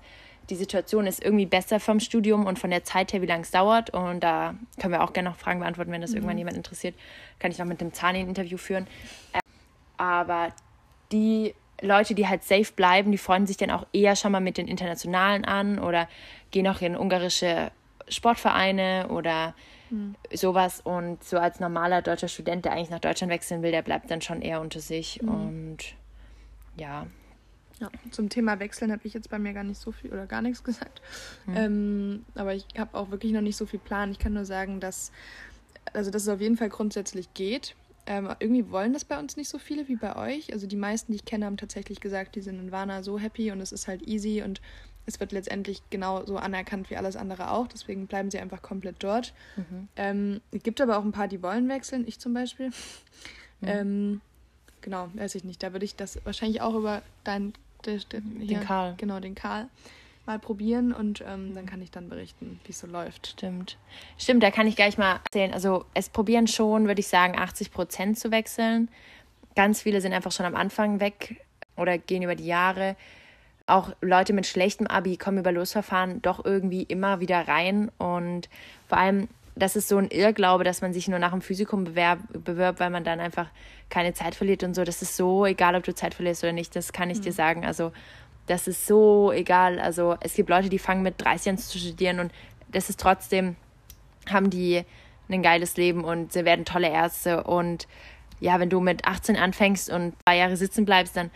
die 0.49 0.56
Situation 0.56 1.08
ist 1.08 1.24
irgendwie 1.24 1.45
besser 1.45 1.80
vom 1.80 1.99
Studium 1.99 2.45
und 2.45 2.58
von 2.58 2.70
der 2.70 2.84
Zeit 2.84 3.14
her, 3.14 3.22
wie 3.22 3.26
lange 3.26 3.43
es 3.43 3.52
dauert. 3.52 3.91
Und 3.91 4.22
da 4.22 4.56
können 4.80 4.93
wir 4.93 5.04
auch 5.04 5.14
gerne 5.14 5.30
noch 5.30 5.38
Fragen 5.38 5.60
beantworten, 5.60 5.91
wenn 5.91 6.02
das 6.02 6.12
mhm. 6.12 6.18
irgendwann 6.18 6.38
jemand 6.38 6.58
interessiert. 6.58 6.95
Kann 7.39 7.52
ich 7.52 7.58
noch 7.58 7.66
mit 7.66 7.82
dem 7.82 7.93
Zani 7.93 8.20
ein 8.20 8.28
Interview 8.28 8.58
führen. 8.58 8.88
aber 9.97 10.49
die 11.12 11.54
Leute, 11.82 12.16
die 12.16 12.28
halt 12.28 12.43
safe 12.43 12.72
bleiben, 12.74 13.12
die 13.12 13.18
freuen 13.18 13.47
sich 13.47 13.58
dann 13.58 13.72
auch 13.72 13.86
eher 13.91 14.16
schon 14.16 14.32
mal 14.32 14.39
mit 14.39 14.58
den 14.58 14.68
Internationalen 14.68 15.43
an 15.45 15.80
oder 15.80 16.08
gehen 16.52 16.68
auch 16.68 16.82
in 16.82 16.95
ungarische 16.95 17.72
Sportvereine 18.08 19.08
oder 19.10 19.54
mhm. 19.92 20.16
sowas. 20.34 20.82
Und 20.82 21.24
so 21.24 21.38
als 21.38 21.60
normaler 21.60 22.02
deutscher 22.02 22.28
Student, 22.28 22.66
der 22.66 22.74
eigentlich 22.74 22.89
nach 22.89 23.00
Deutschland 23.00 23.32
wechseln 23.32 23.62
will, 23.62 23.72
der 23.72 23.82
bleibt 23.82 24.10
dann 24.10 24.22
schon 24.22 24.42
eher 24.42 24.62
unter 24.62 24.80
sich. 24.80 25.22
Mhm. 25.22 25.30
Und 25.30 25.78
ja. 26.78 27.08
Ja, 27.80 27.89
zum 28.12 28.30
Thema 28.30 28.60
Wechseln 28.60 28.92
habe 28.92 29.02
ich 29.06 29.14
jetzt 29.14 29.30
bei 29.30 29.39
mir 29.39 29.54
gar 29.54 29.64
nicht 29.64 29.80
so 29.80 29.92
viel 29.92 30.12
oder 30.12 30.28
gar 30.28 30.42
nichts 30.42 30.64
gesagt. 30.64 31.02
Mhm. 31.48 31.58
Ähm, 31.58 32.26
aber 32.36 32.54
ich 32.54 32.66
habe 32.78 32.96
auch 32.98 33.10
wirklich 33.10 33.32
noch 33.32 33.42
nicht 33.42 33.58
so 33.58 33.66
viel 33.66 33.80
Plan. 33.80 34.12
Ich 34.12 34.20
kann 34.20 34.34
nur 34.34 34.46
sagen, 34.46 34.80
dass, 34.80 35.12
also 35.94 36.12
dass 36.12 36.24
es 36.24 36.30
auf 36.30 36.42
jeden 36.42 36.58
Fall 36.58 36.70
grundsätzlich 36.70 37.34
geht. 37.34 37.76
Ähm, 38.06 38.30
irgendwie 38.39 38.70
wollen 38.72 38.94
das 38.94 39.06
bei 39.06 39.18
uns 39.18 39.38
nicht 39.38 39.50
so 39.50 39.58
viele 39.58 39.88
wie 39.88 39.96
bei 39.96 40.16
euch. 40.16 40.54
Also 40.54 40.68
die 40.68 40.76
meisten, 40.76 41.12
die 41.12 41.18
ich 41.18 41.26
kenne, 41.26 41.46
haben 41.46 41.58
tatsächlich 41.58 42.00
gesagt, 42.00 42.36
die 42.36 42.42
sind 42.42 42.60
in 42.60 42.72
Warna 42.72 43.04
so 43.04 43.20
happy 43.20 43.52
und 43.52 43.62
es 43.62 43.72
ist 43.72 43.88
halt 43.88 44.08
easy 44.08 44.42
und 44.44 44.62
es 45.06 45.20
wird 45.20 45.32
letztendlich 45.32 45.82
genauso 45.89 46.38
anerkannt 46.38 46.89
wie 46.89 46.97
alles 46.97 47.16
andere 47.16 47.52
auch. 47.52 47.68
Deswegen 47.68 48.08
bleiben 48.08 48.32
sie 48.32 48.39
einfach 48.39 48.62
komplett 48.62 48.97
dort. 48.99 49.34
Mhm. 49.56 49.88
Ähm, 49.95 50.41
es 50.52 50.64
gibt 50.64 50.80
aber 50.82 50.97
auch 50.97 51.04
ein 51.04 51.12
paar, 51.12 51.28
die 51.28 51.41
wollen 51.41 51.68
wechseln. 51.70 52.08
Ich 52.08 52.20
zum 52.20 52.34
Beispiel. 52.34 52.68
Mhm. 53.62 53.68
Ähm, 53.68 54.22
genau, 54.82 55.10
weiß 55.14 55.36
ich 55.36 55.43
nicht. 55.43 55.62
Da 55.64 55.74
würde 55.74 55.86
ich 55.86 55.95
das 55.95 56.24
wahrscheinlich 56.24 56.62
auch 56.62 56.76
über 56.76 57.02
dein, 57.24 57.54
de, 57.86 57.99
de, 58.12 58.22
hier, 58.39 58.60
den 58.60 58.62
Karl. 58.62 58.95
Genau, 58.97 59.20
den 59.20 59.36
Karl 59.36 59.68
mal 60.26 60.39
probieren 60.39 60.93
und 60.93 61.24
ähm, 61.28 61.56
dann 61.56 61.66
kann 61.66 61.82
ich 61.82 61.91
dann 61.91 62.08
berichten, 62.08 62.60
wie 62.66 62.72
es 62.72 62.80
so 62.80 62.88
läuft. 62.88 63.28
Stimmt. 63.28 63.78
Stimmt, 64.18 64.43
da 64.43 64.52
kann 64.52 64.68
ich 64.68 64.76
gleich 64.76 64.97
mal 64.97 65.20
erzählen. 65.24 65.54
Also 65.54 65.86
es 65.93 66.10
probieren 66.10 66.47
schon, 66.47 66.88
würde 66.88 67.02
ich 67.02 67.08
sagen, 67.08 67.38
80 67.38 67.72
Prozent 67.72 68.20
zu 68.20 68.32
wechseln. 68.32 68.89
Ganz 69.56 69.82
viele 69.82 69.99
sind 69.99 70.14
einfach 70.14 70.32
schon 70.32 70.45
am 70.45 70.56
Anfang 70.56 70.99
weg 70.99 71.43
oder 71.76 71.97
gehen 71.97 72.22
über 72.22 72.36
die 72.36 72.45
Jahre. 72.45 72.95
Auch 73.72 73.91
Leute 74.01 74.34
mit 74.34 74.45
schlechtem 74.47 74.88
Abi 74.88 75.15
kommen 75.15 75.38
über 75.38 75.51
Losverfahren 75.51 76.22
doch 76.22 76.43
irgendwie 76.43 76.84
immer 76.84 77.22
wieder 77.22 77.47
rein. 77.47 77.89
Und 77.97 78.49
vor 78.89 78.97
allem, 78.97 79.30
das 79.55 79.76
ist 79.76 79.88
so 79.88 79.97
ein 79.97 80.09
Irrglaube, 80.09 80.63
dass 80.63 80.82
man 80.82 80.91
sich 80.91 81.07
nur 81.07 81.19
nach 81.19 81.32
dem 81.32 81.41
Physikum 81.41 81.86
bewerb, 81.86 82.19
bewirbt, 82.34 82.82
weil 82.82 82.89
man 82.89 83.03
dann 83.03 83.22
einfach 83.22 83.47
keine 83.89 84.13
Zeit 84.13 84.36
verliert 84.36 84.63
und 84.63 84.76
so. 84.76 84.84
Das 84.84 85.01
ist 85.01 85.15
so 85.15 85.45
egal, 85.45 85.76
ob 85.76 85.84
du 85.84 85.95
Zeit 85.95 86.13
verlierst 86.13 86.43
oder 86.43 86.51
nicht. 86.51 86.76
Das 86.76 86.91
kann 86.91 87.09
ich 87.09 87.19
mhm. 87.19 87.24
dir 87.24 87.34
sagen. 87.34 87.65
Also 87.65 87.93
das 88.47 88.67
ist 88.67 88.86
so 88.88 89.32
egal. 89.32 89.80
Also 89.80 90.17
es 90.19 90.34
gibt 90.34 90.49
Leute, 90.49 90.67
die 90.67 90.80
fangen 90.80 91.03
mit 91.03 91.22
30 91.22 91.51
an 91.51 91.57
zu 91.57 91.80
studieren 91.80 92.19
und 92.19 92.32
das 92.72 92.89
ist 92.89 92.99
trotzdem, 92.99 93.55
haben 94.30 94.49
die 94.49 94.84
ein 95.30 95.43
geiles 95.43 95.78
Leben 95.78 96.03
und 96.03 96.34
sie 96.34 96.43
werden 96.43 96.65
tolle 96.65 96.89
Ärzte. 96.89 97.43
Und 97.43 97.88
ja, 98.41 98.59
wenn 98.59 98.69
du 98.69 98.80
mit 98.80 99.05
18 99.05 99.38
anfängst 99.38 99.89
und 99.89 100.13
zwei 100.24 100.38
Jahre 100.38 100.57
sitzen 100.57 100.84
bleibst, 100.84 101.15
dann 101.15 101.32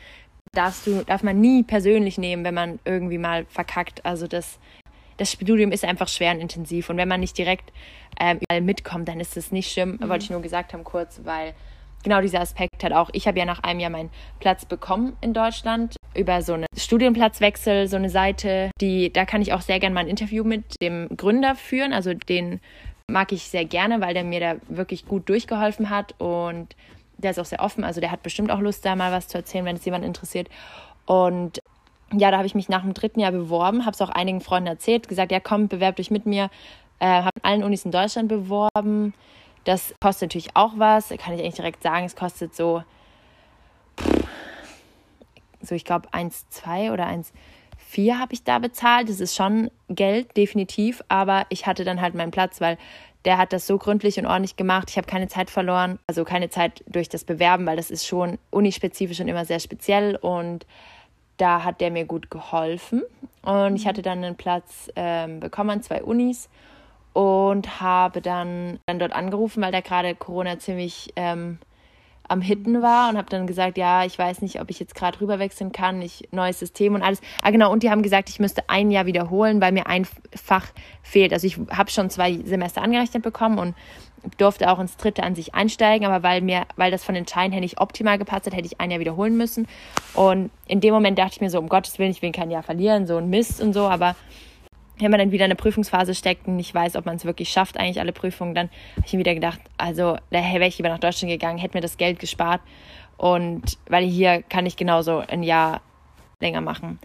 darfst 0.56 0.88
du, 0.88 1.04
darf 1.04 1.24
man 1.24 1.40
nie 1.40 1.64
persönlich 1.64 2.18
nehmen, 2.18 2.44
wenn 2.44 2.54
man 2.54 2.80
irgendwie 2.86 3.18
mal 3.18 3.46
verkackt. 3.50 4.06
Also 4.06 4.28
das, 4.28 4.60
das 5.18 5.32
Studium 5.32 5.72
ist 5.72 5.86
einfach 5.86 6.08
schwer 6.08 6.34
und 6.34 6.42
intensiv. 6.42 6.90
Und 6.90 6.98
wenn 6.98 7.08
man 7.08 7.20
nicht 7.20 7.38
direkt 7.38 7.72
ähm, 8.20 8.40
überall 8.42 8.62
mitkommt, 8.62 9.08
dann 9.08 9.20
ist 9.20 9.38
das 9.38 9.52
nicht 9.52 9.72
schlimm. 9.72 10.00
Mhm. 10.02 10.10
Wollte 10.10 10.24
ich 10.24 10.30
nur 10.30 10.42
gesagt 10.42 10.74
haben 10.74 10.84
kurz, 10.84 11.22
weil 11.24 11.54
genau 12.04 12.22
dieser 12.22 12.40
Aspekt 12.40 12.84
halt 12.84 12.94
auch. 12.94 13.10
Ich 13.14 13.28
habe 13.28 13.38
ja 13.38 13.46
nach 13.46 13.64
einem 13.64 13.80
Jahr 13.80 13.90
meinen 13.90 14.10
Platz 14.40 14.66
bekommen 14.66 15.18
in 15.22 15.34
Deutschland 15.34 15.98
über 16.16 16.42
so 16.42 16.54
einen 16.54 16.68
Studienplatzwechsel, 16.78 17.88
so 17.88 17.98
eine 17.98 18.10
Seite, 18.10 18.72
die, 18.80 19.12
da 19.12 19.26
kann 19.26 19.42
ich 19.42 19.52
auch 19.52 19.62
sehr 19.62 19.80
gerne 19.80 19.94
mal 19.94 20.02
ein 20.02 20.08
Interview 20.08 20.44
mit 20.44 20.82
dem 20.82 21.10
Gründer 21.18 21.56
führen. 21.56 21.92
Also 21.92 22.14
den 22.14 22.62
mag 23.08 23.32
ich 23.32 23.44
sehr 23.44 23.66
gerne, 23.66 24.02
weil 24.02 24.14
der 24.14 24.24
mir 24.24 24.40
da 24.40 24.56
wirklich 24.70 25.06
gut 25.06 25.30
durchgeholfen 25.30 25.90
hat 25.90 26.16
und 26.20 26.76
der 27.18 27.32
ist 27.32 27.40
auch 27.40 27.46
sehr 27.46 27.62
offen. 27.62 27.84
Also 27.84 28.02
der 28.02 28.12
hat 28.12 28.24
bestimmt 28.24 28.52
auch 28.52 28.60
Lust, 28.60 28.86
da 28.86 28.96
mal 28.96 29.12
was 29.12 29.28
zu 29.28 29.38
erzählen, 29.38 29.66
wenn 29.66 29.76
es 29.76 29.86
jemand 29.86 30.06
interessiert. 30.06 30.50
Und 31.06 31.60
ja, 32.14 32.32
da 32.32 32.38
habe 32.38 32.48
ich 32.48 32.56
mich 32.56 32.70
nach 32.70 32.82
dem 32.82 32.94
dritten 32.94 33.20
Jahr 33.20 33.32
beworben, 33.32 33.86
habe 33.86 33.94
es 33.94 34.02
auch 34.02 34.10
einigen 34.10 34.42
Freunden 34.42 34.68
erzählt, 34.68 35.08
gesagt, 35.08 35.32
ja 35.32 35.40
komm, 35.40 35.68
bewerbt 35.68 36.00
euch 36.00 36.12
mit 36.12 36.26
mir. 36.26 36.50
Äh, 37.00 37.08
habe 37.08 37.44
allen 37.44 37.64
Unis 37.64 37.86
in 37.86 37.92
Deutschland 37.92 38.30
beworben. 38.30 39.14
Das 39.64 39.94
kostet 40.02 40.30
natürlich 40.30 40.56
auch 40.56 40.74
was, 40.78 41.10
kann 41.10 41.34
ich 41.34 41.42
eigentlich 41.42 41.56
direkt 41.56 41.84
sagen. 41.84 42.06
Es 42.06 42.16
kostet 42.16 42.56
so 42.56 42.84
so 45.66 45.76
ich 45.76 45.86
glaube 45.86 46.10
1,2 46.10 46.92
oder 46.92 47.08
1,4 47.08 48.20
habe 48.20 48.34
ich 48.34 48.44
da 48.44 48.60
bezahlt. 48.60 49.10
Das 49.10 49.20
ist 49.20 49.36
schon 49.36 49.70
Geld, 49.90 50.38
definitiv, 50.38 51.02
aber 51.10 51.46
ich 51.50 51.66
hatte 51.66 51.84
dann 51.84 52.02
halt 52.02 52.16
meinen 52.16 52.32
Platz, 52.32 52.62
weil 52.62 52.78
der 53.26 53.38
hat 53.38 53.52
das 53.54 53.68
so 53.68 53.78
gründlich 53.78 54.20
und 54.20 54.26
ordentlich 54.28 54.56
gemacht. 54.56 54.90
Ich 54.90 54.98
habe 54.98 55.08
keine 55.08 55.28
Zeit 55.28 55.50
verloren, 55.50 56.00
also 56.08 56.24
keine 56.24 56.50
Zeit 56.50 56.84
durch 56.88 57.10
das 57.10 57.24
Bewerben, 57.24 57.66
weil 57.66 57.76
das 57.76 57.92
ist 57.92 58.06
schon 58.06 58.38
unispezifisch 58.52 59.20
und 59.20 59.28
immer 59.28 59.46
sehr 59.46 59.60
speziell 59.60 60.16
und 60.16 60.66
da 61.38 61.64
hat 61.64 61.82
der 61.82 61.92
mir 61.92 62.06
gut 62.06 62.32
geholfen 62.32 63.04
und 63.42 63.76
ich 63.76 63.84
mhm. 63.84 63.90
hatte 63.90 64.02
dann 64.02 64.24
einen 64.24 64.36
Platz 64.36 64.90
ähm, 64.96 65.40
bekommen 65.42 65.72
an 65.72 65.82
zwei 65.82 66.04
Unis 66.04 66.50
und 67.14 67.82
habe 67.82 68.22
dann, 68.22 68.80
dann 68.86 69.00
dort 69.00 69.14
angerufen, 69.14 69.62
weil 69.62 69.72
da 69.72 69.82
gerade 69.82 70.16
Corona 70.16 70.60
ziemlich 70.60 71.12
ähm, 71.16 71.60
am 72.28 72.42
Hitten 72.42 72.82
war 72.82 73.10
und 73.10 73.18
habe 73.18 73.30
dann 73.30 73.48
gesagt, 73.48 73.78
ja, 73.78 74.06
ich 74.06 74.18
weiß 74.18 74.42
nicht, 74.42 74.60
ob 74.62 74.70
ich 74.70 74.80
jetzt 74.80 74.96
gerade 74.96 75.20
rüberwechseln 75.22 75.72
kann, 75.72 76.02
ich 76.02 76.28
neues 76.32 76.60
System 76.60 76.96
und 76.96 77.02
alles. 77.02 77.22
Ah 77.42 77.52
genau, 77.52 77.72
und 77.72 77.84
die 77.84 77.90
haben 77.90 78.02
gesagt, 78.02 78.30
ich 78.30 78.40
müsste 78.40 78.64
ein 78.70 78.92
Jahr 78.92 79.06
wiederholen, 79.06 79.62
weil 79.62 79.72
mir 79.72 79.88
ein 79.88 80.08
Fach 80.36 80.68
fehlt. 81.04 81.34
Also 81.34 81.48
ich 81.48 81.58
habe 81.70 81.92
schon 81.92 82.10
zwei 82.10 82.38
Semester 82.44 82.82
angerechnet 82.82 83.24
bekommen 83.24 83.58
und 83.60 83.76
durfte 84.38 84.72
auch 84.72 84.80
ins 84.80 84.98
dritte 84.98 85.24
an 85.24 85.36
sich 85.36 85.54
einsteigen, 85.54 86.08
aber 86.08 86.24
weil 86.24 86.42
mir, 86.42 86.64
weil 86.76 86.92
das 86.92 87.04
von 87.04 87.16
den 87.16 87.28
Scheinen 87.28 87.52
her 87.52 87.62
nicht 87.62 87.80
optimal 87.80 88.18
gepasst 88.18 88.48
hat, 88.48 88.56
hätte 88.56 88.66
ich 88.66 88.82
ein 88.82 88.92
Jahr 88.92 89.00
wiederholen 89.00 89.38
müssen. 89.38 89.68
Und 90.14 90.50
in 90.68 90.82
dem 90.82 90.94
Moment 90.94 91.20
dachte 91.20 91.34
ich 91.36 91.42
mir 91.42 91.50
so, 91.50 91.60
um 91.60 91.70
Gottes 91.70 92.00
Willen, 92.00 92.12
ich 92.12 92.22
will 92.22 92.32
kein 92.32 92.52
Jahr 92.52 92.64
verlieren, 92.64 93.08
so 93.08 93.18
ein 93.18 93.30
Mist 93.30 93.62
und 93.62 93.74
so, 93.74 93.88
aber 93.88 94.16
wenn 95.00 95.12
man 95.12 95.20
dann 95.20 95.32
wieder 95.32 95.46
in 95.46 95.52
eine 95.52 95.56
Prüfungsphase 95.56 96.16
steckt 96.16 96.48
und 96.48 96.56
nicht 96.56 96.74
weiß, 96.74 96.96
ob 96.96 97.06
man 97.06 97.16
es 97.16 97.26
wirklich 97.26 97.50
schafft, 97.50 97.78
eigentlich 97.78 98.00
alle 98.00 98.14
Prüfungen, 98.14 98.56
dann 98.56 98.70
habe 98.96 99.06
ich 99.06 99.14
mir 99.14 99.20
wieder 99.20 99.34
gedacht, 99.34 99.60
also 99.78 100.18
da 100.32 100.40
wäre 100.40 100.68
ich 100.68 100.78
lieber 100.78 100.90
nach 100.90 101.00
Deutschland 101.00 101.32
gegangen, 101.32 101.58
hätte 101.58 101.78
mir 101.78 101.82
das 101.82 101.98
Geld 101.98 102.20
gespart. 102.20 102.62
Und 103.18 103.78
weil 103.88 104.06
hier 104.06 104.42
kann 104.44 104.66
ich 104.66 104.78
genauso 104.78 105.20
ein 105.20 105.44
Jahr 105.44 105.82
länger 106.40 106.62
machen. 106.62 107.00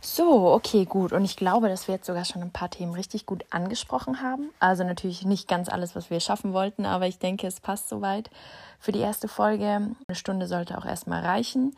So, 0.00 0.52
okay, 0.52 0.84
gut. 0.84 1.12
Und 1.12 1.24
ich 1.24 1.36
glaube, 1.36 1.68
dass 1.68 1.88
wir 1.88 1.96
jetzt 1.96 2.06
sogar 2.06 2.24
schon 2.24 2.42
ein 2.42 2.52
paar 2.52 2.70
Themen 2.70 2.94
richtig 2.94 3.26
gut 3.26 3.44
angesprochen 3.50 4.22
haben. 4.22 4.50
Also 4.60 4.84
natürlich 4.84 5.24
nicht 5.24 5.48
ganz 5.48 5.68
alles, 5.68 5.96
was 5.96 6.08
wir 6.08 6.20
schaffen 6.20 6.52
wollten, 6.52 6.86
aber 6.86 7.06
ich 7.06 7.18
denke, 7.18 7.46
es 7.46 7.60
passt 7.60 7.88
soweit 7.88 8.30
für 8.78 8.92
die 8.92 9.00
erste 9.00 9.26
Folge. 9.28 9.64
Eine 9.66 10.14
Stunde 10.14 10.46
sollte 10.46 10.78
auch 10.78 10.84
erstmal 10.84 11.24
reichen. 11.24 11.76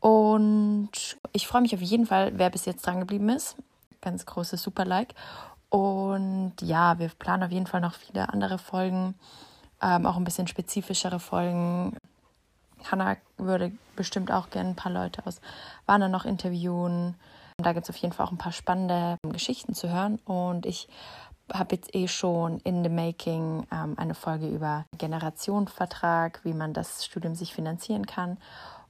Und 0.00 0.90
ich 1.32 1.46
freue 1.46 1.62
mich 1.62 1.74
auf 1.74 1.80
jeden 1.80 2.06
Fall, 2.06 2.32
wer 2.36 2.50
bis 2.50 2.64
jetzt 2.64 2.86
dran 2.86 3.00
geblieben 3.00 3.28
ist. 3.28 3.56
Ganz 4.04 4.26
großes 4.26 4.62
Super-Like. 4.62 5.14
Und 5.70 6.52
ja, 6.60 6.98
wir 6.98 7.08
planen 7.08 7.42
auf 7.42 7.50
jeden 7.50 7.66
Fall 7.66 7.80
noch 7.80 7.94
viele 7.94 8.28
andere 8.28 8.58
Folgen, 8.58 9.14
ähm, 9.82 10.04
auch 10.06 10.16
ein 10.16 10.24
bisschen 10.24 10.46
spezifischere 10.46 11.18
Folgen. 11.18 11.96
Hannah 12.84 13.16
würde 13.38 13.72
bestimmt 13.96 14.30
auch 14.30 14.50
gerne 14.50 14.70
ein 14.70 14.76
paar 14.76 14.92
Leute 14.92 15.26
aus 15.26 15.40
Warner 15.86 16.08
noch 16.08 16.26
interviewen. 16.26 17.16
Da 17.56 17.72
gibt 17.72 17.84
es 17.84 17.90
auf 17.90 17.96
jeden 17.96 18.12
Fall 18.12 18.26
auch 18.26 18.30
ein 18.30 18.38
paar 18.38 18.52
spannende 18.52 19.16
Geschichten 19.26 19.74
zu 19.74 19.88
hören. 19.88 20.20
Und 20.26 20.66
ich 20.66 20.86
habe 21.52 21.74
jetzt 21.74 21.94
eh 21.94 22.08
schon 22.08 22.58
in 22.60 22.82
the 22.82 22.90
making 22.90 23.66
ähm, 23.72 23.94
eine 23.96 24.14
Folge 24.14 24.48
über 24.48 24.84
Generationenvertrag, 24.98 26.40
wie 26.44 26.54
man 26.54 26.74
das 26.74 27.04
Studium 27.04 27.34
sich 27.34 27.54
finanzieren 27.54 28.06
kann 28.06 28.38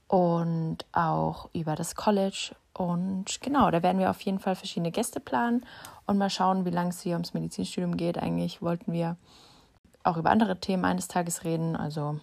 und 0.09 0.79
auch 0.93 1.49
über 1.53 1.77
das 1.77 1.95
College. 1.95 2.55
Und 2.75 3.41
genau, 3.41 3.71
da 3.71 3.83
werden 3.83 3.99
wir 4.01 4.11
auf 4.11 4.21
jeden 4.23 4.41
Fall 4.41 4.57
verschiedene 4.57 4.91
Gäste 4.91 5.21
planen 5.21 5.65
und 6.07 6.19
mal 6.19 6.31
schauen, 6.31 6.65
wie 6.65 6.71
lange 6.71 6.91
es 6.91 7.01
hier 7.01 7.15
ums 7.15 7.33
Medizinstudium 7.33 7.97
geht. 7.97 8.19
Eigentlich 8.19 8.63
wollten 8.63 8.93
wir 8.93 9.17
auch 10.03 10.17
über 10.17 10.31
andere 10.31 10.59
Themen 10.59 10.85
eines 10.85 11.09
Tages 11.09 11.45
reden. 11.45 11.77
Also 11.77 12.19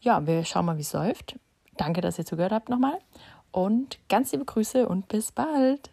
ja, 0.00 0.26
wir 0.26 0.44
schauen 0.44 0.66
mal, 0.66 0.76
wie 0.76 0.82
es 0.82 0.92
läuft. 0.92 1.38
Danke, 1.76 2.00
dass 2.00 2.18
ihr 2.18 2.24
zugehört 2.24 2.52
habt 2.52 2.68
nochmal 2.68 2.98
und 3.52 3.98
ganz 4.08 4.32
liebe 4.32 4.44
Grüße 4.44 4.88
und 4.88 5.08
bis 5.08 5.32
bald. 5.32 5.90